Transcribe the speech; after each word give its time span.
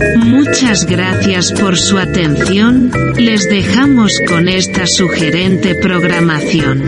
Muchas 0.00 0.86
gracias 0.86 1.52
por 1.52 1.76
su 1.76 1.98
atención, 1.98 2.90
les 3.16 3.48
dejamos 3.50 4.18
con 4.26 4.48
esta 4.48 4.86
sugerente 4.86 5.74
programación. 5.74 6.82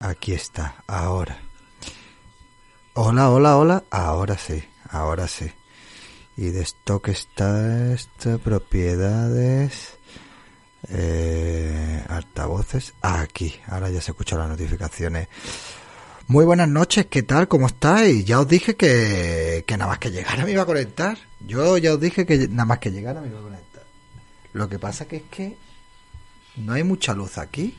Aquí 0.00 0.32
está, 0.32 0.82
ahora. 0.88 1.38
Hola, 2.94 3.30
hola, 3.30 3.56
hola. 3.56 3.84
Ahora 3.90 4.36
sí, 4.36 4.64
ahora 4.90 5.28
sí. 5.28 5.50
Y 6.36 6.48
de 6.48 6.62
stock 6.62 7.08
está 7.08 7.92
esto, 7.92 8.38
propiedades 8.40 9.95
eh, 10.90 12.04
altavoces. 12.08 12.94
Aquí. 13.00 13.54
Ahora 13.68 13.90
ya 13.90 14.00
se 14.00 14.12
escuchan 14.12 14.38
las 14.38 14.48
notificaciones. 14.48 15.28
Muy 16.28 16.44
buenas 16.44 16.68
noches 16.68 17.06
qué 17.06 17.22
tal 17.22 17.46
cómo 17.46 17.68
estáis 17.68 18.24
ya 18.24 18.40
os 18.40 18.48
dije 18.48 18.74
que, 18.74 19.62
que 19.64 19.76
nada 19.76 19.90
más 19.90 20.00
que 20.00 20.10
llegara 20.10 20.44
me 20.44 20.52
iba 20.52 20.62
a 20.62 20.66
conectar. 20.66 21.16
Yo 21.46 21.78
ya 21.78 21.94
os 21.94 22.00
dije 22.00 22.26
que 22.26 22.48
nada 22.48 22.64
más 22.64 22.78
que 22.78 22.90
llegara 22.90 23.20
me 23.20 23.28
iba 23.28 23.38
a 23.38 23.42
conectar. 23.42 23.84
Lo 24.52 24.68
que 24.68 24.78
pasa 24.78 25.06
que 25.06 25.16
es 25.16 25.22
que 25.30 25.56
no 26.56 26.72
hay 26.72 26.82
mucha 26.82 27.14
luz 27.14 27.38
aquí. 27.38 27.74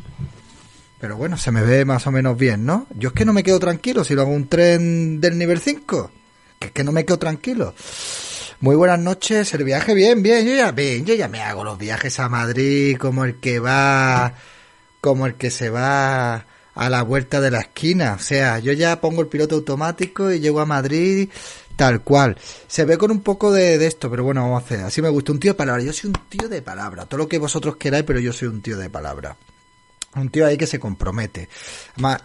Pero 1.00 1.18
bueno 1.18 1.38
se 1.38 1.52
me 1.52 1.62
ve 1.62 1.86
más 1.86 2.08
o 2.08 2.12
menos 2.12 2.38
bien 2.38 2.66
no 2.66 2.88
yo 2.96 3.10
es 3.10 3.14
que 3.14 3.26
no 3.26 3.34
me 3.34 3.44
quedo 3.44 3.60
tranquilo 3.60 4.04
si 4.04 4.16
lo 4.16 4.24
hago 4.24 4.32
un 4.32 4.48
tren 4.48 5.22
del 5.22 5.38
nivel 5.38 5.60
5 5.60 6.12
que 6.58 6.68
es 6.68 6.74
que 6.74 6.84
no 6.84 6.92
me 6.92 7.06
quedo 7.06 7.20
tranquilo 7.20 7.76
muy 8.60 8.76
buenas 8.76 9.00
noches, 9.00 9.54
el 9.54 9.64
viaje 9.64 9.94
bien, 9.94 10.24
bien, 10.24 10.46
yo 10.46 10.56
ya, 10.56 10.72
bien, 10.72 11.06
yo 11.06 11.14
ya 11.14 11.28
me 11.28 11.42
hago 11.42 11.64
los 11.64 11.78
viajes 11.78 12.20
a 12.20 12.28
Madrid 12.28 12.98
como 12.98 13.24
el 13.24 13.36
que 13.40 13.60
va, 13.60 14.34
como 15.00 15.28
el 15.28 15.36
que 15.36 15.52
se 15.52 15.70
va 15.70 16.46
a 16.74 16.90
la 16.90 17.04
vuelta 17.04 17.40
de 17.40 17.52
la 17.52 17.60
esquina, 17.60 18.16
o 18.16 18.20
sea, 18.20 18.60
yo 18.60 18.74
ya 18.74 19.00
pongo 19.00 19.22
el 19.22 19.28
piloto 19.28 19.56
automático 19.56 20.32
y 20.32 20.40
llego 20.40 20.60
a 20.60 20.66
Madrid 20.66 21.30
tal 21.76 22.02
cual. 22.02 22.38
Se 22.68 22.86
ve 22.86 22.98
con 22.98 23.12
un 23.12 23.22
poco 23.22 23.52
de, 23.52 23.78
de 23.78 23.86
esto, 23.86 24.10
pero 24.10 24.24
bueno, 24.24 24.42
vamos 24.42 24.64
a 24.64 24.66
hacer, 24.66 24.80
así 24.82 25.02
me 25.02 25.10
gusta, 25.10 25.32
un 25.32 25.40
tío 25.40 25.52
de 25.52 25.58
palabra, 25.58 25.84
yo 25.84 25.94
soy 25.94 26.10
un 26.10 26.18
tío 26.28 26.50
de 26.50 26.62
palabra, 26.64 27.06
todo 27.06 27.20
lo 27.20 27.28
que 27.28 27.38
vosotros 27.38 27.78
queráis, 27.78 28.06
pero 28.06 28.20
yo 28.20 28.34
soy 28.34 28.48
un 28.48 28.62
tío 28.62 28.78
de 28.78 28.90
palabra. 28.90 29.38
Un 30.18 30.30
tío 30.30 30.46
ahí 30.46 30.58
que 30.58 30.68
se 30.68 30.80
compromete. 30.80 31.48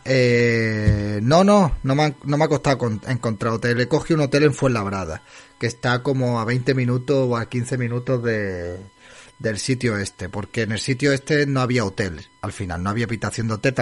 eh, 0.04 1.20
no, 1.22 1.44
no, 1.44 1.76
no 1.82 1.94
me, 1.94 2.02
ha, 2.04 2.14
no 2.24 2.38
me 2.38 2.44
ha 2.44 2.48
costado 2.48 2.90
encontrar 3.06 3.52
hotel. 3.52 3.76
Le 3.76 3.88
cogí 3.88 4.14
un 4.14 4.20
hotel 4.20 4.44
en 4.44 4.54
Fuenlabrada 4.54 5.22
que 5.58 5.66
está 5.66 6.02
como 6.02 6.40
a 6.40 6.44
20 6.44 6.74
minutos 6.74 7.28
o 7.28 7.36
a 7.36 7.48
15 7.48 7.78
minutos 7.78 8.22
de, 8.24 8.78
del 9.38 9.58
sitio 9.58 9.96
este, 9.96 10.28
porque 10.28 10.62
en 10.62 10.72
el 10.72 10.80
sitio 10.80 11.12
este 11.12 11.46
no 11.46 11.60
había 11.60 11.84
hotel, 11.84 12.26
al 12.40 12.52
final, 12.52 12.82
no 12.82 12.90
había 12.90 13.04
habitación 13.04 13.48
de 13.48 13.54
hotel. 13.54 13.74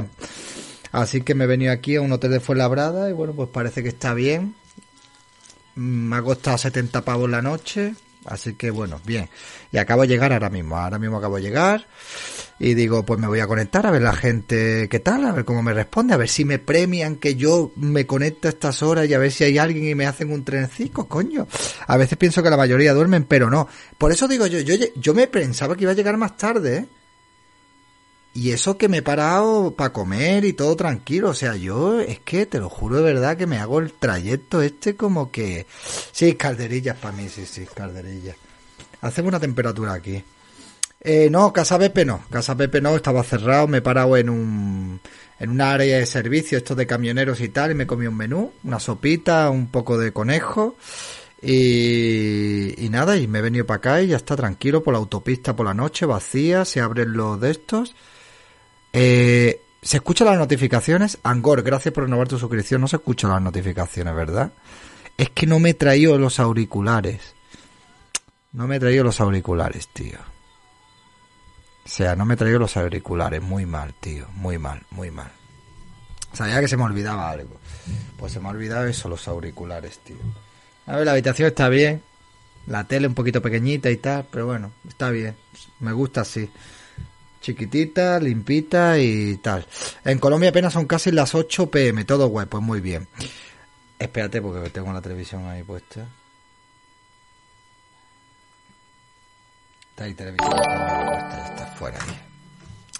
Así 0.92 1.22
que 1.22 1.34
me 1.34 1.44
he 1.44 1.47
venido 1.47 1.72
aquí 1.72 1.97
a 1.97 2.03
un 2.03 2.12
hotel 2.12 2.32
de 2.32 2.41
Fuenlabrada 2.41 3.09
y 3.09 3.12
bueno, 3.12 3.32
pues 3.32 3.48
parece 3.48 3.82
que 3.82 3.88
está 3.91 4.12
bien. 4.12 4.54
Me 5.77 6.16
ha 6.16 6.22
costado 6.22 6.59
70 6.59 7.03
pavos 7.03 7.31
la 7.31 7.41
noche, 7.41 7.94
así 8.27 8.54
que 8.54 8.71
bueno, 8.71 9.00
bien. 9.06 9.31
Y 9.72 9.78
acabo 9.78 10.03
de 10.03 10.09
llegar 10.09 10.32
ahora 10.32 10.50
mismo, 10.50 10.77
ahora 10.77 10.98
mismo 10.98 11.19
acabo 11.19 11.37
de 11.37 11.42
llegar 11.42 11.87
y 12.62 12.75
digo, 12.75 13.06
pues 13.06 13.19
me 13.19 13.26
voy 13.26 13.41
a 13.41 13.47
conectar 13.47 13.87
a 13.87 13.91
ver 13.91 14.03
la 14.03 14.12
gente 14.12 14.87
qué 14.91 15.00
tal, 15.00 15.25
a 15.25 15.32
ver 15.32 15.47
cómo 15.47 15.62
me 15.62 15.72
responde, 15.72 16.12
a 16.12 16.19
ver 16.19 16.28
si 16.28 16.44
me 16.44 16.59
premian 16.59 17.16
que 17.16 17.34
yo 17.34 17.72
me 17.76 18.06
conecto 18.06 18.48
a 18.48 18.50
estas 18.50 18.82
horas 18.82 19.09
y 19.09 19.15
a 19.15 19.19
ver 19.19 19.32
si 19.32 19.44
hay 19.44 19.56
alguien 19.56 19.88
y 19.88 19.94
me 19.94 20.04
hacen 20.04 20.31
un 20.31 20.44
trencico, 20.44 21.09
coño. 21.09 21.48
A 21.87 21.97
veces 21.97 22.19
pienso 22.19 22.43
que 22.43 22.50
la 22.50 22.59
mayoría 22.59 22.93
duermen, 22.93 23.25
pero 23.25 23.48
no. 23.48 23.66
Por 23.97 24.12
eso 24.12 24.28
digo 24.28 24.47
yo, 24.47 24.60
yo, 24.60 24.75
yo 24.94 25.15
me 25.15 25.26
pensaba 25.26 25.75
que 25.75 25.84
iba 25.84 25.93
a 25.93 25.94
llegar 25.94 26.19
más 26.19 26.37
tarde, 26.37 26.76
¿eh? 26.76 26.87
Y 28.34 28.53
eso 28.53 28.77
que 28.77 28.88
me 28.88 28.98
he 28.98 29.03
parado 29.03 29.75
para 29.75 29.92
comer 29.92 30.44
y 30.44 30.53
todo 30.53 30.77
tranquilo. 30.77 31.31
O 31.31 31.34
sea, 31.34 31.56
yo 31.56 31.98
es 32.00 32.21
que 32.21 32.44
te 32.44 32.60
lo 32.60 32.69
juro 32.69 32.98
de 32.98 33.03
verdad 33.03 33.37
que 33.37 33.47
me 33.47 33.59
hago 33.59 33.81
el 33.81 33.92
trayecto 33.92 34.62
este 34.62 34.94
como 34.94 35.32
que... 35.32 35.66
Sí, 36.12 36.34
calderillas 36.34 36.97
para 36.98 37.16
mí, 37.16 37.28
sí, 37.28 37.44
sí, 37.44 37.66
calderillas. 37.75 38.37
Hacemos 39.00 39.31
una 39.31 39.41
temperatura 39.41 39.94
aquí. 39.94 40.22
Eh, 41.00 41.28
no, 41.31 41.53
Casa 41.53 41.78
Pepe 41.78 42.05
no. 42.05 42.25
Casa 42.31 42.56
Pepe 42.56 42.81
no, 42.81 42.94
estaba 42.94 43.22
cerrado. 43.22 43.66
Me 43.66 43.78
he 43.78 43.83
parado 43.83 44.16
en 44.16 44.28
un, 44.28 45.00
en 45.38 45.50
una 45.50 45.72
área 45.72 45.99
de 45.99 46.06
servicio, 46.06 46.59
esto 46.59 46.75
de 46.75 46.87
camioneros 46.87 47.41
y 47.41 47.49
tal, 47.49 47.71
y 47.71 47.75
me 47.75 47.87
comí 47.87 48.06
un 48.06 48.16
menú, 48.16 48.53
una 48.65 48.78
sopita, 48.78 49.50
un 49.50 49.69
poco 49.69 49.99
de 49.99 50.12
conejo. 50.12 50.77
Y, 51.43 52.84
y 52.84 52.91
nada, 52.91 53.16
y 53.16 53.27
me 53.27 53.39
he 53.39 53.43
venido 53.43 53.65
para 53.65 53.78
acá 53.78 54.03
y 54.03 54.09
ya 54.09 54.16
está 54.16 54.37
tranquilo 54.37 54.83
por 54.83 54.93
la 54.93 54.99
autopista 54.99 55.56
por 55.56 55.65
la 55.65 55.72
noche, 55.72 56.05
vacía, 56.05 56.66
se 56.66 56.81
abren 56.81 57.15
los 57.15 57.41
de 57.41 57.50
estos. 57.50 57.97
Eh, 58.93 59.62
se 59.83 59.97
escuchan 59.97 60.27
las 60.27 60.39
notificaciones. 60.39 61.19
Angor, 61.22 61.62
gracias 61.62 61.94
por 61.94 62.05
renovar 62.05 62.28
tu 62.28 62.39
suscripción. 62.39 62.83
No 62.83 62.89
se 62.89 62.97
escuchan 62.97 63.31
las 63.31 63.41
notificaciones, 63.41 64.15
¿verdad? 64.15 64.53
Es 65.16 65.31
que 65.31 65.47
no 65.47 65.59
me 65.59 65.71
he 65.71 65.75
traído 65.75 66.19
los 66.19 66.39
auriculares. 66.41 67.34
No 68.53 68.66
me 68.66 68.77
he 68.77 68.81
traído 68.81 69.05
los 69.05 69.21
auriculares, 69.21 69.89
tío. 69.89 70.19
O 71.84 71.88
sea, 71.88 72.14
no 72.14 72.24
me 72.24 72.34
he 72.34 72.36
traído 72.36 72.58
los 72.58 72.76
auriculares. 72.76 73.42
Muy 73.42 73.66
mal, 73.66 73.94
tío. 73.94 74.26
Muy 74.34 74.58
mal, 74.58 74.82
muy 74.91 75.10
mal. 75.10 75.30
Sabía 76.32 76.60
que 76.60 76.68
se 76.68 76.76
me 76.76 76.84
olvidaba 76.84 77.30
algo. 77.30 77.58
Pues 78.18 78.32
se 78.32 78.41
me 78.41 78.48
ha 78.48 78.50
olvidado 78.50 78.86
eso, 78.86 79.08
los 79.08 79.26
auriculares, 79.26 79.98
tío. 79.98 80.16
A 80.86 80.96
ver, 80.96 81.06
la 81.06 81.12
habitación 81.12 81.48
está 81.48 81.68
bien. 81.68 82.02
La 82.66 82.84
tele 82.84 83.08
un 83.08 83.14
poquito 83.14 83.42
pequeñita 83.42 83.91
y 83.91 83.96
tal, 83.96 84.26
pero 84.30 84.46
bueno, 84.46 84.72
está 84.86 85.10
bien. 85.10 85.34
Me 85.80 85.92
gusta 85.92 86.20
así 86.20 86.50
chiquitita, 87.41 88.20
limpita 88.20 88.98
y 88.98 89.36
tal. 89.38 89.66
En 90.04 90.18
Colombia 90.18 90.50
apenas 90.50 90.72
son 90.72 90.86
casi 90.86 91.10
las 91.10 91.34
8 91.34 91.70
pm, 91.70 92.04
todo 92.04 92.28
guay, 92.28 92.47
pues 92.47 92.62
muy 92.62 92.80
bien. 92.80 93.08
Espérate 93.98 94.41
porque 94.41 94.70
tengo 94.70 94.92
la 94.92 95.00
televisión 95.00 95.47
ahí 95.47 95.62
puesta. 95.62 96.06
Está 99.91 100.04
ahí 100.04 100.14
televisión 100.14 100.52
fuera. 101.80 101.98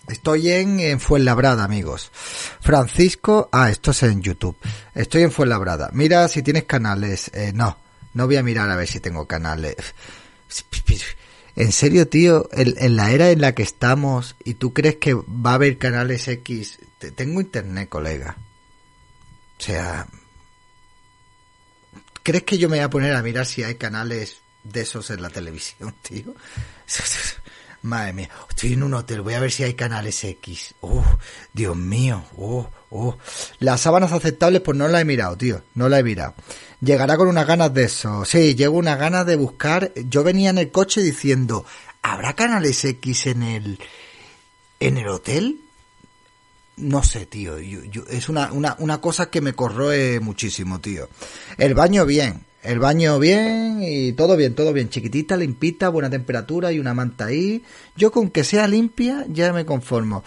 Estoy 0.09 0.51
en, 0.51 0.81
en 0.81 1.01
Fuenlabrada, 1.01 1.65
amigos. 1.65 2.11
Francisco, 2.61 3.51
ah, 3.53 3.69
esto 3.69 3.91
es 3.91 4.03
en 4.05 4.23
YouTube. 4.23 4.57
Estoy 4.95 5.23
en 5.23 5.31
Fuenlabrada. 5.31 5.91
Mira 5.93 6.27
si 6.29 6.43
tienes 6.43 6.65
canales. 6.65 7.31
Eh, 7.35 7.53
no, 7.55 7.77
no 8.15 8.27
voy 8.27 8.37
a 8.37 8.43
mirar 8.43 8.71
a 8.71 8.77
ver 8.77 8.89
si 8.89 9.01
tengo 9.01 9.27
canales. 9.27 9.77
En 11.57 11.73
serio, 11.73 12.09
tío, 12.09 12.49
en, 12.53 12.75
en, 12.79 12.97
la 12.97 13.13
era 13.13 13.31
en 13.31 13.43
la 13.43 13.55
que 13.55 13.63
estamos 13.63 14.35
y 14.45 14.55
tú 14.55 14.73
crees 14.73 14.97
que 14.97 15.13
va 15.13 15.51
a 15.51 15.55
haber 15.55 15.77
canales 15.77 16.27
X, 16.27 16.79
Te, 16.99 17.11
tengo 17.11 17.43
internet, 17.43 17.91
colega. 17.91 18.39
O 19.59 19.63
sea, 19.63 20.07
¿crees 22.23 22.45
que 22.45 22.57
yo 22.57 22.71
me 22.71 22.79
voy 22.79 22.85
a 22.85 22.91
poner 22.91 23.15
a 23.15 23.23
mirar 23.23 23.45
si 23.45 23.63
hay 23.63 23.75
canales 23.75 24.41
de 24.65 24.81
esos 24.81 25.11
en 25.11 25.21
la 25.21 25.29
televisión, 25.29 25.95
tío? 26.03 26.35
Madre 27.83 28.13
mía, 28.13 28.29
estoy 28.49 28.75
en 28.75 28.83
un 28.83 28.93
hotel, 28.93 29.23
voy 29.23 29.35
a 29.35 29.41
ver 29.41 29.51
si 29.51 29.63
hay 29.63 29.73
canales 29.73 30.23
X. 30.23 30.75
Oh, 30.81 31.05
Dios 31.55 31.77
mío, 31.77 32.23
oh, 32.37 32.69
oh. 32.91 33.17
Las 33.59 33.81
sábanas 33.81 34.13
aceptables, 34.13 34.61
pues 34.61 34.77
no 34.77 34.87
la 34.87 35.01
he 35.01 35.05
mirado, 35.07 35.37
tío, 35.37 35.63
no 35.75 35.89
la 35.89 35.99
he 35.99 36.03
mirado. 36.03 36.35
Llegará 36.83 37.17
con 37.17 37.29
unas 37.29 37.47
ganas 37.47 37.73
de 37.73 37.85
eso. 37.85 38.25
Sí, 38.27 38.55
llego 38.55 38.77
unas 38.77 38.99
ganas 38.99 39.25
de 39.25 39.37
buscar. 39.37 39.93
Yo 39.95 40.23
venía 40.23 40.51
en 40.51 40.59
el 40.59 40.71
coche 40.71 41.01
diciendo, 41.01 41.65
¿habrá 42.03 42.35
canales 42.35 42.85
X 42.85 43.27
en 43.27 43.43
el, 43.43 43.79
en 44.79 44.99
el 44.99 45.09
hotel? 45.09 45.61
No 46.77 47.03
sé, 47.03 47.27
tío. 47.27 47.59
Yo, 47.59 47.85
yo, 47.85 48.05
es 48.09 48.29
una, 48.29 48.53
una, 48.53 48.77
una 48.79 49.01
cosa 49.01 49.31
que 49.31 49.41
me 49.41 49.55
corroe 49.55 50.21
muchísimo, 50.21 50.81
tío. 50.81 51.09
El 51.59 51.75
baño 51.75 52.05
bien. 52.07 52.45
El 52.63 52.79
baño 52.79 53.19
bien 53.19 53.81
y 53.83 54.13
todo 54.13 54.37
bien, 54.37 54.55
todo 54.55 54.73
bien. 54.73 54.91
Chiquitita, 54.91 55.37
limpita, 55.37 55.89
buena 55.89 56.11
temperatura 56.11 56.71
y 56.73 56.79
una 56.79 56.93
manta 56.93 57.27
ahí. 57.27 57.65
Yo 57.97 58.13
con 58.13 58.31
que 58.31 58.45
sea 58.45 58.69
limpia 58.69 59.25
ya 59.29 59.53
me 59.53 59.65
conformo. 59.65 60.23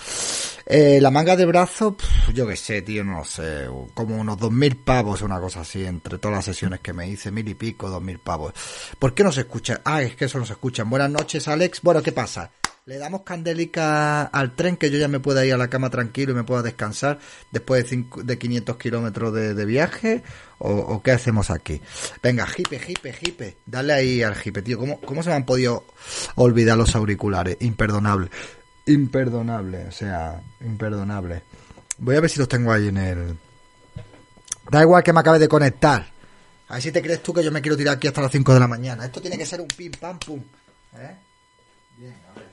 Eh, 0.66 1.00
la 1.02 1.12
manga 1.12 1.36
de 1.36 1.46
brazo, 1.46 1.96
yo 2.34 2.48
qué 2.48 2.56
sé, 2.56 2.82
tío, 2.82 3.04
no 3.04 3.26
sé, 3.26 3.68
como 3.94 4.16
unos 4.16 4.38
dos 4.38 4.52
mil 4.52 4.78
pavos, 4.78 5.22
una 5.22 5.40
cosa 5.40 5.60
así, 5.62 5.84
entre 5.84 6.18
todas 6.18 6.38
las 6.38 6.46
sesiones 6.46 6.80
que 6.80 6.94
me 6.94 7.08
hice, 7.08 7.32
mil 7.32 7.48
y 7.50 7.54
pico, 7.54 7.90
dos 7.90 8.02
mil 8.02 8.18
pavos. 8.18 8.54
¿Por 8.98 9.14
qué 9.14 9.24
no 9.24 9.32
se 9.32 9.42
escucha? 9.42 9.82
Ah, 9.84 10.02
es 10.02 10.16
que 10.16 10.26
eso 10.26 10.40
no 10.40 10.46
se 10.46 10.54
escuchan. 10.54 10.90
Buenas 10.90 11.12
noches, 11.12 11.48
Alex. 11.48 11.82
Bueno, 11.82 12.02
¿qué 12.02 12.14
pasa? 12.14 12.50
Le 12.86 12.98
damos 12.98 13.22
candélica 13.22 14.24
al 14.24 14.56
tren 14.56 14.76
que 14.76 14.92
yo 14.92 14.98
ya 14.98 15.08
me 15.08 15.22
pueda 15.22 15.46
ir 15.46 15.54
a 15.54 15.58
la 15.58 15.70
cama 15.70 15.90
tranquilo 15.90 16.34
y 16.34 16.36
me 16.36 16.44
pueda 16.44 16.62
descansar 16.62 17.18
después 17.50 17.82
de, 17.82 17.90
cinco, 17.90 18.22
de 18.24 18.38
500 18.38 18.76
kilómetros 18.76 19.34
de, 19.34 19.66
viaje 19.66 20.22
o, 20.58 21.02
qué 21.02 21.12
hacemos 21.12 21.50
aquí. 21.50 21.82
Venga, 22.22 22.46
jipe, 22.46 22.80
jipe, 22.80 23.14
jipe. 23.14 23.56
Dale 23.66 23.94
ahí 23.94 24.22
al 24.22 24.36
jipe, 24.36 24.62
tío. 24.62 24.78
¿Cómo, 24.78 25.00
¿Cómo 25.00 25.24
se 25.24 25.30
me 25.30 25.36
han 25.36 25.46
podido 25.46 25.86
olvidar 26.36 26.78
los 26.78 26.94
auriculares? 26.94 27.56
Imperdonable. 27.62 28.30
Imperdonable, 28.86 29.86
o 29.86 29.92
sea, 29.92 30.42
imperdonable. 30.60 31.42
Voy 32.00 32.18
a 32.18 32.20
ver 32.20 32.30
si 32.30 32.40
los 32.40 32.50
tengo 32.50 32.74
ahí 32.74 32.90
en 32.90 32.98
el... 32.98 33.38
Da 34.70 34.82
igual 34.82 35.04
que 35.04 35.14
me 35.14 35.22
acabe 35.22 35.40
de 35.40 35.48
conectar. 35.48 36.06
A 36.68 36.74
ver 36.74 36.84
si 36.84 36.92
te 36.92 37.02
crees 37.02 37.24
tú 37.24 37.34
que 37.34 37.46
yo 37.46 37.52
me 37.52 37.62
quiero 37.62 37.78
tirar 37.78 37.96
aquí 37.96 38.08
hasta 38.08 38.22
las 38.22 38.32
5 38.32 38.54
de 38.54 38.60
la 38.60 38.68
mañana. 38.68 39.06
Esto 39.06 39.22
tiene 39.22 39.38
que 39.38 39.46
ser 39.46 39.62
un 39.62 39.70
pim 39.70 39.94
pam 39.94 40.20
pum. 40.20 40.44
¿Eh? 40.98 41.16
Bien, 41.98 42.18
a 42.30 42.40
ver. 42.40 42.53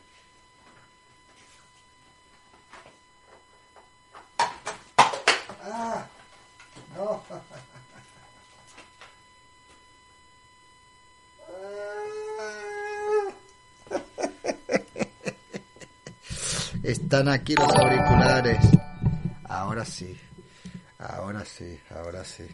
Están 16.82 17.28
aquí 17.28 17.54
los 17.54 17.74
auriculares. 17.74 18.58
Ahora 19.44 19.84
sí. 19.84 20.18
Ahora 20.98 21.44
sí, 21.44 21.78
ahora 21.94 22.24
sí. 22.24 22.46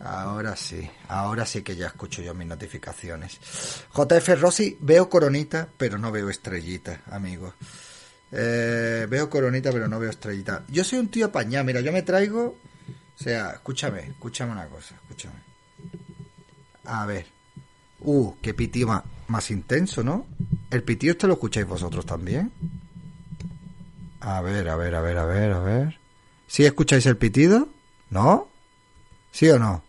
Ahora 0.00 0.54
sí, 0.54 0.90
ahora 1.08 1.46
sí 1.46 1.62
que 1.62 1.76
ya 1.76 1.86
escucho 1.86 2.20
yo 2.20 2.34
mis 2.34 2.46
notificaciones. 2.46 3.40
JF 3.94 4.38
Rossi, 4.38 4.76
veo 4.80 5.08
coronita, 5.08 5.66
pero 5.78 5.96
no 5.96 6.12
veo 6.12 6.28
estrellita, 6.28 7.00
amigo. 7.10 7.54
Eh, 8.30 9.06
veo 9.08 9.30
coronita, 9.30 9.72
pero 9.72 9.88
no 9.88 9.98
veo 9.98 10.10
estrellita. 10.10 10.64
Yo 10.68 10.84
soy 10.84 10.98
un 10.98 11.08
tío 11.08 11.24
apañado, 11.26 11.64
mira, 11.64 11.80
yo 11.80 11.90
me 11.90 12.02
traigo 12.02 12.58
o 13.18 13.22
sea, 13.22 13.50
escúchame, 13.50 14.00
escúchame 14.00 14.52
una 14.52 14.66
cosa, 14.66 14.94
escúchame. 14.96 15.36
A 16.84 17.06
ver. 17.06 17.26
Uh, 18.00 18.34
qué 18.42 18.52
pitío 18.52 19.02
más, 19.28 19.50
intenso, 19.50 20.02
¿no? 20.02 20.26
¿El 20.70 20.82
pitío 20.82 21.12
este 21.12 21.26
lo 21.26 21.34
escucháis 21.34 21.66
vosotros 21.66 22.04
también? 22.04 22.52
A 24.20 24.40
ver, 24.42 24.68
a 24.68 24.76
ver, 24.76 24.94
a 24.94 25.00
ver, 25.00 25.18
a 25.18 25.24
ver, 25.24 25.52
a 25.52 25.60
ver. 25.60 25.98
¿Sí 26.46 26.64
escucháis 26.64 27.06
el 27.06 27.16
pitido? 27.16 27.68
¿No? 28.10 28.48
¿Sí 29.30 29.48
o 29.48 29.58
no? 29.58 29.82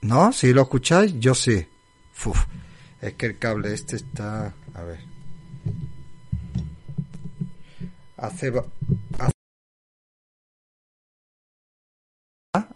¿No? 0.00 0.32
¿Sí 0.32 0.52
lo 0.52 0.62
escucháis? 0.62 1.18
Yo 1.18 1.34
sí. 1.34 1.66
Uf, 2.24 2.46
es 3.00 3.14
que 3.14 3.26
el 3.26 3.38
cable 3.38 3.74
este 3.74 3.96
está... 3.96 4.54
A 4.74 4.82
ver. 4.82 5.17
Hace, 8.18 8.52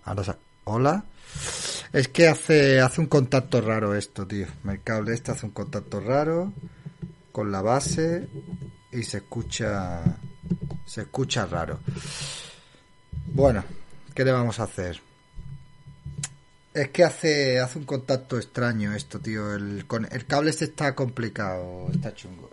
Ahora 0.04 0.38
Hola. 0.64 1.04
Es 1.92 2.08
que 2.08 2.28
hace, 2.28 2.80
hace 2.80 3.00
un 3.00 3.08
contacto 3.08 3.60
raro 3.60 3.94
esto, 3.94 4.26
tío. 4.26 4.46
El 4.64 4.82
cable 4.82 5.14
este 5.14 5.32
hace 5.32 5.46
un 5.46 5.52
contacto 5.52 6.00
raro 6.00 6.52
con 7.32 7.50
la 7.50 7.60
base 7.60 8.28
y 8.92 9.02
se 9.02 9.18
escucha 9.18 10.02
se 10.86 11.02
escucha 11.02 11.46
raro. 11.46 11.80
Bueno, 13.26 13.64
¿qué 14.14 14.24
le 14.24 14.32
vamos 14.32 14.60
a 14.60 14.64
hacer? 14.64 15.00
Es 16.72 16.88
que 16.90 17.04
hace, 17.04 17.58
hace 17.58 17.78
un 17.78 17.84
contacto 17.84 18.38
extraño 18.38 18.94
esto, 18.94 19.18
tío. 19.18 19.54
El, 19.54 19.86
con, 19.86 20.06
el 20.10 20.24
cable 20.26 20.50
este 20.50 20.66
está 20.66 20.94
complicado, 20.94 21.88
está 21.92 22.14
chungo. 22.14 22.48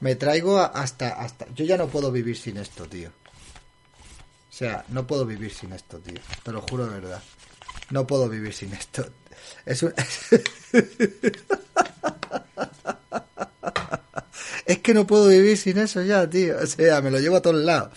Me 0.00 0.14
traigo 0.14 0.58
hasta, 0.58 1.20
hasta... 1.20 1.46
Yo 1.54 1.64
ya 1.64 1.76
no 1.76 1.88
puedo 1.88 2.12
vivir 2.12 2.36
sin 2.36 2.56
esto, 2.56 2.88
tío. 2.88 3.08
O 3.08 4.52
sea, 4.52 4.84
no 4.88 5.06
puedo 5.06 5.26
vivir 5.26 5.52
sin 5.52 5.72
esto, 5.72 5.98
tío. 5.98 6.20
Te 6.42 6.52
lo 6.52 6.62
juro 6.62 6.86
de 6.86 7.00
verdad. 7.00 7.22
No 7.90 8.06
puedo 8.06 8.28
vivir 8.28 8.52
sin 8.52 8.72
esto. 8.74 9.08
Es 9.64 9.82
un... 9.82 9.94
es 14.68 14.80
que 14.80 14.92
no 14.92 15.06
puedo 15.06 15.28
vivir 15.28 15.56
sin 15.56 15.78
eso 15.78 16.02
ya, 16.02 16.28
tío. 16.28 16.58
O 16.62 16.66
sea, 16.66 17.00
me 17.00 17.10
lo 17.10 17.18
llevo 17.18 17.36
a 17.36 17.42
todos 17.42 17.56
lados. 17.56 17.90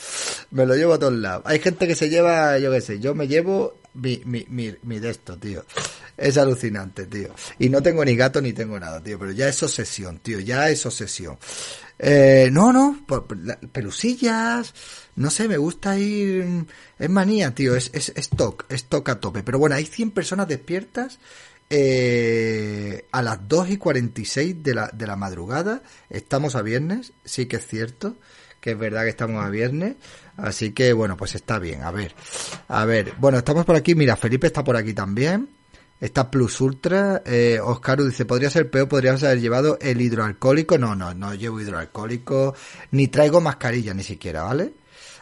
Me 0.52 0.66
lo 0.66 0.74
llevo 0.74 0.94
a 0.94 1.00
todos 1.00 1.14
lados. 1.14 1.44
Hay 1.46 1.60
gente 1.60 1.86
que 1.86 1.96
se 1.96 2.10
lleva, 2.10 2.58
yo 2.60 2.72
qué 2.72 2.80
sé, 2.80 2.98
yo 2.98 3.14
me 3.14 3.28
llevo 3.28 3.76
mi, 3.94 4.22
mi, 4.24 4.46
mi, 4.48 4.74
mi 4.84 5.00
de 5.00 5.10
esto, 5.10 5.38
tío. 5.38 5.66
Es 6.16 6.38
alucinante, 6.38 7.08
tío. 7.08 7.36
Y 7.60 7.68
no 7.68 7.84
tengo 7.84 8.06
ni 8.06 8.16
gato 8.16 8.42
ni 8.42 8.54
tengo 8.54 8.80
nada, 8.80 9.04
tío. 9.04 9.20
Pero 9.20 9.34
ya 9.34 9.50
es 9.50 9.62
obsesión, 9.62 10.20
tío. 10.20 10.40
Ya 10.40 10.70
es 10.70 10.86
obsesión. 10.86 11.38
Eh, 12.00 12.48
no, 12.54 12.72
no, 12.72 13.06
pelusillas, 13.74 14.74
no 15.18 15.30
sé, 15.30 15.48
me 15.48 15.58
gusta 15.58 16.00
ir, 16.00 16.66
es 16.98 17.10
manía, 17.12 17.54
tío, 17.54 17.76
es, 17.76 17.92
es, 17.94 18.12
es 18.16 18.30
toc, 18.30 18.66
es 18.70 18.88
a 18.90 19.16
tope. 19.20 19.44
Pero 19.44 19.60
bueno, 19.60 19.76
hay 19.76 19.86
100 19.86 20.10
personas 20.10 20.48
despiertas 20.48 21.20
eh, 21.74 23.06
a 23.14 23.22
las 23.22 23.48
2 23.48 23.70
y 23.72 23.78
46 23.78 24.62
de 24.62 24.76
la, 24.76 24.88
de 24.90 25.08
la 25.08 25.16
madrugada. 25.16 25.82
Estamos 26.10 26.56
a 26.56 26.62
viernes, 26.62 27.14
sí 27.24 27.46
que 27.46 27.56
es 27.56 27.66
cierto, 27.66 28.18
que 28.60 28.72
es 28.72 28.78
verdad 28.78 29.04
que 29.04 29.10
estamos 29.10 29.44
a 29.44 29.50
viernes. 29.50 29.96
Así 30.36 30.72
que 30.72 30.92
bueno, 30.92 31.16
pues 31.16 31.34
está 31.36 31.60
bien, 31.60 31.84
a 31.84 31.92
ver, 31.92 32.14
a 32.68 32.84
ver, 32.84 33.14
bueno, 33.20 33.38
estamos 33.38 33.66
por 33.66 33.78
aquí, 33.78 33.96
mira, 33.96 34.18
Felipe 34.18 34.48
está 34.48 34.64
por 34.64 34.76
aquí 34.76 34.94
también. 34.94 35.50
Esta 36.02 36.30
Plus 36.30 36.60
Ultra, 36.60 37.22
eh, 37.26 37.60
Oscar 37.64 38.04
dice, 38.04 38.26
podría 38.26 38.50
ser 38.50 38.70
peor, 38.70 38.90
podrías 38.90 39.24
haber 39.24 39.40
llevado 39.40 39.78
el 39.80 40.02
hidroalcohólico. 40.02 40.78
No, 40.78 40.96
no, 40.96 41.14
no 41.14 41.36
llevo 41.36 41.62
hidroalcohólico, 41.62 42.56
ni 42.90 43.08
traigo 43.08 43.40
mascarilla 43.40 43.94
ni 43.94 44.04
siquiera, 44.04 44.44
¿vale? 44.44 44.74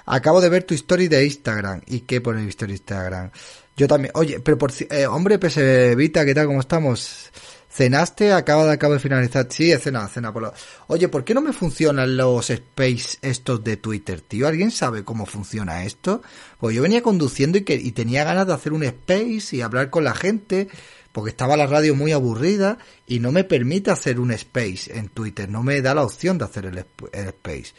Acabo 0.06 0.42
de 0.42 0.50
ver 0.50 0.63
tu 0.63 0.74
story 0.74 1.07
de 1.10 1.25
Instagram. 1.25 1.81
¿Y 1.86 2.00
qué 2.01 2.22
pone 2.22 2.42
mi 2.42 2.50
story 2.50 2.72
de 2.72 2.78
Instagram? 2.78 3.31
Yo 3.80 3.88
también, 3.88 4.12
oye, 4.16 4.42
pero 4.42 4.58
por 4.58 4.74
eh, 4.89 5.08
hombre, 5.08 5.39
PS 5.39 5.96
Vita, 5.96 6.25
¿qué 6.25 6.36
tal? 6.36 6.48
¿Cómo 6.48 6.60
estamos? 6.60 7.32
¿Cenaste? 7.70 8.34
Acaba 8.34 8.65
de, 8.65 8.74
acabo 8.74 8.96
de 8.96 9.00
finalizar. 9.00 9.48
Sí, 9.50 9.72
he 9.72 9.77
cenado, 9.77 10.06
cena 10.10 10.34
por. 10.34 10.53
Oye, 10.88 11.08
¿por 11.08 11.24
qué 11.24 11.34
no 11.34 11.39
me 11.39 11.53
funcionan 11.53 12.18
los 12.18 12.50
space 12.50 13.20
estos 13.22 13.63
de 13.63 13.77
Twitter, 13.77 14.20
tío? 14.20 14.50
¿Alguien 14.50 14.72
sabe 14.72 15.06
cómo 15.06 15.25
funciona 15.25 15.86
esto? 15.86 16.22
Pues 16.60 16.75
yo 16.75 16.82
venía 16.82 17.01
conduciendo 17.01 17.58
y, 17.58 17.62
que, 17.62 17.75
y 17.75 17.94
tenía 17.94 18.25
ganas 18.25 18.48
de 18.48 18.53
hacer 18.53 18.74
un 18.74 18.84
space 18.84 19.56
y 19.56 19.62
hablar 19.62 19.89
con 19.89 20.03
la 20.03 20.13
gente, 20.13 20.68
porque 21.13 21.30
estaba 21.30 21.56
la 21.56 21.65
radio 21.65 21.96
muy 21.96 22.12
aburrida 22.12 22.80
y 23.08 23.22
no 23.22 23.32
me 23.32 23.46
permite 23.46 23.92
hacer 23.92 24.20
un 24.20 24.32
space 24.32 24.92
en 24.94 25.08
Twitter, 25.08 25.48
no 25.48 25.63
me 25.63 25.82
da 25.82 25.96
la 25.96 26.03
opción 26.03 26.38
de 26.38 26.44
hacer 26.44 26.65
el, 26.65 26.80
space. 26.80 27.72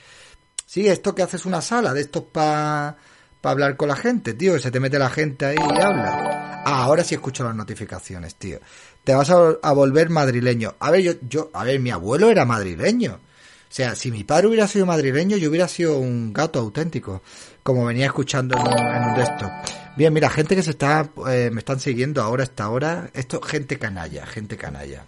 Sí, 0.64 0.88
esto 0.88 1.14
que 1.14 1.20
haces 1.20 1.44
una 1.44 1.60
sala 1.60 1.92
de 1.92 2.00
estos 2.00 2.22
para 2.22 2.96
pa 3.40 3.50
hablar 3.50 3.76
con 3.76 3.88
la 3.88 3.96
gente, 3.96 4.34
tío, 4.34 4.54
que 4.54 4.60
se 4.60 4.70
te 4.70 4.80
mete 4.80 4.98
la 4.98 5.10
gente 5.10 5.46
ahí 5.46 5.56
y 5.56 5.80
habla. 5.80 6.62
Ah, 6.64 6.84
ahora 6.84 7.02
sí 7.02 7.14
escucho 7.14 7.42
las 7.44 7.54
notificaciones, 7.54 8.34
tío 8.34 8.60
te 9.04 9.14
vas 9.14 9.30
a, 9.30 9.72
volver 9.72 10.10
madrileño. 10.10 10.74
A 10.78 10.90
ver, 10.90 11.02
yo, 11.02 11.12
yo, 11.28 11.50
a 11.52 11.64
ver, 11.64 11.80
mi 11.80 11.90
abuelo 11.90 12.30
era 12.30 12.44
madrileño. 12.44 13.14
O 13.14 13.72
sea, 13.72 13.94
si 13.94 14.10
mi 14.10 14.24
padre 14.24 14.48
hubiera 14.48 14.66
sido 14.66 14.84
madrileño, 14.84 15.36
yo 15.36 15.48
hubiera 15.48 15.68
sido 15.68 15.98
un 15.98 16.32
gato 16.32 16.58
auténtico, 16.58 17.22
como 17.62 17.86
venía 17.86 18.06
escuchando 18.06 18.56
en 18.58 18.66
un, 18.66 19.20
estos. 19.20 19.48
Bien, 19.96 20.12
mira, 20.12 20.28
gente 20.28 20.56
que 20.56 20.62
se 20.62 20.70
está, 20.70 21.10
eh, 21.28 21.50
me 21.52 21.60
están 21.60 21.78
siguiendo 21.78 22.20
ahora, 22.22 22.42
esta 22.42 22.68
hora, 22.68 23.10
esto, 23.14 23.40
gente 23.40 23.78
canalla, 23.78 24.26
gente 24.26 24.56
canalla. 24.56 25.06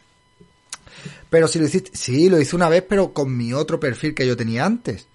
Pero 1.28 1.48
si 1.48 1.58
lo 1.58 1.66
hiciste, 1.66 1.90
sí, 1.94 2.28
lo 2.28 2.40
hice 2.40 2.54
una 2.54 2.68
vez, 2.68 2.84
pero 2.88 3.12
con 3.12 3.36
mi 3.36 3.52
otro 3.52 3.80
perfil 3.80 4.14
que 4.14 4.26
yo 4.26 4.36
tenía 4.36 4.64
antes. 4.64 5.08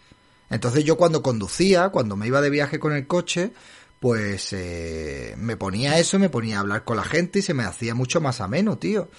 Entonces 0.50 0.84
yo 0.84 0.98
cuando 0.98 1.22
conducía, 1.22 1.90
cuando 1.90 2.16
me 2.16 2.28
iba 2.28 2.42
de 2.42 2.50
viaje 2.50 2.80
con 2.80 2.94
el 2.94 3.08
coche, 3.08 3.52
pues 4.00 4.54
eh, 4.54 5.36
me 5.38 5.58
ponía 5.58 5.98
eso, 5.98 6.20
me 6.20 6.30
ponía 6.30 6.58
a 6.58 6.60
hablar 6.62 6.84
con 6.84 6.98
la 6.98 7.04
gente 7.04 7.40
y 7.40 7.42
se 7.42 7.54
me 7.54 7.64
hacía 7.64 7.96
mucho 7.96 8.22
más 8.22 8.42
ameno, 8.42 8.78
tío. 8.78 9.10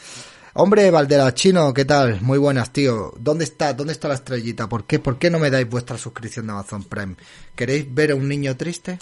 Hombre, 0.55 0.91
Valdera 0.91 1.33
Chino, 1.35 1.73
¿qué 1.75 1.85
tal? 1.85 2.21
Muy 2.21 2.39
buenas, 2.39 2.73
tío. 2.73 3.13
¿Dónde 3.19 3.45
está, 3.45 3.75
dónde 3.75 3.93
está 3.93 4.09
la 4.09 4.15
estrellita? 4.15 4.69
¿Por 4.69 4.87
qué, 4.87 4.99
por 4.99 5.19
qué 5.19 5.31
no 5.31 5.39
me 5.39 5.51
dais 5.51 5.69
vuestra 5.69 5.99
suscripción 5.99 6.47
de 6.47 6.53
Amazon 6.53 6.85
Prime? 6.85 7.17
¿Queréis 7.55 7.93
ver 7.95 8.13
a 8.13 8.15
un 8.15 8.27
niño 8.27 8.57
triste? 8.57 8.99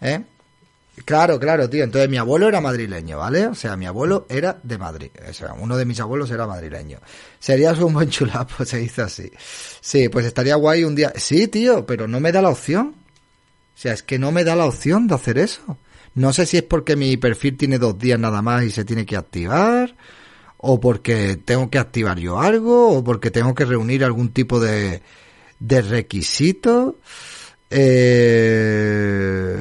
¿Eh? 0.00 0.22
Claro, 1.04 1.38
claro, 1.38 1.68
tío. 1.68 1.84
Entonces 1.84 2.08
mi 2.08 2.16
abuelo 2.16 2.48
era 2.48 2.60
madrileño, 2.60 3.18
¿vale? 3.18 3.46
O 3.46 3.54
sea, 3.54 3.76
mi 3.76 3.86
abuelo 3.86 4.26
era 4.28 4.58
de 4.62 4.78
Madrid. 4.78 5.10
O 5.28 5.32
sea, 5.32 5.52
uno 5.52 5.76
de 5.76 5.84
mis 5.84 6.00
abuelos 6.00 6.30
era 6.30 6.46
madrileño. 6.46 7.00
Serías 7.38 7.78
un 7.78 7.92
buen 7.92 8.08
chulapo, 8.08 8.64
se 8.64 8.78
dice 8.78 9.02
así. 9.02 9.30
Sí, 9.80 10.08
pues 10.08 10.26
estaría 10.26 10.56
guay 10.56 10.84
un 10.84 10.94
día. 10.94 11.12
Sí, 11.16 11.48
tío, 11.48 11.84
pero 11.86 12.08
no 12.08 12.18
me 12.18 12.32
da 12.32 12.40
la 12.42 12.48
opción. 12.48 12.94
O 13.76 13.78
sea, 13.78 13.92
es 13.92 14.02
que 14.02 14.18
no 14.18 14.32
me 14.32 14.42
da 14.42 14.56
la 14.56 14.64
opción 14.64 15.06
de 15.06 15.14
hacer 15.14 15.38
eso. 15.38 15.76
No 16.14 16.32
sé 16.32 16.46
si 16.46 16.56
es 16.56 16.62
porque 16.62 16.96
mi 16.96 17.18
perfil 17.18 17.58
tiene 17.58 17.78
dos 17.78 17.98
días 17.98 18.18
nada 18.18 18.40
más 18.40 18.64
y 18.64 18.70
se 18.70 18.86
tiene 18.86 19.04
que 19.04 19.16
activar, 19.16 19.94
o 20.56 20.80
porque 20.80 21.36
tengo 21.44 21.68
que 21.68 21.78
activar 21.78 22.18
yo 22.18 22.40
algo, 22.40 22.96
o 22.96 23.04
porque 23.04 23.30
tengo 23.30 23.54
que 23.54 23.66
reunir 23.66 24.02
algún 24.02 24.30
tipo 24.30 24.58
de, 24.58 25.02
de 25.60 25.82
requisito. 25.82 26.98
Eh... 27.70 29.56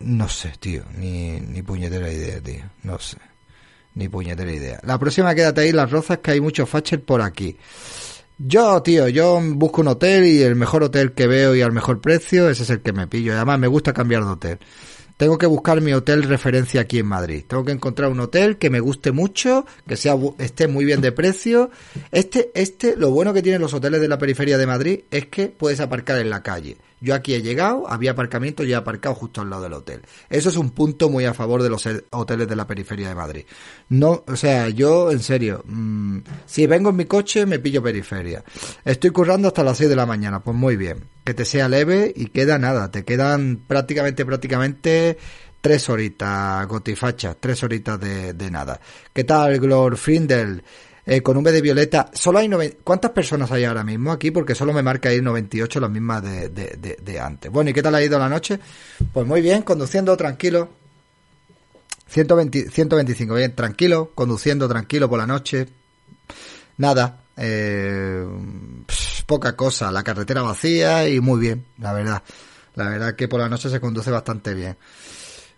No 0.00 0.28
sé, 0.28 0.52
tío, 0.58 0.84
ni, 0.96 1.40
ni 1.40 1.62
puñetera 1.62 2.10
idea, 2.10 2.40
tío, 2.40 2.64
no 2.82 2.98
sé, 2.98 3.18
ni 3.94 4.08
puñetera 4.08 4.50
idea. 4.50 4.80
La 4.82 4.98
próxima 4.98 5.34
quédate 5.34 5.60
ahí, 5.60 5.72
las 5.72 5.90
rozas, 5.90 6.18
que 6.18 6.32
hay 6.32 6.40
muchos 6.40 6.68
faches 6.68 7.00
por 7.00 7.20
aquí. 7.20 7.56
Yo, 8.38 8.82
tío, 8.82 9.08
yo 9.08 9.38
busco 9.42 9.82
un 9.82 9.88
hotel 9.88 10.24
y 10.24 10.42
el 10.42 10.56
mejor 10.56 10.82
hotel 10.82 11.12
que 11.12 11.26
veo 11.26 11.54
y 11.54 11.60
al 11.60 11.72
mejor 11.72 12.00
precio, 12.00 12.48
ese 12.48 12.62
es 12.62 12.70
el 12.70 12.80
que 12.80 12.94
me 12.94 13.06
pillo. 13.06 13.34
Además, 13.34 13.58
me 13.58 13.66
gusta 13.66 13.92
cambiar 13.92 14.24
de 14.24 14.30
hotel. 14.30 14.58
Tengo 15.20 15.36
que 15.36 15.44
buscar 15.44 15.82
mi 15.82 15.92
hotel 15.92 16.22
referencia 16.22 16.80
aquí 16.80 16.98
en 16.98 17.04
Madrid. 17.04 17.44
Tengo 17.46 17.62
que 17.62 17.72
encontrar 17.72 18.10
un 18.10 18.20
hotel 18.20 18.56
que 18.56 18.70
me 18.70 18.80
guste 18.80 19.12
mucho, 19.12 19.66
que 19.86 19.98
sea 19.98 20.16
esté 20.38 20.66
muy 20.66 20.86
bien 20.86 21.02
de 21.02 21.12
precio. 21.12 21.70
Este, 22.10 22.50
este, 22.54 22.96
lo 22.96 23.10
bueno 23.10 23.34
que 23.34 23.42
tienen 23.42 23.60
los 23.60 23.74
hoteles 23.74 24.00
de 24.00 24.08
la 24.08 24.16
periferia 24.16 24.56
de 24.56 24.66
Madrid 24.66 25.00
es 25.10 25.26
que 25.26 25.48
puedes 25.48 25.80
aparcar 25.80 26.18
en 26.20 26.30
la 26.30 26.42
calle. 26.42 26.78
Yo 27.00 27.14
aquí 27.14 27.34
he 27.34 27.42
llegado, 27.42 27.88
había 27.88 28.10
aparcamiento 28.10 28.62
y 28.62 28.72
he 28.72 28.74
aparcado 28.74 29.14
justo 29.14 29.40
al 29.40 29.50
lado 29.50 29.62
del 29.62 29.72
hotel. 29.72 30.02
Eso 30.28 30.50
es 30.50 30.56
un 30.56 30.70
punto 30.70 31.08
muy 31.08 31.24
a 31.24 31.34
favor 31.34 31.62
de 31.62 31.70
los 31.70 31.88
hoteles 32.10 32.46
de 32.46 32.56
la 32.56 32.66
periferia 32.66 33.08
de 33.08 33.14
Madrid. 33.14 33.44
No, 33.88 34.24
o 34.26 34.36
sea, 34.36 34.68
yo, 34.68 35.10
en 35.10 35.20
serio, 35.20 35.64
mmm, 35.66 36.18
si 36.46 36.66
vengo 36.66 36.90
en 36.90 36.96
mi 36.96 37.06
coche, 37.06 37.46
me 37.46 37.58
pillo 37.58 37.82
periferia. 37.82 38.44
Estoy 38.84 39.10
currando 39.10 39.48
hasta 39.48 39.64
las 39.64 39.78
6 39.78 39.88
de 39.88 39.96
la 39.96 40.06
mañana, 40.06 40.40
pues 40.40 40.56
muy 40.56 40.76
bien. 40.76 41.04
Que 41.24 41.34
te 41.34 41.44
sea 41.44 41.68
leve 41.68 42.12
y 42.14 42.26
queda 42.26 42.58
nada, 42.58 42.90
te 42.90 43.04
quedan 43.04 43.62
prácticamente, 43.66 44.26
prácticamente 44.26 45.16
tres 45.60 45.88
horitas, 45.88 46.66
gotifacha, 46.66 47.34
tres 47.38 47.62
horitas 47.62 48.00
de, 48.00 48.32
de 48.34 48.50
nada. 48.50 48.80
¿Qué 49.12 49.24
tal, 49.24 49.58
Glor 49.58 49.96
Frindel? 49.96 50.62
Eh, 51.12 51.22
con 51.22 51.36
un 51.36 51.42
B 51.42 51.50
de 51.50 51.60
violeta. 51.60 52.08
Solo 52.14 52.38
hay 52.38 52.48
¿Cuántas 52.84 53.10
personas 53.10 53.50
hay 53.50 53.64
ahora 53.64 53.82
mismo 53.82 54.12
aquí? 54.12 54.30
Porque 54.30 54.54
solo 54.54 54.72
me 54.72 54.80
marca 54.80 55.08
ahí 55.08 55.20
98, 55.20 55.80
las 55.80 55.90
mismas 55.90 56.22
de, 56.22 56.50
de, 56.50 56.98
de, 57.02 57.18
antes. 57.18 57.50
Bueno, 57.50 57.70
¿y 57.70 57.72
qué 57.72 57.82
tal 57.82 57.96
ha 57.96 58.02
ido 58.04 58.16
la 58.16 58.28
noche? 58.28 58.60
Pues 59.12 59.26
muy 59.26 59.40
bien, 59.40 59.62
conduciendo 59.62 60.16
tranquilo. 60.16 60.68
120, 62.06 62.70
125, 62.70 63.34
bien, 63.34 63.56
tranquilo, 63.56 64.12
conduciendo 64.14 64.68
tranquilo 64.68 65.08
por 65.08 65.18
la 65.18 65.26
noche. 65.26 65.66
Nada, 66.76 67.24
eh, 67.36 68.24
poca 69.26 69.56
cosa, 69.56 69.90
la 69.90 70.04
carretera 70.04 70.42
vacía 70.42 71.08
y 71.08 71.18
muy 71.18 71.40
bien, 71.40 71.66
la 71.78 71.92
verdad. 71.92 72.22
La 72.76 72.88
verdad 72.88 73.16
que 73.16 73.26
por 73.26 73.40
la 73.40 73.48
noche 73.48 73.68
se 73.68 73.80
conduce 73.80 74.12
bastante 74.12 74.54
bien. 74.54 74.76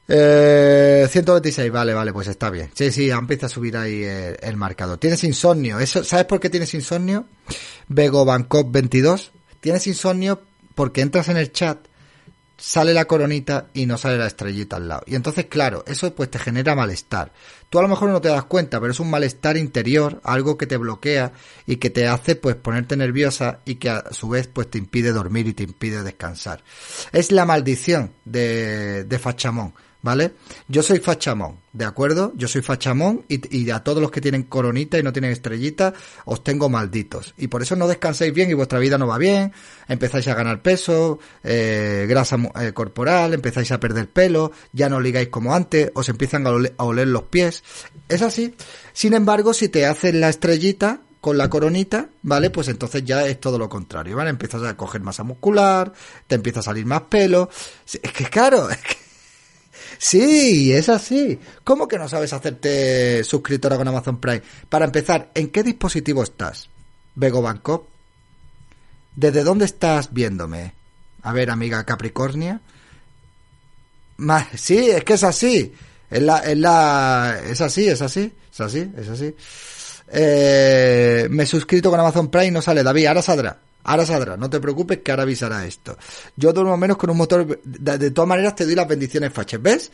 Eh, 0.09 1.07
126, 1.09 1.71
vale, 1.71 1.95
vale, 1.95 2.13
pues 2.13 2.29
está 2.29 2.51
bien. 2.51 2.71
Sí, 2.75 2.91
sí, 2.91 3.11
empieza 3.11 3.47
a 3.47 3.49
subir 3.49 3.77
ahí 3.77 4.03
el, 4.03 4.57
marcador. 4.57 4.99
Tienes 4.99 5.23
insomnio. 5.25 5.79
Eso, 5.79 6.05
¿Sabes 6.05 6.27
por 6.27 6.41
qué 6.41 6.51
tienes 6.51 6.75
insomnio? 6.75 7.27
Bego 7.89 8.25
Bangkok 8.25 8.71
22. 8.71 9.33
Tienes 9.61 9.87
insomnio 9.87 10.43
porque 10.75 11.03
entras 11.03 11.29
en 11.29 11.37
el 11.37 11.53
chat, 11.53 11.87
sale 12.57 12.95
la 12.95 13.05
coronita 13.05 13.69
y 13.75 13.87
no 13.87 13.97
sale 13.97 14.19
la 14.19 14.27
estrellita 14.27 14.77
al 14.77 14.89
lado. 14.89 15.03
Y 15.07 15.15
entonces, 15.15 15.47
claro, 15.47 15.85
eso 15.87 16.13
pues 16.15 16.31
te 16.31 16.39
genera 16.39 16.75
malestar. 16.75 17.33
Tú 17.71 17.79
a 17.79 17.83
lo 17.83 17.89
mejor 17.89 18.11
no 18.11 18.21
te 18.21 18.29
das 18.29 18.45
cuenta, 18.45 18.81
pero 18.81 18.93
es 18.93 19.01
un 19.01 19.09
malestar 19.09 19.57
interior, 19.57 20.21
algo 20.25 20.59
que 20.59 20.67
te 20.67 20.77
bloquea 20.77 21.33
y 21.67 21.77
que 21.77 21.91
te 21.91 22.07
hace 22.07 22.35
pues 22.37 22.57
ponerte 22.57 22.97
nerviosa 22.97 23.61
y 23.65 23.77
que 23.77 23.91
a 23.91 24.05
su 24.11 24.29
vez 24.29 24.49
pues 24.49 24.69
te 24.69 24.79
impide 24.79 25.13
dormir 25.13 25.47
y 25.47 25.55
te 25.55 25.63
impide 25.63 26.03
descansar. 26.03 26.63
Es 27.13 27.33
la 27.33 27.47
maldición 27.47 28.13
de, 28.25 29.05
de 29.05 29.19
Fachamón 29.19 29.75
¿vale? 30.03 30.33
Yo 30.69 30.83
soy 30.83 30.99
fachamón, 30.99 31.61
¿de 31.73 31.85
acuerdo? 31.85 32.33
Yo 32.37 32.49
soy 32.49 32.61
fachamón 32.61 33.25
y, 33.29 33.71
a 33.71 33.81
todos 33.81 34.03
los 34.03 34.11
que 34.11 34.21
tienen 34.21 34.43
coronita 34.43 34.99
y 34.99 35.03
no 35.03 35.13
tienen 35.13 35.31
estrellita 35.31 35.95
os 36.25 36.45
tengo 36.45 36.69
malditos. 36.69 37.35
Y 37.39 37.47
por 37.47 37.63
eso 37.63 37.77
no 37.77 37.89
descansáis 37.89 38.35
bien 38.35 38.51
y 38.51 38.55
vuestra 38.55 38.79
vida 38.79 38.99
no 38.99 39.07
va 39.07 39.19
bien, 39.19 39.53
empezáis 39.89 40.27
a 40.29 40.35
ganar 40.35 40.61
peso, 40.61 41.19
eh, 41.45 42.07
grasa 42.09 42.37
eh, 42.61 42.73
corporal, 42.73 43.33
empezáis 43.33 43.71
a 43.73 43.81
perder 43.81 44.11
pelo, 44.11 44.53
ya 44.73 44.89
no 44.89 45.01
ligáis 45.01 45.29
como 45.29 45.55
antes, 45.55 45.91
os 45.95 46.09
empiezan 46.09 46.47
a 46.47 46.51
oler, 46.85 47.09
los 47.09 47.25
pies. 47.25 47.63
Es 48.09 48.23
así. 48.23 48.55
Sin 48.93 49.15
embargo, 49.15 49.55
si 49.55 49.69
te 49.69 49.87
haces 49.87 50.15
la 50.15 50.29
estrellita, 50.29 51.01
con 51.21 51.39
la 51.39 51.49
coronita, 51.49 52.09
¿vale? 52.23 52.51
Pues 52.51 52.67
entonces 52.67 53.05
ya 53.05 53.25
es 53.29 53.39
todo 53.39 53.57
lo 53.57 53.69
contrario, 53.69 54.17
¿vale? 54.17 54.31
Empiezas 54.31 54.65
a 54.65 54.77
coger 54.77 55.03
masa 55.03 55.23
muscular, 55.23 55.93
te 56.27 56.35
empieza 56.35 56.59
a 56.59 56.63
salir 56.65 56.85
más 56.85 57.03
pelo. 57.03 57.49
Es 57.87 58.13
que 58.13 58.25
claro, 58.25 58.69
es 58.71 58.79
que 58.79 59.02
Sí, 60.03 60.73
es 60.73 60.89
así. 60.89 61.39
¿Cómo 61.63 61.87
que 61.87 61.97
no 61.97 62.09
sabes 62.09 62.33
hacerte 62.33 63.23
suscriptora 63.23 63.77
con 63.77 63.87
Amazon 63.87 64.21
Prime? 64.21 64.43
Para 64.69 64.85
empezar, 64.85 65.31
¿en 65.33 65.51
qué 65.51 65.63
dispositivo 65.63 66.25
estás? 66.25 66.69
Bego 67.15 67.41
Bangkok. 67.41 67.87
¿Desde 69.15 69.45
dónde 69.45 69.65
estás 69.65 70.13
viéndome? 70.13 70.75
A 71.23 71.33
ver, 71.33 71.51
amiga 71.51 71.85
Capricornia. 71.85 72.61
sí, 74.57 74.91
es 74.91 75.05
que 75.05 75.13
es 75.13 75.23
así. 75.23 75.73
Es 76.11 76.23
la, 76.23 76.39
es 76.39 76.59
la, 76.59 77.41
es 77.49 77.61
así, 77.61 77.87
es 77.87 78.03
así, 78.03 78.33
es 78.51 78.61
así, 78.61 78.91
es 78.97 79.09
así. 79.09 79.37
Eh, 80.09 81.29
me 81.31 81.45
he 81.45 81.47
suscrito 81.47 81.91
con 81.93 82.01
Amazon 82.01 82.29
Prime 82.29 82.49
y 82.49 82.51
no 82.51 82.61
sale. 82.61 82.83
David, 82.83 83.07
ahora 83.07 83.23
saldrá. 83.23 83.57
Ahora 83.85 84.07
saldrá, 84.07 84.37
no 84.37 84.49
te 84.49 84.61
preocupes 84.61 84.99
que 84.99 85.11
ahora 85.11 85.25
avisará 85.25 85.67
esto. 85.67 85.97
Yo 86.37 86.53
duermo 86.53 86.77
menos 86.77 86.97
con 86.97 87.11
un 87.11 87.17
motor, 87.17 87.61
de, 87.65 87.99
de 87.99 88.11
todas 88.11 88.29
maneras 88.29 88.55
te 88.55 88.65
doy 88.65 88.75
las 88.75 88.89
bendiciones 88.89 89.33
faches, 89.33 89.61
¿ves? 89.61 89.91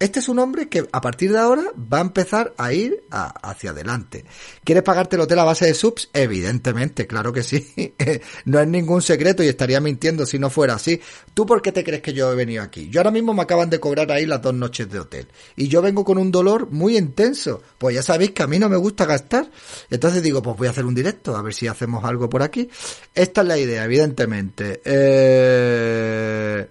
Este 0.00 0.20
es 0.20 0.28
un 0.28 0.38
hombre 0.38 0.68
que 0.68 0.86
a 0.92 1.00
partir 1.00 1.32
de 1.32 1.38
ahora 1.38 1.64
va 1.76 1.98
a 1.98 2.02
empezar 2.02 2.54
a 2.56 2.72
ir 2.72 3.02
hacia 3.10 3.70
adelante. 3.70 4.24
¿Quieres 4.62 4.84
pagarte 4.84 5.16
el 5.16 5.22
hotel 5.22 5.40
a 5.40 5.44
base 5.44 5.66
de 5.66 5.74
subs? 5.74 6.08
Evidentemente, 6.12 7.08
claro 7.08 7.32
que 7.32 7.42
sí. 7.42 7.94
no 8.44 8.60
es 8.60 8.68
ningún 8.68 9.02
secreto 9.02 9.42
y 9.42 9.48
estaría 9.48 9.80
mintiendo 9.80 10.24
si 10.24 10.38
no 10.38 10.50
fuera 10.50 10.74
así. 10.74 11.00
¿Tú 11.34 11.46
por 11.46 11.62
qué 11.62 11.72
te 11.72 11.82
crees 11.82 12.00
que 12.00 12.12
yo 12.12 12.30
he 12.32 12.36
venido 12.36 12.62
aquí? 12.62 12.88
Yo 12.90 13.00
ahora 13.00 13.10
mismo 13.10 13.34
me 13.34 13.42
acaban 13.42 13.70
de 13.70 13.80
cobrar 13.80 14.12
ahí 14.12 14.24
las 14.24 14.40
dos 14.40 14.54
noches 14.54 14.88
de 14.88 15.00
hotel. 15.00 15.26
Y 15.56 15.66
yo 15.66 15.82
vengo 15.82 16.04
con 16.04 16.16
un 16.16 16.30
dolor 16.30 16.70
muy 16.70 16.96
intenso. 16.96 17.60
Pues 17.78 17.96
ya 17.96 18.02
sabéis 18.02 18.30
que 18.30 18.44
a 18.44 18.46
mí 18.46 18.60
no 18.60 18.68
me 18.68 18.76
gusta 18.76 19.04
gastar. 19.04 19.50
Entonces 19.90 20.22
digo, 20.22 20.42
pues 20.42 20.56
voy 20.56 20.68
a 20.68 20.70
hacer 20.70 20.84
un 20.84 20.94
directo, 20.94 21.36
a 21.36 21.42
ver 21.42 21.54
si 21.54 21.66
hacemos 21.66 22.04
algo 22.04 22.30
por 22.30 22.42
aquí. 22.42 22.70
Esta 23.16 23.40
es 23.40 23.46
la 23.48 23.58
idea, 23.58 23.84
evidentemente. 23.84 24.80
Eh... 24.84 26.68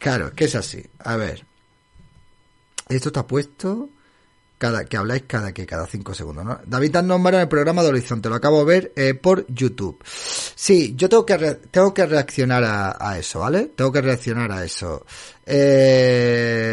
Claro, 0.00 0.32
que 0.34 0.46
es 0.46 0.54
así. 0.56 0.84
A 0.98 1.16
ver. 1.16 1.44
Esto 2.88 3.08
está 3.08 3.26
puesto 3.26 3.90
cada 4.58 4.84
que 4.84 4.96
habláis 4.96 5.24
cada 5.26 5.52
que 5.52 5.66
cada 5.66 5.86
cinco 5.86 6.14
segundos, 6.14 6.44
¿no? 6.44 6.60
David 6.66 6.92
Dan 6.92 7.10
en 7.10 7.34
el 7.34 7.48
programa 7.48 7.82
de 7.82 7.88
Horizonte, 7.88 8.28
lo 8.28 8.36
acabo 8.36 8.60
de 8.60 8.64
ver 8.64 8.92
eh, 8.96 9.14
por 9.14 9.46
YouTube. 9.48 10.02
Sí, 10.58 10.94
yo 10.96 11.10
tengo 11.10 11.26
que 11.26 11.36
tengo 11.70 11.92
que 11.92 12.06
reaccionar 12.06 12.64
a, 12.64 13.18
eso, 13.18 13.40
¿vale? 13.40 13.72
Tengo 13.76 13.92
que 13.92 14.00
reaccionar 14.00 14.50
a 14.50 14.64
eso. 14.64 15.04
Eh, 15.44 16.72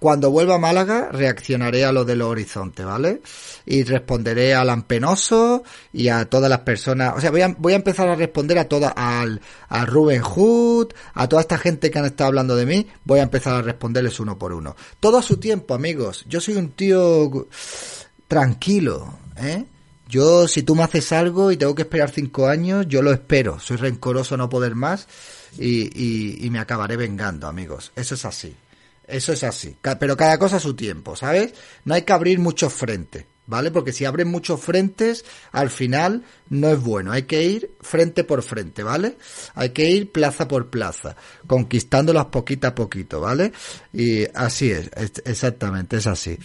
cuando 0.00 0.32
vuelva 0.32 0.56
a 0.56 0.58
Málaga 0.58 1.08
reaccionaré 1.12 1.84
a 1.84 1.92
lo 1.92 2.04
del 2.04 2.20
horizonte, 2.20 2.84
¿vale? 2.84 3.22
Y 3.64 3.84
responderé 3.84 4.56
al 4.56 4.70
Ampenoso 4.70 5.62
y 5.92 6.08
a 6.08 6.24
todas 6.24 6.50
las 6.50 6.58
personas, 6.60 7.14
o 7.16 7.20
sea, 7.20 7.30
voy 7.30 7.42
a, 7.42 7.54
voy 7.56 7.74
a 7.74 7.76
empezar 7.76 8.08
a 8.08 8.16
responder 8.16 8.58
a 8.58 8.68
toda, 8.68 8.88
al, 8.88 9.40
a 9.68 9.86
Ruben 9.86 10.22
Hood, 10.22 10.88
a 11.14 11.28
toda 11.28 11.42
esta 11.42 11.58
gente 11.58 11.92
que 11.92 11.98
han 12.00 12.06
estado 12.06 12.26
hablando 12.28 12.56
de 12.56 12.66
mí, 12.66 12.88
voy 13.04 13.20
a 13.20 13.22
empezar 13.22 13.54
a 13.54 13.62
responderles 13.62 14.18
uno 14.18 14.36
por 14.36 14.52
uno. 14.52 14.74
Todo 14.98 15.18
a 15.18 15.22
su 15.22 15.36
tiempo, 15.36 15.74
amigos. 15.74 16.24
Yo 16.28 16.40
soy 16.40 16.56
un 16.56 16.70
tío 16.72 17.46
tranquilo, 18.26 19.14
¿eh? 19.36 19.64
Yo, 20.10 20.48
si 20.48 20.64
tú 20.64 20.74
me 20.74 20.82
haces 20.82 21.12
algo 21.12 21.52
y 21.52 21.56
tengo 21.56 21.74
que 21.74 21.82
esperar 21.82 22.10
cinco 22.10 22.48
años, 22.48 22.86
yo 22.88 23.00
lo 23.00 23.12
espero. 23.12 23.60
Soy 23.60 23.76
rencoroso 23.76 24.36
no 24.36 24.48
poder 24.48 24.74
más 24.74 25.06
y, 25.56 26.44
y, 26.44 26.50
me 26.50 26.58
acabaré 26.58 26.96
vengando, 26.96 27.46
amigos. 27.46 27.92
Eso 27.94 28.14
es 28.14 28.24
así. 28.24 28.54
Eso 29.06 29.32
es 29.32 29.44
así. 29.44 29.76
Pero 29.98 30.16
cada 30.16 30.38
cosa 30.38 30.56
a 30.56 30.60
su 30.60 30.74
tiempo, 30.74 31.14
¿sabes? 31.14 31.54
No 31.84 31.94
hay 31.94 32.02
que 32.02 32.12
abrir 32.12 32.40
muchos 32.40 32.72
frentes, 32.72 33.24
¿vale? 33.46 33.70
Porque 33.70 33.92
si 33.92 34.04
abren 34.04 34.28
muchos 34.28 34.60
frentes, 34.60 35.24
al 35.52 35.70
final 35.70 36.24
no 36.48 36.68
es 36.70 36.80
bueno. 36.80 37.12
Hay 37.12 37.22
que 37.22 37.44
ir 37.44 37.70
frente 37.80 38.24
por 38.24 38.42
frente, 38.42 38.82
¿vale? 38.82 39.16
Hay 39.54 39.70
que 39.70 39.90
ir 39.90 40.10
plaza 40.10 40.48
por 40.48 40.70
plaza, 40.70 41.16
conquistándolas 41.46 42.26
poquito 42.26 42.66
a 42.66 42.74
poquito, 42.74 43.20
¿vale? 43.20 43.52
Y 43.92 44.24
así 44.34 44.70
es, 44.70 44.90
exactamente, 45.24 45.98
es 45.98 46.06
así. 46.06 46.36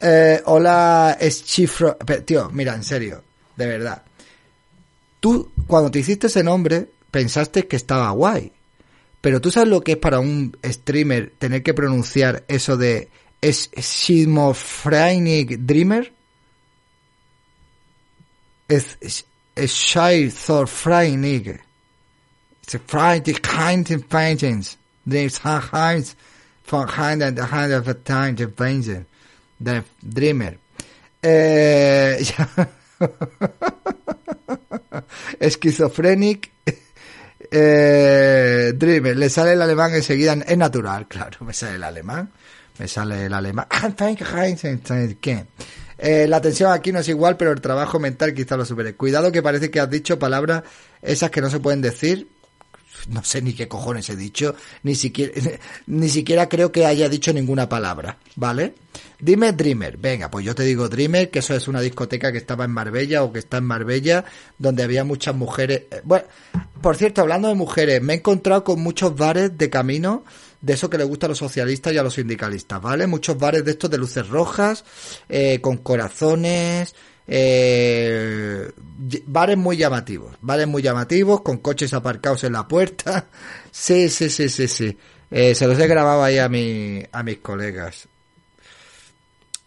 Eh, 0.00 0.40
hola, 0.46 1.16
es 1.20 1.44
chifro. 1.44 1.96
Tío, 2.24 2.50
mira, 2.50 2.74
en 2.74 2.84
serio, 2.84 3.22
de 3.56 3.66
verdad. 3.66 4.02
Tú, 5.20 5.52
cuando 5.66 5.90
te 5.90 5.98
hiciste 5.98 6.28
ese 6.28 6.42
nombre, 6.42 6.88
pensaste 7.10 7.66
que 7.66 7.76
estaba 7.76 8.10
guay. 8.10 8.52
Pero 9.20 9.40
tú 9.40 9.50
sabes 9.50 9.68
lo 9.68 9.82
que 9.82 9.92
es 9.92 9.98
para 9.98 10.18
un 10.18 10.56
streamer 10.64 11.34
tener 11.38 11.62
que 11.62 11.74
pronunciar 11.74 12.44
eso 12.48 12.78
de 12.78 13.10
es 13.40 13.70
Schizophrenic 13.76 15.58
Dreamer? 15.60 16.12
Es, 18.68 18.96
Freinig. 20.66 21.60
It's 22.62 22.74
a 22.74 22.78
Friday 22.78 23.34
kind 23.34 23.90
of 23.90 24.08
paintings. 24.08 24.78
There's 25.06 25.38
hands 25.38 26.14
for 26.62 26.86
hand 26.86 27.22
and 27.22 27.38
hand 27.38 27.72
of 27.72 27.88
a 27.88 27.94
time 27.94 28.36
to. 28.36 29.06
The 29.62 29.82
Dreamer. 30.00 30.58
Eh, 31.22 32.18
eh, 37.50 38.72
Dreamer. 38.74 39.16
Le 39.16 39.28
sale 39.28 39.52
el 39.52 39.62
alemán 39.62 39.94
enseguida. 39.94 40.32
Es 40.34 40.56
natural, 40.56 41.06
claro. 41.08 41.38
Me 41.44 41.52
sale 41.52 41.76
el 41.76 41.84
alemán. 41.84 42.30
Me 42.78 42.88
sale 42.88 43.26
el 43.26 43.34
alemán. 43.34 43.66
Eh, 46.02 46.26
la 46.26 46.40
tensión 46.40 46.72
aquí 46.72 46.92
no 46.92 47.00
es 47.00 47.08
igual, 47.08 47.36
pero 47.36 47.52
el 47.52 47.60
trabajo 47.60 47.98
mental 47.98 48.32
quizá 48.32 48.56
lo 48.56 48.64
supere. 48.64 48.94
Cuidado 48.94 49.30
que 49.30 49.42
parece 49.42 49.70
que 49.70 49.80
has 49.80 49.90
dicho 49.90 50.18
palabras 50.18 50.62
esas 51.02 51.30
que 51.30 51.42
no 51.42 51.50
se 51.50 51.60
pueden 51.60 51.82
decir. 51.82 52.26
No 53.08 53.22
sé 53.22 53.42
ni 53.42 53.52
qué 53.54 53.68
cojones 53.68 54.08
he 54.10 54.16
dicho, 54.16 54.54
ni 54.82 54.94
siquiera, 54.94 55.32
ni 55.86 56.08
siquiera 56.08 56.48
creo 56.48 56.70
que 56.70 56.86
haya 56.86 57.08
dicho 57.08 57.32
ninguna 57.32 57.68
palabra, 57.68 58.18
¿vale? 58.36 58.74
Dime 59.20 59.52
Dreamer, 59.52 59.96
venga, 59.96 60.30
pues 60.30 60.44
yo 60.44 60.54
te 60.54 60.62
digo 60.62 60.88
Dreamer, 60.88 61.30
que 61.30 61.40
eso 61.40 61.54
es 61.54 61.68
una 61.68 61.80
discoteca 61.80 62.32
que 62.32 62.38
estaba 62.38 62.64
en 62.64 62.70
Marbella 62.70 63.22
o 63.22 63.32
que 63.32 63.38
está 63.38 63.58
en 63.58 63.64
Marbella, 63.64 64.24
donde 64.58 64.82
había 64.82 65.04
muchas 65.04 65.34
mujeres. 65.34 65.82
Eh, 65.90 66.00
bueno, 66.04 66.26
por 66.80 66.96
cierto, 66.96 67.20
hablando 67.20 67.48
de 67.48 67.54
mujeres, 67.54 68.02
me 68.02 68.14
he 68.14 68.16
encontrado 68.16 68.64
con 68.64 68.80
muchos 68.80 69.14
bares 69.16 69.56
de 69.56 69.68
camino 69.68 70.24
de 70.60 70.74
eso 70.74 70.90
que 70.90 70.98
le 70.98 71.04
gusta 71.04 71.26
a 71.26 71.30
los 71.30 71.38
socialistas 71.38 71.92
y 71.92 71.98
a 71.98 72.02
los 72.02 72.14
sindicalistas, 72.14 72.80
¿vale? 72.80 73.06
Muchos 73.06 73.38
bares 73.38 73.64
de 73.64 73.72
estos 73.72 73.90
de 73.90 73.98
luces 73.98 74.28
rojas, 74.28 74.84
eh, 75.28 75.60
con 75.60 75.78
corazones, 75.78 76.94
eh, 77.26 78.70
bares 79.26 79.56
muy 79.56 79.76
llamativos, 79.76 80.36
bares 80.40 80.66
muy 80.66 80.82
llamativos, 80.82 81.42
con 81.42 81.58
coches 81.58 81.94
aparcados 81.94 82.44
en 82.44 82.52
la 82.54 82.66
puerta. 82.66 83.26
Sí, 83.72 84.08
sí, 84.08 84.28
sí, 84.28 84.48
sí, 84.48 84.66
sí. 84.66 84.98
Eh, 85.30 85.54
se 85.54 85.64
los 85.68 85.78
he 85.78 85.86
grabado 85.86 86.24
ahí 86.24 86.38
a, 86.38 86.48
mi, 86.48 87.00
a 87.12 87.22
mis 87.22 87.38
colegas. 87.38 88.08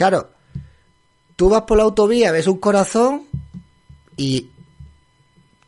Claro, 0.00 0.30
tú 1.36 1.50
vas 1.50 1.64
por 1.64 1.76
la 1.76 1.84
autovía, 1.84 2.32
ves 2.32 2.46
un 2.46 2.56
corazón 2.56 3.26
y 4.16 4.48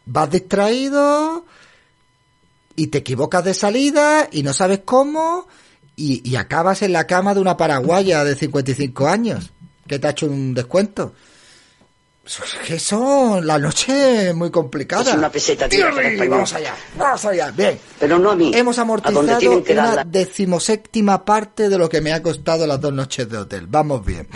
vas 0.07 0.31
distraído 0.31 1.45
y 2.75 2.87
te 2.87 2.97
equivocas 2.97 3.45
de 3.45 3.53
salida 3.53 4.31
y 4.33 4.43
no 4.43 4.55
sabes 4.55 4.81
cómo 4.87 5.47
y, 5.97 6.35
acabas 6.37 6.81
en 6.81 6.95
la 6.95 7.07
cama 7.07 7.35
de 7.35 7.41
una 7.41 7.59
paraguaya 7.59 8.25
de 8.25 8.35
55 8.35 9.07
años 9.07 9.53
que 9.87 9.99
te 9.99 10.07
ha 10.07 10.12
hecho 10.12 10.25
un 10.25 10.55
descuento. 10.55 11.12
Eso, 12.69 13.41
la 13.43 13.59
noche 13.59 14.29
es 14.29 14.35
muy 14.35 14.50
complicada. 14.50 15.02
Es 15.11 15.17
una 15.17 15.31
peseta, 15.31 15.69
tío. 15.69 15.87
vamos 16.29 16.52
allá, 16.52 16.75
vamos 16.97 17.25
allá. 17.25 17.50
Bien. 17.50 17.79
Pero 17.99 18.19
no 18.19 18.31
a 18.31 18.37
mí. 18.37 18.52
Hemos 18.55 18.79
amortizado 18.79 19.21
una 19.21 20.05
decimoséptima 20.05 21.25
parte 21.25 21.69
de 21.69 21.78
lo 21.78 21.89
que 21.89 22.00
me 22.00 22.13
ha 22.13 22.23
costado 22.23 22.65
las 22.67 22.80
dos 22.80 22.93
noches 22.93 23.28
de 23.28 23.39
hotel. 23.39 23.67
Vamos 23.67 24.04
bien. 24.04 24.28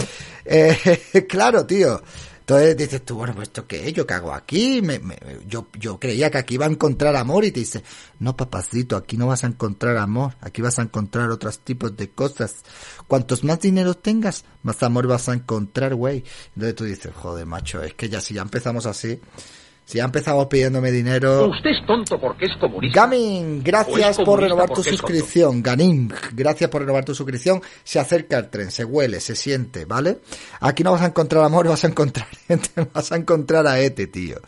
Eh, 0.45 1.27
claro, 1.29 1.65
tío. 1.65 2.03
Entonces 2.49 2.77
dices 2.77 3.05
tú, 3.05 3.17
bueno, 3.17 3.35
pues 3.35 3.49
esto 3.49 3.67
qué 3.67 3.89
es, 3.89 3.93
yo 3.93 4.07
qué 4.07 4.15
hago 4.15 4.33
aquí, 4.33 4.81
me, 4.81 5.01
yo, 5.49 5.67
yo 5.81 5.99
creía 5.99 6.31
que 6.31 6.39
aquí 6.39 6.55
iba 6.55 6.65
a 6.65 6.71
encontrar 6.71 7.17
amor 7.17 7.45
y 7.45 7.51
te 7.51 7.59
dice, 7.59 7.83
no 8.21 8.37
papacito, 8.37 8.97
aquí 8.97 9.17
no 9.17 9.27
vas 9.27 9.43
a 9.43 9.49
encontrar 9.49 9.97
amor, 9.97 10.35
aquí 10.41 10.63
vas 10.63 10.79
a 10.79 10.83
encontrar 10.83 11.29
otros 11.31 11.59
tipos 11.59 11.97
de 11.97 12.09
cosas. 12.09 12.59
Cuantos 13.09 13.43
más 13.43 13.59
dinero 13.59 13.95
tengas, 13.95 14.45
más 14.63 14.81
amor 14.85 15.09
vas 15.09 15.29
a 15.29 15.35
encontrar, 15.35 15.97
güey. 15.97 16.23
Entonces 16.55 16.75
tú 16.77 16.85
dices, 16.85 17.13
joder, 17.17 17.47
macho, 17.47 17.83
es 17.83 17.95
que 17.95 18.09
ya 18.09 18.21
si 18.21 18.35
ya 18.35 18.43
empezamos 18.43 18.87
así, 18.87 19.21
si 19.87 19.99
ya 19.99 20.05
empezamos 20.05 20.47
pidiéndome 20.47 20.91
dinero. 20.91 21.49
Usted 21.49 21.71
es 21.71 21.87
tonto 21.87 22.21
porque 22.21 22.47
es 22.47 22.57
comunista. 22.57 23.03
Gamin, 23.03 23.63
gracias 23.63 24.19
por 24.19 24.41
renovar 24.41 24.69
tu 24.69 24.83
suscripción. 24.83 25.63
Ganim, 25.63 26.09
gracias 26.33 26.69
por 26.69 26.83
renovar 26.83 27.05
tu 27.05 27.15
suscripción. 27.15 27.63
Se 27.85 28.01
acerca 28.01 28.37
el 28.37 28.51
tren, 28.51 28.73
se 28.73 28.85
huele, 28.85 29.21
se 29.21 29.37
siente, 29.37 29.85
¿vale? 29.85 30.19
Aquí 30.59 30.83
no 30.83 30.91
vas 30.91 31.03
a 31.03 31.07
encontrar 31.07 31.45
amor, 31.45 31.69
vas 31.69 31.85
a 31.85 31.87
encontrar 31.87 32.27
vas 32.93 33.13
a 33.13 33.17
encontrar 33.17 33.65
a 33.69 33.79
Ete, 33.79 34.09
tío. 34.09 34.39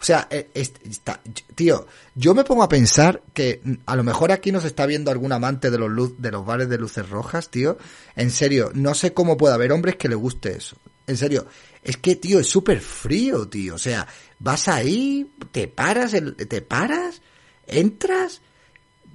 O 0.00 0.04
sea, 0.04 0.28
eh, 0.30 0.48
está, 0.54 1.20
tío, 1.56 1.88
yo 2.14 2.32
me 2.32 2.44
pongo 2.44 2.62
a 2.62 2.68
pensar 2.68 3.20
que 3.32 3.62
a 3.86 3.96
lo 3.96 4.04
mejor 4.04 4.30
aquí 4.30 4.52
nos 4.52 4.64
está 4.64 4.86
viendo 4.86 5.10
algún 5.10 5.32
amante 5.32 5.72
de 5.72 5.78
los 5.78 5.90
luz, 5.90 6.14
de 6.18 6.30
los 6.30 6.46
bares 6.46 6.68
de 6.68 6.78
luces 6.78 7.08
rojas, 7.08 7.48
tío. 7.48 7.78
En 8.14 8.30
serio, 8.30 8.70
no 8.74 8.94
sé 8.94 9.12
cómo 9.12 9.36
puede 9.36 9.54
haber 9.54 9.72
hombres 9.72 9.96
que 9.96 10.08
le 10.08 10.14
guste 10.14 10.56
eso. 10.56 10.76
En 11.06 11.16
serio, 11.16 11.46
es 11.82 11.96
que, 11.96 12.16
tío, 12.16 12.40
es 12.40 12.48
súper 12.48 12.80
frío, 12.80 13.48
tío. 13.48 13.74
O 13.74 13.78
sea, 13.78 14.06
vas 14.38 14.68
ahí, 14.68 15.30
te 15.52 15.68
paras, 15.68 16.12
te 16.12 16.62
paras, 16.62 17.20
entras, 17.66 18.40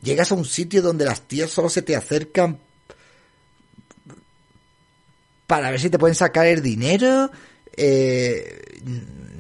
llegas 0.02 0.32
a 0.32 0.36
un 0.36 0.45
sitio 0.45 0.82
donde 0.82 1.06
las 1.06 1.21
tías 1.28 1.49
solo 1.49 1.69
se 1.69 1.82
te 1.82 1.95
acercan 1.95 2.60
para 5.47 5.71
ver 5.71 5.80
si 5.80 5.89
te 5.89 5.97
pueden 5.97 6.15
sacar 6.15 6.45
el 6.45 6.62
dinero. 6.62 7.32
Eh, 7.82 8.62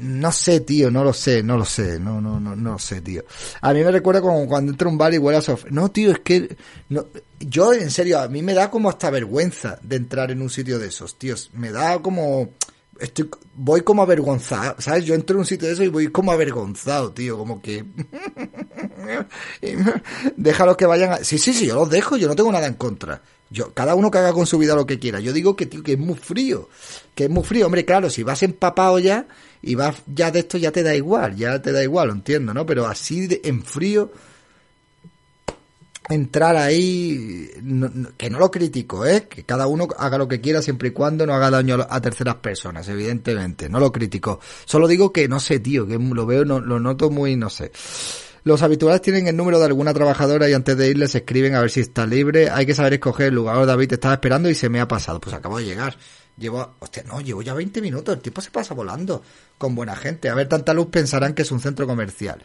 no 0.01 0.31
sé, 0.31 0.61
tío, 0.61 0.89
no 0.89 1.03
lo 1.03 1.11
sé, 1.11 1.43
no 1.43 1.57
lo 1.57 1.65
sé, 1.65 1.99
no, 1.99 2.21
no, 2.21 2.39
no, 2.39 2.55
no 2.55 2.71
lo 2.73 2.79
sé, 2.79 3.01
tío. 3.01 3.23
A 3.59 3.73
mí 3.73 3.83
me 3.83 3.91
recuerda 3.91 4.21
como 4.21 4.47
cuando 4.47 4.71
entro 4.71 4.87
a 4.87 4.91
un 4.91 4.97
bar 4.97 5.17
huele 5.19 5.37
a. 5.37 5.57
No, 5.71 5.91
tío, 5.91 6.11
es 6.11 6.19
que 6.19 6.55
no, 6.87 7.05
yo, 7.39 7.73
en 7.73 7.91
serio, 7.91 8.19
a 8.19 8.29
mí 8.29 8.41
me 8.41 8.53
da 8.53 8.71
como 8.71 8.89
hasta 8.89 9.09
vergüenza 9.09 9.77
de 9.81 9.97
entrar 9.97 10.31
en 10.31 10.41
un 10.41 10.49
sitio 10.49 10.79
de 10.79 10.87
esos, 10.87 11.17
tíos. 11.19 11.49
Me 11.53 11.71
da 11.71 11.99
como 11.99 12.51
estoy, 12.99 13.29
voy 13.55 13.81
como 13.81 14.01
avergonzado, 14.01 14.75
¿sabes? 14.79 15.05
Yo 15.05 15.15
entro 15.15 15.35
en 15.35 15.39
un 15.39 15.45
sitio 15.45 15.67
de 15.67 15.73
eso 15.73 15.83
y 15.83 15.87
voy 15.87 16.09
como 16.09 16.31
avergonzado, 16.31 17.11
tío, 17.11 17.37
como 17.37 17.61
que... 17.61 17.85
Déjalo 20.37 20.77
que 20.77 20.85
vayan 20.85 21.13
a... 21.13 21.17
Sí, 21.23 21.37
sí, 21.37 21.53
sí, 21.53 21.67
yo 21.67 21.75
los 21.75 21.89
dejo, 21.89 22.17
yo 22.17 22.27
no 22.27 22.35
tengo 22.35 22.51
nada 22.51 22.67
en 22.67 22.75
contra. 22.75 23.21
Yo, 23.49 23.73
cada 23.73 23.95
uno 23.95 24.11
que 24.11 24.19
haga 24.19 24.33
con 24.33 24.45
su 24.45 24.57
vida 24.57 24.75
lo 24.75 24.85
que 24.85 24.99
quiera. 24.99 25.19
Yo 25.19 25.33
digo 25.33 25.55
que, 25.55 25.65
tío, 25.65 25.81
que 25.81 25.93
es 25.93 25.99
muy 25.99 26.15
frío, 26.15 26.69
que 27.15 27.25
es 27.25 27.29
muy 27.29 27.43
frío. 27.43 27.65
Hombre, 27.65 27.83
claro, 27.83 28.09
si 28.09 28.21
vas 28.23 28.43
empapado 28.43 28.99
ya 28.99 29.27
y 29.61 29.75
vas 29.75 29.95
ya 30.07 30.29
de 30.31 30.39
esto 30.39 30.57
ya 30.57 30.71
te 30.71 30.83
da 30.83 30.95
igual, 30.95 31.35
ya 31.35 31.61
te 31.61 31.71
da 31.71 31.83
igual, 31.83 32.09
lo 32.09 32.13
entiendo, 32.13 32.53
¿no? 32.53 32.65
Pero 32.65 32.85
así 32.85 33.27
de, 33.27 33.41
en 33.43 33.63
frío 33.63 34.11
entrar 36.09 36.55
ahí, 36.57 37.49
que 38.17 38.29
no 38.29 38.39
lo 38.39 38.49
critico, 38.49 39.05
¿eh? 39.05 39.27
que 39.29 39.43
cada 39.43 39.67
uno 39.67 39.87
haga 39.97 40.17
lo 40.17 40.27
que 40.27 40.41
quiera 40.41 40.61
siempre 40.61 40.89
y 40.89 40.91
cuando 40.91 41.25
no 41.25 41.33
haga 41.33 41.51
daño 41.51 41.85
a 41.87 42.01
terceras 42.01 42.35
personas, 42.35 42.87
evidentemente, 42.89 43.69
no 43.69 43.79
lo 43.79 43.91
critico. 43.91 44.39
Solo 44.65 44.87
digo 44.87 45.13
que 45.13 45.27
no 45.27 45.39
sé, 45.39 45.59
tío, 45.59 45.85
que 45.85 45.97
lo 45.99 46.25
veo, 46.25 46.45
no, 46.45 46.59
lo 46.59 46.79
noto 46.79 47.09
muy, 47.11 47.35
no 47.35 47.49
sé. 47.49 47.71
Los 48.43 48.61
habituales 48.63 49.01
tienen 49.01 49.27
el 49.27 49.35
número 49.35 49.59
de 49.59 49.65
alguna 49.65 49.93
trabajadora 49.93 50.49
y 50.49 50.53
antes 50.53 50.75
de 50.77 50.89
irles 50.89 51.13
escriben 51.13 51.55
a 51.55 51.61
ver 51.61 51.69
si 51.69 51.81
está 51.81 52.05
libre. 52.05 52.49
Hay 52.49 52.65
que 52.65 52.73
saber 52.73 52.93
escoger 52.93 53.27
el 53.27 53.35
lugar. 53.35 53.65
David 53.65 53.93
estaba 53.93 54.13
esperando 54.13 54.49
y 54.49 54.55
se 54.55 54.69
me 54.69 54.79
ha 54.79 54.87
pasado. 54.87 55.19
Pues 55.19 55.35
acabo 55.35 55.57
de 55.59 55.65
llegar. 55.65 55.97
Llevo, 56.37 56.75
hostia, 56.79 57.03
no, 57.03 57.19
llevo 57.19 57.41
ya 57.41 57.53
20 57.53 57.81
minutos. 57.81 58.15
El 58.15 58.21
tiempo 58.21 58.41
se 58.41 58.49
pasa 58.49 58.73
volando 58.73 59.21
con 59.57 59.75
buena 59.75 59.95
gente. 59.95 60.29
A 60.29 60.35
ver, 60.35 60.47
tanta 60.47 60.73
luz 60.73 60.87
pensarán 60.87 61.33
que 61.33 61.41
es 61.41 61.51
un 61.51 61.59
centro 61.59 61.85
comercial. 61.85 62.41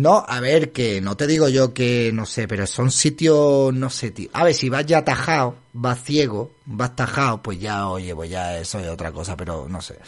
No, 0.00 0.24
a 0.26 0.40
ver, 0.40 0.72
que 0.72 1.02
no 1.02 1.14
te 1.14 1.26
digo 1.26 1.50
yo 1.50 1.74
que 1.74 2.10
no 2.10 2.24
sé, 2.24 2.48
pero 2.48 2.66
son 2.66 2.90
sitios, 2.90 3.74
no 3.74 3.90
sé, 3.90 4.10
tío. 4.12 4.30
A 4.32 4.44
ver, 4.44 4.54
si 4.54 4.70
vas 4.70 4.86
ya 4.86 5.04
tajado, 5.04 5.56
vas 5.74 6.02
ciego, 6.02 6.52
vas 6.64 6.96
tajado, 6.96 7.42
pues 7.42 7.60
ya, 7.60 7.86
oye, 7.86 8.14
pues 8.14 8.30
ya 8.30 8.58
eso 8.58 8.78
es 8.78 8.88
otra 8.88 9.12
cosa, 9.12 9.36
pero 9.36 9.68
no 9.68 9.82
sé. 9.82 9.98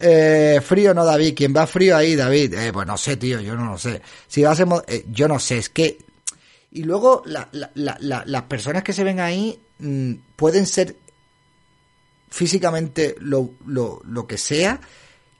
Eh, 0.00 0.62
frío 0.64 0.94
no, 0.94 1.04
David. 1.04 1.34
¿Quién 1.36 1.54
va 1.54 1.66
frío 1.66 1.94
ahí, 1.94 2.16
David? 2.16 2.54
Eh, 2.54 2.72
pues 2.72 2.86
no 2.86 2.96
sé, 2.96 3.18
tío, 3.18 3.38
yo 3.38 3.54
no 3.54 3.72
lo 3.72 3.76
sé. 3.76 4.00
Si 4.26 4.42
vas 4.42 4.58
a, 4.58 4.64
eh, 4.86 5.04
yo 5.10 5.28
no 5.28 5.38
sé, 5.38 5.58
es 5.58 5.68
que... 5.68 5.98
Y 6.72 6.82
luego 6.84 7.22
la, 7.26 7.46
la, 7.52 7.70
la, 8.00 8.24
las 8.24 8.42
personas 8.44 8.82
que 8.82 8.94
se 8.94 9.04
ven 9.04 9.20
ahí 9.20 9.60
mm, 9.78 10.14
pueden 10.36 10.64
ser 10.64 10.96
físicamente 12.30 13.14
lo, 13.20 13.50
lo, 13.66 14.00
lo 14.06 14.26
que 14.26 14.38
sea, 14.38 14.80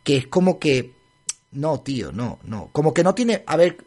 que 0.03 0.19
es 0.19 0.27
como 0.27 0.59
que 0.59 0.93
no, 1.55 1.81
tío, 1.81 2.11
no, 2.11 2.41
no. 2.43 2.69
Como 2.73 2.93
que 2.93 3.05
no 3.05 3.15
tiene. 3.15 3.45
A 3.47 3.57
ver, 3.57 3.79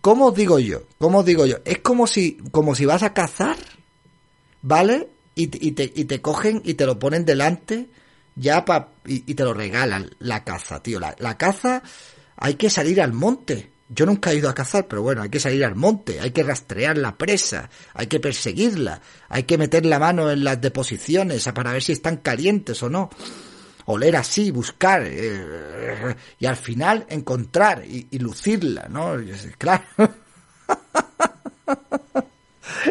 ¿cómo 0.00 0.26
os 0.26 0.34
digo 0.34 0.58
yo? 0.58 0.82
¿Cómo 0.98 1.18
os 1.18 1.24
digo 1.24 1.46
yo? 1.46 1.56
Es 1.64 1.78
como 1.78 2.06
si, 2.06 2.38
como 2.50 2.74
si 2.74 2.84
vas 2.84 3.02
a 3.02 3.12
cazar, 3.12 3.56
¿vale? 4.62 5.08
Y, 5.34 5.46
te, 5.46 5.92
y 5.94 6.04
te 6.04 6.20
cogen 6.20 6.62
y 6.64 6.74
te 6.74 6.84
lo 6.84 6.98
ponen 6.98 7.24
delante 7.24 7.88
ya 8.38 8.64
pa, 8.64 8.90
y, 9.04 9.34
te 9.34 9.44
lo 9.44 9.52
regalan, 9.52 10.10
la 10.20 10.44
caza, 10.44 10.82
tío. 10.82 11.00
La, 11.00 11.14
la 11.18 11.36
caza 11.36 11.82
hay 12.36 12.54
que 12.54 12.70
salir 12.70 13.00
al 13.00 13.12
monte. 13.12 13.72
Yo 13.88 14.06
nunca 14.06 14.30
he 14.30 14.36
ido 14.36 14.48
a 14.48 14.54
cazar, 14.54 14.86
pero 14.86 15.02
bueno, 15.02 15.22
hay 15.22 15.30
que 15.30 15.40
salir 15.40 15.64
al 15.64 15.74
monte, 15.74 16.20
hay 16.20 16.30
que 16.30 16.42
rastrear 16.42 16.98
la 16.98 17.16
presa, 17.16 17.70
hay 17.94 18.06
que 18.06 18.20
perseguirla, 18.20 19.00
hay 19.30 19.44
que 19.44 19.56
meter 19.56 19.86
la 19.86 19.98
mano 19.98 20.30
en 20.30 20.44
las 20.44 20.60
deposiciones 20.60 21.48
para 21.54 21.72
ver 21.72 21.82
si 21.82 21.92
están 21.92 22.18
calientes 22.18 22.82
o 22.82 22.90
no. 22.90 23.10
Oler 23.90 24.16
así, 24.16 24.50
buscar, 24.50 25.02
eh, 25.06 26.14
y 26.38 26.44
al 26.44 26.56
final 26.56 27.06
encontrar 27.08 27.82
y, 27.86 28.18
lucirla, 28.18 28.86
¿no? 28.90 29.16
Claro. 29.56 29.82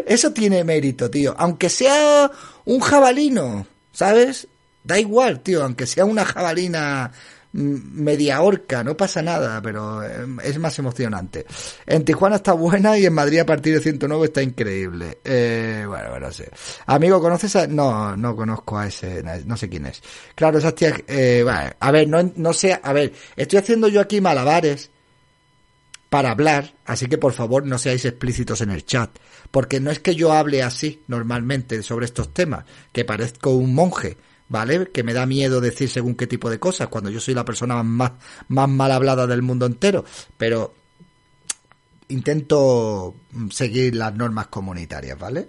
Eso 0.08 0.34
tiene 0.34 0.64
mérito, 0.64 1.08
tío. 1.08 1.36
Aunque 1.38 1.70
sea 1.70 2.32
un 2.66 2.80
jabalino, 2.80 3.68
¿sabes? 3.92 4.48
Da 4.84 4.98
igual, 4.98 5.42
tío, 5.42 5.64
aunque 5.64 5.86
sea 5.86 6.04
una 6.04 6.26
jabalina 6.26 7.12
media 7.58 8.42
horca, 8.42 8.84
no 8.84 8.96
pasa 8.96 9.22
nada, 9.22 9.62
pero 9.62 10.04
em, 10.04 10.40
es 10.42 10.60
más 10.60 10.78
emocionante. 10.78 11.46
En 11.86 12.06
Tijuana 12.06 12.38
está 12.38 12.54
buena 12.54 12.98
y 12.98 13.06
en 13.06 13.14
Madrid 13.14 13.40
a 13.40 13.46
partir 13.46 13.74
de 13.74 13.82
109 13.82 14.26
está 14.26 14.44
increíble. 14.44 15.20
Eh, 15.24 15.84
bueno, 15.88 16.12
bueno, 16.12 16.32
sé. 16.32 16.50
Amigo, 16.86 17.20
¿conoces 17.20 17.56
a...? 17.56 17.68
No, 17.68 18.16
no 18.16 18.36
conozco 18.36 18.78
a 18.78 18.88
ese, 18.88 19.24
no 19.46 19.58
sé 19.58 19.70
quién 19.70 19.88
es. 19.88 20.02
Claro, 20.36 20.60
esas 20.60 20.76
tías, 20.76 20.94
eh, 21.08 21.44
a 21.80 21.92
ver, 21.92 22.08
no, 22.08 22.32
no 22.36 22.54
sé, 22.54 22.80
a 22.82 22.94
ver, 22.94 23.14
estoy 23.36 23.60
haciendo 23.60 23.88
yo 23.88 24.02
aquí 24.02 24.22
malabares 24.22 24.92
para 26.10 26.32
hablar, 26.32 26.74
así 26.86 27.08
que 27.08 27.18
por 27.18 27.34
favor 27.34 27.66
no 27.66 27.78
seáis 27.78 28.06
explícitos 28.06 28.62
en 28.62 28.70
el 28.70 28.86
chat, 28.86 29.10
porque 29.52 29.80
no 29.80 29.92
es 29.92 30.00
que 30.00 30.16
yo 30.16 30.32
hable 30.32 30.64
así 30.64 31.04
normalmente 31.08 31.84
sobre 31.84 32.06
estos 32.06 32.34
temas, 32.34 32.66
que 32.94 33.04
parezco 33.04 33.52
un 33.52 33.74
monje, 33.74 34.18
¿vale? 34.50 34.90
Que 34.92 35.04
me 35.04 35.14
da 35.14 35.26
miedo 35.26 35.62
decir 35.62 35.90
según 35.90 36.16
qué 36.16 36.28
tipo 36.28 36.50
de 36.50 36.60
cosas, 36.60 36.88
cuando 36.88 37.10
yo 37.10 37.20
soy 37.20 37.34
la 37.34 37.46
persona 37.46 37.82
más, 37.84 38.12
más 38.48 38.70
mal 38.70 38.92
hablada 38.92 39.28
del 39.28 39.42
mundo 39.42 39.66
entero, 39.66 40.06
pero 40.38 40.74
intento 42.10 43.16
seguir 43.52 43.96
las 43.96 44.14
normas 44.16 44.48
comunitarias, 44.48 45.18
¿vale? 45.18 45.48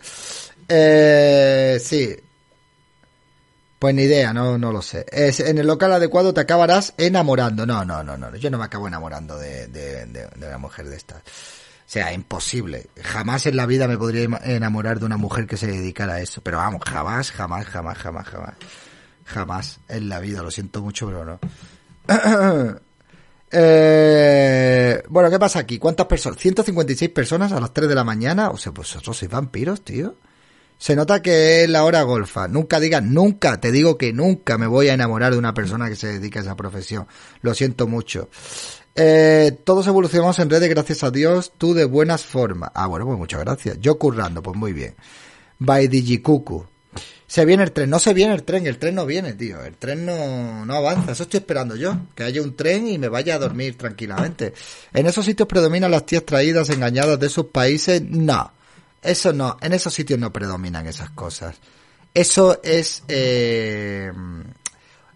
Eh, 0.69 1.79
sí. 1.83 2.17
Pues 3.79 3.95
ni 3.95 4.03
idea, 4.03 4.33
no, 4.33 4.59
no 4.59 4.73
lo 4.73 4.83
sé. 4.83 5.07
Es, 5.11 5.39
en 5.39 5.59
el 5.59 5.67
local 5.67 5.93
adecuado 5.93 6.35
te 6.35 6.41
acabarás 6.41 6.95
enamorando. 6.99 7.65
No, 7.65 7.85
no, 7.85 8.03
no, 8.03 8.17
no. 8.17 8.35
Yo 8.35 8.51
no 8.51 8.59
me 8.59 8.65
acabo 8.65 8.89
enamorando 8.89 9.39
de, 9.39 9.69
de, 9.69 10.07
de, 10.07 10.27
de 10.27 10.47
una 10.47 10.59
mujer 10.59 10.89
de 10.89 10.97
estas. 10.97 11.19
O 11.23 11.91
sea, 11.91 12.13
imposible. 12.13 12.91
Jamás 13.03 13.47
en 13.47 13.57
la 13.57 13.67
vida 13.67 13.87
me 13.87 13.97
podría 13.97 14.25
enamorar 14.43 14.99
de 14.99 15.07
una 15.07 15.17
mujer 15.17 15.47
que 15.47 15.57
se 15.57 15.69
dedicara 15.69 16.15
a 16.15 16.21
eso. 16.21 16.43
Pero 16.43 16.59
vamos, 16.59 16.83
jamás, 16.85 17.31
jamás, 17.31 17.67
jamás, 17.67 17.97
jamás, 17.97 18.27
jamás. 18.27 18.55
Jamás 19.29 19.81
en 19.89 20.09
la 20.09 20.21
vida, 20.21 20.43
lo 20.43 20.51
siento 20.51 20.81
mucho, 20.81 21.07
pero 21.07 21.25
no. 21.25 21.39
eh, 23.51 25.03
bueno, 25.09 25.31
¿qué 25.31 25.39
pasa 25.39 25.59
aquí? 25.59 25.79
¿Cuántas 25.79 26.07
personas? 26.07 26.39
156 26.39 27.11
personas 27.11 27.53
a 27.53 27.61
las 27.61 27.75
3 27.75 27.89
de 27.89 27.95
la 27.95 28.05
mañana. 28.05 28.49
O 28.49 28.57
sea, 28.57 28.73
pues 28.73 28.89
vosotros 28.89 29.19
sois 29.19 29.31
vampiros, 29.31 29.83
tío. 29.83 30.15
Se 30.79 30.97
nota 30.97 31.21
que 31.21 31.65
es 31.65 31.69
la 31.69 31.85
hora 31.85 32.03
golfa. 32.03 32.49
Nunca 32.49 32.81
digas 32.81 33.03
nunca, 33.03 33.61
te 33.61 33.71
digo 33.71 33.99
que 33.99 34.13
nunca 34.13 34.57
me 34.57 34.67
voy 34.67 34.89
a 34.89 34.95
enamorar 34.95 35.33
de 35.33 35.39
una 35.39 35.53
persona 35.53 35.89
que 35.89 35.97
se 35.97 36.07
dedica 36.07 36.39
a 36.39 36.43
esa 36.43 36.57
profesión. 36.57 37.07
Lo 37.43 37.53
siento 37.53 37.87
mucho. 37.87 38.31
Eh, 38.95 39.59
todos 39.65 39.87
evolucionamos 39.89 40.39
en 40.39 40.49
redes, 40.49 40.71
gracias 40.71 41.05
a 41.05 41.11
Dios. 41.11 41.53
Tú 41.59 41.75
de 41.75 41.85
buenas 41.85 42.25
formas. 42.25 42.71
Ah, 42.75 42.87
bueno, 42.87 43.05
pues 43.05 43.19
muchas 43.19 43.41
gracias. 43.41 43.79
Yo 43.81 43.99
currando, 43.99 44.43
pues 44.43 44.57
muy 44.57 44.73
bien. 44.73 44.95
By 45.59 45.87
Digikuku. 45.89 46.65
Se 47.29 47.45
viene 47.45 47.63
el 47.63 47.73
tren, 47.73 47.91
no 47.91 47.99
se 47.99 48.15
viene 48.15 48.35
el 48.35 48.43
tren, 48.43 48.67
el 48.67 48.79
tren 48.79 48.95
no 48.95 49.05
viene, 49.05 49.35
tío, 49.35 49.63
el 49.63 49.77
tren 49.77 50.07
no, 50.07 50.65
no 50.65 50.75
avanza, 50.75 51.13
eso 51.13 51.25
estoy 51.25 51.39
esperando 51.39 51.77
yo, 51.77 51.95
que 52.15 52.25
haya 52.25 52.41
un 52.41 52.57
tren 52.57 52.89
y 52.89 52.97
me 52.97 53.09
vaya 53.09 53.35
a 53.35 53.39
dormir 53.39 53.77
tranquilamente. 53.77 54.55
En 54.95 55.07
esos 55.07 55.27
sitios 55.27 55.47
predominan 55.47 55.91
las 55.91 56.07
tías 56.07 56.25
traídas, 56.25 56.71
engañadas 56.71 57.21
de 57.21 57.29
sus 57.29 57.49
países, 57.49 58.01
no, 58.03 58.51
eso 59.03 59.35
no, 59.35 59.59
en 59.61 59.75
esos 59.75 59.93
sitios 59.93 60.19
no 60.19 60.33
predominan 60.33 60.87
esas 60.87 61.11
cosas. 61.11 61.57
Eso 62.15 62.61
es, 62.65 63.05
eh, 63.09 64.11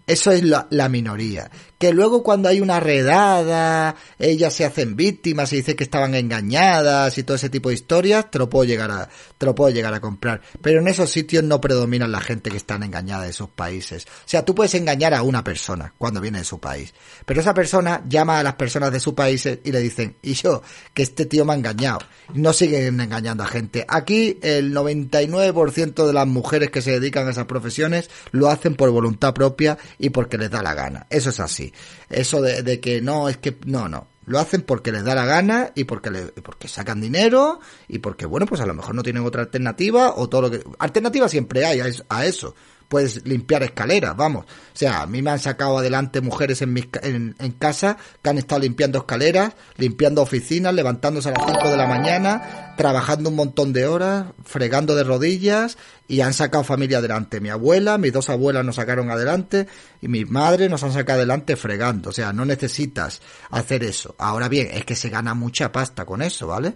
eso 0.07 0.31
es 0.31 0.43
la, 0.43 0.89
minoría. 0.89 1.51
Que 1.83 1.93
luego 1.93 2.23
cuando 2.23 2.49
hay 2.49 2.61
una 2.61 2.79
redada, 2.79 3.97
ellas 4.17 4.55
se 4.55 4.65
hacen 4.65 4.95
víctimas 4.95 5.53
y 5.53 5.57
dicen 5.57 5.75
que 5.75 5.83
estaban 5.83 6.15
engañadas 6.15 7.19
y 7.19 7.25
todo 7.25 7.35
ese 7.35 7.51
tipo 7.51 7.71
de 7.71 7.75
historias, 7.75 8.31
te 8.31 8.39
lo 8.39 8.49
puedo 8.49 8.63
llegar 8.63 8.93
a, 8.93 9.09
te 9.37 9.47
lo 9.47 9.53
puedo 9.57 9.75
llegar 9.75 9.93
a 9.93 9.99
comprar. 10.01 10.43
Pero 10.61 10.79
en 10.79 10.87
esos 10.87 11.11
sitios 11.11 11.43
no 11.43 11.61
predominan 11.61 12.13
la 12.13 12.21
gente 12.21 12.53
que 12.53 12.57
están 12.57 12.85
engañada 12.85 13.25
de 13.25 13.33
sus 13.33 13.49
países. 13.49 14.05
O 14.05 14.29
sea, 14.29 14.45
tú 14.45 14.55
puedes 14.55 14.77
engañar 14.77 15.13
a 15.13 15.25
una 15.25 15.43
persona 15.43 15.93
cuando 15.99 16.21
viene 16.21 16.39
de 16.39 16.45
su 16.45 16.61
país. 16.61 16.95
Pero 17.27 17.41
esa 17.41 17.53
persona 17.53 18.05
llama 18.09 18.39
a 18.39 18.45
las 18.45 18.55
personas 18.55 18.93
de 18.93 19.01
su 19.01 19.17
país 19.17 19.45
y 19.65 19.73
le 19.73 19.81
dicen, 19.81 20.15
y 20.23 20.35
yo, 20.35 20.63
que 20.95 21.03
este 21.03 21.27
tío 21.27 21.45
me 21.45 21.53
ha 21.53 21.57
engañado. 21.57 21.99
No 22.33 22.53
siguen 22.53 23.01
engañando 23.01 23.43
a 23.43 23.49
gente. 23.49 23.85
Aquí 23.89 24.39
el 24.43 24.73
99% 24.73 26.07
de 26.07 26.13
las 26.13 26.29
mujeres 26.29 26.71
que 26.71 26.81
se 26.81 26.93
dedican 26.93 27.27
a 27.27 27.33
esas 27.33 27.47
profesiones 27.47 28.09
lo 28.31 28.51
hacen 28.51 28.77
por 28.77 28.89
voluntad 28.91 29.35
propia 29.35 29.79
y 29.99 30.11
porque 30.11 30.39
les 30.39 30.49
da 30.49 30.63
la 30.63 30.75
gana. 30.75 31.09
Eso 31.11 31.31
es 31.31 31.41
así. 31.41 31.72
Eso 32.11 32.41
de, 32.41 32.81
que 32.81 33.01
no, 33.01 33.29
es 33.29 33.37
que 33.37 33.57
no, 33.67 33.89
no. 33.89 34.09
Lo 34.25 34.39
hacen 34.39 34.63
porque 34.63 34.93
les 34.93 35.05
da 35.05 35.15
la 35.17 35.25
gana 35.25 35.73
y 35.75 35.85
porque 35.85 36.11
porque 36.45 36.69
sacan 36.69 37.01
dinero 37.01 37.59
y 37.89 37.99
porque, 37.99 38.25
bueno, 38.25 38.47
pues 38.47 38.61
a 38.61 38.67
lo 38.67 38.75
mejor 38.75 38.95
no 38.95 39.03
tienen 39.03 39.25
otra 39.25 39.43
alternativa 39.43 40.15
o 40.17 40.29
todo 40.29 40.43
lo 40.43 40.51
que... 40.51 40.63
Alternativa 40.79 41.29
siempre 41.29 41.65
hay 41.65 41.81
a 42.09 42.25
eso 42.25 42.55
puedes 42.93 43.27
limpiar 43.27 43.63
escaleras, 43.63 44.15
vamos. 44.15 44.45
O 44.45 44.77
sea, 44.77 45.01
a 45.01 45.07
mí 45.07 45.23
me 45.23 45.31
han 45.31 45.39
sacado 45.39 45.79
adelante 45.79 46.21
mujeres 46.21 46.61
en, 46.61 46.77
en, 47.01 47.35
en, 47.39 47.53
casa 47.53 47.97
que 48.21 48.29
han 48.29 48.37
estado 48.37 48.61
limpiando 48.61 48.99
escaleras, 48.99 49.55
limpiando 49.79 50.21
oficinas, 50.21 50.75
levantándose 50.75 51.31
a 51.31 51.33
las 51.33 51.43
5 51.47 51.71
de 51.71 51.77
la 51.79 51.87
mañana, 51.87 52.75
trabajando 52.77 53.31
un 53.31 53.37
montón 53.37 53.73
de 53.73 53.87
horas, 53.87 54.27
fregando 54.45 54.95
de 54.95 55.05
rodillas 55.05 55.79
y 56.13 56.21
han 56.21 56.35
sacado 56.35 56.63
familia 56.63 56.99
adelante. 56.99 57.41
Mi 57.41 57.49
abuela, 57.49 57.97
mis 57.97 58.13
dos 58.13 58.29
abuelas 58.29 58.67
nos 58.67 58.77
sacaron 58.77 59.11
adelante 59.11 59.67
y 60.03 60.09
mi 60.09 60.27
madre 60.27 60.69
nos 60.69 60.83
han 60.83 60.93
sacado 60.93 61.21
adelante 61.21 61.57
fregando. 61.57 62.11
O 62.11 62.13
sea, 62.13 62.35
no 62.35 62.45
necesitas 62.45 63.23
hacer 63.49 63.83
eso. 63.83 64.15
Ahora 64.19 64.51
bien, 64.51 64.69
es 64.75 64.85
que 64.85 64.95
se 64.95 65.09
gana 65.09 65.33
mucha 65.33 65.73
pasta 65.73 66.05
con 66.05 66.21
eso, 66.21 66.49
¿vale? 66.49 66.75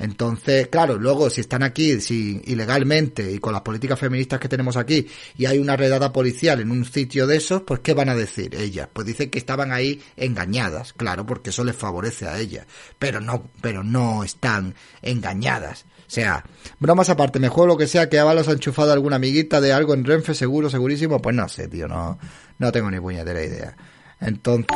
Entonces, 0.00 0.66
claro, 0.66 0.98
luego 0.98 1.30
si 1.30 1.42
están 1.42 1.62
aquí 1.62 2.00
si, 2.00 2.42
ilegalmente 2.44 3.30
y 3.30 3.38
con 3.38 3.52
las 3.52 3.62
políticas 3.62 4.00
feministas 4.00 4.40
que 4.40 4.48
tenemos 4.48 4.76
aquí 4.76 5.06
y 5.38 5.46
hay 5.46 5.60
una 5.60 5.76
redada 5.76 6.12
policial 6.12 6.58
en 6.58 6.72
un 6.72 6.84
sitio 6.84 7.28
de 7.28 7.36
esos, 7.36 7.62
pues 7.62 7.78
¿qué 7.84 7.94
van 7.94 8.08
a 8.08 8.16
decir 8.16 8.52
ellas? 8.56 8.88
Pues 8.92 9.06
dicen 9.06 9.30
que 9.30 9.38
estaban 9.38 9.70
ahí 9.70 10.02
engañadas, 10.16 10.92
claro, 10.92 11.24
porque 11.24 11.50
eso 11.50 11.62
les 11.62 11.76
favorece 11.76 12.26
a 12.26 12.36
ellas, 12.36 12.66
pero 12.98 13.20
no, 13.20 13.48
pero 13.60 13.84
no 13.84 14.24
están 14.24 14.74
engañadas. 15.02 15.84
Sea, 16.12 16.44
bromas 16.78 17.08
aparte, 17.08 17.38
me 17.38 17.48
juego 17.48 17.68
lo 17.68 17.78
que 17.78 17.86
sea 17.86 18.10
que 18.10 18.18
Avalos 18.18 18.46
ha 18.46 18.52
enchufado 18.52 18.92
alguna 18.92 19.16
amiguita 19.16 19.62
de 19.62 19.72
algo 19.72 19.94
en 19.94 20.04
Renfe, 20.04 20.34
seguro, 20.34 20.68
segurísimo. 20.68 21.22
Pues 21.22 21.34
no 21.34 21.48
sé, 21.48 21.68
tío, 21.68 21.88
no, 21.88 22.18
no 22.58 22.70
tengo 22.70 22.90
ni 22.90 23.00
puñetera 23.00 23.42
idea. 23.42 23.74
Entonces, 24.20 24.68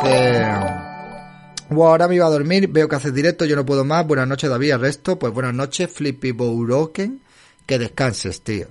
bueno, 1.68 1.90
ahora 1.90 2.08
me 2.08 2.14
iba 2.14 2.24
a 2.24 2.30
dormir, 2.30 2.68
veo 2.68 2.88
que 2.88 2.96
haces 2.96 3.12
directo, 3.12 3.44
yo 3.44 3.54
no 3.54 3.66
puedo 3.66 3.84
más. 3.84 4.06
Buenas 4.06 4.26
noches, 4.26 4.48
David, 4.48 4.76
resto. 4.76 5.18
Pues 5.18 5.30
buenas 5.30 5.52
noches, 5.52 5.90
Flippy 5.90 6.30
Bouroken. 6.30 7.20
Que 7.66 7.78
descanses, 7.78 8.40
tío. 8.40 8.68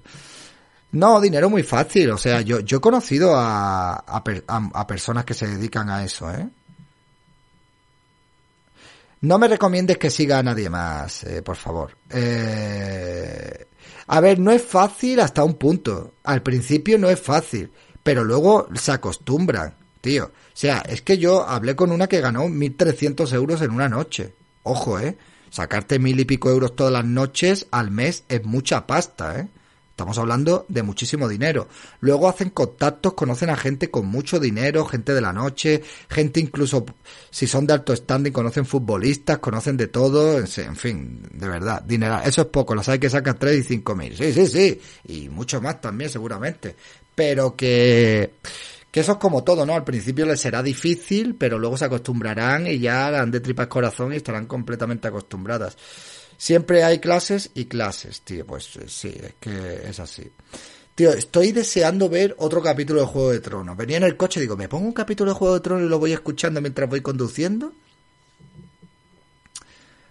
No, 0.94 1.22
dinero 1.22 1.52
muy 1.52 1.62
fácil. 1.62 2.10
O 2.10 2.18
sea, 2.18 2.42
yo, 2.42 2.62
yo 2.62 2.78
he 2.78 2.82
conocido 2.82 3.36
a, 3.36 3.94
a, 3.94 4.24
a 4.74 4.88
personas 4.88 5.24
que 5.24 5.36
se 5.36 5.46
dedican 5.46 5.88
a 5.92 6.04
eso, 6.04 6.32
¿eh? 6.32 6.50
No 9.26 9.40
me 9.40 9.48
recomiendes 9.48 9.98
que 9.98 10.12
siga 10.12 10.38
a 10.38 10.44
nadie 10.44 10.70
más, 10.70 11.24
eh, 11.24 11.42
por 11.42 11.56
favor. 11.56 11.98
Eh... 12.12 13.66
A 14.08 14.20
ver, 14.20 14.38
no 14.38 14.52
es 14.52 14.62
fácil 14.62 15.20
hasta 15.20 15.44
un 15.44 15.56
punto. 15.56 16.14
Al 16.24 16.44
principio 16.44 17.00
no 17.00 17.10
es 17.10 17.20
fácil, 17.20 17.72
pero 18.04 18.24
luego 18.24 18.68
se 18.76 18.92
acostumbran, 18.92 19.74
tío. 20.00 20.26
O 20.26 20.32
sea, 20.54 20.84
es 20.88 21.02
que 21.02 21.18
yo 21.18 21.44
hablé 21.44 21.76
con 21.76 21.92
una 21.92 22.08
que 22.08 22.22
ganó 22.22 22.46
1.300 22.46 23.34
euros 23.34 23.62
en 23.64 23.72
una 23.72 23.90
noche. 23.90 24.36
Ojo, 24.62 25.00
¿eh? 25.00 25.18
Sacarte 25.50 25.98
mil 25.98 26.20
y 26.20 26.26
pico 26.26 26.52
euros 26.52 26.76
todas 26.76 26.94
las 26.94 27.06
noches 27.06 27.66
al 27.72 27.90
mes 27.90 28.26
es 28.30 28.46
mucha 28.46 28.86
pasta, 28.86 29.40
¿eh? 29.40 29.48
Estamos 29.96 30.18
hablando 30.18 30.66
de 30.68 30.84
muchísimo 30.84 31.26
dinero. 31.26 31.70
Luego 32.02 32.28
hacen 32.28 32.50
contactos, 32.50 33.14
conocen 33.14 33.50
a 33.50 33.56
gente 33.56 33.90
con 33.90 34.06
mucho 34.08 34.42
dinero, 34.42 34.84
gente 34.84 35.14
de 35.14 35.22
la 35.22 35.32
noche, 35.32 35.82
gente 36.10 36.42
incluso, 36.42 36.86
si 37.30 37.48
son 37.48 37.66
de 37.66 37.76
alto 37.76 37.96
standing, 37.96 38.34
conocen 38.34 38.66
futbolistas, 38.66 39.38
conocen 39.38 39.78
de 39.78 39.88
todo, 39.88 40.38
en 40.38 40.76
fin, 40.76 41.22
de 41.32 41.48
verdad, 41.48 41.82
dinero. 41.82 42.20
Eso 42.26 42.42
es 42.42 42.48
poco, 42.48 42.76
las 42.76 42.90
hay 42.90 43.00
que 43.00 43.10
sacan 43.10 43.40
3 43.40 43.58
y 43.58 43.64
5 43.64 43.96
mil. 43.96 44.18
Sí, 44.18 44.34
sí, 44.34 44.48
sí. 44.48 44.82
Y 45.06 45.30
mucho 45.30 45.62
más 45.62 45.80
también, 45.80 46.10
seguramente. 46.10 46.76
Pero 47.16 47.56
que, 47.56 48.34
que 48.92 49.00
eso 49.00 49.14
es 49.14 49.18
como 49.18 49.46
todo, 49.46 49.66
¿no? 49.66 49.76
Al 49.76 49.86
principio 49.86 50.26
les 50.26 50.42
será 50.42 50.62
difícil, 50.62 51.36
pero 51.36 51.58
luego 51.58 51.78
se 51.78 51.86
acostumbrarán 51.86 52.68
y 52.68 52.80
ya 52.80 53.08
harán 53.08 53.32
de 53.32 53.40
tripas 53.40 53.68
corazón 53.68 54.12
y 54.12 54.18
estarán 54.18 54.46
completamente 54.46 55.08
acostumbradas. 55.08 55.78
Siempre 56.38 56.84
hay 56.84 57.00
clases 57.00 57.52
y 57.54 57.66
clases, 57.66 58.22
tío. 58.22 58.46
Pues 58.46 58.76
eh, 58.76 58.86
sí, 58.88 59.16
es 59.16 59.34
que 59.40 59.90
es 59.90 60.00
así. 60.00 60.32
Tío, 60.96 61.12
estoy 61.12 61.52
deseando 61.52 62.08
ver 62.08 62.36
otro 62.38 62.62
capítulo 62.62 63.02
de 63.02 63.08
Juego 63.08 63.32
de 63.32 63.42
Tronos. 63.42 63.76
Venía 63.76 63.98
en 63.98 64.04
el 64.04 64.16
coche 64.16 64.40
y 64.40 64.44
digo, 64.44 64.56
¿me 64.56 64.70
pongo 64.70 64.86
un 64.86 64.94
capítulo 64.94 65.32
de 65.32 65.38
Juego 65.38 65.56
de 65.56 65.60
Tronos 65.60 65.86
y 65.86 65.90
lo 65.90 66.00
voy 66.00 66.14
escuchando 66.14 66.62
mientras 66.62 66.90
voy 66.90 67.02
conduciendo? 67.02 67.74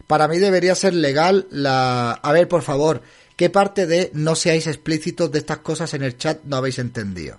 Para 0.07 0.29
mí 0.29 0.39
debería 0.39 0.75
ser 0.75 0.95
legal 0.95 1.47
la... 1.51 2.13
A 2.13 2.33
ver, 2.33 2.49
por 2.49 2.63
favor, 2.63 3.01
¿qué 3.37 3.49
parte 3.49 3.87
de 3.87 4.11
no 4.13 4.35
seáis 4.35 4.67
explícitos 4.67 5.33
de 5.33 5.39
estas 5.39 5.59
cosas 5.59 5.95
en 5.95 6.03
el 6.03 6.19
chat 6.19 6.43
no 6.45 6.57
habéis 6.57 6.79
entendido? 6.79 7.39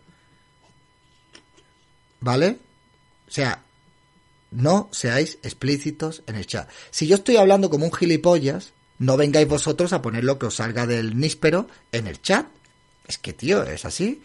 ¿Vale? 2.19 2.57
O 3.27 3.31
sea, 3.31 3.63
no 4.49 4.89
seáis 4.91 5.37
explícitos 5.43 6.23
en 6.25 6.35
el 6.35 6.47
chat. 6.47 6.67
Si 6.89 7.05
yo 7.05 7.15
estoy 7.17 7.37
hablando 7.37 7.69
como 7.69 7.85
un 7.85 7.93
gilipollas, 7.93 8.73
no 8.99 9.17
vengáis 9.17 9.47
vosotros 9.47 9.93
a 9.93 10.01
poner 10.01 10.23
lo 10.23 10.39
que 10.39 10.47
os 10.47 10.55
salga 10.55 10.85
del 10.85 11.17
níspero 11.17 11.67
en 11.91 12.07
el 12.07 12.21
chat. 12.21 12.45
Es 13.07 13.17
que, 13.17 13.33
tío, 13.33 13.63
es 13.63 13.85
así. 13.85 14.21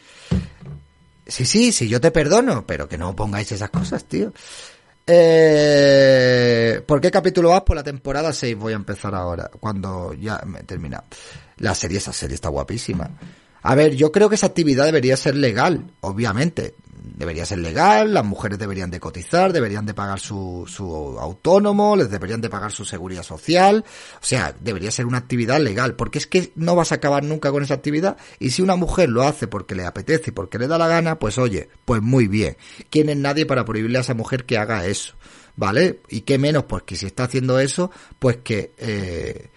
Sí, 1.26 1.44
sí, 1.44 1.72
sí, 1.72 1.88
yo 1.88 2.00
te 2.00 2.10
perdono, 2.10 2.66
pero 2.66 2.88
que 2.88 2.98
no 2.98 3.14
pongáis 3.14 3.52
esas 3.52 3.70
cosas, 3.70 4.04
tío. 4.04 4.32
Eh, 5.06 6.82
¿Por 6.86 7.00
qué 7.00 7.10
capítulo 7.10 7.50
vas? 7.50 7.62
Por 7.62 7.76
la 7.76 7.82
temporada 7.82 8.32
6 8.32 8.56
voy 8.56 8.72
a 8.72 8.76
empezar 8.76 9.14
ahora, 9.14 9.50
cuando 9.60 10.14
ya 10.14 10.40
me 10.46 10.60
he 10.60 10.64
terminado. 10.64 11.04
La 11.58 11.74
serie, 11.74 11.98
esa 11.98 12.12
serie 12.12 12.34
está 12.34 12.48
guapísima. 12.48 13.10
A 13.62 13.74
ver, 13.74 13.94
yo 13.94 14.10
creo 14.10 14.28
que 14.28 14.36
esa 14.36 14.46
actividad 14.46 14.86
debería 14.86 15.16
ser 15.16 15.36
legal, 15.36 15.92
obviamente 16.00 16.74
debería 17.02 17.46
ser 17.46 17.58
legal, 17.58 18.12
las 18.12 18.24
mujeres 18.24 18.58
deberían 18.58 18.90
de 18.90 19.00
cotizar, 19.00 19.52
deberían 19.52 19.86
de 19.86 19.94
pagar 19.94 20.20
su, 20.20 20.64
su 20.68 21.18
autónomo, 21.18 21.96
les 21.96 22.10
deberían 22.10 22.40
de 22.40 22.50
pagar 22.50 22.72
su 22.72 22.84
seguridad 22.84 23.22
social, 23.22 23.84
o 24.14 24.24
sea, 24.24 24.54
debería 24.60 24.90
ser 24.90 25.06
una 25.06 25.18
actividad 25.18 25.60
legal, 25.60 25.94
porque 25.94 26.18
es 26.18 26.26
que 26.26 26.52
no 26.56 26.74
vas 26.74 26.92
a 26.92 26.96
acabar 26.96 27.24
nunca 27.24 27.50
con 27.50 27.62
esa 27.62 27.74
actividad 27.74 28.16
y 28.38 28.50
si 28.50 28.62
una 28.62 28.76
mujer 28.76 29.08
lo 29.08 29.22
hace 29.22 29.46
porque 29.46 29.74
le 29.74 29.84
apetece 29.84 30.30
y 30.30 30.32
porque 30.32 30.58
le 30.58 30.68
da 30.68 30.78
la 30.78 30.88
gana, 30.88 31.18
pues 31.18 31.38
oye, 31.38 31.68
pues 31.84 32.02
muy 32.02 32.26
bien. 32.26 32.56
¿Quién 32.90 33.08
es 33.08 33.16
nadie 33.16 33.46
para 33.46 33.64
prohibirle 33.64 33.98
a 33.98 34.02
esa 34.02 34.14
mujer 34.14 34.44
que 34.44 34.58
haga 34.58 34.86
eso? 34.86 35.14
¿Vale? 35.56 36.00
Y 36.08 36.22
qué 36.22 36.38
menos, 36.38 36.64
pues 36.64 36.84
que 36.84 36.96
si 36.96 37.06
está 37.06 37.24
haciendo 37.24 37.58
eso, 37.58 37.90
pues 38.18 38.38
que... 38.38 38.72
Eh, 38.78 39.50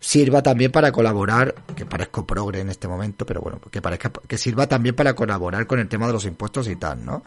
sirva 0.00 0.42
también 0.42 0.70
para 0.70 0.92
colaborar, 0.92 1.54
que 1.74 1.86
parezco 1.86 2.26
progre 2.26 2.60
en 2.60 2.68
este 2.68 2.86
momento, 2.86 3.24
pero 3.24 3.40
bueno, 3.40 3.60
que 3.70 3.80
parezca 3.80 4.12
que 4.28 4.36
sirva 4.36 4.66
también 4.66 4.94
para 4.94 5.14
colaborar 5.14 5.66
con 5.66 5.78
el 5.78 5.88
tema 5.88 6.06
de 6.06 6.12
los 6.12 6.26
impuestos 6.26 6.68
y 6.68 6.76
tal, 6.76 7.04
¿no? 7.04 7.24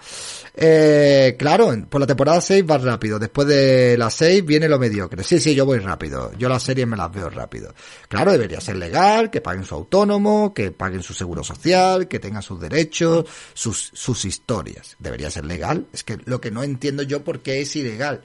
Eh, 0.55 1.35
claro, 1.39 1.73
por 1.89 2.01
la 2.01 2.07
temporada 2.07 2.39
6 2.39 2.63
va 2.69 2.77
rápido, 2.77 3.17
después 3.17 3.47
de 3.47 3.97
la 3.97 4.11
6 4.11 4.45
viene 4.45 4.69
lo 4.69 4.77
mediocre. 4.77 5.23
Sí, 5.23 5.39
sí, 5.39 5.55
yo 5.55 5.65
voy 5.65 5.79
rápido, 5.79 6.31
yo 6.37 6.47
las 6.49 6.61
series 6.61 6.87
me 6.87 6.95
las 6.95 7.11
veo 7.11 7.29
rápido. 7.29 7.73
Claro, 8.07 8.31
debería 8.31 8.61
ser 8.61 8.75
legal, 8.75 9.31
que 9.31 9.41
paguen 9.41 9.63
su 9.63 9.73
autónomo, 9.73 10.53
que 10.53 10.71
paguen 10.71 11.01
su 11.01 11.13
seguro 11.13 11.43
social, 11.43 12.07
que 12.07 12.19
tengan 12.19 12.43
sus 12.43 12.59
derechos, 12.59 13.25
sus, 13.53 13.89
sus 13.93 14.23
historias. 14.25 14.95
Debería 14.99 15.31
ser 15.31 15.45
legal. 15.45 15.87
Es 15.91 16.03
que 16.03 16.17
lo 16.25 16.39
que 16.39 16.51
no 16.51 16.63
entiendo 16.63 17.01
yo 17.01 17.23
por 17.23 17.39
qué 17.39 17.61
es 17.61 17.75
ilegal. 17.75 18.21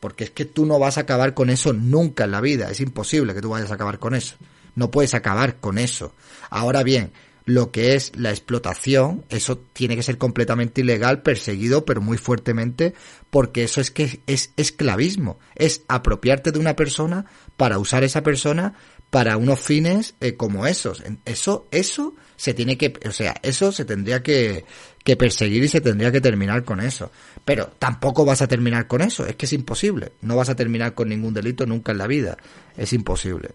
Porque 0.00 0.24
es 0.24 0.30
que 0.30 0.44
tú 0.44 0.66
no 0.66 0.78
vas 0.78 0.98
a 0.98 1.02
acabar 1.02 1.34
con 1.34 1.50
eso 1.50 1.72
nunca 1.72 2.24
en 2.24 2.30
la 2.30 2.40
vida. 2.40 2.70
Es 2.70 2.80
imposible 2.80 3.34
que 3.34 3.40
tú 3.40 3.50
vayas 3.50 3.70
a 3.70 3.74
acabar 3.74 3.98
con 3.98 4.14
eso. 4.14 4.36
No 4.74 4.90
puedes 4.90 5.14
acabar 5.14 5.56
con 5.56 5.78
eso. 5.78 6.12
Ahora 6.50 6.82
bien, 6.82 7.12
lo 7.48 7.70
que 7.70 7.94
es 7.94 8.12
la 8.14 8.30
explotación, 8.30 9.24
eso 9.30 9.56
tiene 9.56 9.96
que 9.96 10.02
ser 10.02 10.18
completamente 10.18 10.82
ilegal, 10.82 11.22
perseguido, 11.22 11.86
pero 11.86 12.02
muy 12.02 12.18
fuertemente, 12.18 12.94
porque 13.30 13.64
eso 13.64 13.80
es 13.80 13.90
que 13.90 14.20
es 14.26 14.52
esclavismo. 14.56 15.38
Es 15.54 15.82
apropiarte 15.88 16.52
de 16.52 16.58
una 16.58 16.76
persona 16.76 17.24
para 17.56 17.78
usar 17.78 18.04
esa 18.04 18.22
persona 18.22 18.74
para 19.10 19.38
unos 19.38 19.60
fines 19.60 20.14
eh, 20.20 20.34
como 20.34 20.66
esos. 20.66 21.02
Eso, 21.24 21.66
eso 21.70 22.14
se 22.38 22.54
tiene 22.54 22.78
que, 22.78 22.94
o 23.04 23.10
sea, 23.10 23.34
eso 23.42 23.72
se 23.72 23.84
tendría 23.84 24.22
que, 24.22 24.64
que 25.02 25.16
perseguir 25.16 25.64
y 25.64 25.68
se 25.68 25.80
tendría 25.80 26.12
que 26.12 26.20
terminar 26.20 26.62
con 26.62 26.78
eso. 26.78 27.10
Pero 27.44 27.72
tampoco 27.80 28.24
vas 28.24 28.40
a 28.42 28.46
terminar 28.46 28.86
con 28.86 29.02
eso, 29.02 29.26
es 29.26 29.34
que 29.34 29.46
es 29.46 29.52
imposible. 29.52 30.12
No 30.22 30.36
vas 30.36 30.48
a 30.48 30.54
terminar 30.54 30.94
con 30.94 31.08
ningún 31.08 31.34
delito 31.34 31.66
nunca 31.66 31.90
en 31.90 31.98
la 31.98 32.06
vida. 32.06 32.38
Es 32.76 32.92
imposible. 32.92 33.50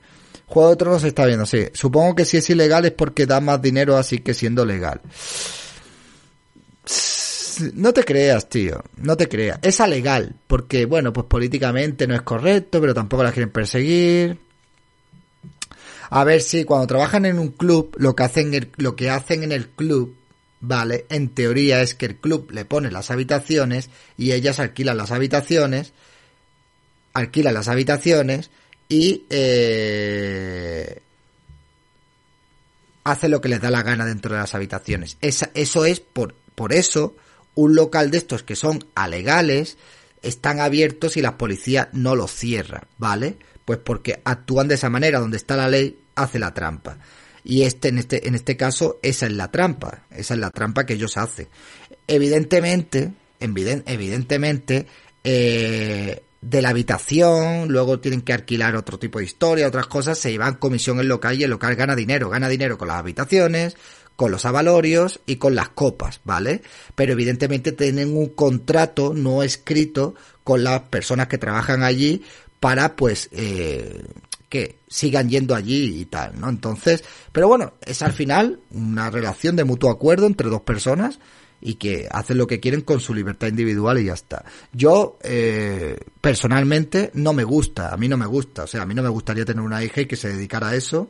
Juego 0.48 0.72
de 0.72 0.76
Tronos 0.76 1.02
se 1.02 1.08
está 1.08 1.26
viendo, 1.26 1.46
sí. 1.46 1.68
Supongo 1.74 2.14
que 2.14 2.26
si 2.26 2.36
es 2.36 2.50
ilegal 2.50 2.84
es 2.84 2.92
porque 2.92 3.26
da 3.26 3.40
más 3.40 3.62
dinero 3.62 3.96
así 3.96 4.20
que 4.20 4.34
siendo 4.34 4.66
legal. 4.66 5.00
No 7.74 7.94
te 7.94 8.04
creas, 8.04 8.50
tío. 8.50 8.84
No 8.98 9.16
te 9.16 9.30
creas. 9.30 9.60
Es 9.62 9.80
alegal. 9.80 10.36
Porque, 10.46 10.86
bueno, 10.86 11.14
pues 11.14 11.26
políticamente 11.28 12.06
no 12.06 12.16
es 12.16 12.24
correcto, 12.24 12.82
pero 12.82 12.94
tampoco 12.94 13.24
la 13.24 13.32
quieren 13.32 13.50
perseguir. 13.50 14.38
A 16.10 16.24
ver 16.24 16.42
si 16.42 16.64
cuando 16.64 16.88
trabajan 16.88 17.26
en 17.26 17.40
un 17.40 17.50
club, 17.50 17.96
lo 17.98 18.16
que 18.16 18.24
hacen, 18.24 18.72
lo 18.78 18.96
que 18.96 19.10
hacen 19.10 19.44
en 19.44 19.52
el 19.52 19.70
club 19.70 20.16
Vale, 20.66 21.06
en 21.10 21.28
teoría 21.28 21.82
es 21.82 21.94
que 21.94 22.06
el 22.06 22.16
club 22.16 22.50
le 22.52 22.64
pone 22.64 22.90
las 22.90 23.12
habitaciones 23.12 23.90
y 24.16 24.32
ellas 24.32 24.62
alquilan 24.62 24.96
las 24.96 25.12
habitaciones, 25.12 25.92
alquilan 27.12 27.54
las 27.54 27.68
habitaciones 27.68 28.50
y 28.88 29.26
eh, 29.30 31.02
hace 33.04 33.28
lo 33.28 33.42
que 33.42 33.50
les 33.50 33.60
da 33.60 33.72
la 33.72 33.84
gana 33.84 34.06
dentro 34.06 34.36
de 34.36 34.40
las 34.40 34.56
habitaciones. 34.56 35.18
eso 35.20 35.84
es 35.84 36.00
por, 36.00 36.34
por 36.56 36.72
eso 36.72 37.18
un 37.56 37.76
local 37.76 38.10
de 38.10 38.20
estos 38.20 38.44
que 38.44 38.56
son 38.56 38.86
alegales 38.96 39.78
están 40.22 40.62
abiertos 40.62 41.18
y 41.18 41.22
la 41.22 41.38
policía 41.38 41.90
no 41.92 42.16
los 42.16 42.32
cierra, 42.32 42.88
¿vale? 42.98 43.36
Pues 43.66 43.80
porque 43.80 44.22
actúan 44.24 44.68
de 44.68 44.76
esa 44.76 44.90
manera, 44.90 45.20
donde 45.20 45.38
está 45.38 45.56
la 45.56 45.68
ley, 45.68 45.98
hace 46.16 46.40
la 46.40 46.54
trampa. 46.54 46.98
Y 47.44 47.64
este, 47.64 47.90
en 47.90 47.98
este, 47.98 48.28
en 48.28 48.36
este 48.36 48.56
caso, 48.58 49.00
esa 49.02 49.26
es 49.26 49.34
la 49.34 49.52
trampa. 49.52 50.04
Esa 50.12 50.34
es 50.34 50.40
la 50.40 50.50
trampa 50.50 50.86
que 50.86 50.94
ellos 50.94 51.18
hacen. 51.18 51.48
Evidentemente, 52.08 53.12
evidentemente, 53.40 54.88
eh, 55.24 56.24
de 56.42 56.62
la 56.62 56.70
habitación, 56.70 57.70
luego 57.70 58.00
tienen 58.00 58.22
que 58.22 58.34
alquilar 58.34 58.76
otro 58.76 59.00
tipo 59.00 59.20
de 59.20 59.26
historia, 59.26 59.68
otras 59.68 59.88
cosas, 59.88 60.18
se 60.18 60.32
llevan 60.32 60.56
comisión 60.56 61.00
en 61.00 61.08
local 61.08 61.40
y 61.40 61.44
el 61.44 61.50
local 61.50 61.76
gana 61.76 61.96
dinero, 61.96 62.30
gana 62.30 62.50
dinero 62.50 62.78
con 62.78 62.90
las 62.90 62.98
habitaciones, 62.98 63.78
con 64.16 64.32
los 64.32 64.46
avalorios 64.46 65.22
y 65.26 65.38
con 65.38 65.56
las 65.56 65.70
copas, 65.70 66.20
¿vale? 66.24 66.62
Pero 66.96 67.14
evidentemente 67.14 67.72
tienen 67.72 68.16
un 68.16 68.30
contrato 68.30 69.14
no 69.14 69.42
escrito 69.42 70.16
con 70.44 70.64
las 70.64 70.82
personas 70.82 71.28
que 71.28 71.38
trabajan 71.38 71.84
allí 71.84 72.24
para 72.64 72.96
pues 72.96 73.28
eh, 73.34 74.06
que 74.48 74.78
sigan 74.88 75.28
yendo 75.28 75.54
allí 75.54 76.00
y 76.00 76.06
tal, 76.06 76.40
¿no? 76.40 76.48
Entonces, 76.48 77.04
pero 77.34 77.50
bueno, 77.50 77.74
es 77.86 78.02
al 78.02 78.14
final 78.14 78.62
una 78.72 79.10
relación 79.10 79.58
de 79.58 79.66
mutuo 79.66 79.92
acuerdo 79.92 80.28
entre 80.28 80.48
dos 80.48 80.62
personas 80.62 81.20
y 81.60 81.74
que 81.74 82.08
hacen 82.10 82.38
lo 82.38 82.48
que 82.48 82.62
quieren 82.62 82.80
con 82.80 83.02
su 83.02 83.14
libertad 83.14 83.50
individual 83.50 84.00
y 84.00 84.06
ya 84.06 84.14
está. 84.14 84.46
Yo, 84.72 85.18
eh, 85.24 85.98
personalmente, 86.22 87.12
no 87.16 87.34
me 87.34 87.44
gusta, 87.44 87.94
a 87.94 87.98
mí 87.98 88.08
no 88.08 88.16
me 88.16 88.28
gusta, 88.28 88.64
o 88.64 88.68
sea, 88.68 88.84
a 88.84 88.86
mí 88.86 88.96
no 88.96 89.04
me 89.04 89.10
gustaría 89.10 89.44
tener 89.44 89.62
una 89.62 89.84
hija 89.84 90.00
y 90.00 90.06
que 90.06 90.16
se 90.16 90.30
dedicara 90.30 90.70
a 90.70 90.76
eso. 90.78 91.10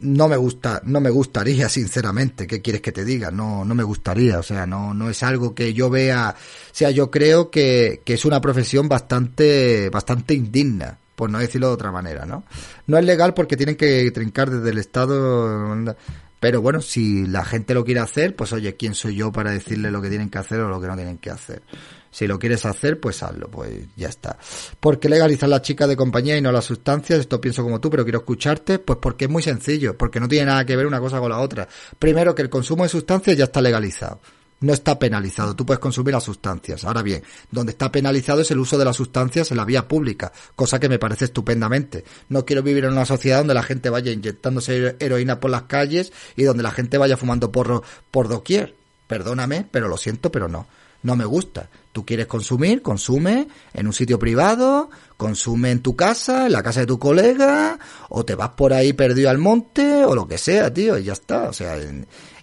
No 0.00 0.28
me 0.28 0.36
gusta, 0.36 0.82
no 0.84 1.00
me 1.00 1.10
gustaría, 1.10 1.68
sinceramente, 1.68 2.46
¿qué 2.46 2.60
quieres 2.60 2.82
que 2.82 2.92
te 2.92 3.04
diga? 3.04 3.30
No, 3.30 3.64
no 3.64 3.74
me 3.74 3.84
gustaría, 3.84 4.38
o 4.38 4.42
sea, 4.42 4.66
no, 4.66 4.92
no 4.94 5.08
es 5.08 5.22
algo 5.22 5.54
que 5.54 5.72
yo 5.74 5.88
vea, 5.90 6.34
o 6.36 6.74
sea, 6.74 6.90
yo 6.90 7.10
creo 7.10 7.50
que, 7.50 8.02
que 8.04 8.14
es 8.14 8.24
una 8.24 8.40
profesión 8.40 8.88
bastante, 8.88 9.88
bastante 9.90 10.34
indigna 10.34 10.98
por 11.16 11.30
no 11.30 11.38
decirlo 11.38 11.68
de 11.68 11.74
otra 11.74 11.90
manera, 11.90 12.26
¿no? 12.26 12.44
No 12.86 12.98
es 12.98 13.04
legal 13.04 13.34
porque 13.34 13.56
tienen 13.56 13.76
que 13.76 14.10
trincar 14.12 14.50
desde 14.50 14.70
el 14.70 14.78
Estado, 14.78 15.96
pero 16.38 16.60
bueno, 16.60 16.80
si 16.82 17.26
la 17.26 17.44
gente 17.44 17.74
lo 17.74 17.84
quiere 17.84 18.00
hacer, 18.00 18.36
pues 18.36 18.52
oye, 18.52 18.76
¿quién 18.76 18.94
soy 18.94 19.16
yo 19.16 19.32
para 19.32 19.50
decirle 19.50 19.90
lo 19.90 20.02
que 20.02 20.10
tienen 20.10 20.28
que 20.28 20.38
hacer 20.38 20.60
o 20.60 20.68
lo 20.68 20.80
que 20.80 20.86
no 20.86 20.94
tienen 20.94 21.18
que 21.18 21.30
hacer? 21.30 21.62
Si 22.10 22.26
lo 22.26 22.38
quieres 22.38 22.64
hacer, 22.64 23.00
pues 23.00 23.22
hazlo, 23.22 23.48
pues 23.48 23.70
ya 23.96 24.08
está. 24.08 24.38
¿Por 24.80 24.98
qué 24.98 25.08
legalizar 25.08 25.48
la 25.48 25.62
chica 25.62 25.86
de 25.86 25.96
compañía 25.96 26.36
y 26.36 26.40
no 26.40 26.52
las 26.52 26.64
sustancias? 26.64 27.20
Esto 27.20 27.40
pienso 27.40 27.62
como 27.62 27.80
tú, 27.80 27.90
pero 27.90 28.04
quiero 28.04 28.18
escucharte. 28.18 28.78
Pues 28.78 28.98
porque 29.00 29.26
es 29.26 29.30
muy 29.30 29.42
sencillo, 29.42 29.96
porque 29.96 30.20
no 30.20 30.28
tiene 30.28 30.46
nada 30.46 30.64
que 30.64 30.76
ver 30.76 30.86
una 30.86 31.00
cosa 31.00 31.20
con 31.20 31.30
la 31.30 31.38
otra. 31.38 31.68
Primero, 31.98 32.34
que 32.34 32.42
el 32.42 32.50
consumo 32.50 32.84
de 32.84 32.88
sustancias 32.88 33.36
ya 33.36 33.44
está 33.44 33.60
legalizado 33.60 34.20
no 34.60 34.72
está 34.72 34.98
penalizado. 34.98 35.54
Tú 35.54 35.66
puedes 35.66 35.80
consumir 35.80 36.14
las 36.14 36.24
sustancias. 36.24 36.84
Ahora 36.84 37.02
bien, 37.02 37.22
donde 37.50 37.72
está 37.72 37.92
penalizado 37.92 38.40
es 38.40 38.50
el 38.50 38.58
uso 38.58 38.78
de 38.78 38.84
las 38.84 38.96
sustancias 38.96 39.50
en 39.50 39.56
la 39.56 39.64
vía 39.64 39.86
pública, 39.86 40.32
cosa 40.54 40.80
que 40.80 40.88
me 40.88 40.98
parece 40.98 41.26
estupendamente. 41.26 42.04
No 42.28 42.44
quiero 42.44 42.62
vivir 42.62 42.84
en 42.84 42.92
una 42.92 43.04
sociedad 43.04 43.38
donde 43.38 43.54
la 43.54 43.62
gente 43.62 43.90
vaya 43.90 44.12
inyectándose 44.12 44.96
heroína 44.98 45.40
por 45.40 45.50
las 45.50 45.62
calles 45.62 46.12
y 46.36 46.44
donde 46.44 46.62
la 46.62 46.70
gente 46.70 46.98
vaya 46.98 47.16
fumando 47.16 47.52
porro 47.52 47.82
por 48.10 48.28
doquier. 48.28 48.74
Perdóname, 49.06 49.66
pero 49.70 49.88
lo 49.88 49.96
siento, 49.96 50.32
pero 50.32 50.48
no. 50.48 50.66
No 51.02 51.16
me 51.16 51.24
gusta. 51.24 51.68
Tú 51.92 52.04
quieres 52.04 52.26
consumir, 52.26 52.82
consume 52.82 53.48
en 53.72 53.86
un 53.86 53.92
sitio 53.92 54.18
privado, 54.18 54.90
consume 55.16 55.70
en 55.70 55.80
tu 55.80 55.96
casa, 55.96 56.46
en 56.46 56.52
la 56.52 56.62
casa 56.62 56.80
de 56.80 56.86
tu 56.86 56.98
colega, 56.98 57.78
o 58.10 58.24
te 58.24 58.34
vas 58.34 58.50
por 58.50 58.72
ahí 58.72 58.92
perdido 58.92 59.30
al 59.30 59.38
monte, 59.38 60.04
o 60.04 60.14
lo 60.14 60.26
que 60.26 60.38
sea, 60.38 60.72
tío, 60.72 60.98
y 60.98 61.04
ya 61.04 61.14
está. 61.14 61.48
O 61.48 61.52
sea, 61.52 61.76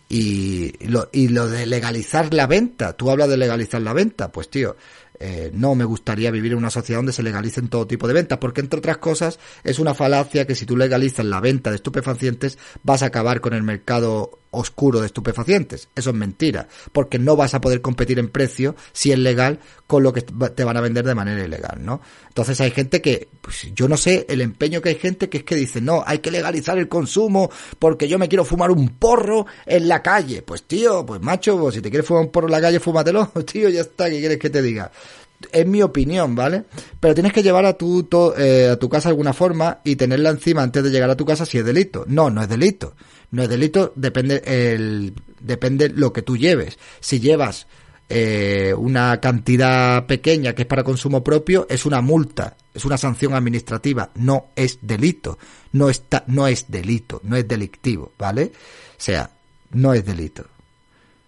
Y 0.10 0.72
lo, 0.88 1.10
y 1.12 1.30
lo 1.30 1.48
de 1.48 1.66
legalizar 1.66 2.34
la 2.34 2.46
venta, 2.46 2.94
tú 2.94 3.10
hablas 3.10 3.30
de 3.30 3.38
legalizar 3.38 3.82
la 3.82 3.94
venta, 3.94 4.32
pues 4.32 4.50
tío, 4.50 4.76
eh, 5.20 5.52
no 5.54 5.74
me 5.74 5.86
gustaría 5.86 6.32
vivir 6.32 6.52
en 6.52 6.58
una 6.60 6.70
sociedad 6.70 7.00
donde 7.00 7.14
se 7.14 7.24
legalicen 7.24 7.68
todo 7.70 7.88
tipo 7.88 8.08
de 8.08 8.14
ventas, 8.14 8.38
porque 8.40 8.62
entre 8.62 8.80
otras 8.80 8.98
cosas 8.98 9.40
es 9.64 9.80
una 9.80 9.94
falacia 9.94 10.46
que 10.46 10.56
si 10.56 10.66
tú 10.66 10.76
legalizas 10.76 11.26
la 11.26 11.40
venta 11.40 11.70
de 11.70 11.78
estupefacientes 11.78 12.58
vas 12.84 13.04
a 13.04 13.08
acabar 13.08 13.40
con 13.40 13.54
el 13.54 13.64
mercado 13.64 14.40
oscuro 14.54 15.00
de 15.00 15.08
estupefacientes. 15.08 15.90
Eso 15.96 16.12
es 16.12 16.16
mentira, 16.16 16.68
porque 16.92 17.20
no 17.20 17.36
vas 17.36 17.54
a 17.54 17.62
poder 17.62 17.82
competir 17.82 18.20
en 18.20 18.30
precio 18.30 18.76
si 18.92 19.12
es 19.12 19.20
legal 19.20 19.60
con 19.88 20.04
lo 20.04 20.14
que 20.14 20.22
te 20.22 20.64
van 20.64 20.78
a 20.78 20.82
vender 20.82 21.06
de 21.06 21.16
manera 21.16 21.44
ilegal, 21.44 21.80
¿no? 21.84 22.02
Entonces 22.30 22.60
hay 22.62 22.72
gente 22.72 23.02
que, 23.02 23.28
pues, 23.42 23.68
yo 23.76 23.88
no 23.88 23.98
sé 23.98 24.26
el 24.30 24.42
empeño 24.42 24.82
que 24.82 24.90
hay 24.90 24.96
gente 24.96 25.30
que 25.30 25.40
es 25.40 25.44
que 25.44 25.56
dice, 25.56 25.82
no, 25.82 26.04
hay 26.06 26.20
que 26.20 26.32
legalizar 26.32 26.78
el 26.78 26.88
consumo 26.88 27.52
porque 27.78 28.08
yo 28.08 28.18
me 28.18 28.28
quiero 28.28 28.46
fumar 28.46 28.72
un 28.72 28.90
porro 28.90 29.46
en 29.66 29.88
la 29.88 30.02
calle. 30.02 30.42
Pues 30.42 30.64
tío, 30.64 31.06
pues 31.06 31.22
macho, 31.22 31.60
pues, 31.60 31.76
si 31.76 31.82
te 31.82 31.90
quieres 31.90 32.08
fumar 32.08 32.24
un 32.24 32.32
porro 32.32 32.48
en 32.48 32.54
la 32.54 32.62
calle, 32.62 32.80
fúmatelo, 32.80 33.28
tío, 33.52 33.70
ya 33.70 33.82
está, 33.82 34.10
¿qué 34.10 34.20
quieres 34.20 34.40
que 34.40 34.50
te 34.50 34.62
diga? 34.62 34.92
Es 35.52 35.66
mi 35.66 35.82
opinión, 35.82 36.36
¿vale? 36.36 36.64
Pero 37.00 37.14
tienes 37.14 37.34
que 37.34 37.44
llevar 37.44 37.66
a 37.66 37.74
tu, 37.74 38.08
eh, 38.38 38.70
a 38.72 38.78
tu 38.78 38.90
casa 38.90 39.10
de 39.10 39.14
alguna 39.14 39.34
forma 39.34 39.80
y 39.84 39.96
tenerla 39.96 40.30
encima 40.30 40.64
antes 40.64 40.84
de 40.84 40.90
llegar 40.90 41.10
a 41.10 41.18
tu 41.18 41.26
casa 41.26 41.46
si 41.46 41.58
es 41.58 41.66
delito. 41.66 42.06
No, 42.08 42.30
no 42.30 42.42
es 42.42 42.50
delito. 42.50 42.96
No 43.32 43.44
es 43.44 43.50
delito, 43.50 43.94
depende 43.96 44.44
el, 44.46 45.14
depende 45.40 45.90
lo 45.90 46.14
que 46.14 46.22
tú 46.22 46.38
lleves. 46.38 46.78
Si 47.00 47.20
llevas 47.20 47.66
eh, 48.10 48.74
una 48.78 49.20
cantidad 49.20 50.06
pequeña 50.06 50.54
que 50.54 50.64
es 50.64 50.68
para 50.68 50.84
consumo 50.84 51.24
propio, 51.24 51.66
es 51.70 51.86
una 51.86 52.02
multa, 52.02 52.56
es 52.74 52.86
una 52.86 52.98
sanción 52.98 53.34
administrativa, 53.34 54.12
no 54.16 54.48
es 54.56 54.80
delito. 54.82 55.40
No 55.72 55.90
está, 55.90 56.24
no 56.28 56.48
es 56.48 56.70
delito, 56.70 57.22
no 57.24 57.36
es 57.36 57.48
delictivo, 57.48 58.12
¿vale? 58.20 58.52
O 58.54 59.02
sea, 59.02 59.32
no 59.72 59.94
es 59.96 60.06
delito. 60.06 60.46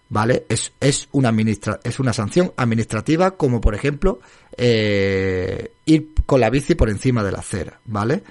¿Vale? 0.08 0.46
Es, 0.48 0.72
es, 0.80 1.08
una, 1.12 1.30
administra 1.30 1.80
es 1.82 1.98
una 1.98 2.12
sanción 2.12 2.52
administrativa 2.56 3.32
como, 3.32 3.60
por 3.60 3.74
ejemplo, 3.74 4.20
eh, 4.56 5.72
ir 5.84 6.12
con 6.24 6.40
la 6.40 6.50
bici 6.50 6.74
por 6.74 6.90
encima 6.90 7.22
de 7.22 7.32
la 7.32 7.38
acera, 7.38 7.80
¿vale? 7.86 8.22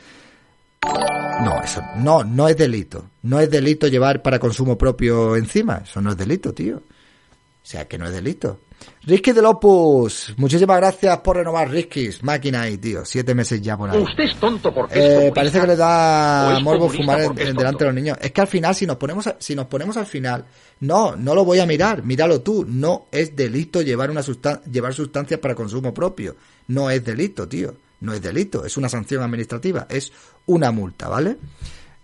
No, 1.44 1.62
eso 1.62 1.82
no, 1.98 2.24
no 2.24 2.48
es 2.48 2.58
delito. 2.58 3.10
No 3.24 3.40
es 3.40 3.50
delito 3.50 3.88
llevar 3.88 4.22
para 4.22 4.40
consumo 4.40 4.78
propio 4.78 5.36
encima. 5.36 5.82
Eso 5.84 6.02
no 6.02 6.12
es 6.12 6.18
delito, 6.18 6.54
tío. 6.54 6.78
O 6.78 7.68
sea, 7.68 7.88
que 7.88 7.98
no 7.98 8.06
es 8.06 8.14
delito. 8.14 8.60
Risky 9.08 9.34
del 9.34 9.46
Opus, 9.46 10.34
muchísimas 10.38 10.78
gracias 10.78 11.20
por 11.20 11.38
renovar 11.38 11.70
Risky's, 11.70 12.24
máquina 12.24 12.62
ahí, 12.62 12.78
tío. 12.80 13.06
Siete 13.06 13.36
meses 13.36 13.62
ya 13.62 13.78
por 13.78 13.92
ahí. 13.92 14.02
Usted 14.02 14.24
es 14.24 14.36
tonto 14.38 14.74
porque 14.74 15.28
eh, 15.28 15.32
Parece 15.34 15.62
que 15.62 15.68
le 15.68 15.76
da 15.76 16.60
morbo 16.60 16.90
fumar 16.90 17.22
en, 17.22 17.56
delante 17.56 17.84
de 17.84 17.86
los 17.86 17.94
niños. 17.94 18.18
Es 18.20 18.32
que 18.32 18.42
al 18.42 18.48
final, 18.48 18.74
si 18.74 18.88
nos 18.88 18.98
ponemos, 18.98 19.32
si 19.38 19.54
nos 19.54 19.68
ponemos 19.68 19.96
al 19.98 20.08
final, 20.08 20.46
no, 20.80 21.16
no 21.16 21.36
lo 21.36 21.46
voy 21.46 21.60
a 21.60 21.68
mirar, 21.68 22.04
míralo 22.04 22.42
tú. 22.42 22.66
No 22.68 23.06
es 23.12 23.36
delito 23.36 23.84
llevar 23.84 24.10
una 24.10 24.22
llevar 24.72 24.94
sustancias 24.96 25.40
para 25.40 25.54
consumo 25.54 25.94
propio. 25.94 26.36
No 26.70 26.90
es 26.90 27.06
delito, 27.06 27.48
tío. 27.48 27.76
No 28.02 28.12
es 28.12 28.22
delito, 28.22 28.66
es 28.66 28.76
una 28.76 28.90
sanción 28.90 29.24
administrativa, 29.24 29.88
es 29.90 30.12
una 30.48 30.72
multa, 30.72 31.08
¿vale? 31.08 31.38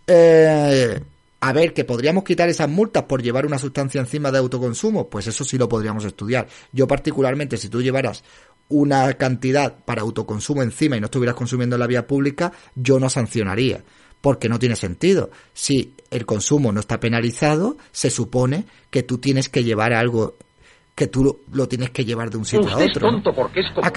Eh, 0.07 0.99
a 1.43 1.53
ver, 1.53 1.73
que 1.73 1.83
podríamos 1.83 2.23
quitar 2.23 2.49
esas 2.49 2.69
multas 2.69 3.03
por 3.03 3.23
llevar 3.23 3.47
una 3.47 3.57
sustancia 3.57 3.99
encima 3.99 4.31
de 4.31 4.37
autoconsumo, 4.37 5.09
pues 5.09 5.25
eso 5.25 5.43
sí 5.43 5.57
lo 5.57 5.67
podríamos 5.67 6.05
estudiar. 6.05 6.47
Yo 6.71 6.87
particularmente, 6.87 7.57
si 7.57 7.67
tú 7.67 7.81
llevaras 7.81 8.23
una 8.69 9.11
cantidad 9.15 9.75
para 9.83 10.03
autoconsumo 10.03 10.61
encima 10.61 10.97
y 10.97 10.99
no 10.99 11.05
estuvieras 11.05 11.35
consumiendo 11.35 11.75
en 11.75 11.79
la 11.79 11.87
vía 11.87 12.05
pública, 12.05 12.51
yo 12.75 12.99
no 12.99 13.09
sancionaría, 13.09 13.83
porque 14.21 14.49
no 14.49 14.59
tiene 14.59 14.75
sentido. 14.75 15.31
Si 15.51 15.95
el 16.11 16.27
consumo 16.27 16.71
no 16.71 16.79
está 16.79 16.99
penalizado, 16.99 17.75
se 17.91 18.11
supone 18.11 18.65
que 18.91 19.01
tú 19.01 19.17
tienes 19.17 19.49
que 19.49 19.63
llevar 19.63 19.93
algo, 19.93 20.35
que 20.93 21.07
tú 21.07 21.39
lo, 21.51 21.67
tienes 21.67 21.89
que 21.89 22.05
llevar 22.05 22.29
de 22.29 22.37
un 22.37 22.45
sitio 22.45 22.69
a 22.69 22.75
otro. 22.75 22.85
Es 22.85 22.93
tonto 22.93 23.33
porque 23.33 23.61
es 23.61 23.65
A 23.81 23.91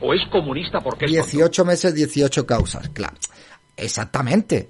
O 0.00 0.12
es 0.12 0.28
comunista 0.28 0.80
porque 0.80 1.04
es 1.04 1.12
18 1.12 1.64
meses, 1.64 1.94
18 1.94 2.44
causas, 2.44 2.88
claro. 2.88 3.14
Exactamente 3.76 4.68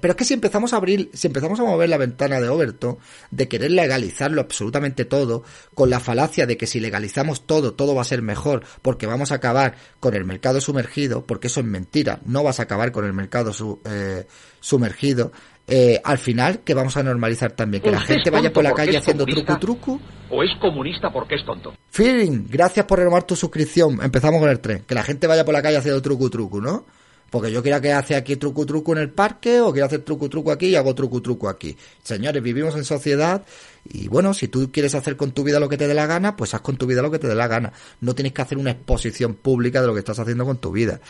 pero 0.00 0.12
es 0.12 0.16
que 0.16 0.24
si 0.24 0.34
empezamos 0.34 0.72
a 0.72 0.76
abrir, 0.76 1.10
si 1.12 1.26
empezamos 1.26 1.58
a 1.60 1.64
mover 1.64 1.88
la 1.88 1.96
ventana 1.96 2.40
de 2.40 2.48
Overton, 2.48 2.98
de 3.30 3.48
querer 3.48 3.70
legalizarlo 3.70 4.40
absolutamente 4.40 5.04
todo, 5.04 5.42
con 5.74 5.90
la 5.90 6.00
falacia 6.00 6.46
de 6.46 6.56
que 6.56 6.66
si 6.66 6.80
legalizamos 6.80 7.46
todo, 7.46 7.74
todo 7.74 7.94
va 7.94 8.02
a 8.02 8.04
ser 8.04 8.22
mejor, 8.22 8.64
porque 8.82 9.06
vamos 9.06 9.32
a 9.32 9.36
acabar 9.36 9.74
con 10.00 10.14
el 10.14 10.24
mercado 10.24 10.60
sumergido, 10.60 11.24
porque 11.26 11.48
eso 11.48 11.60
es 11.60 11.66
mentira, 11.66 12.20
no 12.24 12.42
vas 12.42 12.60
a 12.60 12.64
acabar 12.64 12.92
con 12.92 13.04
el 13.04 13.12
mercado 13.12 13.52
eh, 13.84 14.26
sumergido, 14.60 15.32
eh, 15.68 16.00
al 16.04 16.18
final 16.18 16.60
que 16.60 16.74
vamos 16.74 16.96
a 16.96 17.02
normalizar 17.02 17.50
también 17.52 17.82
que 17.82 17.90
la 17.90 18.00
gente 18.00 18.30
vaya 18.30 18.52
por 18.52 18.62
la 18.62 18.72
calle 18.72 18.96
haciendo 18.96 19.26
truco 19.26 19.58
truco 19.58 20.00
o 20.30 20.42
es 20.42 20.50
comunista 20.60 21.10
porque 21.12 21.34
es 21.34 21.44
tonto. 21.44 21.74
Feeling, 21.90 22.46
gracias 22.48 22.86
por 22.86 23.00
renovar 23.00 23.24
tu 23.24 23.34
suscripción. 23.34 23.98
Empezamos 24.00 24.40
con 24.40 24.48
el 24.48 24.60
tren 24.60 24.84
que 24.86 24.94
la 24.94 25.02
gente 25.02 25.26
vaya 25.26 25.44
por 25.44 25.54
la 25.54 25.62
calle 25.62 25.78
haciendo 25.78 26.00
truco 26.00 26.30
truco 26.30 26.60
¿no? 26.60 26.84
Porque 27.30 27.50
yo 27.50 27.62
quiero 27.62 27.80
que 27.80 27.92
hace 27.92 28.14
aquí 28.14 28.36
truco 28.36 28.64
truco 28.64 28.92
en 28.92 28.98
el 28.98 29.10
parque 29.10 29.60
o 29.60 29.72
quiero 29.72 29.86
hacer 29.86 30.02
truco 30.02 30.28
truco 30.28 30.52
aquí 30.52 30.68
y 30.68 30.76
hago 30.76 30.94
truco 30.94 31.20
truco 31.20 31.48
aquí. 31.48 31.76
Señores, 32.02 32.42
vivimos 32.42 32.76
en 32.76 32.84
sociedad 32.84 33.44
y 33.84 34.08
bueno, 34.08 34.32
si 34.32 34.48
tú 34.48 34.70
quieres 34.72 34.94
hacer 34.94 35.16
con 35.16 35.32
tu 35.32 35.42
vida 35.42 35.58
lo 35.58 35.68
que 35.68 35.76
te 35.76 35.88
dé 35.88 35.94
la 35.94 36.06
gana, 36.06 36.36
pues 36.36 36.54
haz 36.54 36.60
con 36.60 36.76
tu 36.76 36.86
vida 36.86 37.02
lo 37.02 37.10
que 37.10 37.18
te 37.18 37.26
dé 37.26 37.34
la 37.34 37.48
gana. 37.48 37.72
No 38.00 38.14
tienes 38.14 38.32
que 38.32 38.42
hacer 38.42 38.58
una 38.58 38.70
exposición 38.70 39.34
pública 39.34 39.80
de 39.80 39.88
lo 39.88 39.92
que 39.92 40.00
estás 40.00 40.18
haciendo 40.18 40.44
con 40.44 40.58
tu 40.58 40.70
vida. 40.70 41.00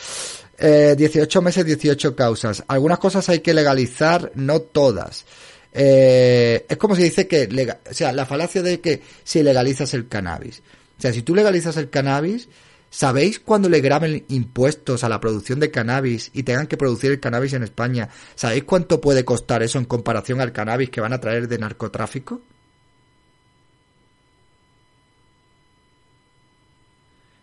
Eh, 0.58 0.94
18 0.96 1.42
meses, 1.42 1.64
18 1.64 2.16
causas. 2.16 2.64
Algunas 2.66 2.98
cosas 2.98 3.28
hay 3.28 3.40
que 3.40 3.52
legalizar, 3.52 4.32
no 4.34 4.60
todas. 4.60 5.26
Eh, 5.72 6.64
es 6.66 6.76
como 6.78 6.96
se 6.96 7.02
dice 7.02 7.26
que, 7.28 7.76
o 7.90 7.94
sea, 7.94 8.12
la 8.12 8.24
falacia 8.24 8.62
de 8.62 8.80
que 8.80 9.02
si 9.22 9.42
legalizas 9.42 9.92
el 9.92 10.08
cannabis. 10.08 10.62
O 10.98 11.02
sea, 11.02 11.12
si 11.12 11.20
tú 11.20 11.34
legalizas 11.34 11.76
el 11.76 11.90
cannabis, 11.90 12.48
¿Sabéis 12.90 13.40
cuando 13.40 13.68
le 13.68 13.80
graben 13.80 14.24
impuestos 14.28 15.04
a 15.04 15.08
la 15.08 15.20
producción 15.20 15.60
de 15.60 15.70
cannabis 15.70 16.30
y 16.32 16.44
tengan 16.44 16.66
que 16.66 16.76
producir 16.76 17.10
el 17.10 17.20
cannabis 17.20 17.52
en 17.52 17.62
España? 17.62 18.08
¿Sabéis 18.34 18.64
cuánto 18.64 19.00
puede 19.00 19.24
costar 19.24 19.62
eso 19.62 19.78
en 19.78 19.84
comparación 19.84 20.40
al 20.40 20.52
cannabis 20.52 20.90
que 20.90 21.00
van 21.00 21.12
a 21.12 21.20
traer 21.20 21.48
de 21.48 21.58
narcotráfico? 21.58 22.40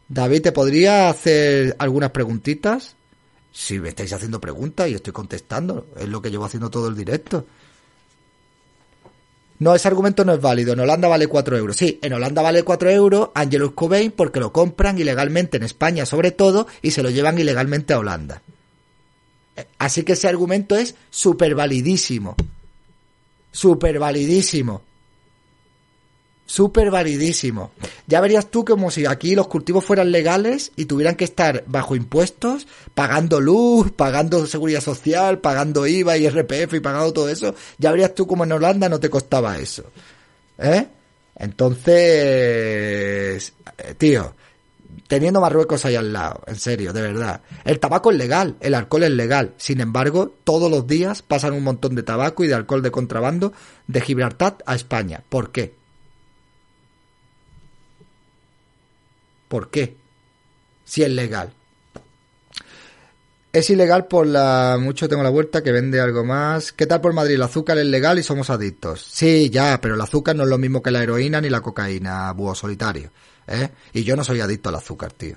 David, 0.08 0.42
¿te 0.42 0.52
podría 0.52 1.10
hacer 1.10 1.76
algunas 1.80 2.12
preguntitas? 2.12 2.96
Si 3.52 3.80
me 3.80 3.90
estáis 3.90 4.14
haciendo 4.14 4.42
preguntas 4.42 4.90
y 4.90 4.96
estoy 4.96 5.14
contestando, 5.14 5.88
es 5.98 6.08
lo 6.08 6.22
que 6.22 6.32
llevo 6.32 6.46
haciendo 6.46 6.70
todo 6.70 6.88
el 6.88 6.96
directo. 6.96 7.46
No, 9.64 9.74
ese 9.74 9.88
argumento 9.88 10.26
no 10.26 10.34
es 10.34 10.42
válido. 10.42 10.74
En 10.74 10.82
Holanda 10.82 11.08
vale 11.08 11.28
4 11.28 11.58
euros. 11.58 11.78
Sí, 11.78 11.98
en 12.02 12.12
Holanda 12.12 12.42
vale 12.42 12.64
4 12.64 12.90
euros 12.90 13.30
Angelus 13.34 13.72
Cobain 13.72 14.12
porque 14.12 14.42
lo 14.42 14.52
compran 14.52 15.00
ilegalmente 15.00 15.56
en 15.56 15.64
España 15.64 16.06
sobre 16.06 16.32
todo 16.32 16.68
y 16.82 16.92
se 16.92 17.02
lo 17.02 17.10
llevan 17.10 17.40
ilegalmente 17.40 17.94
a 17.94 18.00
Holanda. 18.00 18.42
Así 19.78 20.04
que 20.04 20.14
ese 20.14 20.28
argumento 20.28 20.76
es 20.76 20.96
súper 21.10 21.56
validísimo. 21.56 22.36
Súper 23.54 24.00
validísimo. 24.00 24.82
Súper 26.46 26.92
validísimo. 26.92 27.72
Ya 28.06 28.20
verías 28.20 28.52
tú 28.52 28.66
como 28.66 28.92
si 28.92 29.06
aquí 29.06 29.34
los 29.34 29.48
cultivos 29.48 29.86
fueran 29.86 30.12
legales 30.12 30.72
y 30.76 30.86
tuvieran 30.86 31.16
que 31.16 31.24
estar 31.24 31.64
bajo 31.68 31.96
impuestos, 31.96 32.68
pagando 32.94 33.40
luz, 33.40 33.92
pagando 33.92 34.46
seguridad 34.46 34.82
social, 34.82 35.40
pagando 35.40 35.88
IVA 35.88 36.18
y 36.18 36.28
RPF 36.30 36.74
y 36.74 36.80
pagando 36.82 37.14
todo 37.14 37.30
eso. 37.30 37.56
Ya 37.78 37.92
verías 37.92 38.14
tú 38.14 38.28
como 38.28 38.44
en 38.44 38.52
Holanda 38.52 38.90
no 38.90 39.00
te 39.00 39.10
costaba 39.10 39.58
eso. 39.58 39.86
¿Eh? 40.58 40.86
Entonces, 41.36 41.96
eh, 43.78 43.96
tío, 43.98 44.36
teniendo 45.08 45.42
Marruecos 45.42 45.86
ahí 45.86 45.96
al 45.96 46.12
lado, 46.14 46.42
en 46.46 46.58
serio, 46.58 46.94
de 46.94 47.02
verdad. 47.02 47.42
El 47.66 47.80
tabaco 47.80 48.12
es 48.12 48.18
legal, 48.18 48.58
el 48.60 48.76
alcohol 48.76 49.04
es 49.04 49.12
legal. 49.12 49.54
Sin 49.58 49.82
embargo, 49.82 50.34
todos 50.44 50.70
los 50.70 50.86
días 50.88 51.22
pasan 51.22 51.54
un 51.54 51.64
montón 51.64 51.96
de 51.96 52.04
tabaco 52.04 52.44
y 52.44 52.48
de 52.48 52.56
alcohol 52.56 52.82
de 52.82 52.92
contrabando 52.92 53.54
de 53.88 54.02
Gibraltar 54.02 54.58
a 54.66 54.76
España. 54.76 55.24
¿Por 55.30 55.52
qué? 55.52 55.83
¿Por 59.54 59.70
qué? 59.70 59.96
Si 60.84 61.04
es 61.04 61.12
legal. 61.12 61.54
Es 63.52 63.70
ilegal 63.70 64.08
por 64.08 64.26
la... 64.26 64.80
Mucho 64.82 65.08
tengo 65.08 65.22
la 65.22 65.30
vuelta 65.30 65.62
que 65.62 65.72
vende 65.72 66.02
algo 66.02 66.24
más. 66.24 66.72
¿Qué 66.72 66.88
tal 66.88 67.02
por 67.02 67.14
Madrid? 67.14 67.36
El 67.36 67.44
azúcar 67.44 67.78
es 67.78 67.86
legal 67.86 68.18
y 68.18 68.24
somos 68.24 68.50
adictos. 68.50 69.08
Sí, 69.12 69.52
ya, 69.52 69.80
pero 69.80 69.94
el 69.94 70.02
azúcar 70.02 70.36
no 70.36 70.42
es 70.42 70.50
lo 70.50 70.58
mismo 70.58 70.82
que 70.82 70.90
la 70.90 71.04
heroína 71.04 71.40
ni 71.40 71.52
la 71.52 71.62
cocaína, 71.62 72.32
búho 72.32 72.56
solitario. 72.56 73.12
¿eh? 73.46 73.70
Y 73.94 74.04
yo 74.04 74.16
no 74.16 74.24
soy 74.24 74.40
adicto 74.40 74.70
al 74.70 74.76
azúcar, 74.78 75.14
tío. 75.14 75.36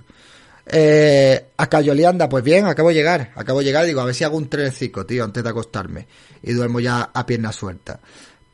Eh, 0.65 1.49
a 1.55 1.69
Cayolianda, 1.69 2.27
pues 2.27 2.43
bien, 2.43 2.65
acabo 2.65 2.89
de 2.89 2.95
llegar. 2.95 3.33
Acabo 3.35 3.59
de 3.59 3.67
llegar 3.67 3.85
y 3.85 3.89
digo, 3.89 4.01
a 4.01 4.07
ver 4.07 4.15
si 4.15 4.25
hago 4.25 4.39
un 4.39 4.49
trenecico, 4.49 5.05
tío, 5.05 5.25
antes 5.25 5.45
de 5.45 5.51
acostarme. 5.51 6.09
Y 6.43 6.55
duermo 6.55 6.81
ya 6.81 7.11
a 7.13 7.27
pierna 7.27 7.53
suelta. 7.53 8.01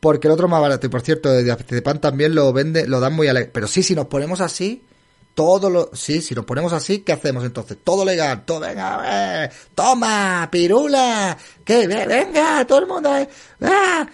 Porque 0.01 0.27
el 0.27 0.33
otro 0.33 0.49
más 0.49 0.61
barato. 0.61 0.89
Y 0.89 0.91
por 0.91 1.03
cierto, 1.03 1.31
de 1.31 1.83
pan 1.83 2.01
también 2.01 2.35
lo 2.35 2.53
vende, 2.53 2.89
lo 2.89 2.99
dan 2.99 3.13
muy 3.13 3.29
alegre. 3.29 3.53
Pero 3.55 3.69
sí, 3.69 3.85
si 3.85 3.95
nos 3.95 4.07
ponemos 4.09 4.41
así, 4.41 4.83
todo 5.35 5.71
lo, 5.71 5.91
sí, 5.95 6.21
si 6.21 6.35
nos 6.35 6.45
ponemos 6.45 6.73
así, 6.73 7.01
¿qué 7.01 7.13
hacemos 7.13 7.45
entonces? 7.45 7.79
Todo 7.83 8.05
legal, 8.05 8.45
todo, 8.45 8.61
venga, 8.61 9.51
toma, 9.75 10.49
pirula, 10.51 11.37
que 11.65 11.87
venga, 11.87 12.65
todo 12.67 12.79
el 12.81 12.87
mundo, 12.87 13.11
ah, 13.63 14.07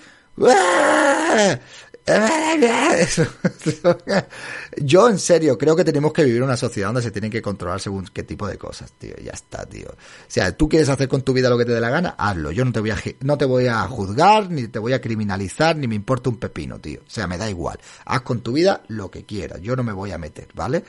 Yo, 4.77 5.09
en 5.09 5.19
serio, 5.19 5.59
creo 5.59 5.77
que 5.77 5.85
tenemos 5.85 6.13
que 6.13 6.25
vivir 6.25 6.43
una 6.43 6.57
sociedad 6.57 6.89
donde 6.89 7.03
se 7.03 7.11
tienen 7.11 7.31
que 7.31 7.43
controlar 7.43 7.81
según 7.81 8.09
qué 8.13 8.23
tipo 8.23 8.47
de 8.47 8.57
cosas, 8.57 8.93
tío. 8.93 9.15
Ya 9.23 9.33
está, 9.33 9.67
tío. 9.67 9.89
O 9.89 10.27
sea, 10.27 10.57
tú 10.57 10.69
quieres 10.69 10.89
hacer 10.89 11.09
con 11.09 11.23
tu 11.23 11.33
vida 11.33 11.51
lo 11.51 11.59
que 11.59 11.65
te 11.65 11.73
dé 11.73 11.81
la 11.81 11.91
gana, 11.91 12.15
hazlo. 12.19 12.51
Yo 12.51 12.65
no 12.65 12.73
te 12.73 12.81
voy 12.81 12.91
a, 12.91 12.97
no 13.21 13.39
te 13.39 13.45
voy 13.45 13.67
a 13.67 13.83
juzgar, 13.89 14.51
ni 14.51 14.69
te 14.69 14.79
voy 14.79 14.93
a 14.93 15.01
criminalizar, 15.01 15.77
ni 15.77 15.87
me 15.87 15.95
importa 15.95 16.31
un 16.31 16.37
pepino, 16.37 16.79
tío. 16.79 17.01
O 17.01 17.11
sea, 17.11 17.27
me 17.27 17.39
da 17.39 17.49
igual. 17.51 17.79
Haz 18.05 18.23
con 18.23 18.41
tu 18.41 18.53
vida 18.53 18.83
lo 18.89 19.11
que 19.11 19.25
quieras. 19.25 19.61
Yo 19.61 19.77
no 19.77 19.83
me 19.83 19.93
voy 19.93 20.13
a 20.13 20.19
meter, 20.19 20.49
¿vale? 20.55 20.85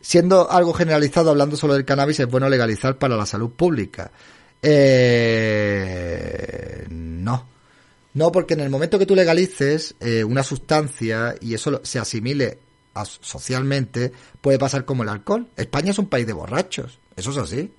Siendo 0.00 0.50
algo 0.50 0.72
generalizado, 0.72 1.30
hablando 1.30 1.56
solo 1.56 1.74
del 1.74 1.84
cannabis, 1.84 2.20
es 2.20 2.28
bueno 2.28 2.48
legalizar 2.48 2.98
para 2.98 3.16
la 3.16 3.26
salud 3.26 3.50
pública. 3.50 4.10
Eh, 4.62 5.66
no. 6.90 7.59
No, 8.14 8.32
porque 8.32 8.54
en 8.54 8.60
el 8.60 8.70
momento 8.70 8.98
que 8.98 9.06
tú 9.06 9.14
legalices 9.14 9.94
eh, 10.00 10.24
una 10.24 10.42
sustancia 10.42 11.34
y 11.40 11.54
eso 11.54 11.80
se 11.84 11.98
asimile 11.98 12.58
socialmente, 13.20 14.12
puede 14.40 14.58
pasar 14.58 14.84
como 14.84 15.02
el 15.02 15.08
alcohol. 15.08 15.48
España 15.56 15.90
es 15.90 15.98
un 15.98 16.08
país 16.08 16.26
de 16.26 16.32
borrachos, 16.32 16.98
eso 17.16 17.30
es 17.30 17.36
así. 17.36 17.72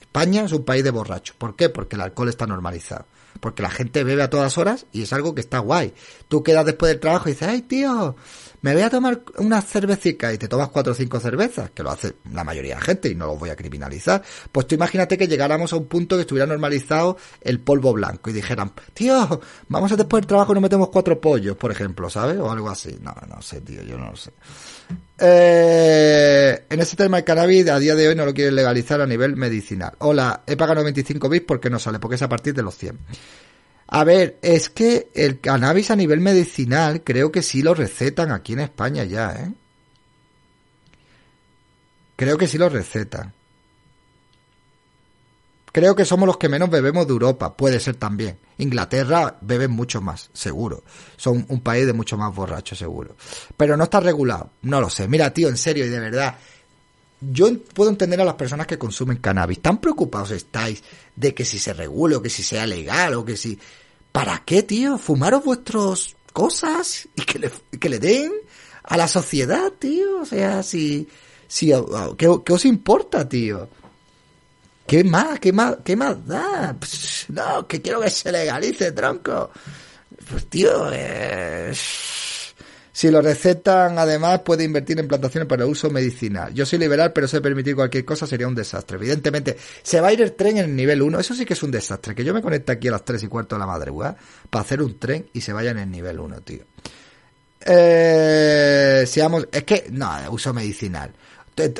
España 0.00 0.44
es 0.44 0.52
un 0.52 0.64
país 0.64 0.84
de 0.84 0.90
borrachos. 0.90 1.36
¿Por 1.36 1.56
qué? 1.56 1.68
Porque 1.68 1.96
el 1.96 2.02
alcohol 2.02 2.28
está 2.28 2.46
normalizado. 2.46 3.06
Porque 3.40 3.62
la 3.62 3.70
gente 3.70 4.04
bebe 4.04 4.22
a 4.22 4.30
todas 4.30 4.58
horas 4.58 4.86
y 4.92 5.02
es 5.02 5.12
algo 5.12 5.34
que 5.34 5.40
está 5.40 5.58
guay. 5.58 5.94
Tú 6.28 6.42
quedas 6.42 6.66
después 6.66 6.90
del 6.92 7.00
trabajo 7.00 7.28
y 7.28 7.32
dices, 7.32 7.48
ay 7.48 7.62
tío, 7.62 8.14
me 8.62 8.72
voy 8.72 8.82
a 8.82 8.90
tomar 8.90 9.22
una 9.38 9.60
cervecita 9.60 10.32
y 10.32 10.38
te 10.38 10.48
tomas 10.48 10.68
cuatro 10.68 10.92
o 10.92 10.94
cinco 10.94 11.18
cervezas, 11.18 11.70
que 11.70 11.82
lo 11.82 11.90
hace 11.90 12.14
la 12.32 12.44
mayoría 12.44 12.74
de 12.74 12.80
la 12.80 12.86
gente 12.86 13.08
y 13.08 13.14
no 13.14 13.26
los 13.26 13.38
voy 13.38 13.50
a 13.50 13.56
criminalizar. 13.56 14.22
Pues 14.50 14.68
tú 14.68 14.76
imagínate 14.76 15.18
que 15.18 15.26
llegáramos 15.26 15.72
a 15.72 15.76
un 15.76 15.86
punto 15.86 16.16
que 16.16 16.22
estuviera 16.22 16.46
normalizado 16.46 17.16
el 17.40 17.58
polvo 17.60 17.92
blanco 17.92 18.30
y 18.30 18.32
dijeran, 18.32 18.72
tío, 18.94 19.40
vamos 19.68 19.90
a 19.90 19.96
después 19.96 20.22
del 20.22 20.28
trabajo 20.28 20.52
y 20.52 20.54
nos 20.54 20.62
metemos 20.62 20.88
cuatro 20.90 21.20
pollos, 21.20 21.56
por 21.56 21.72
ejemplo, 21.72 22.08
¿sabes? 22.08 22.38
O 22.38 22.50
algo 22.50 22.70
así. 22.70 22.96
No, 23.02 23.14
no 23.28 23.42
sé, 23.42 23.60
tío, 23.60 23.82
yo 23.82 23.98
no 23.98 24.10
lo 24.10 24.16
sé. 24.16 24.30
Eh, 25.18 26.64
en 26.70 26.80
ese 26.80 26.96
tema 26.96 27.18
el 27.18 27.24
cannabis 27.24 27.68
a 27.68 27.78
día 27.80 27.96
de 27.96 28.08
hoy 28.08 28.14
no 28.14 28.24
lo 28.24 28.32
quieren 28.32 28.54
legalizar 28.54 29.00
a 29.00 29.06
nivel 29.06 29.36
medicinal. 29.36 29.92
Hola, 29.98 30.44
he 30.46 30.56
pagado 30.56 30.80
95 30.80 31.28
bits 31.28 31.46
porque 31.46 31.68
no 31.68 31.80
sale, 31.80 31.98
porque 31.98 32.14
es 32.14 32.22
a 32.22 32.28
partir 32.28 32.54
de 32.54 32.62
los 32.62 32.76
100. 32.76 32.96
A 33.94 34.04
ver, 34.04 34.38
es 34.40 34.70
que 34.70 35.10
el 35.14 35.38
cannabis 35.40 35.90
a 35.90 35.96
nivel 35.96 36.18
medicinal 36.20 37.02
creo 37.04 37.30
que 37.30 37.42
sí 37.42 37.60
lo 37.60 37.74
recetan 37.74 38.30
aquí 38.30 38.54
en 38.54 38.60
España 38.60 39.04
ya, 39.04 39.32
¿eh? 39.32 39.52
Creo 42.16 42.38
que 42.38 42.46
sí 42.46 42.56
lo 42.56 42.70
recetan. 42.70 43.34
Creo 45.72 45.94
que 45.94 46.06
somos 46.06 46.26
los 46.26 46.38
que 46.38 46.48
menos 46.48 46.70
bebemos 46.70 47.06
de 47.06 47.12
Europa, 47.12 47.54
puede 47.54 47.80
ser 47.80 47.96
también. 47.96 48.38
Inglaterra 48.56 49.36
bebe 49.42 49.68
mucho 49.68 50.00
más, 50.00 50.30
seguro. 50.32 50.84
Son 51.18 51.44
un 51.50 51.60
país 51.60 51.84
de 51.84 51.92
mucho 51.92 52.16
más 52.16 52.34
borrachos, 52.34 52.78
seguro. 52.78 53.14
Pero 53.58 53.76
no 53.76 53.84
está 53.84 54.00
regulado, 54.00 54.52
no 54.62 54.80
lo 54.80 54.88
sé. 54.88 55.06
Mira, 55.06 55.34
tío, 55.34 55.50
en 55.50 55.58
serio 55.58 55.84
y 55.84 55.90
de 55.90 56.00
verdad, 56.00 56.38
yo 57.20 57.46
puedo 57.74 57.90
entender 57.90 58.22
a 58.22 58.24
las 58.24 58.34
personas 58.36 58.66
que 58.66 58.78
consumen 58.78 59.18
cannabis. 59.18 59.60
¿Tan 59.60 59.82
preocupados 59.82 60.30
estáis 60.30 60.82
de 61.14 61.34
que 61.34 61.44
si 61.44 61.58
se 61.58 61.74
regule 61.74 62.16
o 62.16 62.22
que 62.22 62.30
si 62.30 62.42
sea 62.42 62.66
legal 62.66 63.12
o 63.12 63.24
que 63.26 63.36
si... 63.36 63.58
¿Para 64.12 64.42
qué, 64.44 64.62
tío? 64.62 64.98
Fumaros 64.98 65.44
vuestras 65.44 66.14
cosas 66.32 67.08
y 67.16 67.22
que 67.22 67.38
le, 67.38 67.50
que 67.80 67.88
le 67.88 67.98
den 67.98 68.32
a 68.84 68.96
la 68.96 69.08
sociedad, 69.08 69.72
tío. 69.78 70.20
O 70.20 70.26
sea, 70.26 70.62
si, 70.62 71.08
si, 71.48 71.72
¿qué, 72.18 72.28
os 72.28 72.64
importa, 72.66 73.28
tío? 73.28 73.68
¿Qué 74.86 75.02
más? 75.02 75.40
¿Qué 75.40 75.52
más? 75.52 75.76
¿Qué 75.84 75.96
más 75.96 76.26
da? 76.26 76.76
no, 77.28 77.66
que 77.66 77.80
quiero 77.80 78.00
que 78.00 78.10
se 78.10 78.30
legalice, 78.30 78.92
tronco. 78.92 79.50
Pues, 80.30 80.46
tío, 80.46 80.90
eh, 80.92 81.72
si 82.92 83.10
lo 83.10 83.22
recetan, 83.22 83.98
además, 83.98 84.40
puede 84.40 84.64
invertir 84.64 85.00
en 85.00 85.08
plantaciones 85.08 85.48
para 85.48 85.64
uso 85.64 85.88
medicinal. 85.88 86.52
Yo 86.52 86.66
soy 86.66 86.78
liberal, 86.78 87.12
pero 87.14 87.26
sé 87.26 87.40
permitir 87.40 87.74
cualquier 87.74 88.04
cosa 88.04 88.26
sería 88.26 88.46
un 88.46 88.54
desastre. 88.54 88.98
Evidentemente, 88.98 89.56
se 89.82 90.00
va 90.02 90.08
a 90.08 90.12
ir 90.12 90.20
el 90.20 90.34
tren 90.34 90.58
en 90.58 90.64
el 90.66 90.76
nivel 90.76 91.00
1. 91.00 91.18
Eso 91.18 91.34
sí 91.34 91.46
que 91.46 91.54
es 91.54 91.62
un 91.62 91.70
desastre. 91.70 92.14
Que 92.14 92.22
yo 92.22 92.34
me 92.34 92.42
conecte 92.42 92.72
aquí 92.72 92.88
a 92.88 92.92
las 92.92 93.04
3 93.04 93.22
y 93.22 93.28
cuarto 93.28 93.54
de 93.56 93.60
la 93.60 93.66
madrugada 93.66 94.16
para 94.50 94.62
hacer 94.62 94.82
un 94.82 94.98
tren 94.98 95.26
y 95.32 95.40
se 95.40 95.54
vaya 95.54 95.70
en 95.70 95.78
el 95.78 95.90
nivel 95.90 96.20
1, 96.20 96.40
tío. 96.42 96.64
Eh, 97.64 99.04
seamos, 99.06 99.48
es 99.50 99.64
que, 99.64 99.86
no, 99.90 100.10
uso 100.30 100.52
medicinal. 100.52 101.12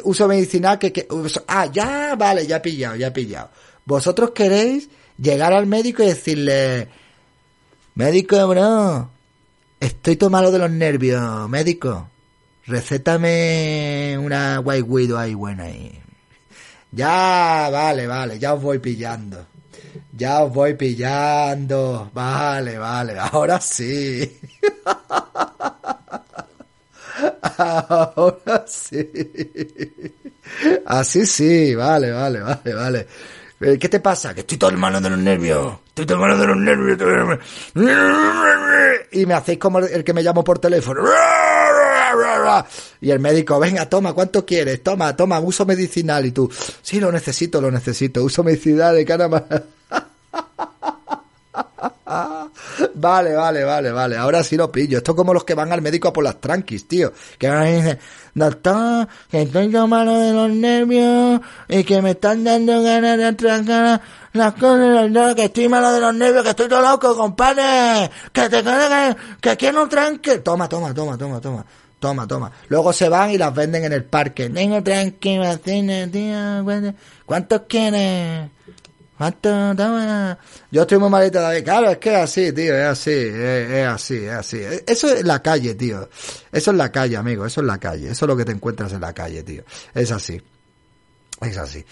Uso 0.05 0.27
medicinal 0.27 0.79
que, 0.79 0.93
que, 0.93 1.07
ah, 1.47 1.67
ya, 1.67 2.15
vale, 2.17 2.47
ya 2.47 2.57
he 2.57 2.61
pillado, 2.61 2.97
ya 2.97 3.09
he 3.09 3.11
pillado. 3.11 3.51
Vosotros 3.85 4.31
queréis 4.31 4.89
llegar 5.19 5.53
al 5.53 5.67
médico 5.67 6.03
y 6.03 6.07
decirle, 6.07 6.89
médico, 7.95 8.49
bro, 8.49 9.11
Estoy 9.83 10.15
todo 10.15 10.31
malo 10.31 10.53
de 10.53 10.61
los 10.61 10.71
nervios, 10.71 11.49
médico. 11.49 12.09
Recétame 12.67 14.17
una 14.17 14.61
White 14.61 14.83
Widow 14.83 15.19
ahí 15.19 15.35
buena 15.35 15.65
ahí. 15.65 16.01
Ya, 16.93 17.69
vale, 17.69 18.07
vale, 18.07 18.39
ya 18.39 18.55
os 18.55 18.63
voy 18.63 18.79
pillando. 18.79 19.45
Ya 20.13 20.45
os 20.45 20.55
voy 20.55 20.75
pillando. 20.75 22.13
Vale, 22.15 22.79
vale, 22.79 23.19
ahora 23.19 23.61
sí. 23.61 24.39
Ahora 27.59 28.65
sí. 28.69 29.05
Así 30.87 31.27
sí, 31.27 31.75
vale, 31.75 32.13
vale, 32.13 32.41
vale, 32.41 32.75
vale. 32.75 33.07
Eh, 33.63 33.79
¿Qué 33.79 33.89
te 33.89 34.01
pasa? 34.01 34.35
Que 34.35 34.41
estoy 34.41 34.59
todo 34.59 34.73
malo 34.73 35.01
de 35.01 35.11
los 35.11 35.19
nervios. 35.19 35.75
Estoy 35.89 36.07
todo 36.07 36.19
malo 36.19 36.37
de 36.37 36.47
los 36.47 36.57
nervios. 36.57 37.39
Y 39.13 39.27
me 39.27 39.35
hacéis 39.35 39.59
como 39.59 39.79
el 39.79 40.03
que 40.03 40.13
me 40.13 40.23
llamo 40.23 40.43
por 40.43 40.59
teléfono. 40.59 41.03
Y 43.01 43.11
el 43.11 43.21
médico, 43.21 43.59
venga, 43.59 43.89
toma, 43.89 44.13
¿cuánto 44.13 44.45
quieres? 44.45 44.83
Toma, 44.83 45.15
toma, 45.17 45.41
uso 45.41 45.65
medicinal. 45.65 46.27
Y 46.27 46.33
tú, 46.33 46.51
sí, 46.83 46.99
lo 46.99 47.13
necesito, 47.13 47.61
lo 47.61 47.71
necesito. 47.71 48.23
Uso 48.23 48.43
medicinal 48.43 48.95
de 48.95 49.05
cara 49.05 49.29
vale, 52.95 53.35
vale, 53.35 53.65
vale, 53.65 53.91
vale. 53.93 54.17
Ahora 54.17 54.43
sí 54.43 54.57
lo 54.57 54.71
pillo. 54.71 54.99
Esto 54.99 55.13
es 55.13 55.17
como 55.17 55.35
los 55.35 55.45
que 55.45 55.55
van 55.55 55.73
al 55.73 55.83
médico 55.83 56.09
a 56.09 56.13
por 56.13 56.25
las 56.25 56.41
tranquis, 56.41 56.87
tío. 56.87 57.13
Que 57.39 57.49
van 57.49 57.69
y 57.69 57.73
dicen, 57.73 57.99
doctor, 58.35 59.09
que 59.31 59.43
estoy 59.43 59.69
malo 59.69 60.19
de 60.19 60.33
los 60.33 60.51
nervios 60.51 61.41
y 61.69 61.85
que 61.85 62.03
me 62.03 62.13
están 62.13 62.45
dando 62.45 62.83
ganas 62.83 63.19
de 63.19 63.25
atracar 63.25 64.01
las 64.33 64.55
cosas, 64.55 65.35
que 65.35 65.45
estoy 65.45 65.69
malo 65.69 65.93
de 65.93 66.01
los 66.01 66.15
nervios, 66.15 66.43
que 66.43 66.51
estoy 66.51 66.69
todo 66.69 66.83
loco, 66.83 67.17
compadre. 67.17 68.11
Que 68.33 68.49
te 68.49 68.63
que, 68.63 69.17
que 69.41 69.57
quiero 69.57 69.83
un 69.83 69.89
tranque. 69.89 70.39
Toma, 70.39 70.69
toma, 70.69 70.95
toma, 70.95 71.17
toma, 71.19 71.41
toma. 71.41 71.65
Toma, 72.03 72.27
toma. 72.27 72.51
Luego 72.67 72.93
se 72.93 73.09
van 73.09 73.31
y 73.31 73.39
las 73.39 73.55
venden 73.55 73.85
en 73.85 73.93
el 73.93 74.03
parque. 74.03 74.51
Tengo 74.51 74.83
tranqui, 74.83 75.39
tío. 76.11 76.65
¿Cuántos 77.25 77.63
quieres? 77.69 78.51
Yo 80.71 80.83
estoy 80.83 80.99
muy 80.99 81.11
malita 81.11 81.41
David. 81.41 81.65
Claro, 81.65 81.91
es 81.91 81.99
que 81.99 82.11
es 82.11 82.19
así, 82.19 82.53
tío, 82.53 82.77
es 82.77 82.87
así, 82.87 83.11
es, 83.11 83.87
así, 83.87 84.17
es 84.17 84.31
así. 84.31 84.61
Eso 84.87 85.15
es 85.15 85.25
la 85.25 85.41
calle, 85.41 85.75
tío. 85.75 86.09
Eso 86.51 86.71
es 86.71 86.77
la 86.77 86.91
calle, 86.91 87.17
amigo, 87.17 87.47
eso 87.47 87.61
es 87.61 87.67
la 87.67 87.79
calle. 87.79 88.11
Eso 88.11 88.25
es 88.25 88.29
lo 88.29 88.37
que 88.37 88.45
te 88.45 88.53
encuentras 88.53 88.93
en 88.93 89.01
la 89.01 89.13
calle, 89.13 89.43
tío. 89.43 89.63
Es 89.95 90.11
así. 90.11 90.41
Es 91.41 91.57
así. 91.57 91.85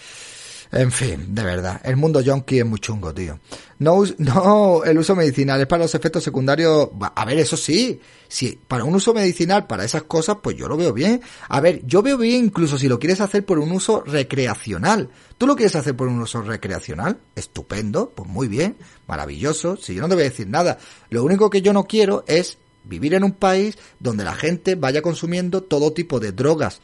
En 0.73 0.89
fin, 0.89 1.35
de 1.35 1.43
verdad, 1.43 1.81
el 1.83 1.97
mundo 1.97 2.21
yonki 2.21 2.59
es 2.59 2.65
muy 2.65 2.79
chungo, 2.79 3.13
tío. 3.13 3.39
No, 3.79 4.03
no 4.17 4.83
el 4.85 4.97
uso 4.97 5.15
medicinal, 5.15 5.59
es 5.59 5.67
para 5.67 5.83
los 5.83 5.95
efectos 5.95 6.23
secundarios. 6.23 6.89
A 7.13 7.25
ver, 7.25 7.39
eso 7.39 7.57
sí, 7.57 7.99
si 8.29 8.57
para 8.67 8.85
un 8.85 8.95
uso 8.95 9.13
medicinal, 9.13 9.67
para 9.67 9.83
esas 9.83 10.03
cosas, 10.03 10.37
pues 10.41 10.55
yo 10.55 10.69
lo 10.69 10.77
veo 10.77 10.93
bien. 10.93 11.21
A 11.49 11.59
ver, 11.59 11.85
yo 11.85 12.01
veo 12.01 12.17
bien 12.17 12.45
incluso 12.45 12.77
si 12.77 12.87
lo 12.87 12.99
quieres 12.99 13.19
hacer 13.19 13.45
por 13.45 13.59
un 13.59 13.71
uso 13.73 14.01
recreacional. 14.05 15.09
¿Tú 15.37 15.45
lo 15.45 15.57
quieres 15.57 15.75
hacer 15.75 15.95
por 15.95 16.07
un 16.07 16.21
uso 16.21 16.41
recreacional? 16.41 17.19
Estupendo, 17.35 18.11
pues 18.15 18.29
muy 18.29 18.47
bien, 18.47 18.77
maravilloso. 19.07 19.75
Si 19.75 19.93
yo 19.93 20.01
no 20.01 20.07
te 20.07 20.15
voy 20.15 20.23
a 20.23 20.29
decir 20.29 20.47
nada. 20.47 20.77
Lo 21.09 21.25
único 21.25 21.49
que 21.49 21.61
yo 21.61 21.73
no 21.73 21.83
quiero 21.83 22.23
es 22.27 22.57
vivir 22.85 23.13
en 23.13 23.25
un 23.25 23.33
país 23.33 23.77
donde 23.99 24.23
la 24.23 24.35
gente 24.35 24.75
vaya 24.75 25.01
consumiendo 25.01 25.63
todo 25.63 25.91
tipo 25.91 26.19
de 26.21 26.31
drogas 26.31 26.81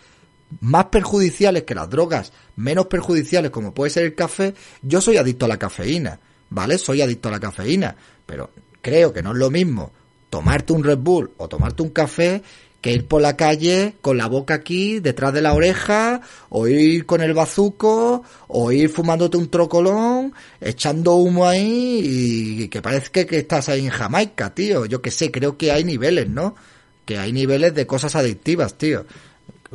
más 0.62 0.86
perjudiciales 0.86 1.64
que 1.64 1.76
las 1.76 1.89
drogas, 1.89 2.32
menos 2.56 2.88
perjudiciales 2.88 3.52
como 3.52 3.74
puede 3.74 3.91
ser 3.91 4.04
el 4.06 4.16
café, 4.16 4.54
yo 4.82 5.02
soy 5.02 5.18
adicto 5.18 5.45
a 5.45 5.50
la 5.50 5.58
cafeína, 5.58 6.20
¿vale? 6.50 6.78
Soy 6.78 7.02
adicto 7.02 7.30
a 7.30 7.34
la 7.34 7.39
cafeína, 7.39 7.95
pero 8.26 8.50
creo 8.82 9.14
que 9.14 9.22
no 9.22 9.32
es 9.32 9.38
lo 9.38 9.50
mismo 9.50 9.91
tomarte 10.30 10.74
un 10.74 10.84
Red 10.84 11.00
Bull 11.00 11.32
o 11.38 11.48
tomarte 11.48 11.82
un 11.82 11.89
café 11.89 12.41
que 12.82 12.93
ir 12.93 13.08
por 13.08 13.22
la 13.22 13.36
calle 13.36 13.95
con 14.02 14.18
la 14.18 14.28
boca 14.28 14.54
aquí, 14.54 15.00
detrás 15.00 15.34
de 15.34 15.41
la 15.41 15.54
oreja, 15.54 16.22
o 16.50 16.68
ir 16.68 17.06
con 17.06 17.22
el 17.22 17.34
bazuco, 17.34 18.24
o 18.48 18.72
ir 18.72 18.89
fumándote 18.89 19.38
un 19.38 19.50
trocolón, 19.50 20.34
echando 20.62 21.16
humo 21.16 21.48
ahí 21.48 22.02
y 22.04 22.68
que 22.70 22.82
parezca 22.82 23.26
que 23.26 23.39
estás 23.39 23.70
ahí 23.70 23.86
en 23.86 23.91
Jamaica, 23.91 24.54
tío. 24.54 24.86
Yo 24.86 25.02
que 25.02 25.12
sé, 25.12 25.32
creo 25.32 25.58
que 25.58 25.72
hay 25.72 25.84
niveles, 25.84 26.30
¿no? 26.30 26.56
Que 27.04 27.18
hay 27.18 27.34
niveles 27.34 27.74
de 27.74 27.88
cosas 27.88 28.16
adictivas, 28.16 28.78
tío 28.78 29.06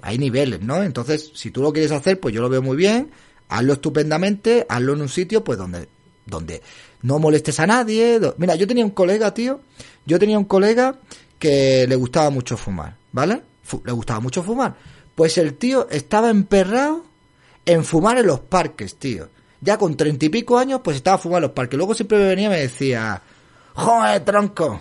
hay 0.01 0.18
niveles, 0.18 0.62
¿no? 0.62 0.82
Entonces, 0.82 1.32
si 1.34 1.51
tú 1.51 1.62
lo 1.62 1.72
quieres 1.72 1.93
hacer, 1.93 2.18
pues 2.20 2.34
yo 2.34 2.40
lo 2.40 2.49
veo 2.49 2.62
muy 2.62 2.76
bien, 2.76 3.11
hazlo 3.49 3.74
estupendamente, 3.74 4.64
hazlo 4.68 4.95
en 4.95 5.03
un 5.03 5.09
sitio, 5.09 5.45
pues 5.45 5.59
donde 5.59 5.88
donde 6.24 6.62
no 7.03 7.18
molestes 7.18 7.59
a 7.61 7.66
nadie. 7.66 8.20
Mira, 8.36 8.55
yo 8.55 8.66
tenía 8.66 8.84
un 8.84 8.90
colega, 8.90 9.34
tío, 9.34 9.61
yo 10.07 10.18
tenía 10.18 10.38
un 10.38 10.45
colega 10.45 10.97
que 11.38 11.86
le 11.88 11.97
gustaba 11.97 12.30
mucho 12.30 12.57
fumar, 12.57 12.97
¿vale? 13.12 13.43
Le 13.84 13.93
gustaba 13.93 14.20
mucho 14.20 14.43
fumar. 14.43 14.76
Pues 15.14 15.38
el 15.38 15.55
tío 15.55 15.88
estaba 15.90 16.30
emperrado 16.30 17.05
en 17.66 17.84
fumar 17.84 18.18
en 18.18 18.26
los 18.26 18.40
parques, 18.40 18.97
tío. 18.97 19.28
Ya 19.61 19.78
con 19.78 19.97
treinta 19.97 20.26
y 20.26 20.28
pico 20.28 20.59
años, 20.59 20.80
pues 20.82 20.97
estaba 20.97 21.18
fumando 21.18 21.38
en 21.38 21.51
los 21.51 21.53
parques. 21.53 21.76
Luego 21.76 21.95
siempre 21.95 22.18
me 22.18 22.26
venía 22.26 22.47
y 22.47 22.51
me 22.51 22.61
decía, 22.61 23.22
joder, 23.74 24.24
tronco, 24.24 24.80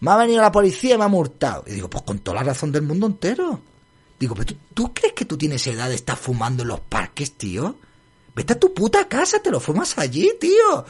me 0.00 0.10
ha 0.10 0.16
venido 0.16 0.40
la 0.40 0.52
policía 0.52 0.94
y 0.94 0.98
me 0.98 1.04
ha 1.04 1.08
multado. 1.08 1.64
Y 1.66 1.72
digo, 1.72 1.90
pues 1.90 2.02
con 2.04 2.18
toda 2.20 2.36
la 2.36 2.44
razón 2.44 2.72
del 2.72 2.82
mundo 2.82 3.06
entero. 3.06 3.60
Digo, 4.18 4.34
pero 4.34 4.46
¿tú, 4.46 4.56
tú 4.74 4.94
crees 4.94 5.12
que 5.12 5.24
tú 5.24 5.36
tienes 5.36 5.66
edad 5.66 5.88
de 5.88 5.94
estar 5.94 6.16
fumando 6.16 6.62
en 6.62 6.68
los 6.68 6.80
parques, 6.80 7.32
tío? 7.32 7.76
Vete 8.34 8.52
a 8.52 8.60
tu 8.60 8.74
puta 8.74 9.08
casa, 9.08 9.40
te 9.40 9.50
lo 9.50 9.60
fumas 9.60 9.96
allí, 9.98 10.30
tío. 10.38 10.84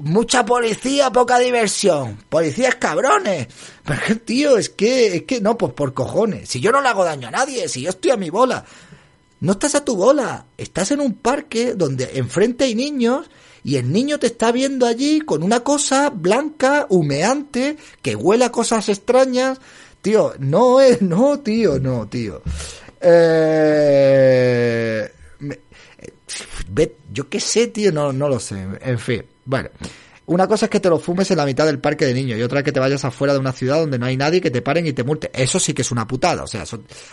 Mucha 0.00 0.44
policía, 0.44 1.10
poca 1.10 1.38
diversión. 1.38 2.18
Policías 2.28 2.76
cabrones. 2.76 3.48
Pero 3.84 4.18
tío, 4.18 4.56
es 4.56 4.70
que, 4.70 5.16
es 5.16 5.22
que 5.24 5.40
no, 5.40 5.58
pues 5.58 5.72
por 5.72 5.94
cojones. 5.94 6.48
Si 6.48 6.60
yo 6.60 6.72
no 6.72 6.80
le 6.80 6.88
hago 6.88 7.04
daño 7.04 7.28
a 7.28 7.32
nadie, 7.32 7.68
si 7.68 7.82
yo 7.82 7.90
estoy 7.90 8.10
a 8.12 8.16
mi 8.16 8.30
bola. 8.30 8.64
No 9.40 9.52
estás 9.52 9.74
a 9.74 9.84
tu 9.84 9.96
bola. 9.96 10.46
Estás 10.56 10.90
en 10.90 11.00
un 11.00 11.14
parque 11.14 11.74
donde 11.74 12.10
enfrente 12.14 12.64
hay 12.64 12.74
niños 12.74 13.28
y 13.64 13.76
el 13.76 13.92
niño 13.92 14.18
te 14.18 14.26
está 14.26 14.52
viendo 14.52 14.86
allí 14.86 15.20
con 15.20 15.42
una 15.42 15.60
cosa 15.60 16.10
blanca, 16.10 16.86
humeante, 16.88 17.76
que 18.00 18.16
huele 18.16 18.44
a 18.44 18.52
cosas 18.52 18.88
extrañas. 18.88 19.58
Tío, 20.02 20.34
no 20.40 20.80
es, 20.80 21.00
no, 21.00 21.38
tío, 21.40 21.78
no, 21.78 22.08
tío. 22.08 22.42
Eh, 23.00 25.10
yo 27.12 27.28
qué 27.28 27.38
sé, 27.38 27.68
tío, 27.68 27.92
no, 27.92 28.12
no 28.12 28.28
lo 28.28 28.40
sé. 28.40 28.66
En 28.80 28.98
fin, 28.98 29.24
bueno. 29.44 29.70
Una 30.24 30.46
cosa 30.46 30.66
es 30.66 30.70
que 30.70 30.80
te 30.80 30.88
lo 30.88 31.00
fumes 31.00 31.30
en 31.32 31.36
la 31.36 31.44
mitad 31.44 31.66
del 31.66 31.80
parque 31.80 32.06
de 32.06 32.14
niños 32.14 32.38
y 32.38 32.42
otra 32.42 32.60
es 32.60 32.64
que 32.64 32.70
te 32.70 32.78
vayas 32.78 33.04
afuera 33.04 33.32
de 33.32 33.40
una 33.40 33.52
ciudad 33.52 33.80
donde 33.80 33.98
no 33.98 34.06
hay 34.06 34.16
nadie 34.16 34.40
que 34.40 34.52
te 34.52 34.62
paren 34.62 34.86
y 34.86 34.92
te 34.92 35.02
multen. 35.02 35.30
Eso 35.34 35.58
sí 35.58 35.74
que 35.74 35.82
es 35.82 35.90
una 35.90 36.06
putada. 36.06 36.44
O 36.44 36.46
sea, 36.46 36.64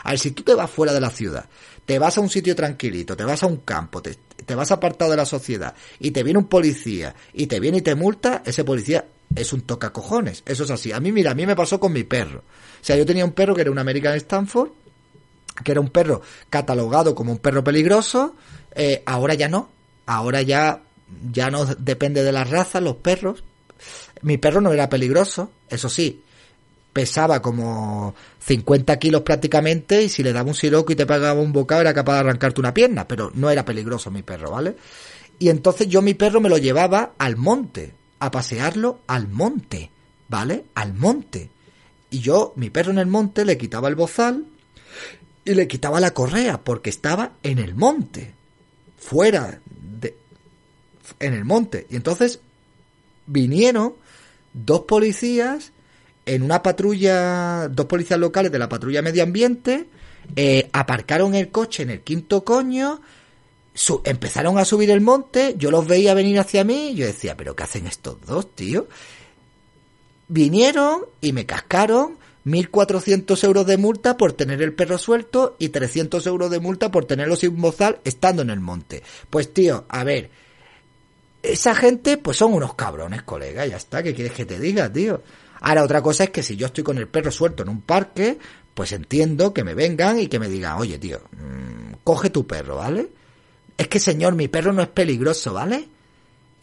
a 0.03 0.09
ver, 0.09 0.19
si 0.19 0.31
tú 0.31 0.43
te 0.43 0.53
vas 0.53 0.69
fuera 0.69 0.93
de 0.93 1.01
la 1.01 1.09
ciudad, 1.09 1.49
te 1.85 1.97
vas 1.97 2.17
a 2.17 2.21
un 2.21 2.29
sitio 2.29 2.55
tranquilito, 2.55 3.17
te 3.17 3.23
vas 3.23 3.41
a 3.41 3.47
un 3.47 3.57
campo, 3.57 4.01
te 4.01 4.55
vas 4.55 4.71
apartado 4.71 5.11
de 5.11 5.17
la 5.17 5.25
sociedad 5.25 5.73
y 5.99 6.11
te 6.11 6.23
viene 6.23 6.39
un 6.39 6.47
policía 6.47 7.15
y 7.33 7.47
te 7.47 7.59
viene 7.59 7.79
y 7.79 7.81
te 7.81 7.95
multa, 7.95 8.43
ese 8.45 8.63
policía 8.63 9.05
es 9.35 9.53
un 9.53 9.61
tocacojones. 9.61 10.43
Eso 10.45 10.63
es 10.63 10.71
así. 10.71 10.91
A 10.91 10.99
mí, 10.99 11.11
mira, 11.11 11.31
a 11.31 11.35
mí 11.35 11.45
me 11.45 11.55
pasó 11.55 11.79
con 11.79 11.93
mi 11.93 12.03
perro. 12.03 12.39
O 12.39 12.83
sea, 12.83 12.95
yo 12.95 13.05
tenía 13.05 13.25
un 13.25 13.31
perro 13.31 13.55
que 13.55 13.61
era 13.61 13.71
un 13.71 13.79
American 13.79 14.15
Stanford 14.15 14.71
que 15.63 15.71
era 15.71 15.81
un 15.81 15.89
perro 15.89 16.21
catalogado 16.49 17.15
como 17.15 17.31
un 17.31 17.39
perro 17.39 17.63
peligroso, 17.63 18.35
eh, 18.73 19.03
ahora 19.05 19.33
ya 19.33 19.49
no, 19.49 19.69
ahora 20.05 20.41
ya, 20.41 20.81
ya 21.31 21.49
no 21.49 21.65
depende 21.65 22.23
de 22.23 22.31
las 22.31 22.49
razas, 22.49 22.81
los 22.81 22.97
perros. 22.97 23.43
Mi 24.21 24.37
perro 24.37 24.61
no 24.61 24.73
era 24.73 24.89
peligroso, 24.89 25.51
eso 25.69 25.89
sí, 25.89 26.23
pesaba 26.91 27.41
como 27.41 28.15
50 28.39 28.97
kilos 28.99 29.21
prácticamente 29.21 30.03
y 30.03 30.09
si 30.09 30.23
le 30.23 30.33
daba 30.33 30.49
un 30.49 30.55
siroco 30.55 30.91
y 30.91 30.95
te 30.95 31.05
pegaba 31.05 31.39
un 31.39 31.53
bocado 31.53 31.81
era 31.81 31.93
capaz 31.93 32.15
de 32.15 32.19
arrancarte 32.21 32.59
una 32.59 32.73
pierna, 32.73 33.07
pero 33.07 33.31
no 33.33 33.49
era 33.49 33.63
peligroso 33.63 34.11
mi 34.11 34.23
perro, 34.23 34.51
¿vale? 34.51 34.75
Y 35.37 35.49
entonces 35.49 35.87
yo 35.87 36.01
mi 36.01 36.15
perro 36.15 36.41
me 36.41 36.49
lo 36.49 36.57
llevaba 36.57 37.13
al 37.17 37.37
monte, 37.37 37.93
a 38.19 38.31
pasearlo 38.31 38.99
al 39.07 39.27
monte, 39.27 39.91
¿vale? 40.27 40.65
Al 40.75 40.93
monte. 40.93 41.49
Y 42.09 42.19
yo, 42.19 42.53
mi 42.55 42.69
perro 42.69 42.91
en 42.91 42.97
el 42.97 43.07
monte, 43.07 43.45
le 43.45 43.57
quitaba 43.57 43.87
el 43.87 43.95
bozal, 43.95 44.45
y 45.45 45.53
le 45.53 45.67
quitaba 45.67 45.99
la 45.99 46.11
correa 46.11 46.61
porque 46.63 46.89
estaba 46.89 47.33
en 47.43 47.59
el 47.59 47.75
monte, 47.75 48.33
fuera 48.97 49.59
de 49.99 50.15
en 51.19 51.33
el 51.33 51.45
monte. 51.45 51.87
Y 51.89 51.95
entonces 51.95 52.39
vinieron 53.25 53.93
dos 54.53 54.81
policías 54.81 55.71
en 56.25 56.43
una 56.43 56.61
patrulla, 56.61 57.67
dos 57.69 57.87
policías 57.87 58.19
locales 58.19 58.51
de 58.51 58.59
la 58.59 58.69
patrulla 58.69 59.01
medio 59.01 59.23
ambiente, 59.23 59.87
eh, 60.35 60.69
aparcaron 60.73 61.33
el 61.33 61.49
coche 61.49 61.83
en 61.83 61.89
el 61.89 62.01
quinto 62.01 62.43
coño, 62.43 63.01
su- 63.73 64.01
empezaron 64.03 64.57
a 64.57 64.65
subir 64.65 64.89
el 64.91 65.01
monte, 65.01 65.55
yo 65.57 65.71
los 65.71 65.87
veía 65.87 66.13
venir 66.13 66.39
hacia 66.39 66.63
mí 66.63 66.93
yo 66.95 67.05
decía, 67.05 67.35
pero 67.37 67.55
¿qué 67.55 67.63
hacen 67.63 67.87
estos 67.87 68.19
dos, 68.25 68.53
tío? 68.55 68.87
Vinieron 70.27 71.01
y 71.21 71.33
me 71.33 71.45
cascaron 71.45 72.17
1.400 72.45 73.43
euros 73.43 73.65
de 73.65 73.77
multa 73.77 74.15
por 74.17 74.33
tener 74.33 74.61
el 74.61 74.73
perro 74.73 74.97
suelto 74.97 75.55
y 75.59 75.69
300 75.69 76.25
euros 76.27 76.51
de 76.51 76.59
multa 76.59 76.91
por 76.91 77.05
tenerlo 77.05 77.35
sin 77.35 77.59
bozal 77.59 77.99
estando 78.03 78.41
en 78.43 78.49
el 78.49 78.59
monte. 78.59 79.03
Pues 79.29 79.53
tío, 79.53 79.85
a 79.89 80.03
ver, 80.03 80.29
esa 81.41 81.73
gente 81.73 82.17
pues 82.17 82.37
son 82.37 82.53
unos 82.53 82.75
cabrones, 82.75 83.23
colega, 83.23 83.65
ya 83.65 83.77
está, 83.77 84.03
¿qué 84.03 84.13
quieres 84.13 84.33
que 84.33 84.45
te 84.45 84.59
diga, 84.59 84.91
tío? 84.91 85.21
Ahora 85.61 85.83
otra 85.83 86.01
cosa 86.01 86.25
es 86.25 86.29
que 86.29 86.43
si 86.43 86.55
yo 86.55 86.67
estoy 86.67 86.83
con 86.83 86.97
el 86.97 87.07
perro 87.07 87.31
suelto 87.31 87.63
en 87.63 87.69
un 87.69 87.81
parque, 87.81 88.37
pues 88.73 88.91
entiendo 88.93 89.53
que 89.53 89.63
me 89.63 89.73
vengan 89.73 90.19
y 90.19 90.27
que 90.27 90.39
me 90.39 90.47
digan, 90.47 90.77
oye 90.77 90.97
tío, 90.99 91.21
mmm, 91.31 91.93
coge 92.03 92.29
tu 92.29 92.45
perro, 92.47 92.77
¿vale? 92.77 93.09
Es 93.79 93.87
que 93.87 93.99
señor, 93.99 94.35
mi 94.35 94.47
perro 94.47 94.71
no 94.73 94.83
es 94.83 94.89
peligroso, 94.89 95.53
¿vale? 95.53 95.87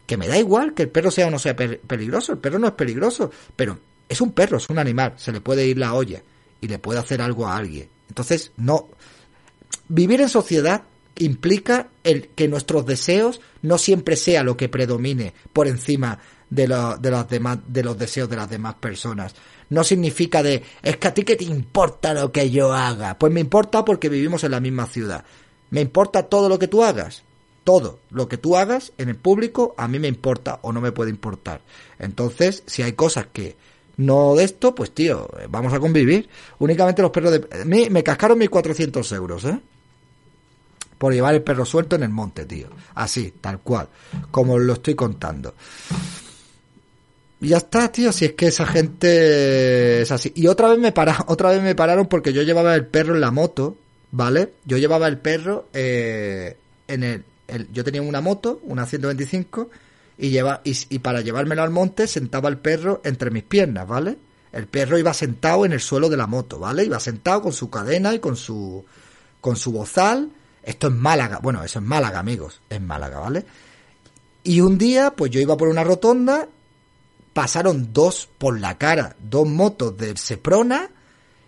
que 0.06 0.16
me 0.16 0.28
da 0.28 0.38
igual 0.38 0.72
que 0.72 0.84
el 0.84 0.88
perro 0.88 1.10
sea 1.10 1.26
o 1.26 1.30
no 1.32 1.38
sea 1.40 1.56
pe- 1.56 1.80
peligroso, 1.84 2.30
el 2.30 2.38
perro 2.38 2.60
no 2.60 2.68
es 2.68 2.74
peligroso, 2.74 3.28
pero 3.56 3.76
es 4.08 4.20
un 4.20 4.30
perro, 4.30 4.58
es 4.58 4.70
un 4.70 4.78
animal, 4.78 5.14
se 5.16 5.32
le 5.32 5.40
puede 5.40 5.66
ir 5.66 5.78
la 5.78 5.94
olla 5.94 6.22
y 6.60 6.68
le 6.68 6.78
puede 6.78 7.00
hacer 7.00 7.20
algo 7.20 7.44
a 7.48 7.56
alguien. 7.56 7.88
Entonces, 8.08 8.52
no. 8.56 8.86
Vivir 9.88 10.20
en 10.20 10.28
sociedad 10.28 10.82
implica 11.16 11.88
el 12.04 12.28
que 12.28 12.46
nuestros 12.46 12.86
deseos 12.86 13.40
no 13.62 13.78
siempre 13.78 14.14
sea 14.14 14.44
lo 14.44 14.56
que 14.56 14.68
predomine 14.68 15.34
por 15.52 15.66
encima 15.66 16.20
de, 16.50 16.68
de, 17.00 17.10
los 17.10 17.28
demás, 17.28 17.58
de 17.66 17.82
los 17.82 17.98
deseos 17.98 18.28
de 18.28 18.36
las 18.36 18.48
demás 18.48 18.74
personas. 18.76 19.34
No 19.70 19.82
significa 19.82 20.40
de, 20.44 20.62
es 20.82 20.98
que 20.98 21.08
a 21.08 21.14
ti 21.14 21.24
que 21.24 21.34
te 21.34 21.44
importa 21.44 22.14
lo 22.14 22.30
que 22.30 22.48
yo 22.50 22.72
haga. 22.72 23.18
Pues 23.18 23.32
me 23.32 23.40
importa 23.40 23.84
porque 23.84 24.08
vivimos 24.08 24.44
en 24.44 24.52
la 24.52 24.60
misma 24.60 24.86
ciudad. 24.86 25.24
Me 25.70 25.80
importa 25.80 26.24
todo 26.24 26.48
lo 26.48 26.58
que 26.58 26.68
tú 26.68 26.82
hagas 26.82 27.22
todo 27.66 27.98
lo 28.10 28.28
que 28.28 28.38
tú 28.38 28.56
hagas 28.56 28.92
en 28.96 29.08
el 29.08 29.16
público 29.16 29.74
a 29.76 29.88
mí 29.88 29.98
me 29.98 30.06
importa 30.06 30.60
o 30.62 30.72
no 30.72 30.80
me 30.80 30.92
puede 30.92 31.10
importar. 31.10 31.62
Entonces, 31.98 32.62
si 32.64 32.82
hay 32.82 32.92
cosas 32.92 33.26
que 33.32 33.56
no 33.96 34.36
de 34.36 34.44
esto, 34.44 34.72
pues 34.72 34.92
tío, 34.92 35.28
eh, 35.40 35.46
vamos 35.50 35.72
a 35.72 35.80
convivir. 35.80 36.28
Únicamente 36.60 37.02
los 37.02 37.10
perros 37.10 37.32
de... 37.32 37.64
mí 37.64 37.88
me 37.90 38.04
cascaron 38.04 38.38
1.400 38.38 39.16
euros, 39.16 39.44
¿eh? 39.46 39.58
Por 40.96 41.12
llevar 41.12 41.34
el 41.34 41.42
perro 41.42 41.64
suelto 41.64 41.96
en 41.96 42.04
el 42.04 42.10
monte, 42.10 42.44
tío. 42.44 42.68
Así, 42.94 43.34
tal 43.40 43.58
cual. 43.58 43.88
Como 44.30 44.58
lo 44.58 44.74
estoy 44.74 44.94
contando. 44.94 45.54
Y 47.40 47.48
ya 47.48 47.56
está, 47.56 47.90
tío, 47.90 48.12
si 48.12 48.26
es 48.26 48.32
que 48.34 48.46
esa 48.46 48.64
gente 48.64 50.02
es 50.02 50.12
así. 50.12 50.32
Y 50.36 50.46
otra 50.46 50.68
vez 50.68 50.78
me 50.78 50.92
para, 50.92 51.24
otra 51.26 51.50
vez 51.50 51.62
me 51.62 51.74
pararon 51.74 52.06
porque 52.06 52.32
yo 52.32 52.42
llevaba 52.42 52.76
el 52.76 52.86
perro 52.86 53.16
en 53.16 53.20
la 53.20 53.32
moto, 53.32 53.76
¿vale? 54.16 54.54
Yo 54.64 54.78
llevaba 54.78 55.08
el 55.08 55.18
perro 55.18 55.68
eh, 55.74 56.56
en 56.88 57.02
el, 57.04 57.24
yo 57.70 57.84
tenía 57.84 58.00
una 58.00 58.22
moto, 58.22 58.60
una 58.62 58.86
125, 58.86 59.68
y 60.16 60.30
lleva, 60.30 60.62
y, 60.64 60.74
y 60.88 61.00
para 61.00 61.20
llevármelo 61.20 61.62
al 61.62 61.70
monte 61.70 62.06
sentaba 62.06 62.48
el 62.48 62.56
perro 62.56 63.02
entre 63.04 63.30
mis 63.30 63.42
piernas, 63.42 63.86
¿vale? 63.86 64.16
El 64.52 64.68
perro 64.68 64.98
iba 64.98 65.12
sentado 65.12 65.66
en 65.66 65.72
el 65.72 65.80
suelo 65.80 66.08
de 66.08 66.16
la 66.16 66.26
moto, 66.26 66.58
¿vale? 66.58 66.84
Iba 66.84 66.98
sentado 66.98 67.42
con 67.42 67.52
su 67.52 67.68
cadena 67.68 68.14
y 68.14 68.18
con 68.18 68.36
su 68.36 68.86
con 69.42 69.56
su 69.56 69.70
bozal. 69.70 70.30
Esto 70.62 70.88
es 70.88 70.94
Málaga, 70.94 71.38
bueno, 71.42 71.62
eso 71.62 71.78
es 71.78 71.84
Málaga, 71.84 72.18
amigos, 72.18 72.62
es 72.70 72.80
Málaga, 72.80 73.20
¿vale? 73.20 73.44
Y 74.44 74.62
un 74.62 74.78
día, 74.78 75.10
pues 75.10 75.30
yo 75.30 75.40
iba 75.40 75.58
por 75.58 75.68
una 75.68 75.84
rotonda, 75.84 76.48
pasaron 77.34 77.92
dos 77.92 78.30
por 78.38 78.58
la 78.58 78.78
cara, 78.78 79.14
dos 79.18 79.46
motos 79.46 79.94
del 79.98 80.16
Seprona, 80.16 80.88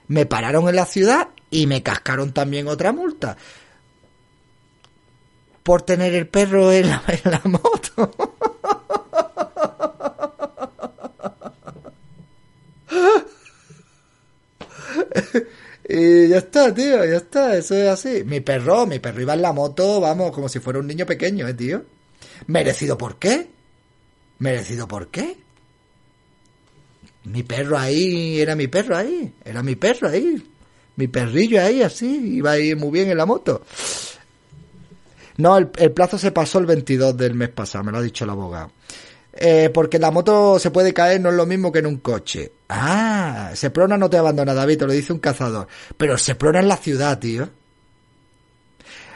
me 0.07 0.27
pararon 0.27 0.69
en 0.69 0.77
la 0.77 0.85
ciudad 0.85 1.29
y 1.51 1.67
me 1.67 1.83
cascaron 1.83 2.33
también 2.33 2.69
otra 2.69 2.93
multa. 2.93 3.37
Por 5.63 5.83
tener 5.83 6.15
el 6.15 6.27
perro 6.27 6.73
en 6.73 6.89
la, 6.89 7.03
en 7.09 7.31
la 7.31 7.43
moto. 7.45 8.11
Y 15.89 16.29
ya 16.29 16.39
está, 16.39 16.73
tío, 16.75 17.03
ya 17.05 17.17
está, 17.17 17.57
eso 17.57 17.75
es 17.75 17.89
así. 17.89 18.23
Mi 18.25 18.41
perro, 18.41 18.87
mi 18.87 18.99
perro 18.99 19.23
iba 19.23 19.33
en 19.33 19.41
la 19.41 19.55
moto, 19.55 20.01
vamos, 20.01 20.33
como 20.33 20.49
si 20.49 20.61
fuera 20.61 20.79
un 20.79 20.87
niño 20.87 21.07
pequeño, 21.07 21.49
eh, 21.49 21.55
tío. 21.55 21.83
¿Merecido 22.47 22.99
por 22.99 23.19
qué? 23.19 23.49
¿Merecido 24.39 24.87
por 24.87 25.09
qué? 25.09 25.39
Mi 27.25 27.43
perro 27.43 27.79
ahí, 27.79 28.39
era 28.39 28.55
mi 28.55 28.69
perro 28.69 28.97
ahí, 28.97 29.33
era 29.45 29.63
mi 29.63 29.77
perro 29.77 30.09
ahí. 30.09 30.47
Mi 30.99 31.07
perrillo 31.07 31.63
ahí, 31.63 31.81
así, 31.81 32.39
iba 32.39 32.51
ahí 32.51 32.75
muy 32.75 32.91
bien 32.91 33.09
en 33.09 33.19
la 33.19 33.25
moto. 33.25 33.63
No, 35.37 35.57
el, 35.57 35.69
plazo 35.69 36.19
se 36.19 36.33
pasó 36.33 36.59
el 36.59 36.67
22 36.67 37.17
del 37.17 37.35
mes 37.35 37.51
pasado, 37.51 37.85
me 37.85 37.93
lo 37.93 37.99
ha 37.99 38.03
dicho 38.03 38.25
el 38.25 38.31
abogado. 38.31 38.73
Eh, 39.33 39.71
porque 39.73 40.01
la 40.01 40.11
moto 40.11 40.59
se 40.59 40.73
puede 40.73 40.93
caer, 40.93 41.21
no 41.21 41.29
es 41.29 41.37
lo 41.37 41.47
mismo 41.47 41.71
que 41.71 41.79
en 41.79 41.87
un 41.87 41.99
coche. 41.99 42.51
Ah, 42.69 43.53
Seprona 43.55 43.97
no 43.97 44.11
te 44.11 44.17
abandona, 44.17 44.53
David, 44.53 44.79
te 44.79 44.87
lo 44.89 44.93
dice 44.93 45.13
un 45.13 45.21
cazador. 45.21 45.69
Pero 45.97 46.19
Seprona 46.19 46.59
es 46.59 46.67
la 46.67 46.77
ciudad, 46.77 47.17
tío. 47.21 47.49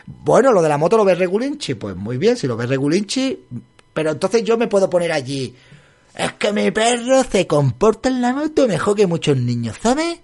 Bueno, 0.06 0.52
lo 0.52 0.62
de 0.62 0.68
la 0.68 0.78
moto 0.78 0.96
lo 0.96 1.04
ves 1.04 1.18
regulinchi, 1.18 1.74
pues 1.74 1.96
muy 1.96 2.16
bien, 2.16 2.36
si 2.36 2.46
lo 2.46 2.56
ves 2.56 2.68
regulinchi, 2.68 3.44
Pero 3.92 4.12
entonces 4.12 4.44
yo 4.44 4.56
me 4.56 4.68
puedo 4.68 4.88
poner 4.88 5.10
allí. 5.10 5.52
Es 6.14 6.34
que 6.34 6.52
mi 6.52 6.70
perro 6.70 7.24
se 7.24 7.48
comporta 7.48 8.08
en 8.08 8.22
la 8.22 8.32
moto 8.32 8.68
mejor 8.68 8.94
que 8.94 9.08
muchos 9.08 9.36
niños, 9.36 9.76
¿sabes? 9.82 10.20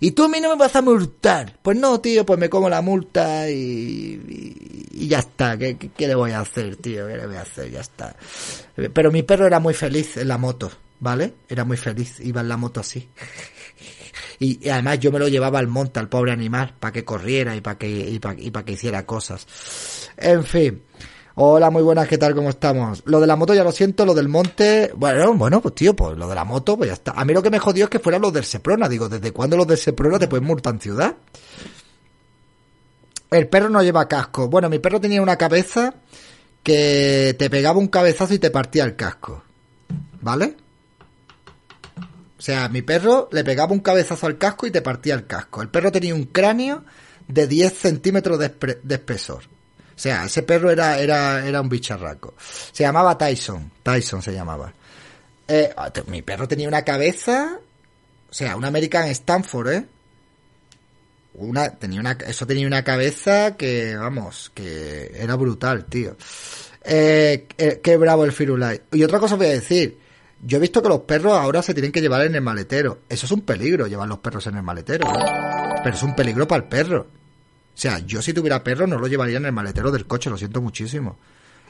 Y 0.00 0.12
tú 0.12 0.24
a 0.24 0.28
mí 0.28 0.40
no 0.40 0.50
me 0.50 0.56
vas 0.56 0.76
a 0.76 0.82
multar. 0.82 1.58
Pues 1.62 1.76
no, 1.76 2.00
tío, 2.00 2.24
pues 2.24 2.38
me 2.38 2.48
como 2.48 2.68
la 2.68 2.82
multa 2.82 3.50
y, 3.50 4.86
y, 4.92 5.08
ya 5.08 5.18
está. 5.18 5.58
¿Qué, 5.58 5.76
¿Qué, 5.76 6.06
le 6.06 6.14
voy 6.14 6.30
a 6.30 6.40
hacer, 6.40 6.76
tío? 6.76 7.08
¿Qué 7.08 7.16
le 7.16 7.26
voy 7.26 7.36
a 7.36 7.42
hacer? 7.42 7.70
Ya 7.70 7.80
está. 7.80 8.14
Pero 8.92 9.10
mi 9.10 9.22
perro 9.22 9.46
era 9.46 9.58
muy 9.58 9.74
feliz 9.74 10.16
en 10.16 10.28
la 10.28 10.38
moto, 10.38 10.70
¿vale? 11.00 11.34
Era 11.48 11.64
muy 11.64 11.76
feliz, 11.76 12.20
iba 12.20 12.40
en 12.40 12.48
la 12.48 12.56
moto 12.56 12.80
así. 12.80 13.08
Y, 14.40 14.68
además 14.68 15.00
yo 15.00 15.10
me 15.10 15.18
lo 15.18 15.26
llevaba 15.26 15.58
al 15.58 15.66
monte, 15.66 15.98
al 15.98 16.08
pobre 16.08 16.30
animal, 16.30 16.72
para 16.78 16.92
que 16.92 17.04
corriera 17.04 17.56
y 17.56 17.60
para 17.60 17.76
que, 17.76 17.88
y 17.88 18.20
para 18.20 18.64
que 18.64 18.72
hiciera 18.72 19.04
cosas. 19.04 20.10
En 20.16 20.44
fin. 20.44 20.82
Hola, 21.40 21.70
muy 21.70 21.84
buenas, 21.84 22.08
¿qué 22.08 22.18
tal? 22.18 22.34
¿Cómo 22.34 22.50
estamos? 22.50 23.00
Lo 23.04 23.20
de 23.20 23.26
la 23.28 23.36
moto 23.36 23.54
ya 23.54 23.62
lo 23.62 23.70
siento, 23.70 24.04
lo 24.04 24.12
del 24.12 24.26
monte, 24.26 24.90
bueno, 24.96 25.34
bueno, 25.34 25.60
pues 25.60 25.72
tío, 25.72 25.94
pues 25.94 26.18
lo 26.18 26.26
de 26.26 26.34
la 26.34 26.42
moto, 26.42 26.76
pues 26.76 26.88
ya 26.88 26.94
está. 26.94 27.12
A 27.12 27.24
mí 27.24 27.32
lo 27.32 27.40
que 27.44 27.50
me 27.50 27.60
jodió 27.60 27.84
es 27.84 27.90
que 27.90 28.00
fueran 28.00 28.22
los 28.22 28.32
del 28.32 28.42
Seprona, 28.42 28.88
digo, 28.88 29.08
¿desde 29.08 29.30
cuándo 29.30 29.56
los 29.56 29.68
del 29.68 29.78
Seprona 29.78 30.18
te 30.18 30.26
pueden 30.26 30.44
multar 30.44 30.74
en 30.74 30.80
ciudad? 30.80 31.14
El 33.30 33.46
perro 33.46 33.68
no 33.68 33.84
lleva 33.84 34.08
casco. 34.08 34.48
Bueno, 34.48 34.68
mi 34.68 34.80
perro 34.80 35.00
tenía 35.00 35.22
una 35.22 35.36
cabeza 35.36 35.94
que 36.64 37.36
te 37.38 37.48
pegaba 37.48 37.78
un 37.78 37.86
cabezazo 37.86 38.34
y 38.34 38.40
te 38.40 38.50
partía 38.50 38.82
el 38.82 38.96
casco. 38.96 39.44
¿Vale? 40.20 40.56
O 42.36 42.42
sea, 42.42 42.68
mi 42.68 42.82
perro 42.82 43.28
le 43.30 43.44
pegaba 43.44 43.72
un 43.72 43.78
cabezazo 43.78 44.26
al 44.26 44.38
casco 44.38 44.66
y 44.66 44.72
te 44.72 44.82
partía 44.82 45.14
el 45.14 45.28
casco. 45.28 45.62
El 45.62 45.68
perro 45.68 45.92
tenía 45.92 46.16
un 46.16 46.24
cráneo 46.24 46.82
de 47.28 47.46
10 47.46 47.72
centímetros 47.74 48.40
de, 48.40 48.80
de 48.82 48.94
espesor. 48.96 49.44
O 49.98 50.00
sea, 50.00 50.26
ese 50.26 50.44
perro 50.44 50.70
era, 50.70 50.96
era, 51.00 51.44
era 51.44 51.60
un 51.60 51.68
bicharraco. 51.68 52.34
Se 52.38 52.84
llamaba 52.84 53.18
Tyson. 53.18 53.68
Tyson 53.82 54.22
se 54.22 54.32
llamaba. 54.32 54.72
Eh, 55.48 55.74
mi 56.06 56.22
perro 56.22 56.46
tenía 56.46 56.68
una 56.68 56.82
cabeza. 56.82 57.58
O 58.30 58.32
sea, 58.32 58.54
un 58.54 58.64
American 58.64 59.08
Stanford, 59.08 59.68
¿eh? 59.72 59.84
Una, 61.34 61.70
tenía 61.70 61.98
una, 61.98 62.12
eso 62.12 62.46
tenía 62.46 62.68
una 62.68 62.84
cabeza 62.84 63.56
que, 63.56 63.96
vamos, 63.96 64.52
que 64.54 65.10
era 65.16 65.34
brutal, 65.34 65.86
tío. 65.86 66.16
Eh, 66.84 67.48
eh, 67.58 67.80
qué 67.82 67.96
bravo 67.96 68.24
el 68.24 68.30
Firulai. 68.30 68.80
Y 68.92 69.02
otra 69.02 69.18
cosa 69.18 69.34
voy 69.34 69.46
a 69.46 69.50
decir. 69.50 69.98
Yo 70.40 70.58
he 70.58 70.60
visto 70.60 70.80
que 70.80 70.90
los 70.90 71.00
perros 71.00 71.32
ahora 71.32 71.60
se 71.60 71.74
tienen 71.74 71.90
que 71.90 72.00
llevar 72.00 72.24
en 72.24 72.36
el 72.36 72.40
maletero. 72.40 73.00
Eso 73.08 73.26
es 73.26 73.32
un 73.32 73.40
peligro, 73.40 73.88
llevar 73.88 74.06
los 74.06 74.20
perros 74.20 74.46
en 74.46 74.58
el 74.58 74.62
maletero. 74.62 75.08
¿eh? 75.08 75.80
Pero 75.82 75.96
es 75.96 76.02
un 76.04 76.14
peligro 76.14 76.46
para 76.46 76.62
el 76.62 76.68
perro. 76.68 77.17
O 77.78 77.80
sea, 77.80 78.00
yo 78.00 78.20
si 78.20 78.32
tuviera 78.32 78.64
perro 78.64 78.88
no 78.88 78.98
lo 78.98 79.06
llevaría 79.06 79.36
en 79.36 79.44
el 79.44 79.52
maletero 79.52 79.92
del 79.92 80.04
coche, 80.04 80.28
lo 80.28 80.36
siento 80.36 80.60
muchísimo. 80.60 81.16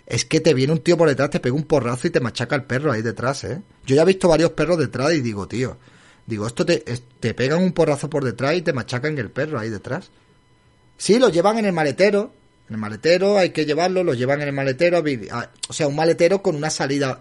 Es 0.07 0.25
que 0.25 0.41
te 0.41 0.55
viene 0.55 0.73
un 0.73 0.79
tío 0.79 0.97
por 0.97 1.07
detrás, 1.07 1.29
te 1.29 1.39
pega 1.39 1.55
un 1.55 1.65
porrazo 1.65 2.07
y 2.07 2.11
te 2.11 2.19
machaca 2.19 2.57
el 2.57 2.65
perro 2.65 2.91
ahí 2.91 3.03
detrás, 3.03 3.45
¿eh? 3.45 3.61
Yo 3.85 3.95
ya 3.95 4.03
he 4.03 4.07
visto 4.07 4.27
varios 4.27 4.53
perros 4.53 4.79
detrás 4.79 5.13
y 5.13 5.21
digo, 5.21 5.47
tío, 5.47 5.77
digo, 6.25 6.47
esto 6.47 6.65
te, 6.65 6.83
te 7.21 7.35
pegan 7.35 7.63
un 7.63 7.73
porrazo 7.73 8.09
por 8.09 8.25
detrás 8.25 8.55
y 8.55 8.63
te 8.63 8.73
machacan 8.73 9.19
el 9.19 9.31
perro 9.31 9.61
ahí 9.61 9.69
detrás. 9.69 10.11
Sí, 10.97 11.19
lo 11.19 11.29
llevan 11.29 11.59
en 11.59 11.67
el 11.67 11.75
maletero, 11.75 12.33
en 12.71 12.77
el 12.77 12.81
maletero 12.81 13.37
hay 13.37 13.51
que 13.51 13.67
llevarlo, 13.67 14.03
lo 14.03 14.15
llevan 14.15 14.41
en 14.41 14.49
el 14.49 14.55
maletero, 14.55 15.05
o 15.69 15.73
sea, 15.75 15.89
un 15.89 15.97
maletero 15.97 16.43
con 16.43 16.57
una 16.57 16.71
salida 16.71 17.21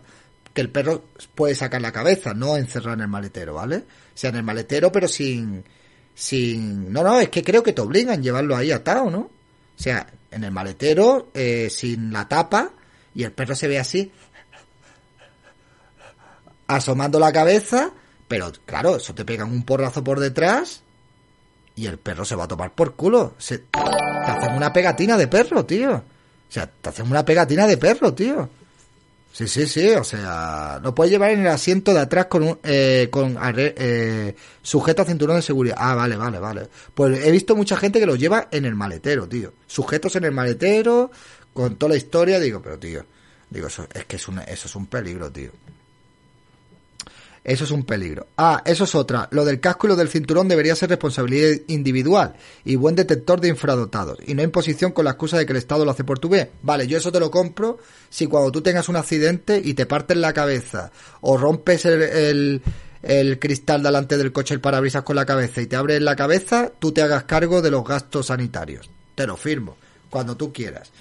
que 0.54 0.62
el 0.62 0.70
perro 0.70 1.04
puede 1.36 1.56
sacar 1.56 1.82
la 1.82 1.92
cabeza, 1.92 2.34
no 2.34 2.56
encerrar 2.56 2.94
en 2.94 3.02
el 3.02 3.10
maletero, 3.10 3.56
¿vale? 3.56 3.80
O 3.80 3.84
sea, 4.18 4.30
en 4.30 4.38
el 4.38 4.44
maletero 4.44 4.94
pero 4.94 5.10
sin 5.10 5.66
sin... 6.18 6.92
No, 6.92 7.04
no, 7.04 7.20
es 7.20 7.30
que 7.30 7.44
creo 7.44 7.62
que 7.62 7.74
te 7.74 7.82
obligan 7.82 8.20
a 8.20 8.22
llevarlo 8.22 8.56
ahí 8.56 8.72
atado, 8.72 9.12
¿no? 9.12 9.20
O 9.20 9.30
sea, 9.82 10.08
en 10.32 10.44
el 10.44 10.52
maletero, 10.52 11.30
eh, 11.36 11.70
sin 11.70 12.12
la 12.12 12.28
tapa, 12.28 12.72
y 13.14 13.24
el 13.24 13.32
perro 13.32 13.54
se 13.54 13.68
ve 13.68 13.78
así, 13.78 14.12
asomando 16.66 17.20
la 17.20 17.32
cabeza, 17.32 17.92
pero 18.28 18.52
claro, 18.66 18.96
eso 18.96 19.14
te 19.14 19.26
pegan 19.26 19.52
un 19.52 19.64
porrazo 19.64 20.04
por 20.04 20.20
detrás 20.20 20.82
y 21.76 21.86
el 21.86 22.00
perro 22.00 22.26
se 22.26 22.36
va 22.36 22.46
a 22.46 22.48
tomar 22.48 22.74
por 22.74 22.96
culo. 22.96 23.36
Se, 23.38 23.60
te 23.60 23.80
hacen 23.80 24.56
una 24.56 24.74
pegatina 24.74 25.18
de 25.18 25.28
perro, 25.28 25.66
tío. 25.66 25.94
O 25.94 26.52
sea, 26.52 26.66
te 26.66 26.90
hacen 26.90 27.06
una 27.06 27.24
pegatina 27.24 27.68
de 27.68 27.78
perro, 27.78 28.16
tío. 28.16 28.50
Sí, 29.38 29.48
sí, 29.48 29.68
sí, 29.68 29.90
o 29.90 30.04
sea, 30.04 30.80
lo 30.82 30.96
puedes 30.96 31.12
llevar 31.12 31.30
en 31.30 31.42
el 31.42 31.48
asiento 31.48 31.94
de 31.94 32.00
atrás 32.00 32.26
con 32.26 32.42
un, 32.42 32.60
eh, 32.64 33.08
con 33.12 33.38
eh, 33.40 34.36
sujeto 34.64 35.04
a 35.04 35.06
cinturón 35.06 35.36
de 35.36 35.44
seguridad. 35.44 35.76
Ah, 35.78 35.94
vale, 35.94 36.16
vale, 36.16 36.40
vale. 36.40 36.68
Pues 36.96 37.24
he 37.24 37.30
visto 37.30 37.56
mucha 37.56 37.78
gente 37.78 38.00
que 38.00 38.08
lo 38.08 38.16
lleva 38.16 38.48
en 38.50 38.66
el 38.66 38.74
maletero, 38.74 39.30
tío. 39.30 39.54
Sujetos 39.68 40.16
en 40.16 40.24
el 40.24 40.32
maletero, 40.32 41.12
con 41.54 41.76
toda 41.76 41.92
la 41.92 41.98
historia, 41.98 42.40
digo, 42.40 42.64
pero 42.64 42.80
tío, 42.80 43.06
digo, 43.52 43.68
eso, 43.68 43.86
es 43.94 44.06
que 44.06 44.16
es 44.16 44.28
un, 44.28 44.40
eso 44.40 44.68
es 44.68 44.76
un 44.76 44.88
peligro, 44.88 45.32
tío. 45.32 45.52
Eso 47.48 47.64
es 47.64 47.72
un 47.72 47.86
peligro. 47.86 48.28
Ah, 48.36 48.62
eso 48.66 48.84
es 48.84 48.94
otra. 48.94 49.30
Lo 49.32 49.46
del 49.46 49.62
casco 49.62 49.88
y 49.88 49.90
lo 49.92 49.96
del 49.96 50.10
cinturón 50.10 50.50
debería 50.50 50.76
ser 50.76 50.90
responsabilidad 50.90 51.62
individual 51.68 52.36
y 52.66 52.76
buen 52.76 52.94
detector 52.94 53.40
de 53.40 53.48
infradotados. 53.48 54.20
Y 54.28 54.34
no 54.34 54.44
imposición 54.44 54.92
con 54.92 55.06
la 55.06 55.12
excusa 55.12 55.38
de 55.38 55.46
que 55.46 55.54
el 55.54 55.58
Estado 55.58 55.86
lo 55.86 55.92
hace 55.92 56.04
por 56.04 56.20
tu 56.20 56.28
bien. 56.28 56.50
Vale, 56.62 56.88
yo 56.88 56.98
eso 56.98 57.10
te 57.10 57.22
lo 57.22 57.32
compro 57.32 57.78
si 58.10 58.28
cuando 58.28 58.52
tú 58.52 58.62
tengas 58.62 58.90
un 58.90 58.98
accidente 58.98 59.62
y 59.64 59.76
te 59.76 59.86
partes 59.86 60.18
la 60.18 60.34
cabeza 60.34 60.92
o 61.22 61.38
rompes 61.38 61.86
el, 61.86 62.02
el, 62.02 62.62
el 63.02 63.40
cristal 63.40 63.82
delante 63.82 64.18
del 64.18 64.34
coche, 64.34 64.54
el 64.54 64.60
parabrisas 64.60 65.04
con 65.04 65.16
la 65.16 65.26
cabeza 65.26 65.62
y 65.62 65.68
te 65.68 65.78
abres 65.78 66.02
la 66.02 66.18
cabeza, 66.18 66.74
tú 66.80 66.92
te 66.92 67.02
hagas 67.02 67.24
cargo 67.24 67.62
de 67.62 67.72
los 67.72 67.86
gastos 67.86 68.26
sanitarios. 68.26 68.90
Te 69.16 69.26
lo 69.26 69.38
firmo. 69.38 69.78
Cuando 70.10 70.36
tú 70.36 70.52
quieras. 70.52 70.92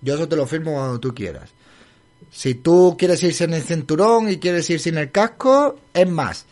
Yo 0.00 0.16
eso 0.16 0.26
te 0.26 0.34
lo 0.34 0.44
firmo 0.44 0.72
cuando 0.72 0.98
tú 0.98 1.14
quieras. 1.14 1.50
Si 2.30 2.54
tú 2.54 2.96
quieres 2.98 3.22
ir 3.22 3.34
sin 3.34 3.52
el 3.54 3.62
cinturón 3.62 4.28
y 4.28 4.38
quieres 4.38 4.68
ir 4.70 4.80
sin 4.80 4.98
el 4.98 5.10
casco, 5.10 5.78
es 5.92 6.08
más, 6.08 6.46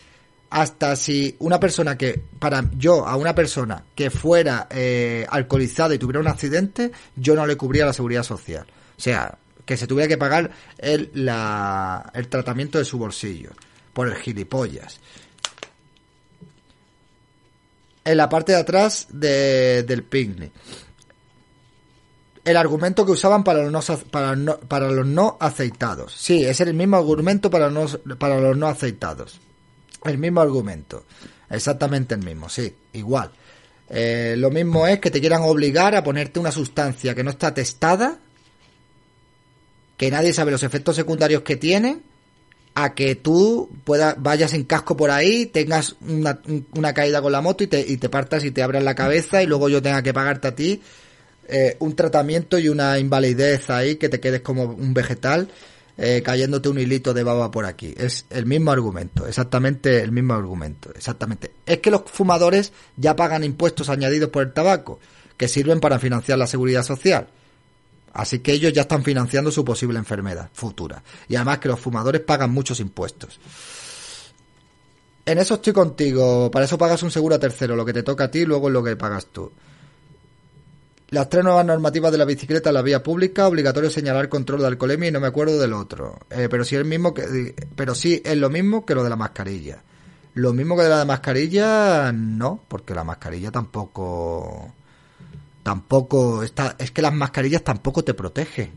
hasta 0.50 0.96
si 0.96 1.36
una 1.40 1.60
persona 1.60 1.98
que, 1.98 2.20
para 2.38 2.64
yo, 2.76 3.06
a 3.06 3.16
una 3.16 3.34
persona 3.34 3.84
que 3.94 4.10
fuera 4.10 4.68
eh, 4.70 5.26
alcoholizada 5.28 5.94
y 5.94 5.98
tuviera 5.98 6.20
un 6.20 6.28
accidente, 6.28 6.92
yo 7.14 7.34
no 7.34 7.46
le 7.46 7.56
cubría 7.56 7.86
la 7.86 7.92
seguridad 7.92 8.22
social. 8.22 8.66
O 8.96 9.00
sea, 9.00 9.38
que 9.64 9.76
se 9.76 9.86
tuviera 9.86 10.08
que 10.08 10.16
pagar 10.16 10.50
el, 10.78 11.10
la, 11.14 12.10
el 12.14 12.28
tratamiento 12.28 12.78
de 12.78 12.84
su 12.84 12.98
bolsillo, 12.98 13.50
por 13.92 14.08
el 14.08 14.14
gilipollas. 14.14 15.00
En 18.04 18.16
la 18.16 18.28
parte 18.28 18.52
de 18.52 18.58
atrás 18.58 19.08
de, 19.10 19.82
del 19.82 20.04
picnic 20.04 20.52
el 22.46 22.56
argumento 22.56 23.04
que 23.04 23.10
usaban 23.10 23.42
para 23.42 23.64
los 23.64 23.72
no, 23.72 23.98
para, 24.08 24.36
no, 24.36 24.56
los 24.92 25.06
no 25.06 25.36
aceitados. 25.40 26.14
Sí, 26.16 26.44
es 26.44 26.60
el 26.60 26.74
mismo 26.74 26.96
argumento 26.96 27.50
para, 27.50 27.68
los, 27.68 27.98
para 28.18 28.40
los 28.40 28.56
no 28.56 28.68
aceitados. 28.68 29.40
El 30.04 30.16
mismo 30.18 30.40
argumento. 30.40 31.04
Exactamente 31.50 32.14
el 32.14 32.24
mismo, 32.24 32.48
sí, 32.48 32.72
igual. 32.92 33.32
Eh, 33.90 34.36
lo 34.38 34.50
mismo 34.50 34.86
es 34.86 35.00
que 35.00 35.10
te 35.10 35.20
quieran 35.20 35.42
obligar 35.42 35.96
a 35.96 36.04
ponerte 36.04 36.38
una 36.38 36.52
sustancia 36.52 37.16
que 37.16 37.24
no 37.24 37.30
está 37.30 37.52
testada, 37.52 38.20
que 39.96 40.08
nadie 40.12 40.32
sabe 40.32 40.52
los 40.52 40.62
efectos 40.62 40.94
secundarios 40.94 41.42
que 41.42 41.56
tiene, 41.56 41.98
a 42.76 42.94
que 42.94 43.16
tú 43.16 43.70
puedas, 43.82 44.14
vayas 44.22 44.54
en 44.54 44.62
casco 44.64 44.96
por 44.96 45.10
ahí, 45.10 45.46
tengas 45.46 45.96
una, 46.00 46.38
una 46.76 46.94
caída 46.94 47.20
con 47.20 47.32
la 47.32 47.40
moto 47.40 47.64
y 47.64 47.66
te, 47.66 47.80
y 47.80 47.96
te 47.96 48.08
partas 48.08 48.44
y 48.44 48.52
te 48.52 48.62
abras 48.62 48.84
la 48.84 48.94
cabeza 48.94 49.42
y 49.42 49.46
luego 49.46 49.68
yo 49.68 49.82
tenga 49.82 50.02
que 50.02 50.14
pagarte 50.14 50.46
a 50.46 50.54
ti 50.54 50.80
eh, 51.48 51.76
un 51.80 51.94
tratamiento 51.94 52.58
y 52.58 52.68
una 52.68 52.98
invalidez 52.98 53.70
ahí 53.70 53.96
que 53.96 54.08
te 54.08 54.20
quedes 54.20 54.40
como 54.40 54.64
un 54.64 54.94
vegetal 54.94 55.48
eh, 55.98 56.22
cayéndote 56.22 56.68
un 56.68 56.78
hilito 56.78 57.14
de 57.14 57.22
baba 57.22 57.50
por 57.50 57.64
aquí. 57.64 57.94
Es 57.96 58.26
el 58.28 58.44
mismo 58.44 58.70
argumento, 58.70 59.26
exactamente 59.26 60.02
el 60.02 60.12
mismo 60.12 60.34
argumento, 60.34 60.90
exactamente. 60.94 61.52
Es 61.64 61.78
que 61.78 61.90
los 61.90 62.02
fumadores 62.06 62.72
ya 62.96 63.16
pagan 63.16 63.44
impuestos 63.44 63.88
añadidos 63.88 64.28
por 64.30 64.42
el 64.42 64.52
tabaco, 64.52 65.00
que 65.36 65.48
sirven 65.48 65.80
para 65.80 65.98
financiar 65.98 66.38
la 66.38 66.46
seguridad 66.46 66.82
social. 66.82 67.28
Así 68.12 68.38
que 68.40 68.52
ellos 68.52 68.72
ya 68.72 68.82
están 68.82 69.04
financiando 69.04 69.50
su 69.50 69.64
posible 69.64 69.98
enfermedad 69.98 70.48
futura. 70.52 71.02
Y 71.28 71.36
además 71.36 71.58
que 71.58 71.68
los 71.68 71.80
fumadores 71.80 72.22
pagan 72.22 72.50
muchos 72.50 72.80
impuestos. 72.80 73.38
En 75.26 75.38
eso 75.38 75.54
estoy 75.54 75.72
contigo. 75.72 76.50
Para 76.50 76.64
eso 76.64 76.78
pagas 76.78 77.02
un 77.02 77.10
seguro 77.10 77.34
a 77.34 77.38
tercero. 77.38 77.76
Lo 77.76 77.84
que 77.84 77.92
te 77.92 78.02
toca 78.02 78.24
a 78.24 78.30
ti, 78.30 78.46
luego 78.46 78.68
es 78.68 78.72
lo 78.72 78.82
que 78.82 78.96
pagas 78.96 79.26
tú. 79.26 79.52
Las 81.08 81.28
tres 81.28 81.44
nuevas 81.44 81.64
normativas 81.64 82.10
de 82.10 82.18
la 82.18 82.24
bicicleta 82.24 82.70
en 82.70 82.74
la 82.74 82.82
vía 82.82 83.02
pública, 83.02 83.46
obligatorio 83.46 83.90
señalar 83.90 84.28
control 84.28 84.60
de 84.60 84.66
alcoholemia 84.66 85.08
y 85.08 85.12
no 85.12 85.20
me 85.20 85.28
acuerdo 85.28 85.58
del 85.58 85.72
otro. 85.72 86.18
Eh, 86.30 86.48
pero 86.50 86.64
sí 86.64 86.74
es 86.74 86.84
mismo 86.84 87.14
que, 87.14 87.54
pero 87.76 87.94
sí 87.94 88.20
es 88.24 88.36
lo 88.36 88.50
mismo 88.50 88.84
que 88.84 88.96
lo 88.96 89.04
de 89.04 89.10
la 89.10 89.16
mascarilla. 89.16 89.82
Lo 90.34 90.52
mismo 90.52 90.76
que 90.76 90.82
de 90.82 90.88
la 90.88 91.04
mascarilla, 91.04 92.12
no, 92.12 92.60
porque 92.66 92.92
la 92.92 93.04
mascarilla 93.04 93.52
tampoco, 93.52 94.74
tampoco 95.62 96.42
está, 96.42 96.74
es 96.78 96.90
que 96.90 97.02
las 97.02 97.14
mascarillas 97.14 97.62
tampoco 97.62 98.02
te 98.02 98.12
protegen. 98.12 98.72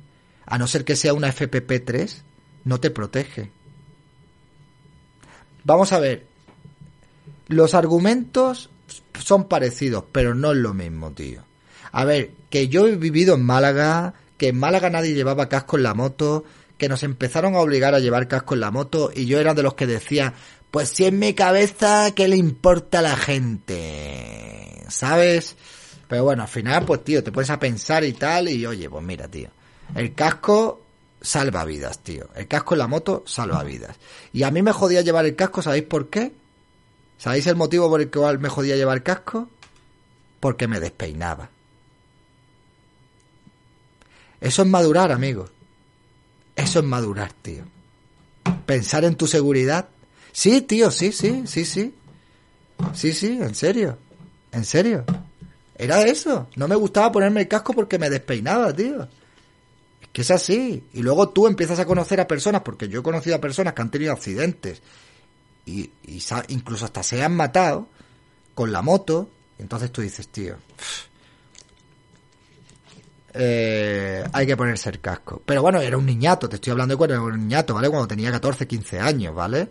A 0.46 0.58
no 0.60 0.68
ser 0.68 0.86
que 0.86 0.96
sea 0.96 1.14
una 1.14 1.34
FPP3, 1.34 2.22
no 2.66 2.80
te 2.80 2.92
protege. 2.92 3.52
Vamos 5.64 5.92
a 5.94 6.00
ver. 6.00 6.28
Los 7.48 7.74
argumentos 7.74 8.70
son 9.20 9.48
parecidos, 9.48 10.06
pero 10.12 10.36
no 10.36 10.52
es 10.52 10.58
lo 10.58 10.76
mismo, 10.76 11.12
tío. 11.12 11.49
A 11.92 12.06
ver, 12.06 12.32
que 12.50 12.68
yo 12.68 12.88
he 12.88 12.96
vivido 12.96 13.36
en 13.36 13.44
Málaga, 13.44 14.14
que 14.38 14.50
en 14.50 14.60
Málaga 14.60 14.90
nadie 14.90 15.14
llevaba 15.14 15.50
casco 15.50 15.78
en 15.78 15.84
la 15.84 15.94
moto, 15.94 16.46
que 16.78 16.90
nos 16.90 17.04
empezaron 17.04 17.56
a 17.56 17.60
obligar 17.60 17.94
a 17.94 18.00
llevar 18.00 18.28
casco 18.28 18.54
en 18.54 18.62
la 18.62 18.72
moto 18.72 19.12
y 19.14 19.26
yo 19.26 19.40
era 19.40 19.54
de 19.54 19.64
los 19.64 19.74
que 19.74 19.86
decía, 19.86 20.34
pues 20.72 20.90
si 20.90 21.06
en 21.06 21.20
mi 21.20 21.34
cabeza, 21.34 22.12
¿qué 22.16 22.28
le 22.28 22.38
importa 22.38 23.00
a 23.00 23.04
la 23.04 23.18
gente? 23.18 24.84
¿Sabes? 24.88 25.56
Pero 26.08 26.24
bueno, 26.24 26.44
al 26.44 26.48
final, 26.48 26.86
pues 26.86 27.04
tío, 27.04 27.24
te 27.24 27.32
puedes 27.32 27.50
a 27.50 27.60
pensar 27.60 28.04
y 28.04 28.14
tal 28.14 28.50
y 28.50 28.66
oye, 28.66 28.90
pues 28.90 29.04
mira, 29.04 29.28
tío, 29.28 29.50
el 29.94 30.14
casco 30.14 30.82
salva 31.22 31.66
vidas, 31.66 32.00
tío. 32.00 32.30
El 32.36 32.48
casco 32.48 32.76
en 32.76 32.80
la 32.80 32.88
moto 32.88 33.24
salva 33.26 33.64
vidas. 33.64 33.98
Y 34.32 34.44
a 34.44 34.52
mí 34.52 34.62
me 34.62 34.72
jodía 34.72 35.02
llevar 35.02 35.26
el 35.26 35.36
casco, 35.36 35.62
¿sabéis 35.62 35.84
por 35.84 36.10
qué? 36.10 36.32
¿Sabéis 37.18 37.48
el 37.48 37.58
motivo 37.58 37.90
por 37.90 38.00
el 38.00 38.10
cual 38.10 38.40
me 38.40 38.50
jodía 38.50 38.78
llevar 38.78 39.04
casco? 39.04 39.50
Porque 40.40 40.68
me 40.68 40.80
despeinaba. 40.80 41.50
Eso 44.42 44.62
es 44.62 44.68
madurar, 44.68 45.12
amigo. 45.12 45.50
Eso 46.56 46.80
es 46.80 46.86
madurar, 46.86 47.34
tío. 47.34 47.64
Pensar 48.66 49.06
en 49.06 49.16
tu 49.16 49.28
seguridad. 49.28 49.90
Sí, 50.32 50.62
tío, 50.62 50.92
sí, 50.92 51.12
sí, 51.12 51.44
sí, 51.46 51.66
sí. 51.66 51.94
Sí, 52.94 53.14
sí, 53.14 53.40
en 53.42 53.56
serio. 53.56 53.98
En 54.52 54.66
serio. 54.66 55.06
Era 55.76 56.04
eso. 56.04 56.48
No 56.56 56.68
me 56.68 56.76
gustaba 56.76 57.12
ponerme 57.12 57.42
el 57.42 57.48
casco 57.48 57.74
porque 57.74 58.00
me 58.00 58.10
despeinaba, 58.10 58.74
tío. 58.74 59.04
Es 60.02 60.08
que 60.12 60.22
es 60.22 60.32
así. 60.32 60.84
Y 60.94 61.02
luego 61.02 61.30
tú 61.30 61.48
empiezas 61.48 61.80
a 61.80 61.86
conocer 61.86 62.20
a 62.20 62.28
personas, 62.28 62.62
porque 62.62 62.88
yo 62.88 63.00
he 63.00 63.04
conocido 63.04 63.36
a 63.36 63.42
personas 63.42 63.74
que 63.74 63.82
han 63.82 63.92
tenido 63.92 64.14
accidentes 64.14 64.82
y, 65.66 65.92
incluso 66.48 66.86
hasta 66.86 67.04
se 67.04 67.24
han 67.24 67.36
matado 67.36 67.88
con 68.56 68.72
la 68.72 68.82
moto. 68.82 69.30
Entonces 69.58 69.92
tú 69.92 70.02
dices, 70.02 70.28
tío, 70.30 70.56
eh, 73.34 74.24
hay 74.32 74.48
que 74.48 74.58
ponerse 74.58 74.90
el 74.90 75.00
casco. 75.00 75.42
Pero 75.46 75.62
bueno, 75.62 75.80
era 75.82 75.98
un 75.98 76.06
niñato, 76.06 76.50
te 76.50 76.56
estoy 76.56 76.72
hablando 76.72 76.94
de 76.94 76.98
cuando 76.98 77.16
era 77.16 77.24
un 77.24 77.40
niñato, 77.40 77.74
¿vale? 77.74 77.90
Cuando 77.90 78.08
tenía 78.08 78.32
14, 78.32 78.68
15 78.68 79.00
años, 79.00 79.36
¿vale? 79.36 79.70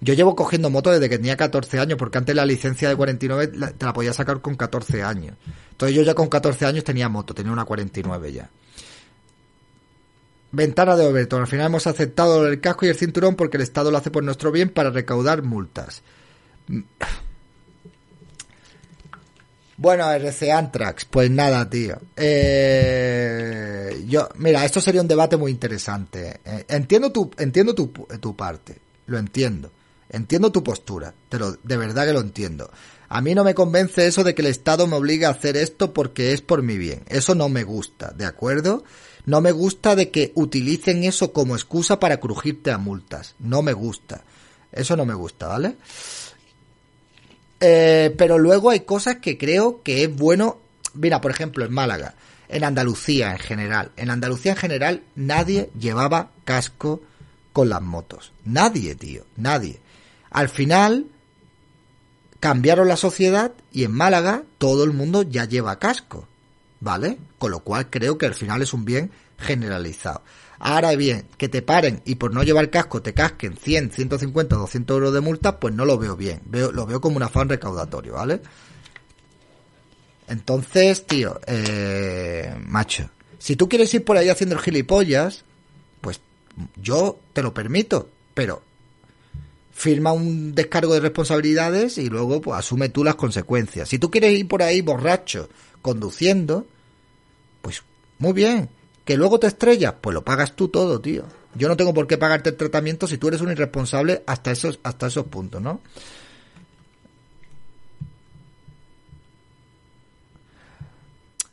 Yo 0.00 0.14
llevo 0.14 0.34
cogiendo 0.36 0.70
moto 0.70 0.90
desde 0.90 1.08
que 1.08 1.18
tenía 1.18 1.36
14 1.36 1.78
años, 1.78 1.98
porque 1.98 2.18
antes 2.18 2.34
la 2.34 2.44
licencia 2.44 2.88
de 2.88 2.96
49 2.96 3.48
te 3.76 3.86
la 3.86 3.92
podía 3.92 4.12
sacar 4.12 4.40
con 4.40 4.54
14 4.54 5.02
años. 5.02 5.36
Entonces 5.70 5.96
yo 5.96 6.02
ya 6.02 6.14
con 6.14 6.28
14 6.28 6.66
años 6.66 6.84
tenía 6.84 7.08
moto, 7.08 7.34
tenía 7.34 7.52
una 7.52 7.64
49 7.64 8.32
ya. 8.32 8.50
Ventana 10.52 10.96
de 10.96 11.06
Overton. 11.06 11.40
Al 11.40 11.46
final 11.46 11.66
hemos 11.66 11.86
aceptado 11.86 12.46
el 12.46 12.60
casco 12.60 12.86
y 12.86 12.88
el 12.88 12.96
cinturón 12.96 13.34
porque 13.34 13.56
el 13.56 13.62
Estado 13.62 13.90
lo 13.90 13.96
hace 13.96 14.10
por 14.10 14.22
nuestro 14.22 14.52
bien 14.52 14.68
para 14.68 14.90
recaudar 14.90 15.42
multas. 15.42 16.02
Bueno, 19.84 20.10
RC 20.10 20.50
Antrax, 20.50 21.04
pues 21.04 21.30
nada, 21.30 21.68
tío. 21.68 21.98
Eh, 22.16 24.02
yo, 24.08 24.30
mira, 24.36 24.64
esto 24.64 24.80
sería 24.80 25.02
un 25.02 25.08
debate 25.08 25.36
muy 25.36 25.50
interesante. 25.50 26.40
Eh, 26.42 26.64
entiendo 26.68 27.12
tu, 27.12 27.30
entiendo 27.36 27.74
tu, 27.74 27.88
tu 27.88 28.34
parte, 28.34 28.78
lo 29.04 29.18
entiendo. 29.18 29.70
Entiendo 30.08 30.50
tu 30.50 30.64
postura, 30.64 31.12
pero 31.28 31.58
de 31.62 31.76
verdad 31.76 32.06
que 32.06 32.14
lo 32.14 32.22
entiendo. 32.22 32.70
A 33.10 33.20
mí 33.20 33.34
no 33.34 33.44
me 33.44 33.54
convence 33.54 34.06
eso 34.06 34.24
de 34.24 34.34
que 34.34 34.40
el 34.40 34.48
Estado 34.48 34.86
me 34.86 34.96
obligue 34.96 35.26
a 35.26 35.30
hacer 35.30 35.58
esto 35.58 35.92
porque 35.92 36.32
es 36.32 36.40
por 36.40 36.62
mi 36.62 36.78
bien. 36.78 37.02
Eso 37.06 37.34
no 37.34 37.50
me 37.50 37.64
gusta, 37.64 38.10
¿de 38.12 38.24
acuerdo? 38.24 38.84
No 39.26 39.42
me 39.42 39.52
gusta 39.52 39.96
de 39.96 40.10
que 40.10 40.32
utilicen 40.34 41.04
eso 41.04 41.34
como 41.34 41.56
excusa 41.56 42.00
para 42.00 42.20
crujirte 42.20 42.70
a 42.70 42.78
multas. 42.78 43.34
No 43.38 43.60
me 43.60 43.74
gusta. 43.74 44.24
Eso 44.72 44.96
no 44.96 45.04
me 45.04 45.14
gusta, 45.14 45.46
¿vale? 45.46 45.76
Eh, 47.66 48.14
pero 48.18 48.38
luego 48.38 48.68
hay 48.68 48.80
cosas 48.80 49.16
que 49.16 49.38
creo 49.38 49.82
que 49.82 50.04
es 50.04 50.14
bueno. 50.14 50.58
Mira, 50.92 51.22
por 51.22 51.30
ejemplo, 51.30 51.64
en 51.64 51.72
Málaga, 51.72 52.14
en 52.48 52.62
Andalucía 52.62 53.32
en 53.32 53.38
general. 53.38 53.90
En 53.96 54.10
Andalucía 54.10 54.52
en 54.52 54.58
general 54.58 55.02
nadie 55.14 55.70
llevaba 55.80 56.30
casco 56.44 57.00
con 57.54 57.70
las 57.70 57.80
motos. 57.80 58.32
Nadie, 58.44 58.94
tío, 58.94 59.24
nadie. 59.36 59.80
Al 60.30 60.50
final 60.50 61.06
cambiaron 62.38 62.86
la 62.86 62.98
sociedad 62.98 63.52
y 63.72 63.84
en 63.84 63.92
Málaga 63.92 64.42
todo 64.58 64.84
el 64.84 64.92
mundo 64.92 65.22
ya 65.22 65.46
lleva 65.46 65.78
casco. 65.78 66.28
¿Vale? 66.80 67.16
Con 67.38 67.50
lo 67.50 67.60
cual 67.60 67.88
creo 67.88 68.18
que 68.18 68.26
al 68.26 68.34
final 68.34 68.60
es 68.60 68.74
un 68.74 68.84
bien 68.84 69.10
generalizado. 69.38 70.22
Ahora 70.58 70.94
bien, 70.94 71.26
que 71.36 71.48
te 71.48 71.62
paren 71.62 72.00
y 72.04 72.14
por 72.14 72.32
no 72.32 72.42
llevar 72.42 72.70
casco 72.70 73.02
te 73.02 73.12
casquen 73.12 73.56
100, 73.56 73.90
150, 73.90 74.56
200 74.56 74.94
euros 74.94 75.12
de 75.12 75.20
multa, 75.20 75.58
pues 75.58 75.74
no 75.74 75.84
lo 75.84 75.98
veo 75.98 76.16
bien. 76.16 76.40
Veo, 76.46 76.72
lo 76.72 76.86
veo 76.86 77.00
como 77.00 77.16
un 77.16 77.22
afán 77.22 77.48
recaudatorio, 77.48 78.14
¿vale? 78.14 78.40
Entonces, 80.28 81.06
tío, 81.06 81.40
eh, 81.46 82.54
macho, 82.66 83.10
si 83.38 83.56
tú 83.56 83.68
quieres 83.68 83.92
ir 83.92 84.04
por 84.04 84.16
ahí 84.16 84.28
haciendo 84.28 84.54
el 84.54 84.62
gilipollas, 84.62 85.44
pues 86.00 86.20
yo 86.76 87.18
te 87.32 87.42
lo 87.42 87.52
permito, 87.52 88.08
pero 88.32 88.62
firma 89.72 90.12
un 90.12 90.54
descargo 90.54 90.94
de 90.94 91.00
responsabilidades 91.00 91.98
y 91.98 92.08
luego 92.08 92.40
pues, 92.40 92.58
asume 92.58 92.88
tú 92.88 93.04
las 93.04 93.16
consecuencias. 93.16 93.88
Si 93.88 93.98
tú 93.98 94.10
quieres 94.10 94.38
ir 94.38 94.48
por 94.48 94.62
ahí 94.62 94.80
borracho, 94.80 95.48
conduciendo, 95.82 96.66
pues 97.60 97.82
muy 98.18 98.32
bien, 98.32 98.70
¿Que 99.04 99.16
luego 99.16 99.38
te 99.38 99.46
estrellas? 99.46 99.94
Pues 100.00 100.14
lo 100.14 100.24
pagas 100.24 100.56
tú 100.56 100.68
todo, 100.68 101.00
tío. 101.00 101.24
Yo 101.54 101.68
no 101.68 101.76
tengo 101.76 101.94
por 101.94 102.06
qué 102.06 102.18
pagarte 102.18 102.50
el 102.50 102.56
tratamiento 102.56 103.06
si 103.06 103.18
tú 103.18 103.28
eres 103.28 103.40
un 103.40 103.52
irresponsable 103.52 104.22
hasta 104.26 104.50
esos, 104.50 104.80
hasta 104.82 105.06
esos 105.06 105.26
puntos, 105.26 105.60
¿no? 105.60 105.80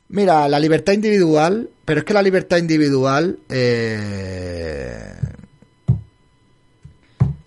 Mira, 0.09 0.47
la 0.49 0.59
libertad 0.59 0.93
individual, 0.93 1.69
pero 1.85 1.99
es 1.99 2.05
que 2.05 2.13
la 2.13 2.21
libertad 2.21 2.57
individual... 2.57 3.39
Eh... 3.47 5.13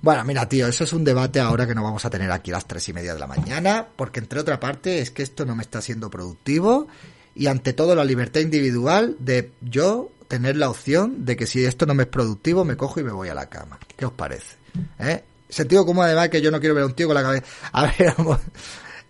Bueno, 0.01 0.23
mira, 0.25 0.47
tío, 0.49 0.67
eso 0.67 0.85
es 0.85 0.93
un 0.93 1.03
debate 1.03 1.41
ahora 1.41 1.67
que 1.67 1.75
no 1.75 1.83
vamos 1.83 2.05
a 2.05 2.11
tener 2.11 2.31
aquí 2.31 2.51
a 2.51 2.55
las 2.55 2.67
tres 2.67 2.87
y 2.91 2.93
media 2.93 3.15
de 3.15 3.21
la 3.21 3.27
mañana, 3.27 3.87
porque 3.97 4.21
entre 4.21 4.39
otra 4.39 4.61
parte 4.61 4.99
es 4.99 5.11
que 5.11 5.23
esto 5.23 5.47
no 5.47 5.57
me 5.57 5.63
está 5.63 5.81
siendo 5.81 6.11
productivo 6.11 6.89
y 7.35 7.47
ante 7.47 7.73
todo 7.73 7.95
la 7.95 8.05
libertad 8.05 8.41
individual 8.41 9.17
de 9.19 9.51
yo 9.61 10.11
tener 10.29 10.57
la 10.57 10.71
opción 10.71 11.25
de 11.25 11.37
que 11.37 11.47
si 11.47 11.65
esto 11.65 11.87
no 11.87 11.95
me 11.95 12.05
es 12.05 12.09
productivo 12.09 12.65
me 12.65 12.77
cojo 12.77 13.01
y 13.01 13.05
me 13.05 13.13
voy 13.13 13.29
a 13.29 13.35
la 13.35 13.49
cama. 13.49 13.79
¿Qué 13.97 14.07
os 14.07 14.13
parece? 14.13 14.57
¿Eh? 14.99 15.23
Sentido 15.49 15.87
como 15.87 16.03
además 16.03 16.31
que 16.31 16.41
yo 16.41 16.51
no 16.51 16.59
quiero 16.59 16.75
ver 16.75 16.85
a 16.85 16.87
un 16.87 16.95
tío 16.95 17.07
con 17.07 17.15
la 17.15 17.23
cabeza... 17.23 17.45
A 17.73 17.85
ver, 17.87 18.15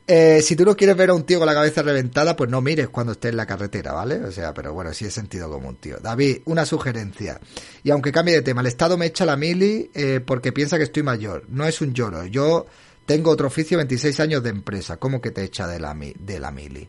eh, 0.07 0.43
si 0.43 0.55
tú 0.55 0.67
no 0.67 0.77
quieres 0.77 0.97
ver 0.97 1.09
a 1.09 1.15
un 1.15 1.25
tío 1.25 1.39
con 1.39 1.47
la 1.47 1.55
cabeza 1.55 1.81
reventada, 1.81 2.37
pues 2.37 2.51
no 2.51 2.61
mires 2.61 2.91
cuando 2.91 3.13
esté 3.13 3.29
en 3.29 3.39
la 3.39 3.47
carretera, 3.47 3.93
¿vale? 3.93 4.17
O 4.17 4.31
sea, 4.31 4.53
pero 4.53 4.75
bueno, 4.75 4.93
sí 4.93 5.07
es 5.07 5.15
sentido 5.15 5.49
común, 5.49 5.77
tío. 5.77 5.97
David, 5.99 6.43
una 6.45 6.67
sugerencia. 6.67 7.41
Y 7.83 7.91
aunque 7.91 8.13
cambie 8.13 8.35
de 8.35 8.43
tema, 8.43 8.61
el 8.61 8.67
Estado 8.67 8.99
me 8.99 9.07
echa 9.07 9.25
la 9.25 9.37
mili 9.37 9.91
eh, 9.95 10.21
porque 10.25 10.53
piensa 10.53 10.77
que 10.77 10.85
estoy 10.85 11.03
mayor. 11.03 11.45
No 11.49 11.65
es 11.65 11.81
un 11.81 11.95
lloro. 11.95 12.27
Yo 12.27 12.67
tengo 13.07 13.31
otro 13.31 13.47
oficio, 13.47 13.79
26 13.79 14.21
años 14.21 14.43
de 14.43 14.51
empresa. 14.51 14.99
¿Cómo 14.99 15.23
que 15.23 15.31
te 15.31 15.43
echa 15.43 15.67
de 15.67 15.81
la, 15.81 15.95
de 15.95 16.39
la 16.39 16.51
mili? 16.51 16.87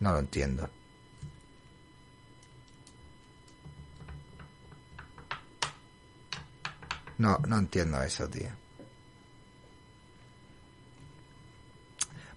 No 0.00 0.12
lo 0.12 0.18
entiendo. 0.18 0.68
No, 7.18 7.38
no 7.46 7.58
entiendo 7.58 8.02
eso, 8.02 8.28
tío. 8.28 8.50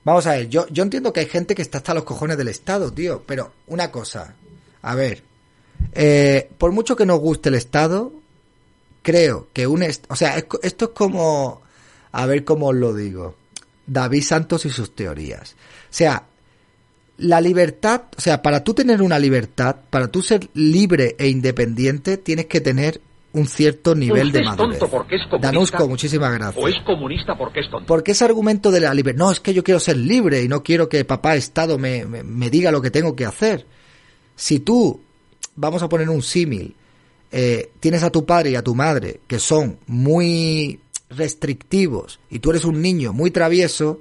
Vamos 0.05 0.25
a 0.27 0.31
ver, 0.31 0.47
yo, 0.47 0.65
yo 0.69 0.83
entiendo 0.83 1.11
que 1.11 1.19
hay 1.19 1.25
gente 1.25 1.53
que 1.53 1.61
está 1.61 1.79
hasta 1.79 1.93
los 1.93 2.05
cojones 2.05 2.37
del 2.37 2.47
Estado, 2.47 2.91
tío, 2.91 3.21
pero 3.25 3.51
una 3.67 3.91
cosa, 3.91 4.33
a 4.81 4.95
ver, 4.95 5.23
eh, 5.91 6.49
por 6.57 6.71
mucho 6.71 6.95
que 6.95 7.05
nos 7.05 7.19
guste 7.19 7.49
el 7.49 7.55
Estado, 7.55 8.13
creo 9.01 9.49
que 9.53 9.67
un... 9.67 9.83
o 10.07 10.15
sea, 10.15 10.37
esto 10.37 10.85
es 10.85 10.91
como... 10.91 11.61
A 12.11 12.25
ver 12.25 12.43
cómo 12.43 12.69
os 12.69 12.75
lo 12.75 12.93
digo. 12.95 13.35
David 13.85 14.23
Santos 14.23 14.65
y 14.65 14.71
sus 14.71 14.95
teorías. 14.95 15.51
O 15.51 15.93
sea, 15.93 16.23
la 17.19 17.41
libertad, 17.41 18.03
o 18.17 18.21
sea, 18.21 18.41
para 18.41 18.63
tú 18.63 18.73
tener 18.73 19.01
una 19.01 19.19
libertad, 19.19 19.75
para 19.89 20.07
tú 20.07 20.21
ser 20.21 20.49
libre 20.53 21.15
e 21.19 21.27
independiente, 21.27 22.17
tienes 22.17 22.47
que 22.47 22.61
tener 22.61 23.01
un 23.33 23.45
cierto 23.45 23.93
nivel 23.93 24.31
de 24.31 24.43
madurez. 24.43 24.79
porque 24.89 25.15
es 25.15 25.21
Danusco, 25.41 25.87
muchísimas 25.87 26.33
gracias. 26.33 26.63
O 26.63 26.67
es 26.67 26.75
comunista 26.85 27.37
porque 27.37 27.59
es 27.59 27.69
tonto. 27.69 27.85
Porque 27.85 28.11
ese 28.11 28.25
argumento 28.25 28.71
de 28.71 28.79
la 28.79 28.93
libertad, 28.93 29.25
no, 29.25 29.31
es 29.31 29.39
que 29.39 29.53
yo 29.53 29.63
quiero 29.63 29.79
ser 29.79 29.97
libre 29.97 30.41
y 30.41 30.47
no 30.47 30.63
quiero 30.63 30.89
que 30.89 31.05
papá 31.05 31.35
Estado 31.35 31.77
me, 31.77 32.05
me, 32.05 32.49
diga 32.49 32.71
lo 32.71 32.81
que 32.81 32.91
tengo 32.91 33.15
que 33.15 33.25
hacer. 33.25 33.65
Si 34.35 34.59
tú, 34.59 34.99
vamos 35.55 35.83
a 35.83 35.89
poner 35.89 36.09
un 36.09 36.23
símil, 36.23 36.75
eh, 37.31 37.71
tienes 37.79 38.03
a 38.03 38.09
tu 38.09 38.25
padre 38.25 38.51
y 38.51 38.55
a 38.55 38.63
tu 38.63 38.73
madre 38.73 39.19
que 39.27 39.37
son 39.37 39.77
muy 39.85 40.79
restrictivos 41.09 42.19
y 42.29 42.39
tú 42.39 42.49
eres 42.51 42.65
un 42.65 42.81
niño 42.81 43.13
muy 43.13 43.29
travieso, 43.29 43.99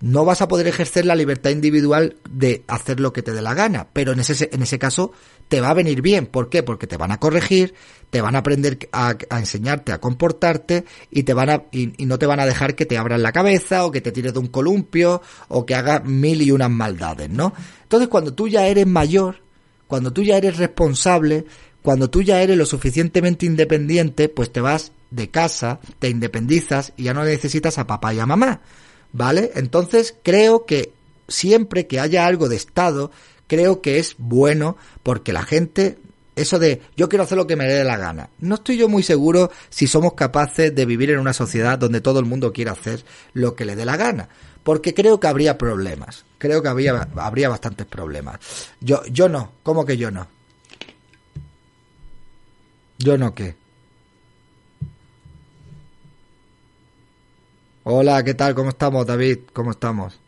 no 0.00 0.24
vas 0.24 0.40
a 0.40 0.48
poder 0.48 0.66
ejercer 0.66 1.04
la 1.04 1.14
libertad 1.14 1.50
individual 1.50 2.16
de 2.30 2.64
hacer 2.68 3.00
lo 3.00 3.12
que 3.12 3.22
te 3.22 3.32
dé 3.32 3.42
la 3.42 3.52
gana, 3.52 3.88
pero 3.92 4.12
en 4.12 4.20
ese, 4.20 4.48
en 4.50 4.62
ese 4.62 4.78
caso 4.78 5.12
te 5.48 5.60
va 5.60 5.70
a 5.70 5.74
venir 5.74 6.00
bien. 6.00 6.26
¿Por 6.26 6.48
qué? 6.48 6.62
Porque 6.62 6.86
te 6.86 6.96
van 6.96 7.12
a 7.12 7.20
corregir, 7.20 7.74
te 8.08 8.22
van 8.22 8.34
a 8.34 8.38
aprender 8.38 8.88
a, 8.92 9.14
enseñarte 9.30 9.92
a 9.92 10.00
comportarte 10.00 10.86
y 11.10 11.24
te 11.24 11.34
van 11.34 11.50
a, 11.50 11.64
y, 11.70 11.92
no 12.06 12.18
te 12.18 12.26
van 12.26 12.40
a 12.40 12.46
dejar 12.46 12.74
que 12.74 12.86
te 12.86 12.96
abran 12.96 13.22
la 13.22 13.32
cabeza 13.32 13.84
o 13.84 13.90
que 13.90 14.00
te 14.00 14.10
tires 14.10 14.32
de 14.32 14.38
un 14.38 14.48
columpio 14.48 15.20
o 15.48 15.66
que 15.66 15.74
hagas 15.74 16.04
mil 16.04 16.40
y 16.40 16.50
unas 16.50 16.70
maldades, 16.70 17.28
¿no? 17.28 17.52
Entonces 17.82 18.08
cuando 18.08 18.32
tú 18.32 18.48
ya 18.48 18.66
eres 18.66 18.86
mayor, 18.86 19.42
cuando 19.86 20.12
tú 20.12 20.22
ya 20.22 20.36
eres 20.36 20.56
responsable, 20.56 21.44
Cuando 21.82 22.10
tú 22.10 22.20
ya 22.20 22.42
eres 22.42 22.58
lo 22.58 22.66
suficientemente 22.66 23.46
independiente, 23.46 24.28
pues 24.28 24.52
te 24.52 24.60
vas 24.60 24.92
de 25.10 25.30
casa, 25.30 25.80
te 25.98 26.10
independizas 26.10 26.92
y 26.96 27.04
ya 27.04 27.14
no 27.14 27.24
necesitas 27.24 27.78
a 27.78 27.86
papá 27.86 28.12
y 28.12 28.18
a 28.18 28.26
mamá. 28.26 28.60
¿Vale? 29.12 29.52
Entonces 29.54 30.14
creo 30.22 30.66
que 30.66 30.92
siempre 31.28 31.86
que 31.86 32.00
haya 32.00 32.26
algo 32.26 32.48
de 32.48 32.56
Estado, 32.56 33.10
creo 33.46 33.80
que 33.80 33.98
es 33.98 34.14
bueno 34.18 34.76
porque 35.02 35.32
la 35.32 35.42
gente 35.42 35.98
eso 36.36 36.58
de 36.58 36.80
yo 36.96 37.08
quiero 37.08 37.24
hacer 37.24 37.36
lo 37.36 37.46
que 37.46 37.56
me 37.56 37.66
dé 37.66 37.84
la 37.84 37.96
gana. 37.96 38.30
No 38.38 38.54
estoy 38.54 38.76
yo 38.76 38.88
muy 38.88 39.02
seguro 39.02 39.50
si 39.68 39.86
somos 39.86 40.14
capaces 40.14 40.74
de 40.74 40.86
vivir 40.86 41.10
en 41.10 41.18
una 41.18 41.32
sociedad 41.32 41.78
donde 41.78 42.00
todo 42.00 42.18
el 42.18 42.24
mundo 42.24 42.52
quiera 42.52 42.72
hacer 42.72 43.04
lo 43.34 43.54
que 43.54 43.64
le 43.64 43.76
dé 43.76 43.84
la 43.84 43.96
gana. 43.96 44.28
Porque 44.62 44.94
creo 44.94 45.20
que 45.20 45.26
habría 45.26 45.58
problemas. 45.58 46.24
Creo 46.38 46.62
que 46.62 46.68
habría, 46.68 47.08
habría 47.16 47.48
bastantes 47.48 47.86
problemas. 47.86 48.38
Yo, 48.80 49.02
yo 49.06 49.28
no. 49.28 49.52
¿Cómo 49.62 49.84
que 49.84 49.96
yo 49.96 50.10
no? 50.10 50.28
¿Yo 52.98 53.16
no 53.18 53.34
qué? 53.34 53.56
Hola, 57.82 58.22
¿qué 58.22 58.34
tal? 58.34 58.54
¿Cómo 58.54 58.68
estamos, 58.70 59.06
David? 59.06 59.38
¿Cómo 59.54 59.70
estamos? 59.70 60.20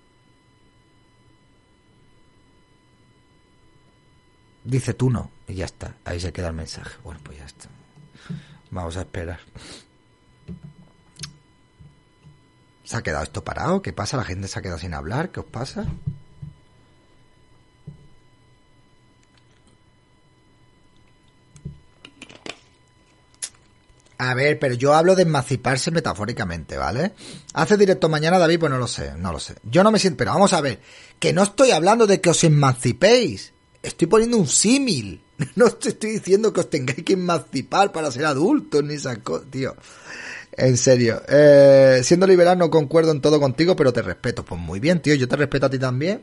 Dice 4.64 4.94
tú 4.94 5.10
no. 5.10 5.30
Y 5.46 5.56
ya 5.56 5.66
está. 5.66 5.94
Ahí 6.06 6.18
se 6.18 6.32
queda 6.32 6.48
el 6.48 6.54
mensaje. 6.54 6.96
Bueno, 7.04 7.20
pues 7.22 7.38
ya 7.38 7.44
está. 7.44 7.68
Vamos 8.70 8.96
a 8.96 9.00
esperar. 9.00 9.40
¿Se 12.84 12.96
ha 12.96 13.02
quedado 13.02 13.24
esto 13.24 13.44
parado? 13.44 13.82
¿Qué 13.82 13.92
pasa? 13.92 14.16
¿La 14.16 14.24
gente 14.24 14.48
se 14.48 14.58
ha 14.58 14.62
quedado 14.62 14.78
sin 14.78 14.94
hablar? 14.94 15.30
¿Qué 15.30 15.40
os 15.40 15.46
pasa? 15.46 15.84
A 24.22 24.34
ver, 24.34 24.56
pero 24.60 24.74
yo 24.76 24.94
hablo 24.94 25.16
de 25.16 25.24
emanciparse 25.24 25.90
metafóricamente, 25.90 26.76
¿vale? 26.76 27.10
Hace 27.54 27.76
directo 27.76 28.08
mañana, 28.08 28.38
David, 28.38 28.60
pues 28.60 28.70
no 28.70 28.78
lo 28.78 28.86
sé, 28.86 29.14
no 29.18 29.32
lo 29.32 29.40
sé. 29.40 29.56
Yo 29.64 29.82
no 29.82 29.90
me 29.90 29.98
siento, 29.98 30.18
pero 30.18 30.30
vamos 30.30 30.52
a 30.52 30.60
ver, 30.60 30.78
que 31.18 31.32
no 31.32 31.42
estoy 31.42 31.72
hablando 31.72 32.06
de 32.06 32.20
que 32.20 32.30
os 32.30 32.44
emancipéis. 32.44 33.52
Estoy 33.82 34.06
poniendo 34.06 34.36
un 34.36 34.46
símil. 34.46 35.20
No 35.56 35.66
estoy 35.66 36.12
diciendo 36.12 36.52
que 36.52 36.60
os 36.60 36.70
tengáis 36.70 37.02
que 37.02 37.14
emancipar 37.14 37.90
para 37.90 38.12
ser 38.12 38.24
adultos, 38.26 38.84
ni 38.84 38.94
esas 38.94 39.18
cosas, 39.18 39.50
tío. 39.50 39.74
En 40.52 40.76
serio. 40.76 41.20
Eh, 41.28 42.00
siendo 42.04 42.28
liberal 42.28 42.56
no 42.56 42.70
concuerdo 42.70 43.10
en 43.10 43.20
todo 43.20 43.40
contigo, 43.40 43.74
pero 43.74 43.92
te 43.92 44.02
respeto. 44.02 44.44
Pues 44.44 44.60
muy 44.60 44.78
bien, 44.78 45.02
tío, 45.02 45.16
yo 45.16 45.26
te 45.26 45.34
respeto 45.34 45.66
a 45.66 45.70
ti 45.70 45.80
también. 45.80 46.22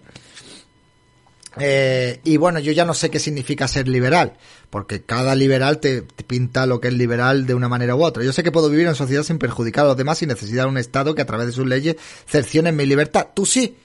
Eh, 1.59 2.19
y 2.23 2.37
bueno, 2.37 2.59
yo 2.59 2.71
ya 2.71 2.85
no 2.85 2.93
sé 2.93 3.09
qué 3.09 3.19
significa 3.19 3.67
ser 3.67 3.87
liberal, 3.87 4.33
porque 4.69 5.03
cada 5.03 5.35
liberal 5.35 5.79
te, 5.79 6.01
pinta 6.01 6.65
lo 6.65 6.79
que 6.79 6.89
es 6.89 6.93
liberal 6.93 7.45
de 7.45 7.53
una 7.53 7.69
manera 7.69 7.95
u 7.95 8.03
otra. 8.03 8.23
Yo 8.23 8.33
sé 8.33 8.43
que 8.43 8.51
puedo 8.51 8.69
vivir 8.69 8.87
en 8.87 8.95
sociedad 8.95 9.23
sin 9.23 9.39
perjudicar 9.39 9.85
a 9.85 9.89
los 9.89 9.97
demás 9.97 10.19
sin 10.19 10.29
necesidad 10.29 10.63
de 10.63 10.69
un 10.69 10.77
Estado 10.77 11.15
que 11.15 11.21
a 11.21 11.25
través 11.25 11.47
de 11.47 11.53
sus 11.53 11.67
leyes 11.67 11.95
cercione 12.27 12.71
mi 12.71 12.85
libertad. 12.85 13.27
Tú 13.33 13.45
sí, 13.45 13.75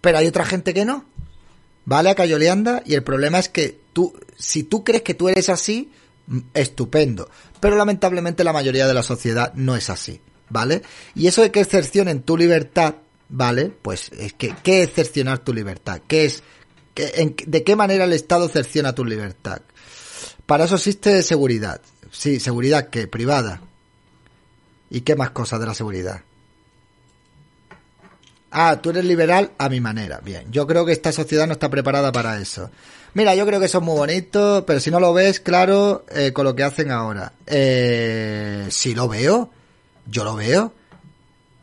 pero 0.00 0.18
hay 0.18 0.26
otra 0.26 0.44
gente 0.44 0.74
que 0.74 0.84
no. 0.84 1.04
¿Vale? 1.84 2.10
A 2.10 2.14
Cayoleanda, 2.16 2.82
y 2.84 2.94
el 2.94 3.04
problema 3.04 3.38
es 3.38 3.48
que 3.48 3.78
tú, 3.92 4.12
si 4.36 4.64
tú 4.64 4.82
crees 4.82 5.02
que 5.02 5.14
tú 5.14 5.28
eres 5.28 5.48
así, 5.48 5.90
estupendo. 6.54 7.30
Pero 7.60 7.76
lamentablemente 7.76 8.44
la 8.44 8.52
mayoría 8.52 8.86
de 8.86 8.94
la 8.94 9.02
sociedad 9.02 9.52
no 9.54 9.76
es 9.76 9.90
así, 9.90 10.20
¿vale? 10.48 10.82
Y 11.14 11.26
eso 11.26 11.42
de 11.42 11.50
que 11.50 11.64
cercionen 11.64 12.22
tu 12.22 12.36
libertad, 12.36 12.96
¿vale? 13.28 13.72
Pues 13.82 14.10
es 14.18 14.32
que, 14.32 14.54
¿qué 14.62 14.82
es 14.82 14.92
cercionar 14.92 15.38
tu 15.38 15.54
libertad? 15.54 16.00
¿Qué 16.06 16.26
es, 16.26 16.42
de 16.96 17.64
qué 17.64 17.76
manera 17.76 18.04
el 18.04 18.12
Estado 18.12 18.48
cerciona 18.48 18.94
tu 18.94 19.04
libertad? 19.04 19.60
Para 20.46 20.64
eso 20.64 20.76
existe 20.76 21.22
seguridad. 21.22 21.80
Sí, 22.10 22.40
seguridad 22.40 22.88
que 22.88 23.06
privada. 23.06 23.60
¿Y 24.90 25.02
qué 25.02 25.16
más 25.16 25.30
cosas 25.30 25.60
de 25.60 25.66
la 25.66 25.74
seguridad? 25.74 26.22
Ah, 28.50 28.80
tú 28.80 28.90
eres 28.90 29.04
liberal 29.04 29.52
a 29.58 29.68
mi 29.68 29.80
manera. 29.80 30.20
Bien, 30.24 30.50
yo 30.50 30.66
creo 30.66 30.86
que 30.86 30.92
esta 30.92 31.12
sociedad 31.12 31.46
no 31.46 31.52
está 31.52 31.68
preparada 31.68 32.12
para 32.12 32.40
eso. 32.40 32.70
Mira, 33.12 33.34
yo 33.34 33.44
creo 33.44 33.60
que 33.60 33.66
eso 33.66 33.78
es 33.78 33.84
muy 33.84 33.96
bonito, 33.96 34.64
pero 34.66 34.78
si 34.78 34.90
no 34.90 35.00
lo 35.00 35.12
ves, 35.12 35.40
claro, 35.40 36.06
eh, 36.10 36.32
con 36.32 36.44
lo 36.44 36.54
que 36.54 36.62
hacen 36.62 36.90
ahora. 36.90 37.32
Eh, 37.46 38.66
sí 38.70 38.94
lo 38.94 39.08
veo, 39.08 39.50
yo 40.06 40.24
lo 40.24 40.36
veo, 40.36 40.72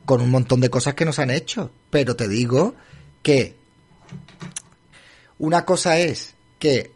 con 0.06 0.22
un 0.22 0.30
montón 0.30 0.60
de 0.60 0.70
cosas 0.70 0.94
que 0.94 1.06
nos 1.06 1.20
han 1.20 1.32
hecho. 1.32 1.72
Pero 1.90 2.16
te 2.16 2.28
digo 2.28 2.76
que 3.22 3.56
una 5.44 5.66
cosa 5.66 6.00
es 6.00 6.36
que 6.58 6.92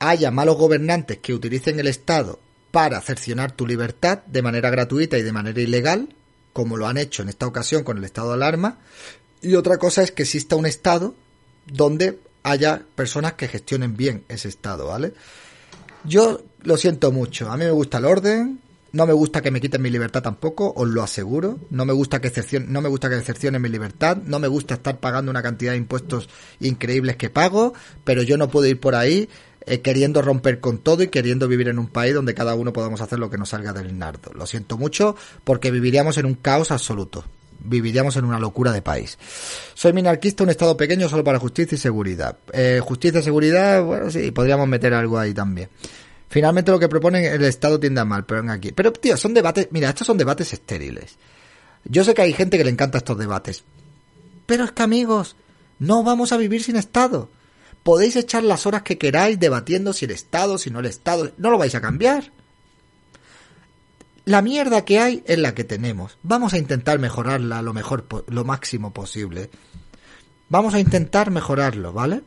haya 0.00 0.32
malos 0.32 0.56
gobernantes 0.56 1.18
que 1.18 1.34
utilicen 1.34 1.78
el 1.78 1.86
Estado 1.86 2.40
para 2.72 3.00
cercionar 3.00 3.52
tu 3.52 3.64
libertad 3.64 4.24
de 4.26 4.42
manera 4.42 4.70
gratuita 4.70 5.18
y 5.18 5.22
de 5.22 5.30
manera 5.30 5.60
ilegal, 5.60 6.08
como 6.52 6.76
lo 6.76 6.88
han 6.88 6.98
hecho 6.98 7.22
en 7.22 7.28
esta 7.28 7.46
ocasión 7.46 7.84
con 7.84 7.98
el 7.98 8.02
estado 8.02 8.30
de 8.30 8.34
alarma, 8.34 8.80
y 9.40 9.54
otra 9.54 9.78
cosa 9.78 10.02
es 10.02 10.10
que 10.10 10.24
exista 10.24 10.56
un 10.56 10.66
Estado 10.66 11.14
donde 11.66 12.18
haya 12.42 12.82
personas 12.96 13.34
que 13.34 13.46
gestionen 13.46 13.96
bien 13.96 14.24
ese 14.28 14.48
Estado, 14.48 14.88
¿vale? 14.88 15.14
Yo 16.02 16.42
lo 16.62 16.76
siento 16.78 17.12
mucho. 17.12 17.52
A 17.52 17.56
mí 17.56 17.64
me 17.64 17.70
gusta 17.70 17.98
el 17.98 18.06
orden. 18.06 18.58
No 18.92 19.06
me 19.06 19.12
gusta 19.14 19.40
que 19.40 19.50
me 19.50 19.60
quiten 19.60 19.80
mi 19.80 19.90
libertad 19.90 20.22
tampoco, 20.22 20.72
os 20.76 20.86
lo 20.86 21.02
aseguro. 21.02 21.58
No 21.70 21.84
me 21.84 21.94
gusta 21.94 22.20
que 22.20 22.28
excepcion, 22.28 22.70
no 22.70 22.82
me 22.82 22.88
gusta 22.88 23.08
que 23.08 23.16
excepcionen 23.16 23.62
mi 23.62 23.70
libertad. 23.70 24.18
No 24.18 24.38
me 24.38 24.48
gusta 24.48 24.74
estar 24.74 25.00
pagando 25.00 25.30
una 25.30 25.42
cantidad 25.42 25.72
de 25.72 25.78
impuestos 25.78 26.28
increíbles 26.60 27.16
que 27.16 27.30
pago, 27.30 27.72
pero 28.04 28.22
yo 28.22 28.36
no 28.36 28.48
puedo 28.48 28.66
ir 28.66 28.78
por 28.78 28.94
ahí 28.94 29.28
eh, 29.64 29.80
queriendo 29.80 30.20
romper 30.20 30.60
con 30.60 30.78
todo 30.78 31.02
y 31.02 31.08
queriendo 31.08 31.48
vivir 31.48 31.68
en 31.68 31.78
un 31.78 31.88
país 31.88 32.14
donde 32.14 32.34
cada 32.34 32.54
uno 32.54 32.72
podamos 32.72 33.00
hacer 33.00 33.18
lo 33.18 33.30
que 33.30 33.38
nos 33.38 33.48
salga 33.48 33.72
del 33.72 33.96
nardo. 33.98 34.32
Lo 34.34 34.46
siento 34.46 34.76
mucho 34.76 35.16
porque 35.44 35.70
viviríamos 35.70 36.18
en 36.18 36.26
un 36.26 36.34
caos 36.34 36.70
absoluto 36.70 37.24
viviríamos 37.64 38.16
en 38.16 38.24
una 38.24 38.38
locura 38.38 38.72
de 38.72 38.82
país. 38.82 39.18
Soy 39.74 39.92
minarquista, 39.92 40.42
un 40.42 40.50
estado 40.50 40.76
pequeño 40.76 41.08
solo 41.08 41.22
para 41.24 41.38
justicia 41.38 41.76
y 41.76 41.78
seguridad. 41.78 42.36
Eh, 42.52 42.80
justicia 42.82 43.20
y 43.20 43.22
seguridad, 43.22 43.82
bueno, 43.84 44.10
sí, 44.10 44.30
podríamos 44.30 44.68
meter 44.68 44.94
algo 44.94 45.18
ahí 45.18 45.32
también. 45.32 45.68
Finalmente 46.32 46.72
lo 46.72 46.80
que 46.80 46.88
proponen 46.88 47.24
el 47.24 47.44
Estado 47.44 47.78
tiende 47.78 48.00
a 48.00 48.04
mal, 48.04 48.24
pero 48.24 48.40
ven 48.40 48.50
aquí. 48.50 48.72
Pero, 48.72 48.92
tío, 48.92 49.16
son 49.16 49.34
debates, 49.34 49.68
mira, 49.70 49.90
estos 49.90 50.06
son 50.06 50.18
debates 50.18 50.52
estériles. 50.52 51.16
Yo 51.84 52.02
sé 52.02 52.14
que 52.14 52.22
hay 52.22 52.32
gente 52.32 52.58
que 52.58 52.64
le 52.64 52.70
encanta 52.70 52.98
estos 52.98 53.18
debates. 53.18 53.62
Pero 54.46 54.64
es 54.64 54.72
que, 54.72 54.82
amigos, 54.82 55.36
no 55.78 56.02
vamos 56.02 56.32
a 56.32 56.36
vivir 56.36 56.64
sin 56.64 56.76
Estado. 56.76 57.28
Podéis 57.82 58.16
echar 58.16 58.42
las 58.42 58.66
horas 58.66 58.82
que 58.82 58.98
queráis 58.98 59.38
debatiendo 59.38 59.92
si 59.92 60.06
el 60.06 60.10
Estado, 60.10 60.58
si 60.58 60.70
no 60.70 60.80
el 60.80 60.86
Estado, 60.86 61.32
no 61.36 61.50
lo 61.50 61.58
vais 61.58 61.74
a 61.74 61.80
cambiar 61.80 62.32
la 64.24 64.42
mierda 64.42 64.84
que 64.84 64.98
hay 64.98 65.22
es 65.26 65.38
la 65.38 65.54
que 65.54 65.64
tenemos. 65.64 66.16
Vamos 66.22 66.52
a 66.54 66.58
intentar 66.58 66.98
mejorarla 66.98 67.62
lo 67.62 67.72
mejor, 67.72 68.06
lo 68.28 68.44
máximo 68.44 68.92
posible. 68.92 69.50
Vamos 70.48 70.74
a 70.74 70.80
intentar 70.80 71.30
mejorarlo, 71.30 71.92
¿vale? 71.92 72.22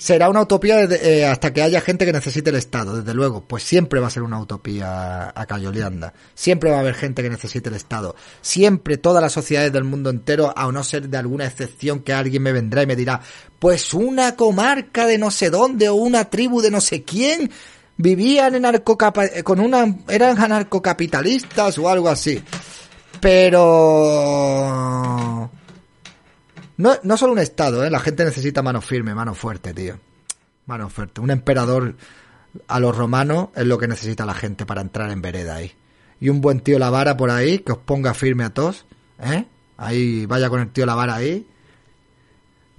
Será 0.00 0.30
una 0.30 0.40
utopía 0.40 0.84
eh, 0.84 1.26
hasta 1.26 1.52
que 1.52 1.60
haya 1.60 1.82
gente 1.82 2.06
que 2.06 2.12
necesite 2.14 2.48
el 2.48 2.56
Estado, 2.56 2.96
desde 2.96 3.12
luego. 3.12 3.42
Pues 3.42 3.62
siempre 3.64 4.00
va 4.00 4.06
a 4.06 4.10
ser 4.10 4.22
una 4.22 4.40
utopía 4.40 5.30
a 5.34 5.44
Cayoleanda. 5.44 6.14
Siempre 6.34 6.70
va 6.70 6.78
a 6.78 6.80
haber 6.80 6.94
gente 6.94 7.22
que 7.22 7.28
necesite 7.28 7.68
el 7.68 7.74
Estado. 7.74 8.16
Siempre 8.40 8.96
todas 8.96 9.22
las 9.22 9.34
sociedades 9.34 9.74
del 9.74 9.84
mundo 9.84 10.08
entero, 10.08 10.54
a 10.56 10.72
no 10.72 10.82
ser 10.84 11.10
de 11.10 11.18
alguna 11.18 11.44
excepción 11.44 12.00
que 12.00 12.14
alguien 12.14 12.42
me 12.42 12.50
vendrá 12.50 12.82
y 12.82 12.86
me 12.86 12.96
dirá, 12.96 13.20
pues 13.58 13.92
una 13.92 14.36
comarca 14.36 15.04
de 15.04 15.18
no 15.18 15.30
sé 15.30 15.50
dónde 15.50 15.90
o 15.90 15.96
una 15.96 16.30
tribu 16.30 16.62
de 16.62 16.70
no 16.70 16.80
sé 16.80 17.02
quién 17.02 17.50
vivían 17.98 18.54
en 18.54 18.64
con 19.44 19.60
una 19.60 19.98
eran 20.08 20.38
anarcocapitalistas 20.38 21.76
o 21.76 21.90
algo 21.90 22.08
así. 22.08 22.42
Pero 23.20 23.60
no, 26.80 26.96
no 27.02 27.16
solo 27.16 27.32
un 27.32 27.38
estado, 27.38 27.84
¿eh? 27.84 27.90
la 27.90 28.00
gente 28.00 28.24
necesita 28.24 28.62
mano 28.62 28.80
firme, 28.80 29.14
mano 29.14 29.34
fuerte, 29.34 29.74
tío. 29.74 29.98
Mano 30.66 30.88
fuerte. 30.88 31.20
Un 31.20 31.30
emperador 31.30 31.94
a 32.68 32.80
los 32.80 32.96
romanos 32.96 33.48
es 33.54 33.66
lo 33.66 33.78
que 33.78 33.86
necesita 33.86 34.24
la 34.24 34.34
gente 34.34 34.64
para 34.64 34.80
entrar 34.80 35.10
en 35.10 35.20
vereda 35.20 35.56
ahí. 35.56 35.72
Y 36.20 36.28
un 36.28 36.40
buen 36.40 36.60
tío 36.60 36.78
la 36.78 36.90
vara 36.90 37.16
por 37.16 37.30
ahí 37.30 37.58
que 37.58 37.72
os 37.72 37.78
ponga 37.78 38.14
firme 38.14 38.44
a 38.44 38.50
todos, 38.50 38.86
¿eh? 39.18 39.44
Ahí 39.76 40.26
vaya 40.26 40.48
con 40.48 40.60
el 40.60 40.70
tío 40.70 40.86
la 40.86 40.94
vara 40.94 41.14
ahí 41.14 41.46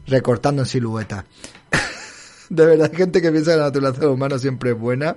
recortando 0.08 0.64
en 0.64 0.68
silueta 0.68 1.26
de 2.50 2.66
verdad, 2.66 2.90
hay 2.92 2.98
gente 2.98 3.22
que 3.22 3.32
piensa 3.32 3.52
que 3.52 3.58
la 3.58 3.64
naturaleza 3.66 4.10
humana 4.10 4.40
siempre 4.40 4.72
es 4.72 4.78
buena. 4.78 5.16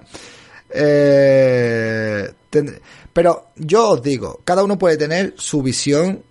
Eh, 0.71 2.33
pero 3.13 3.49
yo 3.57 3.91
os 3.91 4.03
digo, 4.03 4.41
cada 4.45 4.63
uno 4.63 4.79
puede 4.79 4.97
tener 4.97 5.35
su 5.37 5.63
visión 5.63 6.23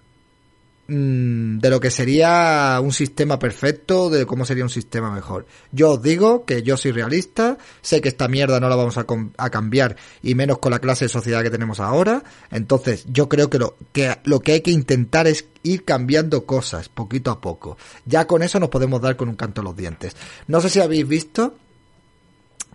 mm, 0.88 1.60
de 1.60 1.70
lo 1.70 1.80
que 1.80 1.92
sería 1.92 2.80
un 2.82 2.92
sistema 2.92 3.40
perfecto, 3.40 4.10
de 4.10 4.26
cómo 4.26 4.46
sería 4.46 4.64
un 4.64 4.70
sistema 4.70 5.12
mejor. 5.12 5.46
Yo 5.72 5.92
os 5.92 6.02
digo 6.02 6.46
que 6.46 6.64
yo 6.64 6.78
soy 6.78 6.92
realista, 6.92 7.58
sé 7.82 8.02
que 8.02 8.10
esta 8.10 8.28
mierda 8.28 8.60
no 8.60 8.70
la 8.70 8.76
vamos 8.76 8.98
a, 8.98 9.06
a, 9.38 9.50
cambiar 9.50 9.96
y 10.22 10.36
menos 10.36 10.60
con 10.60 10.72
la 10.72 10.80
clase 10.80 11.06
de 11.06 11.10
sociedad 11.10 11.44
que 11.44 11.50
tenemos 11.50 11.80
ahora. 11.80 12.24
Entonces, 12.52 13.06
yo 13.08 13.30
creo 13.30 13.50
que 13.50 13.60
lo, 13.60 13.76
que 13.92 14.18
lo 14.24 14.40
que 14.40 14.54
hay 14.54 14.62
que 14.62 14.72
intentar 14.72 15.28
es 15.28 15.46
ir 15.64 15.86
cambiando 15.86 16.46
cosas 16.46 16.90
poquito 16.90 17.32
a 17.32 17.42
poco. 17.42 17.78
Ya 18.06 18.28
con 18.28 18.44
eso 18.44 18.60
nos 18.60 18.70
podemos 18.70 19.02
dar 19.02 19.16
con 19.16 19.30
un 19.30 19.36
canto 19.36 19.62
a 19.62 19.64
los 19.64 19.76
dientes. 19.76 20.16
No 20.48 20.62
sé 20.62 20.70
si 20.70 20.80
habéis 20.80 21.08
visto 21.08 21.56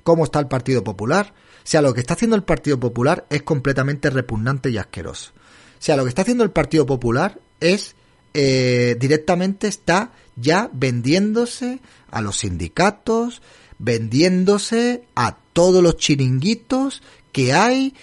cómo 0.03 0.25
está 0.25 0.41
el 0.41 0.49
Partido 0.49 0.83
Popular. 0.83 1.35
O 1.35 1.71
sea, 1.71 1.83
lo 1.83 1.93
que 1.93 2.01
está 2.01 2.15
haciendo 2.15 2.35
el 2.35 2.45
Partido 2.45 2.81
Popular 2.81 3.27
es 3.29 3.43
completamente 3.43 4.09
repugnante 4.09 4.71
y 4.71 4.79
asqueroso. 4.79 5.33
O 5.35 5.81
sea, 5.81 5.97
lo 5.97 6.05
que 6.05 6.09
está 6.09 6.23
haciendo 6.23 6.43
el 6.45 6.51
Partido 6.51 6.87
Popular 6.87 7.39
es 7.61 7.95
eh, 8.41 8.95
directamente 9.01 9.67
está 9.67 10.13
ya 10.37 10.71
vendiéndose 10.73 11.81
a 12.13 12.21
los 12.21 12.39
sindicatos, 12.39 13.43
vendiéndose 13.81 15.03
a 15.17 15.39
todos 15.53 15.83
los 15.83 15.97
chiringuitos 15.97 17.03
que 17.33 17.53
hay. 17.53 17.97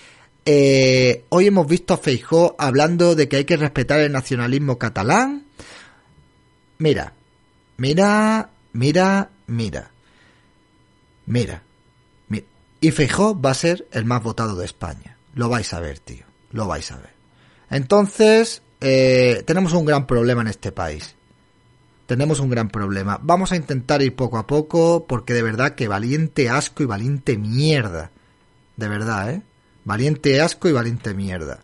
Eh, 0.46 1.24
hoy 1.30 1.48
hemos 1.48 1.68
visto 1.68 1.94
a 1.94 1.98
Feijó 1.98 2.54
hablando 2.60 3.16
de 3.16 3.30
que 3.30 3.38
hay 3.38 3.46
que 3.46 3.56
respetar 3.56 4.02
el 4.02 4.12
nacionalismo 4.12 4.78
catalán. 4.78 5.46
Mira, 6.80 7.14
mira, 7.78 8.50
mira, 8.74 9.30
mira. 9.48 9.92
Mira. 11.28 11.64
mira. 12.28 12.46
Y 12.82 12.92
Feijó 12.92 13.40
va 13.40 13.52
a 13.52 13.54
ser 13.54 13.88
el 13.94 14.04
más 14.04 14.22
votado 14.22 14.58
de 14.58 14.66
España. 14.66 15.16
Lo 15.34 15.48
vais 15.48 15.74
a 15.74 15.80
ver, 15.80 16.00
tío. 16.00 16.26
Lo 16.52 16.68
vais 16.68 16.92
a 16.92 16.98
ver. 16.98 17.14
Entonces, 17.70 18.62
eh, 18.88 19.42
tenemos 19.48 19.74
un 19.74 19.84
gran 19.84 20.06
problema 20.06 20.44
en 20.44 20.48
este 20.48 20.72
país. 20.72 21.16
Tenemos 22.06 22.40
un 22.40 22.52
gran 22.52 22.70
problema. 22.70 23.20
Vamos 23.20 23.52
a 23.52 23.56
intentar 23.56 24.04
ir 24.04 24.16
poco 24.16 24.38
a 24.38 24.46
poco 24.46 25.08
porque 25.08 25.34
de 25.34 25.42
verdad 25.42 25.74
que 25.74 25.88
valiente 25.88 26.50
asco 26.50 26.84
y 26.84 26.86
valiente 26.86 27.36
mierda. 27.36 28.12
De 28.78 28.88
verdad, 28.88 29.32
¿eh? 29.32 29.42
Valiente 29.86 30.40
asco 30.40 30.70
y 30.70 30.72
valiente 30.72 31.16
mierda. 31.16 31.62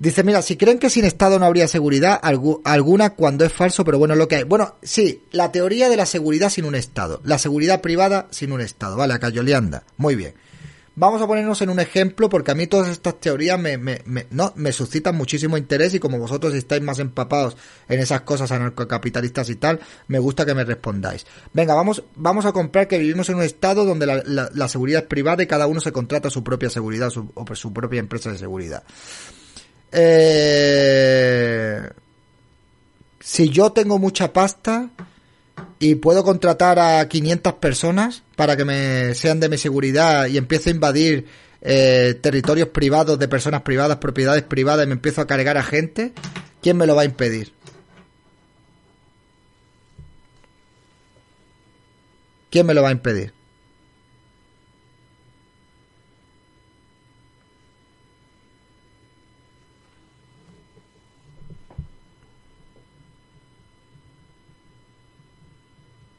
Dice, 0.00 0.24
mira, 0.24 0.42
si 0.42 0.56
creen 0.56 0.80
que 0.80 0.90
sin 0.90 1.04
Estado 1.04 1.38
no 1.38 1.46
habría 1.46 1.68
seguridad, 1.68 2.20
alguna 2.64 3.10
cuando 3.10 3.44
es 3.44 3.52
falso, 3.52 3.84
pero 3.84 4.00
bueno, 4.00 4.16
lo 4.16 4.26
que 4.26 4.36
hay. 4.36 4.42
Bueno, 4.42 4.74
sí, 4.82 5.22
la 5.30 5.52
teoría 5.52 5.88
de 5.88 5.96
la 5.96 6.04
seguridad 6.04 6.50
sin 6.50 6.64
un 6.64 6.74
Estado. 6.74 7.20
La 7.22 7.38
seguridad 7.38 7.80
privada 7.80 8.26
sin 8.30 8.50
un 8.50 8.60
Estado. 8.60 8.96
Vale, 8.96 9.14
acá 9.14 9.28
anda. 9.56 9.84
Muy 9.98 10.16
bien. 10.16 10.34
Vamos 10.96 11.20
a 11.20 11.26
ponernos 11.26 11.60
en 11.60 11.70
un 11.70 11.80
ejemplo 11.80 12.28
porque 12.28 12.52
a 12.52 12.54
mí 12.54 12.68
todas 12.68 12.88
estas 12.88 13.18
teorías 13.18 13.58
me, 13.58 13.78
no, 14.30 14.52
me 14.54 14.72
suscitan 14.72 15.16
muchísimo 15.16 15.56
interés 15.56 15.92
y 15.94 15.98
como 15.98 16.18
vosotros 16.18 16.54
estáis 16.54 16.82
más 16.82 17.00
empapados 17.00 17.56
en 17.88 17.98
esas 17.98 18.20
cosas 18.20 18.52
anarcocapitalistas 18.52 19.50
y 19.50 19.56
tal, 19.56 19.80
me 20.06 20.20
gusta 20.20 20.46
que 20.46 20.54
me 20.54 20.62
respondáis. 20.62 21.26
Venga, 21.52 21.74
vamos, 21.74 22.04
vamos 22.14 22.46
a 22.46 22.52
comprar 22.52 22.86
que 22.86 22.98
vivimos 22.98 23.28
en 23.28 23.36
un 23.36 23.42
estado 23.42 23.84
donde 23.84 24.06
la, 24.06 24.68
seguridad 24.68 25.02
es 25.02 25.08
privada 25.08 25.42
y 25.42 25.48
cada 25.48 25.66
uno 25.66 25.80
se 25.80 25.90
contrata 25.90 26.30
su 26.30 26.44
propia 26.44 26.70
seguridad 26.70 27.12
o 27.34 27.54
su 27.56 27.72
propia 27.72 27.98
empresa 27.98 28.30
de 28.30 28.38
seguridad. 28.38 28.84
Eh, 29.90 31.90
si 33.18 33.48
yo 33.48 33.72
tengo 33.72 33.98
mucha 33.98 34.32
pasta, 34.32 34.90
y 35.78 35.96
puedo 35.96 36.24
contratar 36.24 36.78
a 36.78 37.08
500 37.08 37.54
personas 37.54 38.22
para 38.36 38.56
que 38.56 38.64
me 38.64 39.14
sean 39.14 39.40
de 39.40 39.48
mi 39.48 39.58
seguridad 39.58 40.26
y 40.26 40.36
empiezo 40.38 40.70
a 40.70 40.72
invadir 40.72 41.26
eh, 41.60 42.18
territorios 42.20 42.68
privados 42.68 43.18
de 43.18 43.28
personas 43.28 43.62
privadas, 43.62 43.98
propiedades 43.98 44.42
privadas 44.42 44.84
y 44.84 44.88
me 44.88 44.94
empiezo 44.94 45.20
a 45.20 45.26
cargar 45.26 45.56
a 45.56 45.62
gente, 45.62 46.12
¿quién 46.60 46.76
me 46.76 46.86
lo 46.86 46.94
va 46.94 47.02
a 47.02 47.06
impedir? 47.06 47.52
¿Quién 52.50 52.66
me 52.66 52.74
lo 52.74 52.82
va 52.82 52.90
a 52.90 52.92
impedir? 52.92 53.32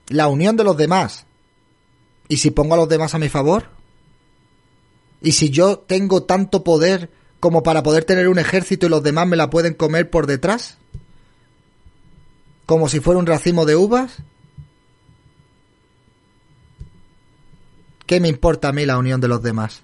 La 0.08 0.28
unión 0.28 0.56
de 0.58 0.64
los 0.64 0.78
demás. 0.78 1.26
¿Y 2.28 2.38
si 2.38 2.52
pongo 2.52 2.74
a 2.74 2.78
los 2.78 2.90
demás 2.90 3.14
a 3.14 3.20
mi 3.20 3.30
favor? 3.30 3.70
¿Y 5.22 5.34
si 5.34 5.50
yo 5.50 5.80
tengo 5.80 6.24
tanto 6.24 6.64
poder 6.64 7.10
como 7.40 7.64
para 7.64 7.84
poder 7.84 8.06
tener 8.06 8.28
un 8.28 8.40
ejército 8.40 8.86
y 8.86 8.90
los 8.90 9.04
demás 9.04 9.28
me 9.28 9.36
la 9.36 9.50
pueden 9.50 9.74
comer 9.74 10.10
por 10.10 10.28
detrás? 10.28 10.78
¿Como 12.66 12.90
si 12.90 13.00
fuera 13.00 13.20
un 13.20 13.26
racimo 13.26 13.66
de 13.66 13.76
uvas? 13.76 14.18
¿Qué 18.06 18.20
me 18.20 18.28
importa 18.28 18.70
a 18.70 18.72
mí 18.72 18.86
la 18.86 18.98
unión 18.98 19.22
de 19.22 19.28
los 19.28 19.42
demás? 19.42 19.82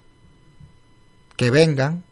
Que 1.36 1.50
vengan. 1.50 2.04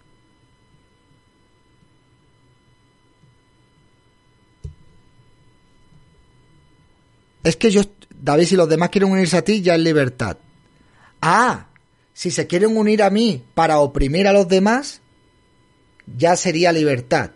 Es 7.43 7.57
que 7.57 7.71
yo 7.71 7.83
David, 8.23 8.47
si 8.47 8.57
los 8.57 8.69
demás 8.69 8.91
quieren 8.91 9.11
unirse 9.11 9.37
a 9.37 9.43
ti, 9.43 9.63
ya 9.63 9.75
es 9.75 9.81
libertad. 9.81 10.37
Ah, 11.23 11.67
si 12.13 12.31
se 12.31 12.47
quieren 12.47 12.77
unir 12.77 13.03
a 13.03 13.11
mí 13.11 13.43
para 13.55 13.79
oprimir 13.79 14.29
a 14.29 14.33
los 14.33 14.47
demás, 14.47 15.01
ya 16.19 16.37
sería 16.37 16.73
libertad. 16.73 17.31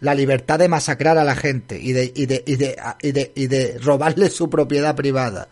La 0.00 0.14
libertad 0.14 0.58
de 0.58 0.68
masacrar 0.68 1.18
a 1.18 1.24
la 1.24 1.34
gente 1.34 1.80
y 1.80 1.92
de, 1.92 2.12
y 2.14 2.26
de, 2.26 2.44
y 2.46 2.56
de, 2.56 2.76
y 3.02 3.12
de, 3.12 3.32
y 3.34 3.46
de 3.46 3.78
robarle 3.78 4.30
su 4.30 4.48
propiedad 4.48 4.94
privada. 4.94 5.48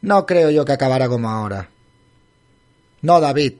No 0.00 0.24
creo 0.26 0.50
yo 0.50 0.64
que 0.64 0.72
acabara 0.72 1.08
como 1.08 1.28
ahora. 1.28 1.68
No, 3.02 3.20
David. 3.20 3.54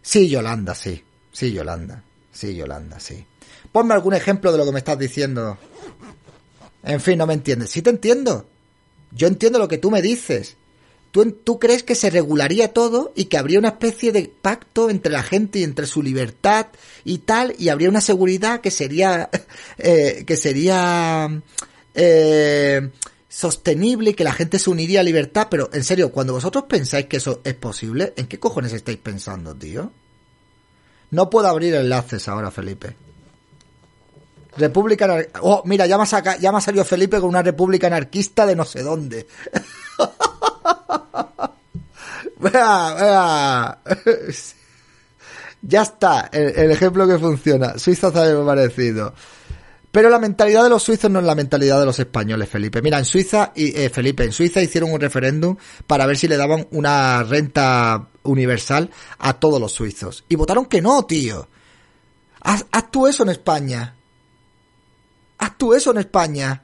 Sí, 0.00 0.28
Yolanda, 0.28 0.74
sí. 0.74 1.04
Sí, 1.32 1.52
Yolanda. 1.52 2.02
Sí, 2.32 2.54
Yolanda, 2.54 2.98
sí. 3.00 3.26
Ponme 3.72 3.94
algún 3.94 4.14
ejemplo 4.14 4.50
de 4.52 4.58
lo 4.58 4.64
que 4.64 4.72
me 4.72 4.78
estás 4.78 4.98
diciendo. 4.98 5.58
En 6.82 7.00
fin, 7.00 7.18
no 7.18 7.26
me 7.26 7.34
entiendes. 7.34 7.70
Sí 7.70 7.82
te 7.82 7.90
entiendo. 7.90 8.46
Yo 9.12 9.26
entiendo 9.26 9.58
lo 9.58 9.68
que 9.68 9.78
tú 9.78 9.90
me 9.90 10.02
dices. 10.02 10.56
Tú, 11.10 11.32
tú 11.32 11.58
crees 11.58 11.82
que 11.82 11.96
se 11.96 12.08
regularía 12.08 12.72
todo 12.72 13.12
y 13.16 13.24
que 13.24 13.36
habría 13.36 13.58
una 13.58 13.70
especie 13.70 14.12
de 14.12 14.30
pacto 14.40 14.90
entre 14.90 15.10
la 15.10 15.24
gente 15.24 15.58
y 15.58 15.64
entre 15.64 15.86
su 15.86 16.02
libertad 16.02 16.68
y 17.04 17.18
tal, 17.18 17.54
y 17.58 17.68
habría 17.68 17.88
una 17.88 18.00
seguridad 18.00 18.60
que 18.60 18.70
sería, 18.70 19.28
eh, 19.78 20.24
que 20.24 20.36
sería 20.36 21.42
eh, 21.94 22.90
sostenible 23.28 24.10
y 24.10 24.14
que 24.14 24.22
la 24.22 24.32
gente 24.32 24.60
se 24.60 24.70
uniría 24.70 25.00
a 25.00 25.04
libertad. 25.04 25.48
Pero 25.50 25.68
en 25.72 25.82
serio, 25.82 26.12
cuando 26.12 26.34
vosotros 26.34 26.64
pensáis 26.68 27.06
que 27.06 27.16
eso 27.16 27.40
es 27.42 27.54
posible, 27.54 28.14
¿en 28.16 28.28
qué 28.28 28.38
cojones 28.38 28.72
estáis 28.72 28.98
pensando, 28.98 29.54
tío? 29.54 29.90
No 31.10 31.28
puedo 31.28 31.48
abrir 31.48 31.74
enlaces 31.74 32.28
ahora, 32.28 32.52
Felipe. 32.52 32.94
República 34.56 35.04
anarquista. 35.04 35.40
Oh, 35.42 35.62
mira, 35.64 35.86
ya 35.86 35.96
me, 35.96 36.04
ha 36.04 36.36
ya 36.38 36.52
me 36.52 36.60
salido 36.60 36.84
Felipe 36.84 37.20
con 37.20 37.28
una 37.28 37.42
república 37.42 37.86
anarquista 37.86 38.46
de 38.46 38.56
no 38.56 38.64
sé 38.64 38.82
dónde. 38.82 39.26
vea, 42.38 42.94
vea. 42.94 43.78
ya 45.62 45.82
está, 45.82 46.28
el, 46.32 46.70
ejemplo 46.70 47.06
que 47.06 47.18
funciona. 47.18 47.78
Suiza 47.78 48.12
sabe 48.12 48.44
parecido. 48.44 49.14
Pero 49.92 50.08
la 50.08 50.20
mentalidad 50.20 50.62
de 50.62 50.70
los 50.70 50.84
suizos 50.84 51.10
no 51.10 51.18
es 51.18 51.24
la 51.24 51.34
mentalidad 51.34 51.80
de 51.80 51.86
los 51.86 51.98
españoles, 51.98 52.48
Felipe. 52.48 52.80
Mira, 52.80 52.98
en 52.98 53.04
Suiza, 53.04 53.52
y, 53.56 53.76
eh, 53.76 53.90
Felipe, 53.90 54.22
en 54.22 54.30
Suiza 54.30 54.62
hicieron 54.62 54.92
un 54.92 55.00
referéndum 55.00 55.56
para 55.86 56.06
ver 56.06 56.16
si 56.16 56.28
le 56.28 56.36
daban 56.36 56.68
una 56.70 57.24
renta 57.24 58.06
universal 58.22 58.88
a 59.18 59.40
todos 59.40 59.60
los 59.60 59.72
suizos. 59.72 60.24
Y 60.28 60.36
votaron 60.36 60.66
que 60.66 60.80
no, 60.80 61.04
tío. 61.06 61.48
haz 62.40 62.90
tú 62.92 63.08
eso 63.08 63.24
en 63.24 63.30
España. 63.30 63.96
Haz 65.40 65.56
tú 65.56 65.74
eso 65.74 65.90
en 65.90 65.98
España. 65.98 66.62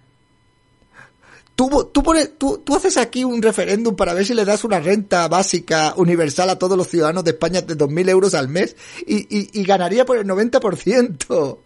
Tú, 1.54 1.90
tú, 1.90 2.02
pones, 2.02 2.36
tú, 2.36 2.58
tú, 2.58 2.76
haces 2.76 2.98
aquí 2.98 3.24
un 3.24 3.40
referéndum 3.40 3.96
para 3.96 4.12
ver 4.12 4.26
si 4.26 4.34
le 4.34 4.44
das 4.44 4.64
una 4.64 4.78
renta 4.78 5.26
básica 5.28 5.94
universal 5.96 6.50
a 6.50 6.58
todos 6.58 6.76
los 6.76 6.86
ciudadanos 6.86 7.24
de 7.24 7.30
España 7.30 7.62
de 7.62 7.74
2.000 7.74 8.10
euros 8.10 8.34
al 8.34 8.48
mes 8.48 8.76
y, 9.06 9.34
y, 9.34 9.58
y 9.58 9.64
ganaría 9.64 10.04
por 10.04 10.18
el 10.18 10.26
90%. 10.26 11.58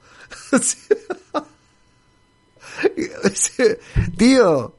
tío, 4.16 4.74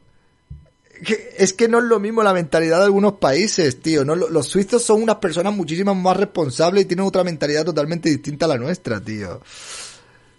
es 1.38 1.52
que 1.52 1.68
no 1.68 1.80
es 1.80 1.84
lo 1.84 2.00
mismo 2.00 2.24
la 2.24 2.34
mentalidad 2.34 2.78
de 2.78 2.86
algunos 2.86 3.16
países, 3.16 3.82
tío. 3.82 4.06
¿no? 4.06 4.16
Los 4.16 4.48
suizos 4.48 4.82
son 4.82 5.04
unas 5.04 5.18
personas 5.18 5.54
muchísimo 5.54 5.94
más 5.94 6.16
responsables 6.16 6.84
y 6.84 6.86
tienen 6.86 7.06
otra 7.06 7.26
mentalidad 7.26 7.66
totalmente 7.66 8.10
distinta 8.10 8.46
a 8.46 8.50
la 8.50 8.58
nuestra, 8.58 9.02
tío. 9.02 9.42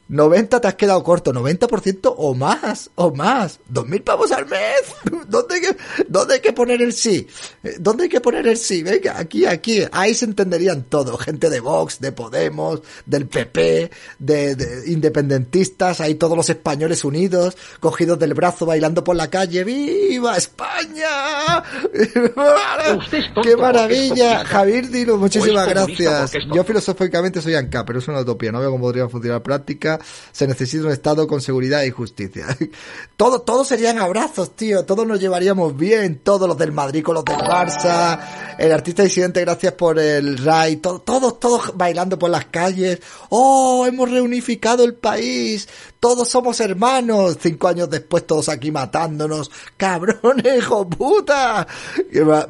90 0.09 0.61
te 0.61 0.68
has 0.68 0.74
quedado 0.74 1.03
corto, 1.03 1.32
90% 1.32 2.14
o 2.16 2.34
más, 2.34 2.90
o 2.96 3.14
más. 3.14 3.61
¿2.000 3.72 4.05
pavos 4.05 4.32
al 4.32 4.46
mes? 4.46 4.61
¿Dónde 5.28 5.61
que, 5.61 5.76
dónde 6.09 6.34
que 6.36 6.42
que 6.42 6.53
poner 6.53 6.82
el 6.82 6.92
sí? 6.92 7.26
Eh, 7.62 7.76
¿Dónde 7.78 8.05
hay 8.05 8.09
que 8.09 8.20
poner 8.20 8.46
el 8.46 8.57
sí? 8.57 8.82
Venga, 8.82 9.18
aquí, 9.18 9.46
aquí. 9.46 9.82
Ahí 9.90 10.14
se 10.14 10.26
entenderían 10.26 10.84
todo. 10.84 11.16
Gente 11.16 11.48
de 11.48 11.61
Vox, 11.61 12.00
de 12.00 12.12
Podemos, 12.12 12.82
del 13.07 13.26
PP, 13.26 13.90
de, 14.18 14.55
de 14.55 14.90
independentistas, 14.90 16.00
ahí 16.00 16.16
todos 16.16 16.36
los 16.36 16.50
españoles 16.50 17.05
unidos, 17.05 17.57
cogidos 17.80 18.18
del 18.18 18.34
brazo, 18.34 18.66
bailando 18.66 19.03
por 19.05 19.16
la 19.16 19.30
calle. 19.30 19.64
¡Viva 19.64 20.36
España! 20.36 21.62
¡Qué 23.42 23.57
maravilla! 23.57 24.44
Javier 24.44 24.90
Dino, 24.90 25.16
muchísimas 25.16 25.68
gracias. 25.68 26.32
Yo 26.53 26.64
filosóficamente 26.64 27.40
soy 27.40 27.55
ANCA, 27.55 27.84
pero 27.84 27.98
es 27.98 28.09
una 28.09 28.20
utopía. 28.20 28.53
No 28.53 28.61
veo 28.61 28.70
cómo 28.70 28.84
podría 28.84 29.09
funcionar 29.09 29.38
en 29.38 29.42
Se 30.32 30.47
necesita 30.47 30.84
un 30.84 30.93
Estado 30.93 31.26
con 31.26 31.40
seguridad 31.40 31.82
y 31.82 31.90
justicia. 31.90 32.47
Todo, 33.16 33.40
todos 33.43 33.68
serían 33.68 33.99
abrazos, 33.99 34.57
tío. 34.57 34.84
Todos 34.84 35.07
nos 35.07 35.20
llevaríamos 35.20 35.76
bien. 35.76 36.18
Todos 36.24 36.49
los 36.49 36.59
del 36.59 36.72
Madrid 36.72 37.03
con 37.05 37.14
los 37.14 37.24
del 37.24 37.36
Barça. 37.36 38.18
El 38.59 38.72
artista 38.72 39.03
disidente, 39.05 39.40
gracias 39.43 39.74
por 39.74 39.99
el 39.99 40.38
RAI. 40.38 40.76
to- 40.76 41.01
Todos, 41.01 41.38
todos 41.38 41.76
bailando 41.76 42.18
por 42.18 42.30
las 42.30 42.47
calles. 42.47 43.01
¡Oh! 43.28 43.86
Hemos 43.86 44.11
reunificado 44.11 44.82
el 44.84 44.95
país. 44.95 45.68
Todos 46.01 46.28
somos 46.28 46.59
hermanos. 46.61 47.36
Cinco 47.40 47.68
años 47.68 47.88
después, 47.90 48.26
todos 48.26 48.49
aquí 48.49 48.72
matándonos. 48.72 49.51
¡Cabrones, 49.76 50.59
hijo 50.59 50.88
puta! 50.88 51.66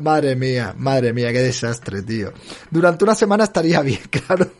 Madre 0.01 0.35
mía, 0.37 0.75
madre 0.79 1.13
mía, 1.13 1.33
qué 1.33 1.41
desastre, 1.43 2.03
tío. 2.03 2.33
Durante 2.71 3.05
una 3.05 3.15
semana 3.15 3.45
estaría 3.45 3.81
bien, 3.83 4.01
claro. 4.11 4.51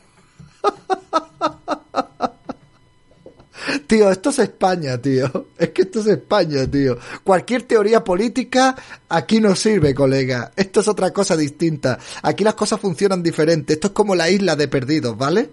Tío, 3.87 4.11
esto 4.11 4.31
es 4.31 4.39
España, 4.41 4.99
tío. 4.99 5.47
Es 5.59 5.71
que 5.71 5.83
esto 5.83 6.01
es 6.01 6.07
España, 6.07 6.67
tío. 6.71 6.99
Cualquier 7.23 7.63
teoría 7.63 8.03
política 8.03 8.75
aquí 9.09 9.41
no 9.41 9.55
sirve, 9.55 9.95
colega. 9.95 10.53
Esto 10.57 10.81
es 10.81 10.89
otra 10.89 11.13
cosa 11.13 11.37
distinta. 11.37 11.99
Aquí 12.23 12.45
las 12.45 12.55
cosas 12.55 12.81
funcionan 12.81 13.23
diferente. 13.23 13.75
Esto 13.75 13.89
es 13.89 13.93
como 13.93 14.15
la 14.15 14.31
isla 14.31 14.57
de 14.57 14.69
perdidos, 14.69 15.17
¿vale? 15.17 15.51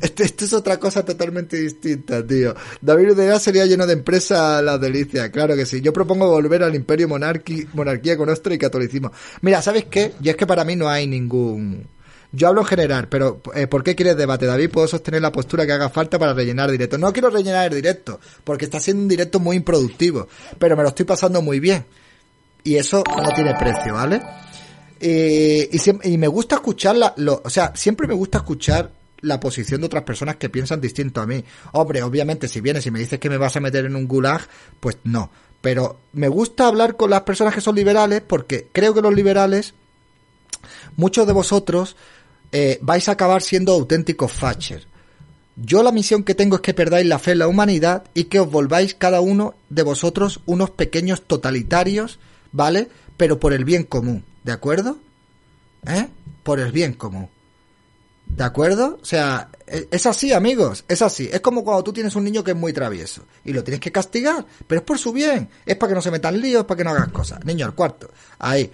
Esto, 0.00 0.22
esto 0.22 0.44
es 0.44 0.52
otra 0.52 0.78
cosa 0.78 1.04
totalmente 1.04 1.56
distinta, 1.56 2.26
tío. 2.26 2.54
David 2.80 3.12
Udea 3.12 3.38
sería 3.38 3.66
lleno 3.66 3.86
de 3.86 3.94
empresa 3.94 4.62
la 4.62 4.78
delicia, 4.78 5.30
claro 5.30 5.56
que 5.56 5.66
sí. 5.66 5.80
Yo 5.80 5.92
propongo 5.92 6.30
volver 6.30 6.62
al 6.62 6.74
imperio 6.74 7.08
monarquía 7.08 8.16
con 8.16 8.28
ostro 8.28 8.54
y 8.54 8.58
catolicismo. 8.58 9.12
Mira, 9.42 9.62
¿sabes 9.62 9.86
qué? 9.86 10.12
Y 10.22 10.28
es 10.28 10.36
que 10.36 10.46
para 10.46 10.64
mí 10.64 10.76
no 10.76 10.88
hay 10.88 11.06
ningún... 11.06 11.95
Yo 12.32 12.48
hablo 12.48 12.62
en 12.62 12.66
general, 12.66 13.08
pero 13.08 13.40
eh, 13.54 13.66
¿por 13.66 13.82
qué 13.82 13.94
quieres 13.94 14.16
debate, 14.16 14.46
David? 14.46 14.70
Puedo 14.70 14.88
sostener 14.88 15.22
la 15.22 15.32
postura 15.32 15.66
que 15.66 15.72
haga 15.72 15.88
falta 15.88 16.18
para 16.18 16.34
rellenar 16.34 16.70
directo. 16.70 16.98
No 16.98 17.12
quiero 17.12 17.30
rellenar 17.30 17.68
el 17.68 17.76
directo, 17.76 18.20
porque 18.44 18.64
está 18.64 18.80
siendo 18.80 19.02
un 19.02 19.08
directo 19.08 19.40
muy 19.40 19.56
improductivo, 19.56 20.28
pero 20.58 20.76
me 20.76 20.82
lo 20.82 20.90
estoy 20.90 21.06
pasando 21.06 21.40
muy 21.42 21.60
bien. 21.60 21.84
Y 22.64 22.76
eso 22.76 23.04
no 23.06 23.28
tiene 23.34 23.54
precio, 23.54 23.94
¿vale? 23.94 24.20
Eh, 24.98 25.68
y, 25.70 26.08
y 26.12 26.18
me 26.18 26.26
gusta 26.26 26.56
escuchar 26.56 26.96
la, 26.96 27.14
lo, 27.16 27.42
o 27.44 27.50
sea, 27.50 27.72
siempre 27.76 28.06
me 28.06 28.14
gusta 28.14 28.38
escuchar 28.38 28.90
la 29.20 29.40
posición 29.40 29.80
de 29.80 29.86
otras 29.86 30.04
personas 30.04 30.36
que 30.36 30.48
piensan 30.48 30.80
distinto 30.80 31.20
a 31.20 31.26
mí. 31.26 31.44
Hombre, 31.72 32.02
obviamente, 32.02 32.48
si 32.48 32.60
vienes 32.60 32.86
y 32.86 32.90
me 32.90 32.98
dices 32.98 33.18
que 33.18 33.30
me 33.30 33.38
vas 33.38 33.56
a 33.56 33.60
meter 33.60 33.84
en 33.84 33.96
un 33.96 34.06
gulag, 34.06 34.42
pues 34.80 34.98
no. 35.04 35.30
Pero 35.60 35.98
me 36.12 36.28
gusta 36.28 36.66
hablar 36.66 36.96
con 36.96 37.10
las 37.10 37.22
personas 37.22 37.54
que 37.54 37.60
son 37.60 37.74
liberales 37.74 38.22
porque 38.26 38.68
creo 38.72 38.94
que 38.94 39.02
los 39.02 39.14
liberales, 39.14 39.74
muchos 40.96 41.26
de 41.26 41.32
vosotros, 41.32 41.96
eh, 42.52 42.78
vais 42.82 43.08
a 43.08 43.12
acabar 43.12 43.42
siendo 43.42 43.72
auténticos 43.72 44.32
facher. 44.32 44.86
Yo 45.56 45.82
la 45.82 45.92
misión 45.92 46.22
que 46.22 46.34
tengo 46.34 46.56
es 46.56 46.62
que 46.62 46.74
perdáis 46.74 47.06
la 47.06 47.18
fe 47.18 47.32
en 47.32 47.38
la 47.38 47.48
humanidad 47.48 48.04
y 48.12 48.24
que 48.24 48.40
os 48.40 48.50
volváis 48.50 48.94
cada 48.94 49.20
uno 49.20 49.54
de 49.70 49.82
vosotros 49.82 50.40
unos 50.44 50.70
pequeños 50.70 51.22
totalitarios, 51.22 52.18
¿vale? 52.52 52.88
Pero 53.16 53.40
por 53.40 53.54
el 53.54 53.64
bien 53.64 53.84
común, 53.84 54.24
¿de 54.44 54.52
acuerdo? 54.52 54.98
¿Eh? 55.86 56.08
Por 56.42 56.60
el 56.60 56.72
bien 56.72 56.92
común. 56.92 57.30
¿De 58.26 58.44
acuerdo? 58.44 58.98
O 59.00 59.04
sea, 59.04 59.48
e- 59.66 59.88
es 59.90 60.04
así, 60.04 60.32
amigos, 60.32 60.84
es 60.88 61.00
así. 61.00 61.28
Es 61.32 61.40
como 61.40 61.64
cuando 61.64 61.84
tú 61.84 61.92
tienes 61.92 62.14
un 62.16 62.24
niño 62.24 62.44
que 62.44 62.50
es 62.50 62.56
muy 62.56 62.72
travieso 62.72 63.22
y 63.44 63.52
lo 63.52 63.64
tienes 63.64 63.80
que 63.80 63.92
castigar, 63.92 64.44
pero 64.66 64.80
es 64.80 64.84
por 64.84 64.98
su 64.98 65.12
bien, 65.12 65.48
es 65.64 65.76
para 65.76 65.90
que 65.90 65.94
no 65.94 66.02
se 66.02 66.10
metan 66.10 66.38
líos, 66.40 66.64
para 66.64 66.76
que 66.76 66.84
no 66.84 66.90
hagas 66.90 67.08
cosas. 67.08 67.44
Niño, 67.44 67.64
al 67.64 67.74
cuarto. 67.74 68.10
Ahí. 68.40 68.70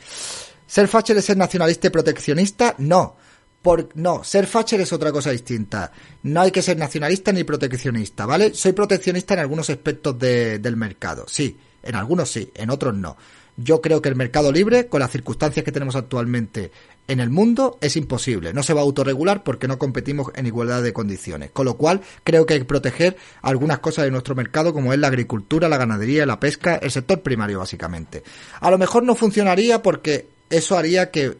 ¿Ser 0.67 0.89
facher 0.89 1.17
es 1.19 1.27
ser 1.27 1.37
nacionalista 1.37 1.87
y 1.87 1.91
proteccionista? 1.91 2.75
No. 2.79 3.17
Por, 3.63 3.91
no, 3.95 4.25
ser 4.25 4.47
facher 4.49 4.81
es 4.81 4.93
otra 4.93 5.13
cosa 5.13 5.31
distinta. 5.31 5.93
No 6.25 6.41
hay 6.41 6.51
que 6.51 6.63
ser 6.63 6.77
nacionalista 6.77 7.33
ni 7.33 7.45
proteccionista, 7.45 8.27
¿vale? 8.27 8.53
Soy 8.55 8.73
proteccionista 8.73 9.35
en 9.35 9.41
algunos 9.41 9.71
aspectos 9.71 10.19
de- 10.19 10.59
del 10.59 10.77
mercado, 10.77 11.25
sí. 11.29 11.57
En 11.83 11.95
algunos 11.95 12.31
sí, 12.31 12.51
en 12.55 12.71
otros 12.71 12.95
no. 12.95 13.17
Yo 13.57 13.81
creo 13.81 14.01
que 14.03 14.09
el 14.09 14.17
mercado 14.17 14.51
libre, 14.51 14.87
con 14.89 15.01
las 15.01 15.11
circunstancias 15.11 15.65
que 15.65 15.73
tenemos 15.73 15.95
actualmente 15.95 16.73
en 17.07 17.21
el 17.21 17.29
mundo, 17.29 17.77
es 17.81 17.97
imposible. 17.97 18.53
No 18.55 18.63
se 18.63 18.73
va 18.73 18.81
a 18.81 18.85
autorregular 18.85 19.45
porque 19.45 19.69
no 19.69 19.79
competimos 19.79 20.29
en 20.35 20.47
igualdad 20.47 20.83
de 20.83 20.93
condiciones. 20.93 21.51
Con 21.51 21.67
lo 21.67 21.77
cual, 21.77 22.01
creo 22.25 22.47
que 22.47 22.55
hay 22.55 22.61
que 22.61 22.65
proteger 22.67 23.17
algunas 23.43 23.81
cosas 23.81 24.05
de 24.07 24.11
nuestro 24.11 24.35
mercado, 24.35 24.73
como 24.73 24.93
es 24.93 24.99
la 24.99 25.09
agricultura, 25.09 25.69
la 25.69 25.77
ganadería, 25.77 26.25
la 26.25 26.41
pesca, 26.41 26.77
el 26.77 26.91
sector 26.91 27.21
primario, 27.21 27.59
básicamente. 27.59 28.23
A 28.61 28.71
lo 28.71 28.79
mejor 28.79 29.03
no 29.03 29.15
funcionaría 29.15 29.83
porque 29.83 30.27
eso 30.49 30.79
haría 30.79 31.11
que 31.11 31.37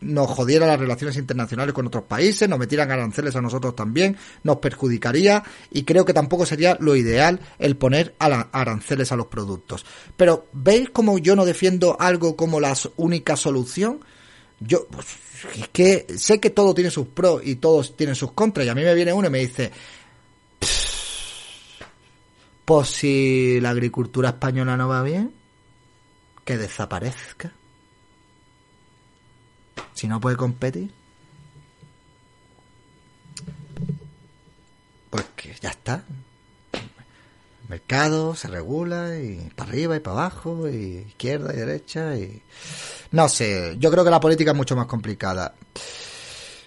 nos 0.00 0.28
jodiera 0.30 0.66
las 0.66 0.80
relaciones 0.80 1.16
internacionales 1.16 1.74
con 1.74 1.86
otros 1.86 2.04
países, 2.04 2.48
nos 2.48 2.58
metieran 2.58 2.90
aranceles 2.90 3.36
a 3.36 3.40
nosotros 3.40 3.76
también, 3.76 4.16
nos 4.42 4.56
perjudicaría 4.56 5.42
y 5.70 5.84
creo 5.84 6.04
que 6.04 6.14
tampoco 6.14 6.46
sería 6.46 6.76
lo 6.80 6.96
ideal 6.96 7.40
el 7.58 7.76
poner 7.76 8.14
aranceles 8.18 9.12
a 9.12 9.16
los 9.16 9.26
productos. 9.26 9.84
Pero 10.16 10.46
¿veis 10.52 10.90
cómo 10.90 11.18
yo 11.18 11.36
no 11.36 11.44
defiendo 11.44 11.96
algo 12.00 12.36
como 12.36 12.60
la 12.60 12.74
única 12.96 13.36
solución? 13.36 14.00
Yo 14.58 14.86
pues, 14.88 15.06
es 15.56 15.68
que 15.68 16.06
sé 16.16 16.40
que 16.40 16.50
todo 16.50 16.74
tiene 16.74 16.90
sus 16.90 17.08
pros 17.08 17.42
y 17.44 17.56
todos 17.56 17.96
tienen 17.96 18.14
sus 18.14 18.32
contras 18.32 18.66
y 18.66 18.70
a 18.70 18.74
mí 18.74 18.82
me 18.82 18.94
viene 18.94 19.12
uno 19.12 19.28
y 19.28 19.30
me 19.30 19.38
dice 19.38 19.70
pues 22.64 22.88
si 22.88 23.58
la 23.60 23.70
agricultura 23.70 24.28
española 24.28 24.76
no 24.76 24.86
va 24.86 25.02
bien, 25.02 25.32
que 26.44 26.56
desaparezca 26.56 27.52
si 29.94 30.08
no 30.08 30.20
puede 30.20 30.36
competir, 30.36 30.90
pues 35.10 35.26
que 35.36 35.54
ya 35.60 35.70
está. 35.70 36.04
El 36.72 37.68
mercado 37.68 38.34
se 38.34 38.48
regula 38.48 39.18
y 39.18 39.50
para 39.54 39.70
arriba 39.70 39.96
y 39.96 40.00
para 40.00 40.20
abajo, 40.20 40.68
y 40.68 41.04
izquierda 41.08 41.52
y 41.54 41.56
derecha 41.56 42.16
y 42.16 42.42
no 43.12 43.28
sé, 43.28 43.76
yo 43.78 43.90
creo 43.90 44.04
que 44.04 44.10
la 44.10 44.20
política 44.20 44.52
es 44.52 44.56
mucho 44.56 44.76
más 44.76 44.86
complicada. 44.86 45.54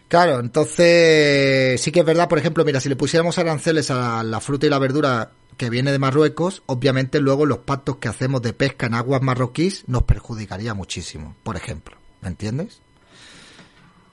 Claro, 0.08 0.40
entonces 0.40 1.82
sí 1.82 1.92
que 1.92 2.02
es 2.02 2.06
verdad, 2.06 2.30
por 2.30 2.38
ejemplo, 2.38 2.64
mira, 2.64 2.80
si 2.80 2.88
le 2.88 2.96
pusiéramos 2.96 3.38
aranceles 3.40 3.90
a 3.90 4.22
la 4.24 4.40
fruta 4.40 4.68
y 4.68 4.70
la 4.70 4.78
verdura 4.78 5.32
que 5.58 5.70
viene 5.70 5.92
de 5.92 6.00
Marruecos, 6.00 6.62
obviamente 6.66 7.20
luego 7.20 7.46
los 7.46 7.60
pactos 7.60 7.98
que 7.98 8.10
hacemos 8.10 8.42
de 8.42 8.54
pesca 8.54 8.88
en 8.88 8.94
aguas 8.94 9.22
marroquíes 9.22 9.86
nos 9.88 10.04
perjudicaría 10.04 10.74
muchísimo, 10.74 11.36
por 11.44 11.56
ejemplo, 11.56 11.98
¿me 12.22 12.28
entiendes? 12.28 12.82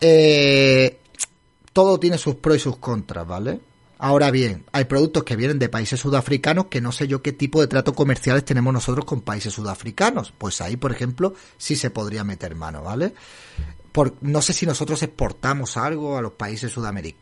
Eh, 0.01 0.99
todo 1.73 2.01
tiene 2.01 2.19
sus 2.19 2.37
pros 2.37 2.57
y 2.57 2.61
sus 2.61 2.77
contras, 2.79 3.27
¿vale? 3.27 3.61
Ahora 4.03 4.31
bien, 4.31 4.65
hay 4.73 4.85
productos 4.87 5.25
que 5.25 5.37
vienen 5.37 5.59
de 5.59 5.69
países 5.69 6.01
sudafricanos 6.01 6.67
que 6.67 6.81
no 6.81 6.91
sé 6.91 7.07
yo 7.07 7.21
qué 7.21 7.33
tipo 7.33 7.61
de 7.61 7.67
trato 7.67 7.95
comerciales 7.95 8.47
tenemos 8.47 8.73
nosotros 8.73 9.05
con 9.05 9.21
países 9.21 9.53
sudafricanos. 9.53 10.33
Pues 10.37 10.63
ahí, 10.63 10.77
por 10.79 10.91
ejemplo, 10.91 11.35
sí 11.59 11.77
se 11.77 11.91
podría 11.91 12.25
meter 12.25 12.55
mano, 12.55 12.83
¿vale? 12.83 13.13
Por, 13.93 14.15
no 14.23 14.41
sé 14.41 14.55
si 14.55 14.65
nosotros 14.65 15.03
exportamos 15.03 15.77
algo 15.77 16.17
a 16.17 16.23
los 16.23 16.33
países 16.33 16.75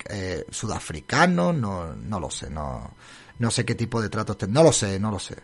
eh, 0.09 0.45
sudafricanos, 0.51 1.57
no, 1.57 1.97
no 1.97 2.20
lo 2.20 2.31
sé, 2.31 2.49
no, 2.49 2.95
no 3.39 3.51
sé 3.51 3.64
qué 3.64 3.74
tipo 3.74 4.01
de 4.01 4.09
tratos 4.09 4.37
no 4.49 4.62
lo 4.62 4.72
sé, 4.72 5.01
no 5.01 5.11
lo 5.11 5.18
sé. 5.18 5.37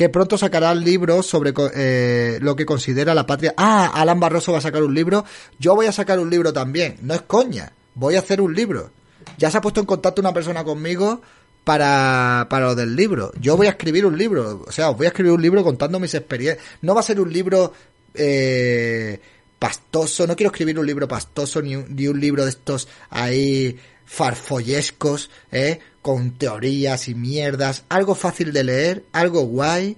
Que 0.00 0.08
pronto 0.08 0.38
sacará 0.38 0.72
el 0.72 0.82
libro 0.82 1.22
sobre 1.22 1.52
eh, 1.74 2.38
lo 2.40 2.56
que 2.56 2.64
considera 2.64 3.14
la 3.14 3.26
patria. 3.26 3.52
Ah, 3.58 3.92
Alan 3.92 4.18
Barroso 4.18 4.50
va 4.50 4.56
a 4.56 4.62
sacar 4.62 4.82
un 4.82 4.94
libro. 4.94 5.26
Yo 5.58 5.74
voy 5.74 5.88
a 5.88 5.92
sacar 5.92 6.18
un 6.18 6.30
libro 6.30 6.54
también. 6.54 6.96
No 7.02 7.12
es 7.12 7.20
coña. 7.20 7.74
Voy 7.96 8.16
a 8.16 8.20
hacer 8.20 8.40
un 8.40 8.54
libro. 8.54 8.92
Ya 9.36 9.50
se 9.50 9.58
ha 9.58 9.60
puesto 9.60 9.78
en 9.78 9.84
contacto 9.84 10.22
una 10.22 10.32
persona 10.32 10.64
conmigo 10.64 11.20
para, 11.64 12.46
para 12.48 12.68
lo 12.68 12.74
del 12.74 12.96
libro. 12.96 13.30
Yo 13.38 13.58
voy 13.58 13.66
a 13.66 13.72
escribir 13.72 14.06
un 14.06 14.16
libro. 14.16 14.64
O 14.66 14.72
sea, 14.72 14.88
os 14.88 14.96
voy 14.96 15.04
a 15.04 15.10
escribir 15.10 15.32
un 15.32 15.42
libro 15.42 15.62
contando 15.62 16.00
mis 16.00 16.14
experiencias. 16.14 16.66
No 16.80 16.94
va 16.94 17.00
a 17.00 17.02
ser 17.02 17.20
un 17.20 17.30
libro 17.30 17.74
eh, 18.14 19.20
pastoso. 19.58 20.26
No 20.26 20.34
quiero 20.34 20.50
escribir 20.50 20.78
un 20.78 20.86
libro 20.86 21.08
pastoso 21.08 21.60
ni 21.60 21.76
un, 21.76 21.94
ni 21.94 22.06
un 22.06 22.18
libro 22.18 22.44
de 22.44 22.50
estos 22.52 22.88
ahí 23.10 23.78
farfollescos, 24.06 25.30
¿eh? 25.52 25.78
Con 26.02 26.32
teorías 26.32 27.08
y 27.08 27.14
mierdas. 27.14 27.84
Algo 27.88 28.14
fácil 28.14 28.52
de 28.52 28.64
leer, 28.64 29.04
algo 29.12 29.42
guay. 29.42 29.96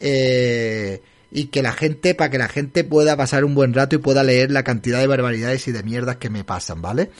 Eh, 0.00 1.00
y 1.30 1.46
que 1.46 1.62
la 1.62 1.72
gente, 1.72 2.14
para 2.14 2.30
que 2.30 2.38
la 2.38 2.48
gente 2.48 2.84
pueda 2.84 3.16
pasar 3.16 3.44
un 3.44 3.54
buen 3.54 3.74
rato 3.74 3.96
y 3.96 3.98
pueda 3.98 4.22
leer 4.22 4.52
la 4.52 4.62
cantidad 4.62 5.00
de 5.00 5.08
barbaridades 5.08 5.66
y 5.66 5.72
de 5.72 5.82
mierdas 5.82 6.16
que 6.16 6.30
me 6.30 6.44
pasan, 6.44 6.80
¿vale? 6.80 7.10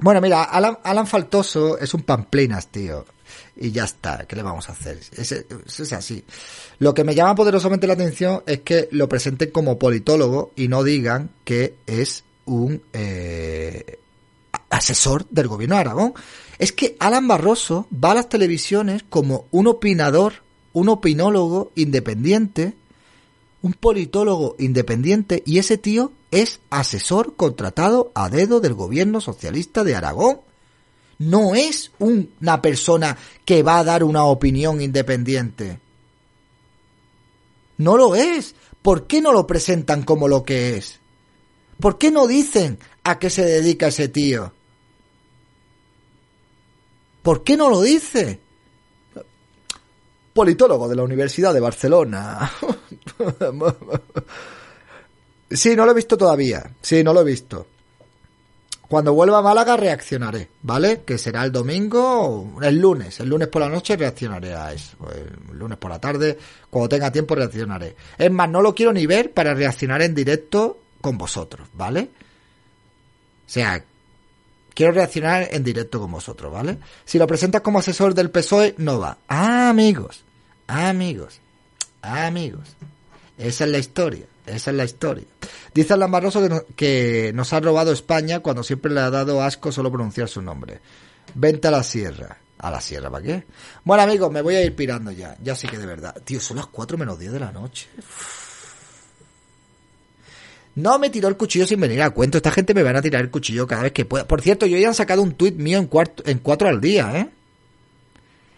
Bueno, 0.00 0.20
mira, 0.20 0.44
Alan, 0.44 1.06
Faltoso 1.06 1.78
es 1.78 1.92
un 1.94 2.02
pamplinas, 2.02 2.68
tío. 2.68 3.04
y 3.56 3.72
ya 3.72 3.84
está. 3.84 4.26
¿Qué 4.26 4.36
le 4.36 4.42
vamos 4.42 4.68
a 4.68 4.72
hacer? 4.72 4.98
Es, 5.16 5.32
es, 5.32 5.92
así. 5.92 6.24
Lo 6.78 6.94
que 6.94 7.04
me 7.04 7.14
llama 7.14 7.34
poderosamente 7.34 7.86
la 7.86 7.94
atención 7.94 8.42
es 8.46 8.60
que 8.60 8.88
lo 8.92 9.08
presenten 9.08 9.50
como 9.50 9.78
politólogo 9.78 10.52
y 10.54 10.68
no 10.68 10.84
digan 10.84 11.30
que 11.44 11.74
es 11.86 12.22
un 12.44 12.82
eh, 12.92 13.98
asesor 14.70 15.26
del 15.30 15.48
gobierno 15.48 15.76
de 15.76 15.80
Aragón. 15.82 16.14
Es 16.58 16.72
que 16.72 16.96
Alan 16.98 17.28
Barroso 17.28 17.86
va 17.92 18.12
a 18.12 18.14
las 18.14 18.28
televisiones 18.28 19.04
como 19.08 19.46
un 19.50 19.66
opinador, 19.66 20.34
un 20.72 20.88
opinólogo 20.88 21.70
independiente, 21.74 22.74
un 23.62 23.72
politólogo 23.72 24.56
independiente 24.58 25.42
y 25.46 25.58
ese 25.58 25.78
tío 25.78 26.12
es 26.30 26.60
asesor 26.70 27.34
contratado 27.36 28.12
a 28.14 28.28
dedo 28.28 28.60
del 28.60 28.74
gobierno 28.74 29.20
socialista 29.20 29.84
de 29.84 29.96
Aragón 29.96 30.40
no 31.18 31.54
es 31.56 31.90
una 31.98 32.62
persona 32.62 33.18
que 33.44 33.62
va 33.62 33.78
a 33.78 33.84
dar 33.84 34.04
una 34.04 34.24
opinión 34.24 34.80
independiente. 34.80 35.80
No 37.76 37.96
lo 37.96 38.14
es. 38.14 38.54
¿Por 38.82 39.06
qué 39.06 39.20
no 39.20 39.32
lo 39.32 39.46
presentan 39.46 40.04
como 40.04 40.28
lo 40.28 40.44
que 40.44 40.76
es? 40.76 41.00
¿Por 41.80 41.98
qué 41.98 42.10
no 42.10 42.26
dicen 42.26 42.78
a 43.04 43.18
qué 43.18 43.30
se 43.30 43.44
dedica 43.44 43.88
ese 43.88 44.08
tío? 44.08 44.52
¿Por 47.28 47.44
qué 47.44 47.58
no 47.58 47.68
lo 47.68 47.82
dice? 47.82 48.40
Politólogo 50.32 50.88
de 50.88 50.96
la 50.96 51.02
Universidad 51.02 51.52
de 51.52 51.60
Barcelona. 51.60 52.50
sí, 55.50 55.76
no 55.76 55.84
lo 55.84 55.90
he 55.90 55.94
visto 55.94 56.16
todavía. 56.16 56.70
Sí, 56.80 57.04
no 57.04 57.12
lo 57.12 57.20
he 57.20 57.24
visto. 57.24 57.66
Cuando 58.88 59.12
vuelva 59.12 59.40
a 59.40 59.42
Málaga 59.42 59.76
reaccionaré, 59.76 60.48
¿vale? 60.62 61.02
Que 61.02 61.18
será 61.18 61.44
el 61.44 61.52
domingo, 61.52 62.58
el 62.62 62.78
lunes, 62.78 63.20
el 63.20 63.28
lunes 63.28 63.48
por 63.48 63.60
la 63.60 63.68
noche 63.68 63.98
reaccionaré 63.98 64.54
a 64.54 64.72
eso. 64.72 64.96
El 65.14 65.58
lunes 65.58 65.76
por 65.76 65.90
la 65.90 65.98
tarde, 65.98 66.38
cuando 66.70 66.88
tenga 66.88 67.12
tiempo 67.12 67.34
reaccionaré. 67.34 67.94
Es 68.16 68.30
más, 68.30 68.48
no 68.48 68.62
lo 68.62 68.74
quiero 68.74 68.94
ni 68.94 69.04
ver 69.04 69.34
para 69.34 69.52
reaccionar 69.52 70.00
en 70.00 70.14
directo 70.14 70.78
con 71.02 71.18
vosotros, 71.18 71.68
¿vale? 71.74 72.08
O 73.46 73.50
sea, 73.50 73.84
quiero 74.78 74.92
reaccionar 74.92 75.48
en 75.50 75.64
directo 75.64 75.98
con 75.98 76.12
vosotros, 76.12 76.52
¿vale? 76.52 76.78
Si 77.04 77.18
lo 77.18 77.26
presentas 77.26 77.62
como 77.62 77.80
asesor 77.80 78.14
del 78.14 78.30
PSOE, 78.30 78.76
no 78.78 79.00
va. 79.00 79.18
Ah, 79.26 79.70
amigos, 79.70 80.22
amigos, 80.68 81.40
amigos. 82.00 82.76
Esa 83.36 83.64
es 83.64 83.70
la 83.72 83.78
historia. 83.78 84.26
Esa 84.46 84.70
es 84.70 84.76
la 84.76 84.84
historia. 84.84 85.24
Dice 85.74 85.94
Alan 85.94 86.12
Barroso 86.12 86.64
que, 86.76 87.32
nos 87.34 87.52
ha 87.52 87.58
robado 87.58 87.90
España 87.90 88.38
cuando 88.38 88.62
siempre 88.62 88.92
le 88.92 89.00
ha 89.00 89.10
dado 89.10 89.42
asco 89.42 89.72
solo 89.72 89.90
pronunciar 89.90 90.28
su 90.28 90.42
nombre. 90.42 90.80
Vente 91.34 91.66
a 91.66 91.72
la 91.72 91.82
sierra. 91.82 92.38
¿A 92.58 92.70
la 92.70 92.80
sierra 92.80 93.10
para 93.10 93.24
qué? 93.24 93.44
Bueno, 93.82 94.04
amigos, 94.04 94.30
me 94.30 94.42
voy 94.42 94.54
a 94.54 94.64
ir 94.64 94.76
pirando 94.76 95.10
ya. 95.10 95.36
Ya 95.42 95.56
sí 95.56 95.66
que 95.66 95.76
de 95.76 95.86
verdad. 95.86 96.14
Tío, 96.22 96.38
son 96.38 96.58
las 96.58 96.68
4 96.68 96.96
menos 96.96 97.18
10 97.18 97.32
de 97.32 97.40
la 97.40 97.50
noche. 97.50 97.88
No 100.78 100.96
me 101.00 101.10
tiró 101.10 101.26
el 101.26 101.36
cuchillo 101.36 101.66
sin 101.66 101.80
venir 101.80 102.00
a 102.02 102.10
cuento. 102.10 102.38
Esta 102.38 102.52
gente 102.52 102.72
me 102.72 102.84
van 102.84 102.94
a 102.94 103.02
tirar 103.02 103.20
el 103.20 103.30
cuchillo 103.30 103.66
cada 103.66 103.82
vez 103.82 103.92
que 103.92 104.04
pueda. 104.04 104.28
Por 104.28 104.40
cierto, 104.40 104.64
yo 104.64 104.78
ya 104.78 104.86
han 104.86 104.94
sacado 104.94 105.22
un 105.22 105.32
tuit 105.32 105.56
mío 105.56 105.76
en, 105.76 105.86
cuatro, 105.86 106.24
en 106.24 106.38
4 106.38 106.68
al 106.68 106.80
día, 106.80 107.18
¿eh? 107.18 107.28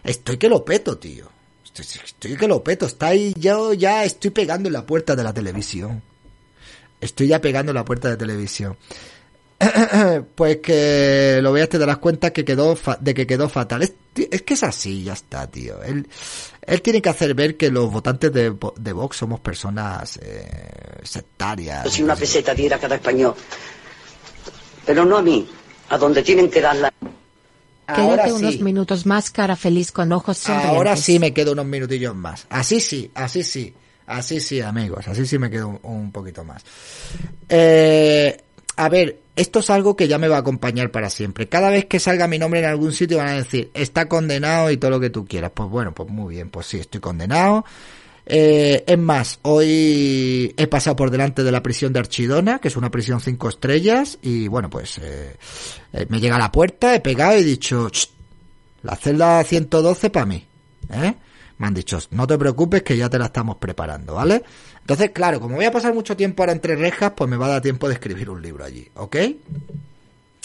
Estoy 0.03 0.37
que 0.37 0.47
lo 0.47 0.63
peto, 0.63 0.99
tío. 0.99 1.27
Estoy, 1.75 2.37
que 2.37 2.47
lo 2.47 2.63
peto, 2.63 2.85
está 2.85 3.07
ahí, 3.07 3.33
yo 3.37 3.73
ya 3.73 4.03
estoy 4.03 4.29
pegando 4.29 4.69
en 4.69 4.73
la 4.73 4.85
puerta 4.85 5.15
de 5.15 5.23
la 5.23 5.33
televisión. 5.33 6.03
Estoy 6.99 7.27
ya 7.27 7.41
pegando 7.41 7.71
en 7.71 7.75
la 7.75 7.85
puerta 7.85 8.09
de 8.09 8.17
televisión. 8.17 8.77
pues 10.35 10.57
que 10.57 11.39
lo 11.41 11.53
veas 11.53 11.69
te 11.69 11.79
darás 11.79 11.97
cuenta 11.97 12.31
que 12.31 12.45
quedó 12.45 12.77
de 12.99 13.13
que 13.15 13.25
quedó 13.25 13.49
fatal. 13.49 13.81
Es, 13.81 13.93
que 14.43 14.53
es 14.53 14.63
así, 14.63 15.05
ya 15.05 15.13
está, 15.13 15.49
tío. 15.49 15.81
Él, 15.81 16.07
él 16.61 16.81
tiene 16.81 17.01
que 17.01 17.09
hacer 17.09 17.33
ver 17.33 17.57
que 17.57 17.71
los 17.71 17.91
votantes 17.91 18.31
de, 18.31 18.55
de 18.77 18.93
Vox 18.93 19.17
somos 19.17 19.39
personas 19.39 20.17
eh, 20.21 20.99
sectarias. 21.03 21.91
Si 21.91 22.03
una 22.03 22.15
peseta 22.15 22.53
diera 22.53 22.77
cada 22.77 22.95
español. 22.95 23.35
Pero 24.85 25.05
no 25.05 25.17
a 25.17 25.21
mí, 25.21 25.47
a 25.89 25.97
donde 25.97 26.23
tienen 26.23 26.49
que 26.49 26.61
darla. 26.61 26.93
Quédate 27.93 28.31
unos 28.31 28.59
minutos 28.59 29.05
más, 29.05 29.31
cara 29.31 29.55
feliz 29.55 29.91
con 29.91 30.11
ojos 30.11 30.37
sonrientes. 30.37 30.77
Ahora 30.77 30.95
sí 30.95 31.19
me 31.19 31.33
quedo 31.33 31.51
unos 31.51 31.65
minutillos 31.65 32.15
más. 32.15 32.45
Así 32.49 32.79
sí, 32.79 33.11
así 33.15 33.43
sí. 33.43 33.73
Así 34.05 34.39
sí, 34.39 34.61
amigos. 34.61 35.07
Así 35.07 35.25
sí 35.25 35.37
me 35.37 35.49
quedo 35.49 35.79
un, 35.83 36.11
poquito 36.11 36.43
más. 36.43 36.63
Eh, 37.47 38.41
a 38.75 38.89
ver, 38.89 39.20
esto 39.35 39.59
es 39.59 39.69
algo 39.69 39.95
que 39.95 40.07
ya 40.07 40.17
me 40.17 40.27
va 40.27 40.37
a 40.37 40.39
acompañar 40.39 40.91
para 40.91 41.09
siempre. 41.09 41.47
Cada 41.47 41.69
vez 41.69 41.85
que 41.85 41.99
salga 41.99 42.27
mi 42.27 42.37
nombre 42.37 42.59
en 42.59 42.65
algún 42.65 42.91
sitio 42.91 43.17
van 43.17 43.29
a 43.29 43.33
decir, 43.33 43.71
está 43.73 44.07
condenado 44.07 44.71
y 44.71 44.77
todo 44.77 44.91
lo 44.91 44.99
que 44.99 45.09
tú 45.09 45.25
quieras. 45.25 45.51
Pues 45.53 45.69
bueno, 45.69 45.93
pues 45.93 46.09
muy 46.09 46.35
bien, 46.35 46.49
pues 46.49 46.67
sí, 46.67 46.77
estoy 46.77 46.99
condenado. 46.99 47.65
Eh, 48.25 48.83
es 48.85 48.97
más, 48.97 49.39
hoy 49.41 50.53
he 50.55 50.67
pasado 50.67 50.95
por 50.95 51.11
delante 51.11 51.43
de 51.43 51.51
la 51.51 51.63
prisión 51.63 51.91
de 51.91 51.99
Archidona, 51.99 52.59
que 52.59 52.67
es 52.67 52.77
una 52.77 52.91
prisión 52.91 53.19
cinco 53.19 53.49
estrellas, 53.49 54.19
y 54.21 54.47
bueno, 54.47 54.69
pues 54.69 54.99
eh, 54.99 55.35
eh, 55.93 56.05
me 56.09 56.19
llega 56.19 56.35
a 56.35 56.39
la 56.39 56.51
puerta, 56.51 56.93
he 56.93 56.99
pegado 56.99 57.37
y 57.37 57.41
he 57.41 57.43
dicho, 57.43 57.89
la 58.83 58.95
celda 58.95 59.43
112 59.43 60.09
para 60.09 60.25
mí. 60.25 60.45
¿eh? 60.91 61.13
Me 61.57 61.67
han 61.67 61.73
dicho, 61.73 61.99
no 62.11 62.25
te 62.25 62.37
preocupes 62.37 62.83
que 62.83 62.97
ya 62.97 63.09
te 63.09 63.19
la 63.19 63.25
estamos 63.25 63.57
preparando, 63.57 64.15
¿vale? 64.15 64.43
Entonces, 64.81 65.11
claro, 65.11 65.39
como 65.39 65.55
voy 65.55 65.65
a 65.65 65.71
pasar 65.71 65.93
mucho 65.93 66.17
tiempo 66.17 66.43
ahora 66.43 66.53
entre 66.53 66.75
rejas, 66.75 67.13
pues 67.15 67.29
me 67.29 67.37
va 67.37 67.45
a 67.45 67.49
dar 67.49 67.61
tiempo 67.61 67.87
de 67.87 67.93
escribir 67.93 68.29
un 68.29 68.41
libro 68.41 68.65
allí, 68.65 68.87
¿ok? 68.95 69.15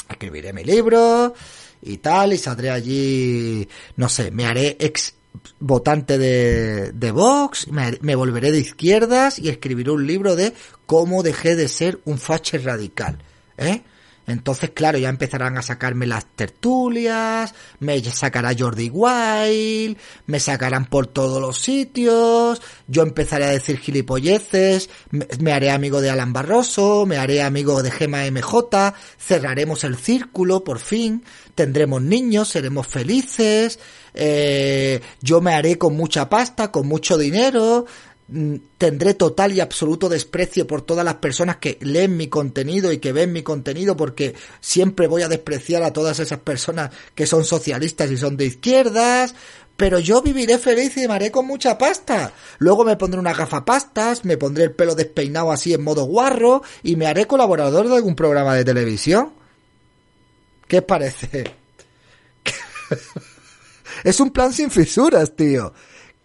Escribiré 0.08 0.52
mi 0.52 0.62
libro 0.62 1.34
y 1.82 1.96
tal, 1.98 2.32
y 2.32 2.38
saldré 2.38 2.70
allí, 2.70 3.68
no 3.96 4.08
sé, 4.08 4.30
me 4.30 4.46
haré 4.46 4.76
ex 4.78 5.14
votante 5.58 6.18
de, 6.18 6.92
de 6.92 7.10
Vox, 7.10 7.68
me, 7.68 8.14
volveré 8.14 8.52
de 8.52 8.60
izquierdas 8.60 9.38
y 9.38 9.48
escribiré 9.48 9.90
un 9.90 10.06
libro 10.06 10.36
de 10.36 10.52
cómo 10.86 11.22
dejé 11.22 11.56
de 11.56 11.68
ser 11.68 12.00
un 12.04 12.18
fache 12.18 12.58
radical, 12.58 13.18
¿eh? 13.56 13.82
Entonces, 14.26 14.70
claro, 14.70 14.98
ya 14.98 15.08
empezarán 15.08 15.56
a 15.56 15.62
sacarme 15.62 16.06
las 16.06 16.26
tertulias, 16.26 17.54
me 17.78 18.02
sacará 18.04 18.52
Jordi 18.58 18.90
Wild, 18.92 19.96
me 20.26 20.40
sacarán 20.40 20.86
por 20.86 21.06
todos 21.06 21.40
los 21.40 21.58
sitios, 21.58 22.60
yo 22.88 23.02
empezaré 23.02 23.44
a 23.44 23.50
decir 23.50 23.78
gilipolleces, 23.78 24.90
me, 25.10 25.52
haré 25.52 25.70
amigo 25.70 26.00
de 26.00 26.10
Alan 26.10 26.32
Barroso, 26.32 27.06
me 27.06 27.18
haré 27.18 27.42
amigo 27.42 27.82
de 27.84 27.92
Gema 27.92 28.28
MJ, 28.28 28.94
cerraremos 29.16 29.84
el 29.84 29.96
círculo, 29.96 30.64
por 30.64 30.80
fin, 30.80 31.22
tendremos 31.54 32.02
niños, 32.02 32.48
seremos 32.48 32.88
felices, 32.88 33.78
eh, 34.12 35.00
yo 35.20 35.40
me 35.40 35.54
haré 35.54 35.78
con 35.78 35.94
mucha 35.94 36.28
pasta, 36.28 36.72
con 36.72 36.88
mucho 36.88 37.16
dinero, 37.18 37.86
tendré 38.78 39.14
total 39.14 39.52
y 39.52 39.60
absoluto 39.60 40.08
desprecio 40.08 40.66
por 40.66 40.82
todas 40.82 41.04
las 41.04 41.14
personas 41.16 41.58
que 41.58 41.78
leen 41.80 42.16
mi 42.16 42.26
contenido 42.26 42.92
y 42.92 42.98
que 42.98 43.12
ven 43.12 43.32
mi 43.32 43.42
contenido 43.42 43.96
porque 43.96 44.34
siempre 44.60 45.06
voy 45.06 45.22
a 45.22 45.28
despreciar 45.28 45.84
a 45.84 45.92
todas 45.92 46.18
esas 46.18 46.40
personas 46.40 46.90
que 47.14 47.26
son 47.26 47.44
socialistas 47.44 48.10
y 48.10 48.16
son 48.16 48.36
de 48.36 48.46
izquierdas, 48.46 49.34
pero 49.76 50.00
yo 50.00 50.22
viviré 50.22 50.58
feliz 50.58 50.96
y 50.96 51.06
me 51.06 51.14
haré 51.14 51.30
con 51.30 51.46
mucha 51.46 51.78
pasta. 51.78 52.32
Luego 52.58 52.84
me 52.84 52.96
pondré 52.96 53.20
una 53.20 53.32
gafapastas, 53.32 54.24
me 54.24 54.36
pondré 54.36 54.64
el 54.64 54.72
pelo 54.72 54.96
despeinado 54.96 55.52
así 55.52 55.72
en 55.72 55.84
modo 55.84 56.04
guarro 56.04 56.62
y 56.82 56.96
me 56.96 57.06
haré 57.06 57.26
colaborador 57.26 57.88
de 57.88 57.96
algún 57.96 58.16
programa 58.16 58.56
de 58.56 58.64
televisión. 58.64 59.32
¿Qué 60.66 60.82
parece? 60.82 61.44
es 64.04 64.18
un 64.18 64.30
plan 64.30 64.52
sin 64.52 64.70
fisuras, 64.70 65.36
tío. 65.36 65.72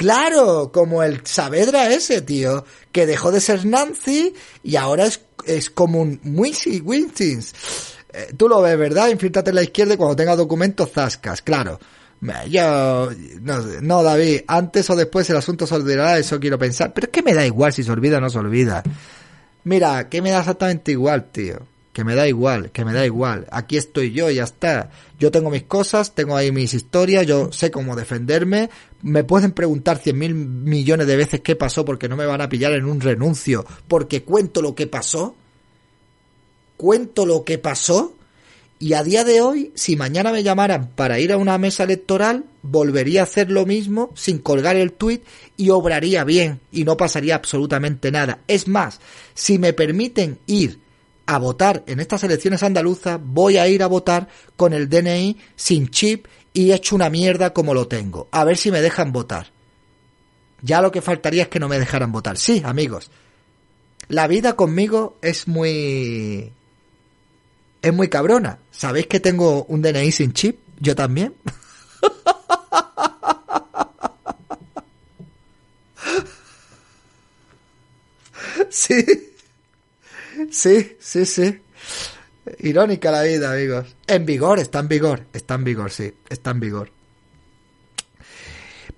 Claro, 0.01 0.71
como 0.73 1.03
el 1.03 1.21
Saavedra 1.27 1.93
ese, 1.93 2.23
tío, 2.23 2.65
que 2.91 3.05
dejó 3.05 3.31
de 3.31 3.39
ser 3.39 3.67
Nancy 3.67 4.33
y 4.63 4.75
ahora 4.75 5.05
es, 5.05 5.21
es 5.45 5.69
como 5.69 6.01
un 6.01 6.19
Wincy 6.23 6.81
Winsins. 6.81 7.53
Eh, 8.11 8.33
tú 8.35 8.49
lo 8.49 8.63
ves, 8.63 8.79
¿verdad? 8.79 9.09
Infiltrate 9.09 9.51
en 9.51 9.57
la 9.57 9.61
izquierda 9.61 9.93
y 9.93 9.97
cuando 9.97 10.15
tenga 10.15 10.35
documentos 10.35 10.89
zascas, 10.91 11.43
claro. 11.43 11.79
Yo, 12.49 13.11
no, 13.41 13.61
no, 13.81 14.01
David, 14.01 14.41
antes 14.47 14.89
o 14.89 14.95
después 14.95 15.29
el 15.29 15.37
asunto 15.37 15.67
se 15.67 15.75
olvidará, 15.75 16.17
eso 16.17 16.39
quiero 16.39 16.57
pensar. 16.57 16.95
Pero 16.95 17.05
es 17.05 17.11
que 17.11 17.21
me 17.21 17.35
da 17.35 17.45
igual 17.45 17.71
si 17.71 17.83
se 17.83 17.91
olvida 17.91 18.17
o 18.17 18.21
no 18.21 18.31
se 18.31 18.39
olvida. 18.39 18.81
Mira, 19.65 20.09
que 20.09 20.23
me 20.23 20.31
da 20.31 20.39
exactamente 20.39 20.93
igual, 20.93 21.29
tío 21.31 21.70
que 21.93 22.03
me 22.03 22.15
da 22.15 22.27
igual, 22.27 22.71
que 22.71 22.85
me 22.85 22.93
da 22.93 23.05
igual. 23.05 23.47
Aquí 23.51 23.77
estoy 23.77 24.11
yo 24.11 24.29
y 24.29 24.35
ya 24.35 24.43
está. 24.43 24.91
Yo 25.19 25.29
tengo 25.29 25.49
mis 25.49 25.63
cosas, 25.63 26.15
tengo 26.15 26.37
ahí 26.37 26.51
mis 26.51 26.73
historias, 26.73 27.27
yo 27.27 27.51
sé 27.51 27.69
cómo 27.69 27.95
defenderme. 27.95 28.69
Me 29.01 29.23
pueden 29.23 29.51
preguntar 29.51 29.97
cien 29.97 30.17
mil 30.17 30.33
millones 30.33 31.07
de 31.07 31.17
veces 31.17 31.41
qué 31.41 31.55
pasó 31.55 31.83
porque 31.83 32.07
no 32.07 32.15
me 32.15 32.25
van 32.25 32.41
a 32.41 32.49
pillar 32.49 32.73
en 32.73 32.85
un 32.85 33.01
renuncio 33.01 33.65
porque 33.87 34.23
cuento 34.23 34.61
lo 34.61 34.73
que 34.73 34.87
pasó. 34.87 35.35
Cuento 36.77 37.25
lo 37.25 37.43
que 37.43 37.57
pasó. 37.57 38.15
Y 38.79 38.93
a 38.93 39.03
día 39.03 39.23
de 39.23 39.41
hoy, 39.41 39.71
si 39.75 39.95
mañana 39.95 40.31
me 40.31 40.41
llamaran 40.41 40.89
para 40.95 41.19
ir 41.19 41.31
a 41.31 41.37
una 41.37 41.59
mesa 41.59 41.83
electoral, 41.83 42.45
volvería 42.63 43.19
a 43.19 43.25
hacer 43.25 43.51
lo 43.51 43.67
mismo 43.67 44.09
sin 44.15 44.39
colgar 44.39 44.75
el 44.75 44.93
tuit 44.93 45.23
y 45.55 45.69
obraría 45.69 46.23
bien 46.23 46.61
y 46.71 46.83
no 46.83 46.97
pasaría 46.97 47.35
absolutamente 47.35 48.11
nada. 48.11 48.39
Es 48.47 48.67
más, 48.67 48.99
si 49.35 49.59
me 49.59 49.73
permiten 49.73 50.39
ir 50.47 50.79
a 51.25 51.37
votar 51.37 51.83
en 51.87 51.99
estas 51.99 52.23
elecciones 52.23 52.63
andaluzas, 52.63 53.19
voy 53.23 53.57
a 53.57 53.67
ir 53.67 53.83
a 53.83 53.87
votar 53.87 54.27
con 54.55 54.73
el 54.73 54.89
DNI 54.89 55.37
sin 55.55 55.89
chip 55.89 56.27
y 56.53 56.71
he 56.71 56.75
hecho 56.75 56.95
una 56.95 57.09
mierda 57.09 57.53
como 57.53 57.73
lo 57.73 57.87
tengo. 57.87 58.27
A 58.31 58.43
ver 58.43 58.57
si 58.57 58.71
me 58.71 58.81
dejan 58.81 59.11
votar. 59.11 59.47
Ya 60.61 60.81
lo 60.81 60.91
que 60.91 61.01
faltaría 61.01 61.43
es 61.43 61.49
que 61.49 61.59
no 61.59 61.69
me 61.69 61.79
dejaran 61.79 62.11
votar. 62.11 62.37
Sí, 62.37 62.61
amigos. 62.65 63.09
La 64.07 64.27
vida 64.27 64.55
conmigo 64.55 65.17
es 65.21 65.47
muy... 65.47 66.51
Es 67.81 67.93
muy 67.93 68.09
cabrona. 68.09 68.59
¿Sabéis 68.69 69.07
que 69.07 69.19
tengo 69.19 69.63
un 69.63 69.81
DNI 69.81 70.11
sin 70.11 70.33
chip? 70.33 70.59
Yo 70.79 70.95
también. 70.95 71.33
sí. 78.69 79.30
Sí, 80.49 80.97
sí, 80.99 81.25
sí. 81.25 81.61
Irónica 82.59 83.11
la 83.11 83.23
vida, 83.23 83.53
amigos. 83.53 83.95
En 84.07 84.25
vigor, 84.25 84.59
está 84.59 84.79
en 84.79 84.87
vigor. 84.87 85.25
Está 85.33 85.55
en 85.55 85.63
vigor, 85.63 85.91
sí. 85.91 86.13
Está 86.29 86.51
en 86.51 86.59
vigor. 86.59 86.91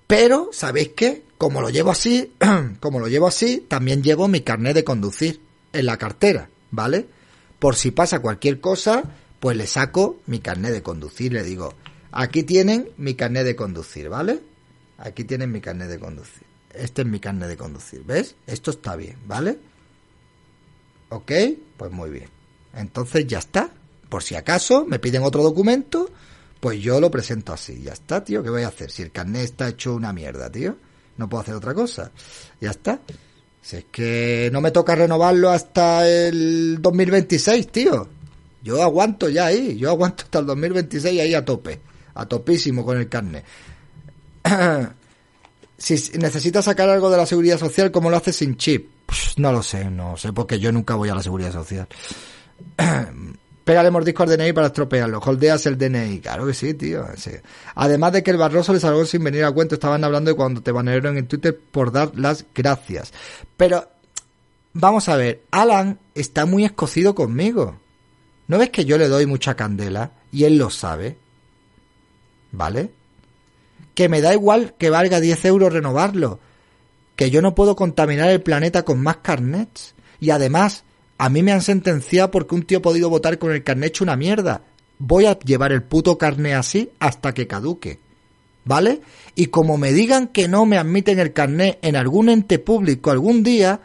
Pero, 0.06 0.50
¿sabéis 0.52 0.90
qué? 0.96 1.24
Como 1.38 1.60
lo 1.60 1.70
llevo 1.70 1.90
así, 1.90 2.32
como 2.80 3.00
lo 3.00 3.08
llevo 3.08 3.26
así, 3.26 3.64
también 3.68 4.02
llevo 4.02 4.28
mi 4.28 4.40
carnet 4.40 4.74
de 4.74 4.84
conducir 4.84 5.40
en 5.72 5.86
la 5.86 5.96
cartera, 5.96 6.48
¿vale? 6.70 7.06
Por 7.58 7.76
si 7.76 7.90
pasa 7.90 8.20
cualquier 8.20 8.60
cosa, 8.60 9.02
pues 9.40 9.56
le 9.56 9.66
saco 9.66 10.20
mi 10.26 10.40
carnet 10.40 10.72
de 10.72 10.82
conducir, 10.82 11.32
le 11.32 11.42
digo, 11.42 11.74
aquí 12.12 12.42
tienen 12.44 12.90
mi 12.96 13.14
carnet 13.14 13.44
de 13.44 13.56
conducir, 13.56 14.08
¿vale? 14.08 14.40
Aquí 14.98 15.24
tienen 15.24 15.50
mi 15.50 15.60
carnet 15.60 15.88
de 15.88 15.98
conducir. 15.98 16.42
Este 16.72 17.02
es 17.02 17.08
mi 17.08 17.20
carnet 17.20 17.48
de 17.48 17.56
conducir, 17.56 18.02
¿ves? 18.04 18.36
Esto 18.46 18.70
está 18.70 18.96
bien, 18.96 19.16
¿vale? 19.26 19.58
¿Ok? 21.14 21.30
Pues 21.76 21.92
muy 21.92 22.10
bien. 22.10 22.28
Entonces 22.74 23.24
ya 23.26 23.38
está. 23.38 23.70
Por 24.08 24.24
si 24.24 24.34
acaso 24.34 24.84
me 24.84 24.98
piden 24.98 25.22
otro 25.22 25.44
documento, 25.44 26.10
pues 26.58 26.80
yo 26.80 27.00
lo 27.00 27.08
presento 27.08 27.52
así. 27.52 27.82
Ya 27.82 27.92
está, 27.92 28.24
tío. 28.24 28.42
¿Qué 28.42 28.50
voy 28.50 28.62
a 28.62 28.68
hacer? 28.68 28.90
Si 28.90 29.02
el 29.02 29.12
carnet 29.12 29.44
está 29.44 29.68
hecho 29.68 29.94
una 29.94 30.12
mierda, 30.12 30.50
tío. 30.50 30.76
No 31.16 31.28
puedo 31.28 31.42
hacer 31.42 31.54
otra 31.54 31.72
cosa. 31.72 32.10
Ya 32.60 32.70
está. 32.70 32.98
Si 33.62 33.76
es 33.76 33.84
que 33.92 34.50
no 34.52 34.60
me 34.60 34.72
toca 34.72 34.96
renovarlo 34.96 35.50
hasta 35.50 36.08
el 36.08 36.82
2026, 36.82 37.68
tío. 37.68 38.08
Yo 38.64 38.82
aguanto 38.82 39.28
ya 39.28 39.46
ahí. 39.46 39.78
Yo 39.78 39.90
aguanto 39.90 40.24
hasta 40.24 40.40
el 40.40 40.46
2026 40.46 41.20
ahí 41.20 41.34
a 41.34 41.44
tope. 41.44 41.80
A 42.14 42.26
topísimo 42.26 42.84
con 42.84 42.98
el 42.98 43.08
carnet. 43.08 43.44
si 45.78 45.94
necesitas 46.18 46.64
sacar 46.64 46.88
algo 46.88 47.08
de 47.08 47.18
la 47.18 47.26
seguridad 47.26 47.58
social, 47.58 47.92
¿cómo 47.92 48.10
lo 48.10 48.16
haces 48.16 48.34
sin 48.34 48.56
chip? 48.56 48.93
No 49.36 49.52
lo 49.52 49.62
sé, 49.62 49.90
no 49.90 50.16
sé, 50.16 50.32
porque 50.32 50.58
yo 50.58 50.72
nunca 50.72 50.94
voy 50.94 51.08
a 51.08 51.14
la 51.14 51.22
seguridad 51.22 51.52
social. 51.52 51.88
Pégale 53.64 53.90
mordisco 53.90 54.22
al 54.22 54.28
DNI 54.28 54.52
para 54.52 54.66
estropearlo. 54.66 55.20
Holdeas 55.20 55.64
el 55.64 55.78
DNI. 55.78 56.20
Claro 56.20 56.46
que 56.46 56.52
sí, 56.52 56.74
tío. 56.74 57.06
Además 57.74 58.12
de 58.12 58.22
que 58.22 58.30
el 58.30 58.36
Barroso 58.36 58.74
le 58.74 58.80
salgo 58.80 59.06
sin 59.06 59.24
venir 59.24 59.42
a 59.44 59.52
cuento. 59.52 59.74
Estaban 59.74 60.04
hablando 60.04 60.30
de 60.30 60.36
cuando 60.36 60.62
te 60.62 60.70
banearon 60.70 61.16
en 61.16 61.26
Twitter 61.26 61.58
por 61.70 61.90
dar 61.90 62.12
las 62.14 62.44
gracias. 62.54 63.14
Pero, 63.56 63.88
vamos 64.74 65.08
a 65.08 65.16
ver. 65.16 65.44
Alan 65.50 65.98
está 66.14 66.44
muy 66.44 66.66
escocido 66.66 67.14
conmigo. 67.14 67.78
¿No 68.48 68.58
ves 68.58 68.68
que 68.68 68.84
yo 68.84 68.98
le 68.98 69.08
doy 69.08 69.24
mucha 69.24 69.54
candela? 69.54 70.10
Y 70.30 70.44
él 70.44 70.58
lo 70.58 70.68
sabe. 70.68 71.16
¿Vale? 72.52 72.90
Que 73.94 74.10
me 74.10 74.20
da 74.20 74.34
igual 74.34 74.74
que 74.76 74.90
valga 74.90 75.20
10 75.20 75.42
euros 75.46 75.72
renovarlo. 75.72 76.38
Que 77.16 77.30
yo 77.30 77.42
no 77.42 77.54
puedo 77.54 77.76
contaminar 77.76 78.30
el 78.30 78.42
planeta 78.42 78.84
con 78.84 79.00
más 79.00 79.18
carnets. 79.18 79.94
Y 80.20 80.30
además, 80.30 80.84
a 81.18 81.28
mí 81.28 81.42
me 81.42 81.52
han 81.52 81.62
sentenciado 81.62 82.30
porque 82.30 82.54
un 82.54 82.64
tío 82.64 82.78
ha 82.78 82.82
podido 82.82 83.10
votar 83.10 83.38
con 83.38 83.52
el 83.52 83.62
carnet 83.62 83.90
hecho 83.90 84.04
una 84.04 84.16
mierda. 84.16 84.62
Voy 84.98 85.26
a 85.26 85.38
llevar 85.38 85.72
el 85.72 85.82
puto 85.82 86.18
carnet 86.18 86.54
así 86.54 86.90
hasta 86.98 87.32
que 87.32 87.46
caduque. 87.46 87.98
¿Vale? 88.64 89.00
Y 89.34 89.46
como 89.46 89.76
me 89.76 89.92
digan 89.92 90.28
que 90.28 90.48
no 90.48 90.64
me 90.64 90.78
admiten 90.78 91.18
el 91.18 91.32
carnet 91.32 91.78
en 91.82 91.96
algún 91.96 92.30
ente 92.30 92.58
público 92.58 93.10
algún 93.10 93.42
día, 93.42 93.80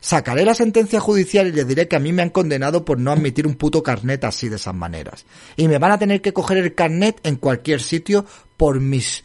sacaré 0.00 0.44
la 0.44 0.54
sentencia 0.54 1.00
judicial 1.00 1.46
y 1.46 1.52
les 1.52 1.66
diré 1.66 1.88
que 1.88 1.96
a 1.96 2.00
mí 2.00 2.12
me 2.12 2.22
han 2.22 2.30
condenado 2.30 2.84
por 2.84 2.98
no 2.98 3.12
admitir 3.12 3.46
un 3.46 3.54
puto 3.54 3.82
carnet 3.82 4.24
así 4.24 4.48
de 4.48 4.56
esas 4.56 4.74
maneras. 4.74 5.26
Y 5.56 5.68
me 5.68 5.78
van 5.78 5.92
a 5.92 5.98
tener 5.98 6.20
que 6.20 6.32
coger 6.32 6.58
el 6.58 6.74
carnet 6.74 7.20
en 7.22 7.36
cualquier 7.36 7.80
sitio 7.80 8.26
por 8.56 8.80
mis... 8.80 9.24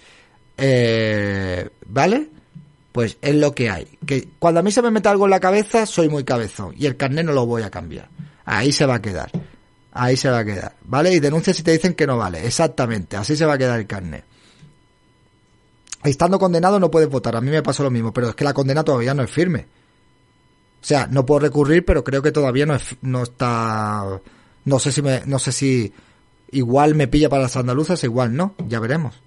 Eh, 0.58 1.70
¿Vale? 1.88 2.30
Pues 2.92 3.18
es 3.22 3.36
lo 3.36 3.56
que 3.56 3.70
hay. 3.70 3.98
Que 4.06 4.28
cuando 4.38 4.60
a 4.60 4.64
mí 4.64 4.72
se 4.72 4.82
me 4.82 4.92
mete 4.92 5.10
algo 5.10 5.26
en 5.26 5.32
la 5.32 5.40
cabeza, 5.40 5.86
soy 5.86 6.10
muy 6.10 6.24
cabezón. 6.24 6.76
Y 6.78 6.86
el 6.86 6.98
carnet 6.98 7.26
no 7.26 7.32
lo 7.32 7.46
voy 7.46 7.64
a 7.64 7.70
cambiar. 7.70 8.10
Ahí 8.46 8.72
se 8.72 8.86
va 8.86 8.96
a 8.96 9.02
quedar. 9.02 9.32
Ahí 9.94 10.18
se 10.18 10.30
va 10.30 10.40
a 10.40 10.46
quedar. 10.46 10.76
¿Vale? 10.84 11.14
Y 11.14 11.20
denuncia 11.20 11.54
si 11.54 11.64
te 11.64 11.72
dicen 11.72 11.94
que 11.94 12.08
no 12.08 12.18
vale. 12.18 12.46
Exactamente. 12.46 13.16
Así 13.16 13.36
se 13.36 13.46
va 13.46 13.54
a 13.54 13.58
quedar 13.58 13.80
el 13.80 13.88
carnet. 13.88 14.26
Estando 16.04 16.40
condenado 16.40 16.80
no 16.80 16.92
puedes 16.92 17.10
votar. 17.10 17.36
A 17.36 17.42
mí 17.42 17.50
me 17.50 17.64
pasó 17.64 17.84
lo 17.84 17.92
mismo. 17.92 18.12
Pero 18.12 18.30
es 18.30 18.36
que 18.36 18.44
la 18.44 18.54
condena 18.54 18.84
todavía 18.84 19.14
no 19.14 19.24
es 19.24 19.32
firme. 19.32 19.66
O 20.82 20.86
sea, 20.86 21.08
no 21.08 21.26
puedo 21.26 21.40
recurrir, 21.42 21.86
pero 21.86 22.04
creo 22.04 22.22
que 22.22 22.32
todavía 22.32 22.66
no, 22.66 22.76
es, 22.76 22.96
no 23.02 23.24
está... 23.24 24.20
No 24.66 24.80
sé 24.80 24.92
si 24.92 25.02
me, 25.02 25.22
no 25.26 25.40
sé 25.40 25.52
si 25.52 25.94
igual 26.52 26.96
me 26.96 27.08
pilla 27.08 27.30
para 27.30 27.44
las 27.44 27.56
andaluzas, 27.56 28.04
igual 28.04 28.36
no. 28.36 28.56
Ya 28.68 28.80
veremos. 28.80 29.22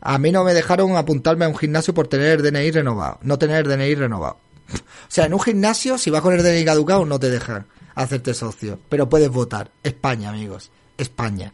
A 0.00 0.18
mí 0.18 0.32
no 0.32 0.44
me 0.44 0.54
dejaron 0.54 0.96
apuntarme 0.96 1.44
a 1.44 1.48
un 1.48 1.56
gimnasio 1.56 1.92
por 1.94 2.08
tener 2.08 2.42
DNI 2.42 2.70
renovado, 2.70 3.18
no 3.22 3.38
tener 3.38 3.68
DNI 3.68 3.94
renovado. 3.94 4.38
O 4.74 5.12
sea, 5.12 5.26
en 5.26 5.34
un 5.34 5.40
gimnasio, 5.40 5.98
si 5.98 6.10
vas 6.10 6.22
con 6.22 6.34
el 6.34 6.42
DNI 6.42 6.64
caducado, 6.64 7.04
no 7.04 7.18
te 7.18 7.28
dejan 7.28 7.66
hacerte 7.96 8.32
socio. 8.32 8.78
Pero 8.88 9.08
puedes 9.08 9.28
votar. 9.28 9.72
España, 9.82 10.30
amigos. 10.30 10.70
España. 10.96 11.52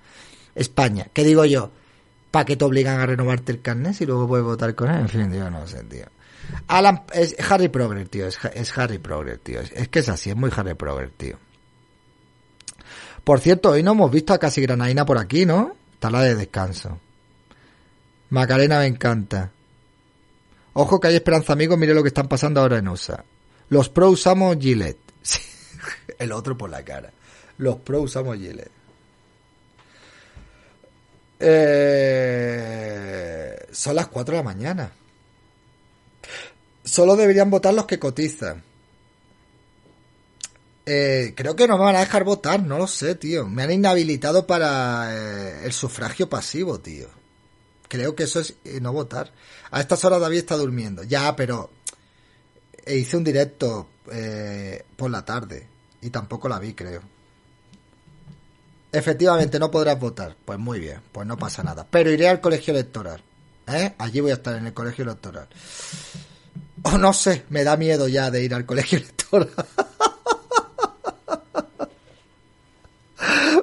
España. 0.55 1.09
¿Qué 1.13 1.25
digo 1.25 1.45
yo? 1.47 1.71
¿Para 2.31 2.45
qué 2.45 2.57
te 2.57 2.65
obligan 2.65 3.01
a 3.01 3.07
renovarte 3.07 3.53
el 3.53 3.63
carnet 3.63 4.01
y 4.01 4.07
luego 4.07 4.29
puedes 4.29 4.45
votar 4.45 4.75
con 4.75 4.91
él? 4.91 5.01
En 5.01 5.09
fin, 5.09 5.33
yo 5.33 5.49
no 5.51 5.67
sé, 5.67 5.83
tío. 5.85 6.07
Alan, 6.69 7.03
es 7.13 7.35
Harry 7.51 7.69
Progress, 7.69 8.11
tío. 8.11 8.27
Es, 8.27 8.79
Harry 8.79 8.99
Progress, 8.99 9.41
tío. 9.41 9.61
Es, 9.61 9.89
que 9.89 10.01
es 10.01 10.09
así, 10.09 10.31
es 10.31 10.37
muy 10.37 10.51
Harry 10.55 10.75
Progress, 10.75 11.13
tío. 11.17 11.39
Por 13.25 13.41
cierto, 13.41 13.71
hoy 13.71 13.83
no 13.83 13.93
hemos 13.93 14.11
visto 14.11 14.33
a 14.33 14.39
Casi 14.39 14.61
Granaina 14.61 15.05
por 15.05 15.19
aquí, 15.19 15.47
¿no? 15.47 15.75
Está 15.95 16.11
la 16.11 16.23
de 16.23 16.35
descanso. 16.35 17.01
Macarena 18.31 18.81
me 18.81 18.87
encanta. 18.87 19.53
Ojo 20.73 21.01
que 21.01 21.09
hay 21.09 21.17
esperanza, 21.17 21.53
amigos. 21.53 21.79
Mire 21.79 21.95
lo 21.95 22.03
que 22.03 22.09
están 22.09 22.29
pasando 22.29 22.61
ahora 22.61 22.79
en 22.79 22.89
USA. 22.89 23.25
Los 23.69 23.89
pro 23.89 24.11
usamos 24.11 24.57
Gillette. 24.59 24.99
El 26.19 26.33
otro 26.33 26.59
por 26.59 26.71
la 26.71 26.85
cara. 26.85 27.13
Los 27.59 27.77
pro 27.77 28.03
usamos 28.03 28.37
Gillette. 28.37 28.73
Eh, 31.39 31.97
son 33.71 33.95
las 33.97 34.09
4 34.09 34.33
de 34.33 34.39
la 34.39 34.43
mañana. 34.43 34.91
Solo 36.85 37.15
deberían 37.17 37.51
votar 37.51 37.75
los 37.75 37.87
que 37.87 37.99
cotizan. 37.99 38.63
Eh, 40.85 41.35
creo 41.37 41.57
que 41.57 41.67
no 41.67 41.77
me 41.79 41.85
van 41.85 41.97
a 41.97 42.01
dejar 42.01 42.23
votar, 42.25 42.63
no 42.63 42.79
lo 42.79 42.87
sé, 42.87 43.17
tío. 43.17 43.47
Me 43.47 43.65
han 43.65 43.73
inhabilitado 43.73 44.47
para 44.47 45.09
eh, 45.11 45.65
el 45.65 45.73
sufragio 45.73 46.29
pasivo, 46.29 46.79
tío 46.79 47.09
creo 47.89 48.15
que 48.15 48.25
eso 48.25 48.41
es 48.41 48.55
eh, 48.65 48.81
no 48.81 48.93
votar. 48.93 49.33
A 49.71 49.81
estas 49.81 50.05
horas 50.05 50.21
David 50.21 50.39
está 50.39 50.57
durmiendo. 50.57 51.03
Ya, 51.03 51.35
pero 51.37 51.71
eh, 52.85 52.97
hice 52.97 53.17
un 53.17 53.25
directo 53.25 53.89
eh, 54.13 54.85
por 54.97 55.11
la 55.11 55.25
tarde 55.25 55.67
y 56.01 56.11
tampoco 56.11 56.49
la 56.49 56.59
vi, 56.59 56.75
creo. 56.75 57.03
Efectivamente, 58.93 59.59
no 59.59 59.71
podrás 59.71 59.99
votar. 59.99 60.37
Pues 60.45 60.59
muy 60.59 60.81
bien, 60.81 61.01
pues 61.13 61.27
no 61.27 61.37
pasa 61.37 61.63
nada. 61.63 61.87
Pero 61.91 62.11
iré 62.11 62.29
al 62.29 62.41
colegio 62.41 62.73
electoral. 62.73 63.23
¿eh? 63.67 63.95
Allí 63.99 64.21
voy 64.21 64.31
a 64.31 64.35
estar 64.35 64.57
en 64.57 64.67
el 64.67 64.73
colegio 64.73 65.05
electoral. 65.05 65.49
O 66.83 66.97
no 66.97 67.13
sé, 67.13 67.45
me 67.51 67.65
da 67.65 67.77
miedo 67.77 68.09
ya 68.09 68.31
de 68.31 68.43
ir 68.45 68.55
al 68.55 68.65
colegio 68.65 68.99
electoral. 69.01 69.51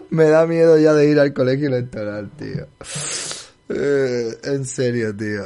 me 0.10 0.26
da 0.26 0.46
miedo 0.46 0.78
ya 0.78 0.94
de 0.94 1.10
ir 1.10 1.20
al 1.20 1.34
colegio 1.34 1.68
electoral, 1.68 2.30
tío. 2.38 2.68
Eh, 3.70 4.38
en 4.44 4.66
serio, 4.66 5.16
tío. 5.16 5.44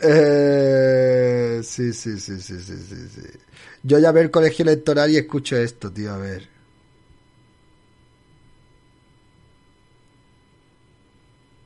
Eh, 0.00 1.60
sí, 1.62 1.92
sí, 1.92 2.18
sí, 2.20 2.40
sí, 2.40 2.60
sí, 2.60 2.76
sí, 2.78 3.08
sí. 3.08 3.22
Yo 3.82 3.98
ya 3.98 4.12
veo 4.12 4.22
el 4.22 4.30
colegio 4.30 4.64
electoral 4.64 5.10
y 5.10 5.16
escucho 5.16 5.56
esto, 5.56 5.92
tío, 5.92 6.12
a 6.12 6.18
ver. 6.18 6.48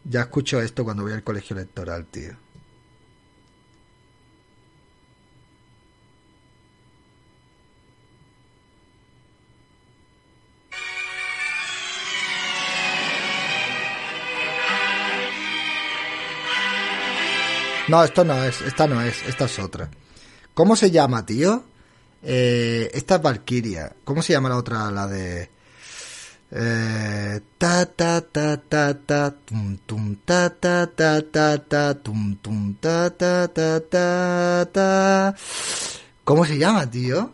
Ya 0.05 0.21
escucho 0.23 0.61
esto 0.61 0.85
cuando 0.85 1.05
voy 1.05 1.13
al 1.13 1.23
colegio 1.25 1.57
electoral, 1.57 2.07
tío. 2.11 2.37
No, 17.91 18.05
esto 18.05 18.25
no 18.25 18.45
es, 18.45 18.61
esta 18.61 18.87
no 18.87 19.03
es, 19.03 19.21
esta 19.27 19.47
es 19.47 19.59
otra. 19.59 19.91
¿Cómo 20.55 20.77
se 20.77 20.93
llama, 20.93 21.27
tío? 21.27 21.65
Eh, 22.23 22.89
esta 22.95 23.17
es 23.17 23.23
Valkyria. 23.23 23.97
¿Cómo 24.05 24.23
se 24.23 24.33
llama 24.33 24.49
la 24.49 24.59
otra? 24.59 24.93
La 24.93 25.09
de. 25.09 25.51
Eh, 26.53 27.41
ta 27.59 27.87
ta 27.87 28.21
ta 28.21 28.57
ta 28.59 28.95
ta 28.95 29.31
tum 29.45 29.77
tum 29.79 30.17
ta 30.25 30.51
ta 30.51 30.87
ta 30.87 31.21
ta 31.23 31.59
ta 31.59 31.95
tum 31.95 32.37
tum 32.37 32.75
ta 32.75 33.11
ta 33.11 33.49
ta 33.49 33.81
ta 33.81 34.67
ta 34.73 35.35
¿Cómo 36.23 36.45
se 36.45 36.59
llama, 36.59 36.89
tío? 36.89 37.33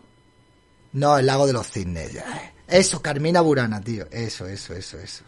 No, 0.93 1.19
el 1.19 1.27
lago 1.27 1.45
de 1.45 1.53
los 1.53 1.69
cisnes. 1.69 2.17
Eso, 2.67 2.99
Carmina 2.99 3.41
Burana, 3.41 3.79
tío. 3.79 4.07
Eso, 4.09 4.47
eso, 4.47 4.73
eso, 4.73 4.97
eso. 4.97 5.23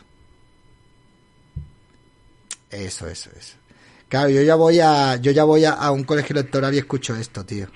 Eso, 2.72 3.08
eso, 3.08 3.30
eso. 3.38 3.59
Claro, 4.10 4.30
yo 4.30 4.42
ya 4.42 4.56
voy 4.56 4.80
a, 4.80 5.18
yo 5.18 5.32
ya 5.32 5.44
voy 5.44 5.66
a, 5.66 5.92
un 5.92 6.04
colegio 6.04 6.34
electoral 6.34 6.74
y 6.74 6.80
escucho 6.80 7.16
esto, 7.16 7.46
tío. 7.46 7.68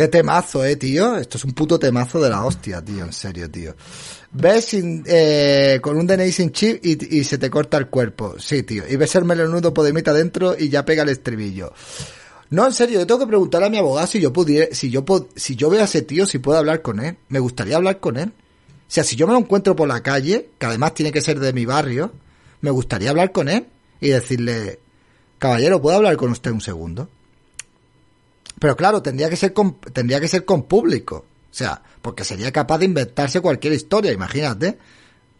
Qué 0.00 0.08
temazo, 0.08 0.64
eh, 0.64 0.76
tío. 0.76 1.18
Esto 1.18 1.36
es 1.36 1.44
un 1.44 1.52
puto 1.52 1.78
temazo 1.78 2.22
de 2.22 2.30
la 2.30 2.42
hostia, 2.42 2.82
tío. 2.82 3.04
En 3.04 3.12
serio, 3.12 3.50
tío. 3.50 3.74
Ves 4.32 4.70
eh, 4.72 5.78
con 5.82 5.98
un 5.98 6.06
DNI 6.06 6.32
chip 6.52 6.82
y, 6.82 7.22
se 7.22 7.36
te 7.36 7.50
corta 7.50 7.76
el 7.76 7.88
cuerpo. 7.88 8.36
Sí, 8.38 8.62
tío. 8.62 8.84
Y 8.88 8.96
ves 8.96 9.14
el 9.16 9.26
melonudo 9.26 9.74
podemita 9.74 10.14
dentro 10.14 10.56
y 10.58 10.70
ya 10.70 10.86
pega 10.86 11.02
el 11.02 11.10
estribillo. 11.10 11.74
No, 12.48 12.64
en 12.64 12.72
serio, 12.72 13.00
yo 13.00 13.06
tengo 13.06 13.20
que 13.20 13.26
preguntarle 13.26 13.66
a 13.66 13.70
mi 13.70 13.76
abogado 13.76 14.06
si 14.06 14.20
yo 14.20 14.32
pudiera, 14.32 14.74
si 14.74 14.88
yo 14.88 15.04
si 15.36 15.54
yo 15.54 15.68
veo 15.68 15.82
a 15.82 15.84
ese 15.84 16.00
tío, 16.00 16.24
si 16.24 16.38
puedo 16.38 16.56
hablar 16.56 16.80
con 16.80 16.98
él. 16.98 17.18
Me 17.28 17.38
gustaría 17.38 17.76
hablar 17.76 18.00
con 18.00 18.16
él. 18.16 18.30
O 18.30 18.32
sea, 18.86 19.04
si 19.04 19.16
yo 19.16 19.26
me 19.26 19.34
lo 19.34 19.40
encuentro 19.40 19.76
por 19.76 19.86
la 19.86 20.02
calle, 20.02 20.48
que 20.58 20.64
además 20.64 20.94
tiene 20.94 21.12
que 21.12 21.20
ser 21.20 21.38
de 21.40 21.52
mi 21.52 21.66
barrio, 21.66 22.10
me 22.62 22.70
gustaría 22.70 23.10
hablar 23.10 23.32
con 23.32 23.50
él 23.50 23.66
y 24.00 24.08
decirle, 24.08 24.78
caballero, 25.38 25.82
¿puedo 25.82 25.98
hablar 25.98 26.16
con 26.16 26.30
usted 26.30 26.52
un 26.52 26.62
segundo? 26.62 27.10
Pero 28.60 28.76
claro, 28.76 29.02
tendría 29.02 29.28
que 29.28 29.36
ser 29.36 29.52
con, 29.52 29.80
tendría 29.80 30.20
que 30.20 30.28
ser 30.28 30.44
con 30.44 30.64
público. 30.64 31.24
O 31.50 31.54
sea, 31.54 31.82
porque 32.02 32.24
sería 32.24 32.52
capaz 32.52 32.78
de 32.78 32.84
inventarse 32.84 33.40
cualquier 33.40 33.72
historia, 33.72 34.12
imagínate. 34.12 34.78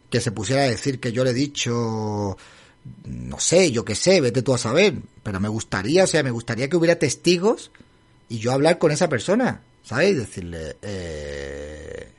Que 0.09 0.20
se 0.20 0.32
pusiera 0.32 0.62
a 0.62 0.68
decir 0.68 0.98
que 0.98 1.12
yo 1.12 1.22
le 1.22 1.30
he 1.30 1.34
dicho, 1.34 2.36
no 3.05 3.38
sé, 3.38 3.70
yo 3.70 3.84
qué 3.84 3.94
sé, 3.94 4.20
vete 4.20 4.42
tú 4.42 4.55
a 4.55 4.59
saber. 4.59 4.94
Pero 5.22 5.38
me 5.38 5.48
gustaría, 5.48 6.05
o 6.05 6.06
sea, 6.09 6.22
me 6.24 6.32
gustaría 6.32 6.68
que 6.68 6.76
hubiera 6.76 6.98
testigos 6.98 7.70
y 8.28 8.38
yo 8.38 8.52
hablar 8.52 8.78
con 8.78 8.90
esa 8.90 9.09
persona, 9.09 9.60
¿sabes? 9.84 10.16
Decirle, 10.16 10.76
eh, 10.80 12.10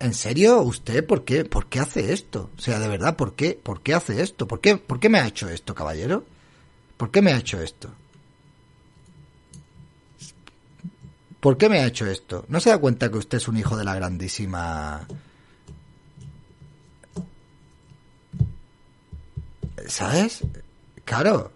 ¿En 0.00 0.12
serio? 0.12 0.60
¿Usted 0.60 1.06
por 1.06 1.24
qué? 1.24 1.44
¿Por 1.44 1.68
qué 1.68 1.78
hace 1.78 2.12
esto? 2.12 2.50
O 2.58 2.60
sea, 2.60 2.80
de 2.80 2.88
verdad, 2.88 3.16
¿por 3.16 3.34
qué? 3.34 3.58
¿Por 3.62 3.80
qué 3.80 3.94
hace 3.94 4.20
esto? 4.20 4.46
¿Por 4.48 4.60
qué, 4.60 4.76
¿Por 4.76 4.98
qué 5.00 5.08
me 5.08 5.20
ha 5.20 5.26
hecho 5.26 5.48
esto, 5.48 5.74
caballero? 5.74 6.24
¿Por 6.96 7.10
qué 7.10 7.22
me 7.22 7.32
ha 7.32 7.38
hecho 7.38 7.62
esto? 7.62 7.90
¿Por 11.44 11.58
qué 11.58 11.68
me 11.68 11.80
ha 11.80 11.86
hecho 11.86 12.06
esto? 12.06 12.46
¿No 12.48 12.58
se 12.58 12.70
da 12.70 12.78
cuenta 12.78 13.10
que 13.10 13.18
usted 13.18 13.36
es 13.36 13.48
un 13.48 13.58
hijo 13.58 13.76
de 13.76 13.84
la 13.84 13.94
grandísima... 13.94 15.06
¿Sabes? 19.86 20.40
Claro. 21.04 21.52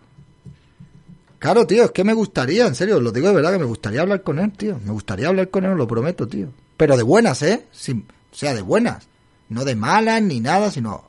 Claro, 1.39 1.67
tío, 1.67 1.85
es 1.85 1.91
que 1.93 2.05
me 2.05 2.13
gustaría, 2.13 2.67
en 2.67 2.75
serio, 2.75 3.01
lo 3.01 3.13
digo 3.13 3.29
de 3.29 3.35
verdad, 3.37 3.53
que 3.53 3.61
me 3.61 3.65
gustaría 3.65 4.03
hablar 4.03 4.23
con 4.23 4.39
él, 4.39 4.53
tío. 4.53 4.79
Me 4.85 4.93
gustaría 4.93 5.29
hablar 5.29 5.49
con 5.49 5.65
él, 5.65 5.75
lo 5.75 5.89
prometo, 5.89 6.29
tío. 6.29 6.49
Pero 6.77 6.95
de 6.95 7.03
buenas, 7.03 7.41
¿eh? 7.41 7.65
o 7.73 8.37
sea, 8.37 8.53
de 8.53 8.61
buenas. 8.61 9.07
No 9.49 9.65
de 9.65 9.75
malas 9.75 10.21
ni 10.21 10.41
nada, 10.41 10.71
sino 10.71 11.09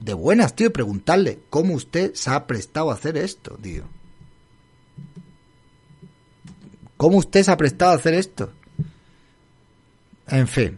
de 0.00 0.14
buenas, 0.14 0.56
tío. 0.56 0.72
Preguntarle 0.72 1.38
cómo 1.50 1.74
usted 1.74 2.14
se 2.14 2.30
ha 2.30 2.48
prestado 2.48 2.90
a 2.90 2.94
hacer 2.94 3.16
esto, 3.16 3.56
tío. 3.62 3.84
¿Cómo 7.00 7.16
usted 7.16 7.42
se 7.42 7.50
ha 7.50 7.56
prestado 7.56 7.92
a 7.92 7.94
hacer 7.94 8.12
esto? 8.12 8.50
En 10.28 10.46
fin. 10.46 10.76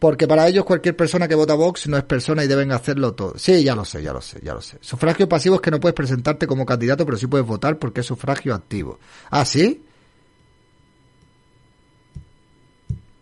Porque 0.00 0.26
para 0.26 0.48
ellos 0.48 0.64
cualquier 0.64 0.96
persona 0.96 1.28
que 1.28 1.36
vota 1.36 1.54
Vox 1.54 1.86
no 1.86 1.96
es 1.96 2.02
persona 2.02 2.42
y 2.42 2.48
deben 2.48 2.72
hacerlo 2.72 3.12
todo. 3.12 3.34
Sí, 3.38 3.62
ya 3.62 3.76
lo 3.76 3.84
sé, 3.84 4.02
ya 4.02 4.12
lo 4.12 4.20
sé, 4.20 4.40
ya 4.42 4.52
lo 4.52 4.62
sé. 4.62 4.78
Sufragio 4.80 5.28
pasivo 5.28 5.54
es 5.54 5.60
que 5.60 5.70
no 5.70 5.78
puedes 5.78 5.94
presentarte 5.94 6.48
como 6.48 6.66
candidato, 6.66 7.06
pero 7.06 7.16
sí 7.16 7.28
puedes 7.28 7.46
votar 7.46 7.78
porque 7.78 8.00
es 8.00 8.06
sufragio 8.06 8.52
activo. 8.52 8.98
¿Ah, 9.30 9.44
sí? 9.44 9.84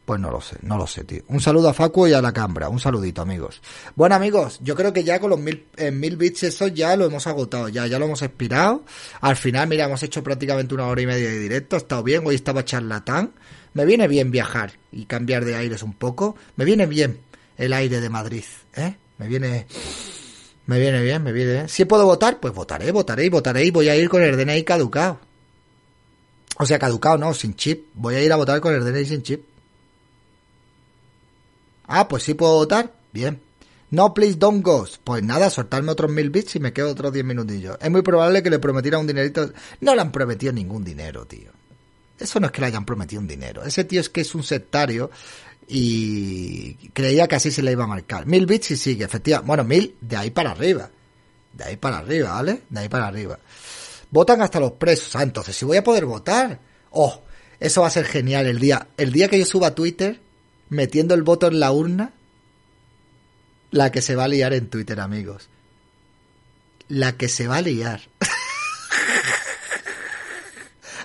Pues 0.08 0.22
no 0.22 0.30
lo 0.30 0.40
sé, 0.40 0.56
no 0.62 0.78
lo 0.78 0.86
sé, 0.86 1.04
tío. 1.04 1.20
Un 1.28 1.38
saludo 1.38 1.68
a 1.68 1.74
Facu 1.74 2.06
y 2.06 2.14
a 2.14 2.22
la 2.22 2.32
Cambra. 2.32 2.70
Un 2.70 2.80
saludito, 2.80 3.20
amigos. 3.20 3.60
Bueno, 3.94 4.14
amigos, 4.14 4.58
yo 4.62 4.74
creo 4.74 4.90
que 4.90 5.04
ya 5.04 5.20
con 5.20 5.28
los 5.28 5.38
mil, 5.38 5.66
eh, 5.76 5.90
mil 5.90 6.16
bits 6.16 6.44
esos 6.44 6.72
ya 6.72 6.96
lo 6.96 7.04
hemos 7.04 7.26
agotado, 7.26 7.68
ya, 7.68 7.86
ya 7.86 7.98
lo 7.98 8.06
hemos 8.06 8.22
expirado. 8.22 8.86
Al 9.20 9.36
final, 9.36 9.68
mira, 9.68 9.84
hemos 9.84 10.02
hecho 10.02 10.22
prácticamente 10.22 10.72
una 10.72 10.86
hora 10.86 11.02
y 11.02 11.06
media 11.06 11.28
de 11.28 11.38
directo. 11.38 11.76
Ha 11.76 11.80
estado 11.80 12.02
bien, 12.02 12.22
hoy 12.24 12.36
estaba 12.36 12.64
charlatán. 12.64 13.32
Me 13.74 13.84
viene 13.84 14.08
bien 14.08 14.30
viajar 14.30 14.72
y 14.90 15.04
cambiar 15.04 15.44
de 15.44 15.56
aires 15.56 15.82
un 15.82 15.92
poco. 15.92 16.36
Me 16.56 16.64
viene 16.64 16.86
bien 16.86 17.20
el 17.58 17.74
aire 17.74 18.00
de 18.00 18.08
Madrid, 18.08 18.44
¿eh? 18.76 18.96
Me 19.18 19.28
viene... 19.28 19.66
Me 20.64 20.80
viene 20.80 21.02
bien, 21.02 21.22
me 21.22 21.32
viene 21.32 21.52
bien. 21.52 21.68
Si 21.68 21.84
puedo 21.84 22.06
votar, 22.06 22.40
pues 22.40 22.54
votaré, 22.54 22.92
votaré 22.92 23.26
y 23.26 23.28
votaré 23.28 23.62
y 23.62 23.70
voy 23.70 23.90
a 23.90 23.96
ir 23.96 24.08
con 24.08 24.22
el 24.22 24.38
DNI 24.38 24.64
caducado. 24.64 25.20
O 26.56 26.64
sea, 26.64 26.78
caducado 26.78 27.18
no, 27.18 27.34
sin 27.34 27.54
chip. 27.56 27.88
Voy 27.92 28.14
a 28.14 28.22
ir 28.22 28.32
a 28.32 28.36
votar 28.36 28.62
con 28.62 28.74
el 28.74 28.82
DNI 28.82 29.04
sin 29.04 29.22
chip. 29.22 29.47
Ah, 31.88 32.06
pues 32.06 32.22
sí 32.22 32.34
puedo 32.34 32.54
votar. 32.54 32.92
Bien. 33.12 33.40
No, 33.90 34.12
please 34.12 34.36
don't 34.38 34.62
go. 34.62 34.86
Pues 35.02 35.22
nada, 35.22 35.48
soltarme 35.48 35.90
otros 35.90 36.10
mil 36.10 36.30
bits 36.30 36.56
y 36.56 36.60
me 36.60 36.72
quedo 36.72 36.90
otros 36.90 37.12
diez 37.12 37.24
minutillos. 37.24 37.78
Es 37.80 37.90
muy 37.90 38.02
probable 38.02 38.42
que 38.42 38.50
le 38.50 38.58
prometiera 38.58 38.98
un 38.98 39.06
dinerito. 39.06 39.50
No 39.80 39.94
le 39.94 40.02
han 40.02 40.12
prometido 40.12 40.52
ningún 40.52 40.84
dinero, 40.84 41.24
tío. 41.26 41.50
Eso 42.18 42.38
no 42.38 42.46
es 42.46 42.52
que 42.52 42.60
le 42.60 42.66
hayan 42.66 42.84
prometido 42.84 43.20
un 43.22 43.28
dinero. 43.28 43.64
Ese 43.64 43.84
tío 43.84 44.00
es 44.00 44.10
que 44.10 44.20
es 44.20 44.34
un 44.34 44.42
sectario 44.42 45.10
y 45.66 46.74
creía 46.92 47.26
que 47.26 47.36
así 47.36 47.50
se 47.50 47.62
le 47.62 47.72
iba 47.72 47.84
a 47.84 47.88
marcar. 47.88 48.26
Mil 48.26 48.44
bits 48.44 48.72
y 48.72 48.76
sigue, 48.76 49.04
efectivamente. 49.04 49.46
Bueno, 49.46 49.64
mil 49.64 49.96
de 50.00 50.16
ahí 50.16 50.30
para 50.30 50.50
arriba. 50.50 50.90
De 51.54 51.64
ahí 51.64 51.76
para 51.76 51.98
arriba, 51.98 52.32
¿vale? 52.32 52.62
De 52.68 52.80
ahí 52.80 52.88
para 52.90 53.06
arriba. 53.06 53.38
Votan 54.10 54.42
hasta 54.42 54.60
los 54.60 54.72
presos. 54.72 55.16
Ah, 55.16 55.22
entonces, 55.22 55.56
si 55.56 55.64
voy 55.64 55.78
a 55.78 55.84
poder 55.84 56.04
votar. 56.04 56.60
Oh, 56.90 57.22
eso 57.58 57.80
va 57.80 57.86
a 57.86 57.90
ser 57.90 58.04
genial 58.04 58.46
el 58.46 58.58
día. 58.58 58.88
El 58.98 59.12
día 59.12 59.28
que 59.28 59.38
yo 59.38 59.46
suba 59.46 59.68
a 59.68 59.74
Twitter 59.74 60.20
metiendo 60.68 61.14
el 61.14 61.22
voto 61.22 61.48
en 61.48 61.60
la 61.60 61.72
urna, 61.72 62.12
la 63.70 63.92
que 63.92 64.02
se 64.02 64.16
va 64.16 64.24
a 64.24 64.28
liar 64.28 64.52
en 64.52 64.68
Twitter, 64.68 65.00
amigos. 65.00 65.48
La 66.88 67.16
que 67.16 67.28
se 67.28 67.46
va 67.46 67.56
a 67.56 67.62
liar. 67.62 68.02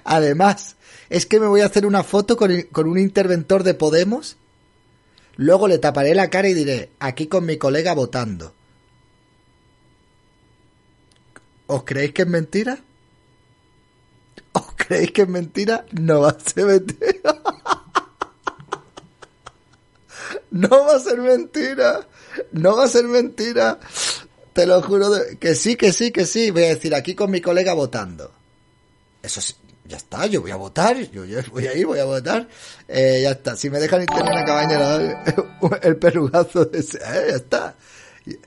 Además, 0.04 0.76
es 1.10 1.26
que 1.26 1.40
me 1.40 1.48
voy 1.48 1.62
a 1.62 1.66
hacer 1.66 1.86
una 1.86 2.04
foto 2.04 2.38
con, 2.38 2.62
con, 2.72 2.88
un 2.88 2.98
interventor 2.98 3.64
de 3.64 3.74
Podemos. 3.74 4.38
Luego 5.36 5.68
le 5.68 5.78
taparé 5.78 6.16
la 6.16 6.30
cara 6.30 6.50
y 6.50 6.54
diré, 6.54 6.92
aquí 7.00 7.28
con 7.28 7.46
mi 7.46 7.58
colega 7.58 7.94
votando. 7.94 8.54
¿Os 11.68 11.84
creéis 11.84 12.14
que 12.14 12.24
es 12.24 12.28
mentira? 12.28 12.80
¿Os 14.54 14.66
creéis 14.76 15.12
que 15.12 15.24
es 15.24 15.28
mentira? 15.28 15.86
No 15.92 16.22
va 16.22 16.30
a 16.30 16.40
ser 16.40 16.66
mentira. 16.66 17.14
No 20.52 20.70
va 20.70 20.96
a 20.96 21.00
ser 21.00 21.20
mentira. 21.20 22.08
No 22.52 22.78
va 22.78 22.86
a 22.86 22.88
ser 22.88 23.06
mentira. 23.06 23.80
Te 24.54 24.66
lo 24.66 24.82
juro 24.82 25.10
que 25.40 25.56
sí, 25.56 25.76
que 25.76 25.92
sí, 25.92 26.12
que 26.12 26.26
sí. 26.26 26.52
Voy 26.52 26.64
a 26.64 26.76
decir 26.76 26.94
aquí 26.96 27.16
con 27.16 27.32
mi 27.32 27.42
colega 27.42 27.74
votando. 27.74 28.32
Eso 29.22 29.42
sí, 29.42 29.56
ya 29.86 29.98
está, 29.98 30.26
yo 30.26 30.42
voy 30.42 30.52
a 30.52 30.56
votar, 30.58 30.98
yo, 31.12 31.24
voy 31.52 31.68
a 31.68 31.74
ir, 31.76 31.86
voy 31.86 32.00
a 32.00 32.06
votar. 32.06 32.48
Eh, 32.88 33.22
ya 33.24 33.32
está, 33.32 33.56
si 33.56 33.70
me 33.70 33.80
dejan 33.80 34.02
internet 34.02 34.28
en 34.30 34.36
la 34.36 34.46
cabaña, 34.46 35.24
el 35.82 35.98
perugazo 35.98 36.66
de 36.66 36.80
ese, 36.80 36.98
eh, 36.98 37.28
ya 37.30 37.36
está 37.36 37.76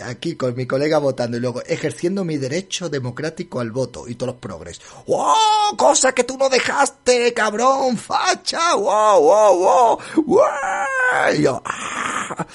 aquí 0.01 0.37
con 0.37 0.55
mi 0.55 0.67
colega 0.67 0.99
votando 0.99 1.37
y 1.37 1.41
luego 1.41 1.63
ejerciendo 1.63 2.25
mi 2.25 2.39
derecho 2.39 2.89
democrático 2.89 3.61
al 3.61 3.71
voto 3.71 4.09
y 4.09 4.15
todos 4.15 4.35
los 4.35 4.41
progres. 4.41 4.81
¡Wow! 5.07 5.77
Cosa 5.77 6.13
que 6.13 6.25
tú 6.25 6.37
no 6.39 6.49
dejaste, 6.49 7.33
cabrón, 7.35 7.97
facha, 7.97 8.75
wow, 8.75 9.21
wow, 9.21 9.59
wow, 9.59 9.99
wow. 10.25 11.35
Yo, 11.39 11.63
¡ah! 11.65 12.47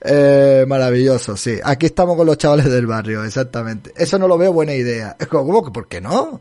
eh, 0.00 0.64
maravilloso, 0.68 1.36
sí. 1.36 1.58
Aquí 1.62 1.86
estamos 1.86 2.16
con 2.16 2.26
los 2.26 2.38
chavales 2.38 2.66
del 2.66 2.86
barrio, 2.86 3.24
exactamente. 3.24 3.92
Eso 3.96 4.18
no 4.18 4.28
lo 4.28 4.38
veo 4.38 4.52
buena 4.52 4.74
idea. 4.74 5.16
Es 5.18 5.26
como, 5.26 5.46
¿cómo 5.46 5.64
que 5.64 5.70
por 5.70 5.88
qué 5.88 6.00
no? 6.00 6.40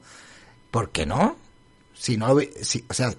¿Por 0.71 0.89
qué 0.89 1.05
no? 1.05 1.37
Si 1.93 2.17
no, 2.17 2.37
si, 2.61 2.85
o 2.87 2.93
sea, 2.93 3.13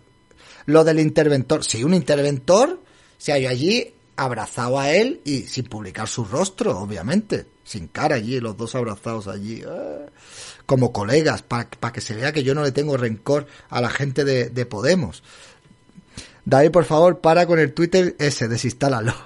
Lo 0.66 0.84
del 0.84 1.00
interventor. 1.00 1.64
Sí, 1.64 1.82
un 1.82 1.94
interventor 1.94 2.80
se 3.16 3.32
halló 3.32 3.48
allí 3.48 3.94
abrazado 4.18 4.78
a 4.78 4.90
él 4.90 5.20
y 5.24 5.42
sin 5.42 5.64
publicar 5.64 6.08
su 6.08 6.24
rostro, 6.24 6.78
obviamente. 6.78 7.46
Sin 7.64 7.88
cara 7.88 8.16
allí, 8.16 8.40
los 8.40 8.56
dos 8.56 8.74
abrazados 8.74 9.28
allí. 9.28 9.62
Eh, 9.66 10.06
como 10.66 10.92
colegas, 10.92 11.42
para 11.42 11.92
que 11.92 12.00
se 12.00 12.14
vea 12.14 12.32
que 12.32 12.42
yo 12.42 12.54
no 12.54 12.62
le 12.62 12.72
tengo 12.72 12.96
rencor 12.96 13.46
a 13.70 13.80
la 13.80 13.88
gente 13.88 14.24
de, 14.24 14.50
de 14.50 14.66
Podemos. 14.66 15.22
David, 16.44 16.70
por 16.70 16.84
favor, 16.84 17.20
para 17.20 17.46
con 17.46 17.58
el 17.58 17.72
Twitter 17.72 18.16
ese, 18.18 18.48
desinstálalo. 18.48 19.14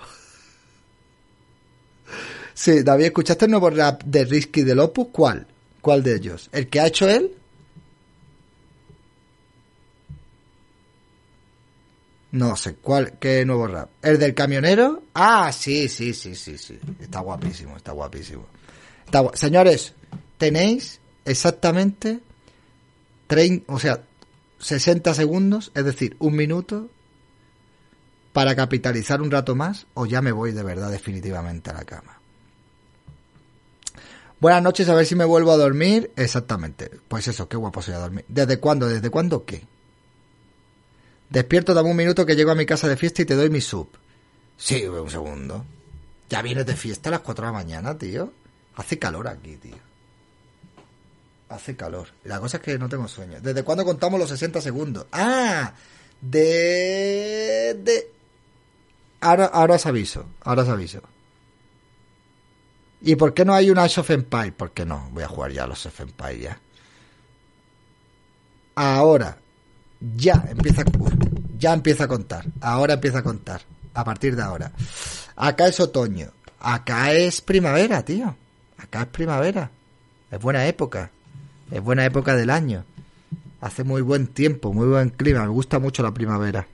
Sí, 2.54 2.82
David, 2.82 3.06
¿escuchaste 3.06 3.46
el 3.46 3.50
nuevo 3.50 3.70
rap 3.70 4.02
de 4.04 4.24
Risky 4.24 4.62
del 4.62 4.78
Opus? 4.78 5.08
¿Cuál? 5.10 5.46
¿Cuál 5.80 6.02
de 6.02 6.14
ellos? 6.14 6.48
¿El 6.52 6.68
que 6.68 6.80
ha 6.80 6.86
hecho 6.86 7.08
él? 7.08 7.34
No 12.32 12.56
sé, 12.56 12.76
¿cuál? 12.76 13.18
¿Qué 13.18 13.44
nuevo 13.44 13.66
rap? 13.66 13.90
¿El 14.00 14.18
del 14.18 14.34
camionero? 14.34 15.02
Ah, 15.14 15.52
sí, 15.52 15.88
sí, 15.88 16.14
sí, 16.14 16.34
sí, 16.34 16.56
sí. 16.56 16.78
Está 16.98 17.20
guapísimo, 17.20 17.76
está 17.76 17.92
guapísimo. 17.92 18.46
Señores, 19.34 19.94
tenéis 20.38 21.00
exactamente 21.26 22.20
30, 23.26 23.70
o 23.70 23.78
sea, 23.78 24.02
60 24.58 25.12
segundos, 25.12 25.72
es 25.74 25.84
decir, 25.84 26.16
un 26.20 26.34
minuto, 26.34 26.88
para 28.32 28.56
capitalizar 28.56 29.20
un 29.20 29.30
rato 29.30 29.54
más 29.54 29.86
o 29.92 30.06
ya 30.06 30.22
me 30.22 30.32
voy 30.32 30.52
de 30.52 30.62
verdad 30.62 30.90
definitivamente 30.90 31.68
a 31.68 31.74
la 31.74 31.84
cama. 31.84 32.18
Buenas 34.40 34.62
noches, 34.62 34.88
a 34.88 34.94
ver 34.94 35.04
si 35.04 35.14
me 35.14 35.26
vuelvo 35.26 35.52
a 35.52 35.56
dormir. 35.58 36.10
Exactamente. 36.16 36.90
Pues 37.08 37.28
eso, 37.28 37.48
qué 37.48 37.58
guapo 37.58 37.82
sería 37.82 38.00
dormir. 38.00 38.24
¿Desde 38.26 38.58
cuándo? 38.58 38.88
¿Desde 38.88 39.10
cuándo 39.10 39.44
qué? 39.44 39.64
Despierto, 41.32 41.72
dame 41.72 41.88
un 41.88 41.96
minuto 41.96 42.26
que 42.26 42.36
llego 42.36 42.50
a 42.50 42.54
mi 42.54 42.66
casa 42.66 42.86
de 42.88 42.96
fiesta 42.98 43.22
y 43.22 43.24
te 43.24 43.34
doy 43.34 43.48
mi 43.48 43.62
sub. 43.62 43.88
Sí, 44.58 44.84
un 44.84 45.08
segundo. 45.08 45.64
Ya 46.28 46.42
vienes 46.42 46.66
de 46.66 46.76
fiesta 46.76 47.08
a 47.08 47.12
las 47.12 47.20
4 47.20 47.46
de 47.46 47.50
la 47.50 47.58
mañana, 47.58 47.96
tío. 47.96 48.30
Hace 48.76 48.98
calor 48.98 49.26
aquí, 49.28 49.56
tío. 49.56 49.76
Hace 51.48 51.74
calor. 51.74 52.08
la 52.24 52.38
cosa 52.38 52.58
es 52.58 52.62
que 52.62 52.78
no 52.78 52.86
tengo 52.86 53.08
sueño. 53.08 53.40
¿Desde 53.40 53.62
cuándo 53.62 53.82
contamos 53.82 54.20
los 54.20 54.28
60 54.28 54.60
segundos? 54.60 55.06
Ah, 55.10 55.72
de... 56.20 57.80
de... 57.82 58.10
Ahora, 59.22 59.46
ahora 59.46 59.76
os 59.76 59.86
aviso, 59.86 60.26
ahora 60.42 60.64
os 60.64 60.68
aviso. 60.68 61.00
¿Y 63.00 63.16
por 63.16 63.32
qué 63.32 63.46
no 63.46 63.54
hay 63.54 63.70
un 63.70 63.78
Ash 63.78 63.98
of 63.98 64.10
Empire? 64.10 64.52
¿Por 64.52 64.72
qué 64.72 64.84
no? 64.84 65.08
Voy 65.12 65.22
a 65.22 65.28
jugar 65.28 65.50
ya 65.50 65.64
a 65.64 65.66
los 65.66 65.86
of 65.86 65.98
Empire 65.98 66.38
ya. 66.38 66.60
Ahora, 68.74 69.38
ya 70.16 70.44
empieza, 70.48 70.84
ya 71.58 71.72
empieza 71.72 72.04
a 72.04 72.08
contar. 72.08 72.44
Ahora 72.60 72.94
empieza 72.94 73.18
a 73.18 73.22
contar. 73.22 73.62
A 73.94 74.04
partir 74.04 74.36
de 74.36 74.42
ahora. 74.42 74.72
Acá 75.36 75.66
es 75.66 75.78
otoño. 75.80 76.28
Acá 76.60 77.12
es 77.12 77.40
primavera, 77.40 78.04
tío. 78.04 78.34
Acá 78.78 79.02
es 79.02 79.08
primavera. 79.08 79.70
Es 80.30 80.40
buena 80.40 80.66
época. 80.66 81.10
Es 81.70 81.82
buena 81.82 82.04
época 82.04 82.34
del 82.34 82.50
año. 82.50 82.84
Hace 83.60 83.84
muy 83.84 84.02
buen 84.02 84.28
tiempo, 84.28 84.72
muy 84.72 84.88
buen 84.88 85.10
clima. 85.10 85.42
Me 85.42 85.48
gusta 85.48 85.78
mucho 85.78 86.02
la 86.02 86.12
primavera. 86.12 86.66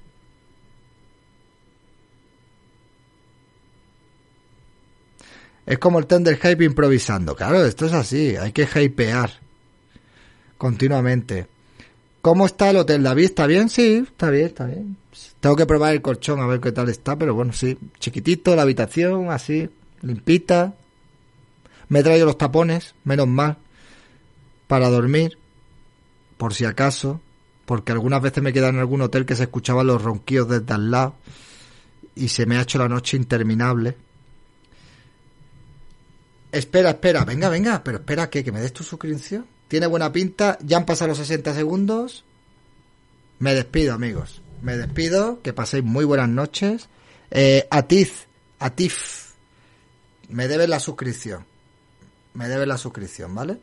Es 5.67 5.79
como 5.79 5.99
el 5.99 6.07
tender 6.07 6.39
hype 6.39 6.65
improvisando. 6.65 7.37
Claro, 7.37 7.63
esto 7.67 7.85
es 7.85 7.93
así, 7.93 8.37
hay 8.37 8.53
que 8.53 8.67
hypear 8.75 9.31
continuamente. 10.57 11.47
¿Cómo 12.21 12.47
está 12.47 12.71
el 12.71 12.77
hotel? 12.79 13.03
¿David 13.03 13.25
está 13.25 13.47
bien? 13.47 13.69
Sí, 13.69 14.05
está 14.07 14.31
bien, 14.31 14.47
está 14.47 14.67
bien. 14.67 14.97
Tengo 15.41 15.57
que 15.57 15.67
probar 15.67 15.95
el 15.95 16.03
colchón 16.03 16.41
a 16.41 16.47
ver 16.47 16.61
qué 16.61 16.73
tal 16.73 16.89
está, 16.89 17.17
pero 17.17 17.35
bueno, 17.35 17.53
sí. 17.53 17.79
Chiquitito, 17.99 18.57
la 18.57 18.63
habitación, 18.63 19.31
así, 19.31 19.69
limpita. 20.03 20.75
Me 21.89 22.01
he 22.01 22.03
traído 22.03 22.27
los 22.27 22.37
tapones, 22.37 22.95
menos 23.05 23.29
mal, 23.29 23.57
para 24.67 24.91
dormir, 24.91 25.39
por 26.37 26.55
si 26.55 26.65
acaso, 26.65 27.21
porque 27.67 27.93
algunas 27.93 28.21
veces 28.21 28.43
me 28.43 28.53
quedado 28.53 28.73
en 28.73 28.81
algún 28.81 29.03
hotel 29.03 29.25
que 29.25 29.37
se 29.37 29.45
escuchaban 29.45 29.87
los 29.87 30.03
ronquillos 30.03 30.49
desde 30.49 30.75
al 30.75 30.91
lado 30.91 31.15
y 32.15 32.29
se 32.29 32.47
me 32.47 32.59
ha 32.59 32.63
hecho 32.63 32.79
la 32.79 32.89
noche 32.89 33.17
interminable. 33.17 33.97
Espera, 36.51 36.91
espera, 36.91 37.25
venga, 37.25 37.49
venga, 37.49 37.83
pero 37.85 37.99
espera, 37.99 38.29
¿qué? 38.29 38.43
¿Que 38.43 38.53
me 38.53 38.61
des 38.61 38.73
tu 38.73 38.83
suscripción? 38.83 39.47
Tiene 39.69 39.87
buena 39.87 40.13
pinta, 40.13 40.59
ya 40.63 40.79
han 40.79 40.87
pasado 40.87 41.09
los 41.09 41.19
60 41.19 41.55
segundos. 41.55 42.25
Me 43.39 43.55
despido, 43.55 43.95
amigos. 43.95 44.43
Me 44.63 44.77
despido, 44.77 45.41
que 45.43 45.53
paséis 45.53 45.85
muy 45.85 46.05
buenas 46.05 46.29
noches. 46.29 46.89
Eh, 47.31 47.67
Atiz, 47.71 48.27
Atif, 48.59 49.33
me 50.29 50.49
debes 50.49 50.69
la 50.69 50.81
suscripción. 50.81 51.45
Me 52.35 52.49
debes 52.49 52.67
la 52.67 52.79
suscripción, 52.79 53.35
¿vale? 53.35 53.59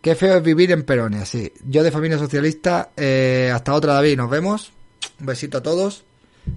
Qué 0.00 0.14
feo 0.14 0.36
es 0.36 0.42
vivir 0.42 0.70
en 0.70 0.84
Peronia, 0.84 1.26
sí. 1.26 1.52
Yo 1.64 1.82
de 1.82 1.90
familia 1.90 2.18
socialista, 2.18 2.92
eh, 2.96 3.50
hasta 3.52 3.74
otra, 3.74 3.94
David, 3.94 4.16
nos 4.16 4.30
vemos. 4.30 4.72
Un 5.20 5.26
besito 5.26 5.58
a 5.58 5.62
todos 5.62 6.04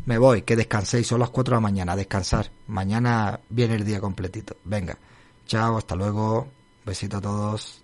me 0.05 0.17
voy, 0.17 0.41
que 0.43 0.55
descanséis, 0.55 1.07
son 1.07 1.19
las 1.19 1.29
4 1.29 1.53
de 1.53 1.57
la 1.57 1.61
mañana, 1.61 1.95
descansar. 1.95 2.49
Mañana 2.67 3.39
viene 3.49 3.75
el 3.75 3.85
día 3.85 3.99
completito. 3.99 4.57
Venga, 4.63 4.97
chao, 5.45 5.77
hasta 5.77 5.95
luego, 5.95 6.47
besito 6.85 7.17
a 7.17 7.21
todos. 7.21 7.80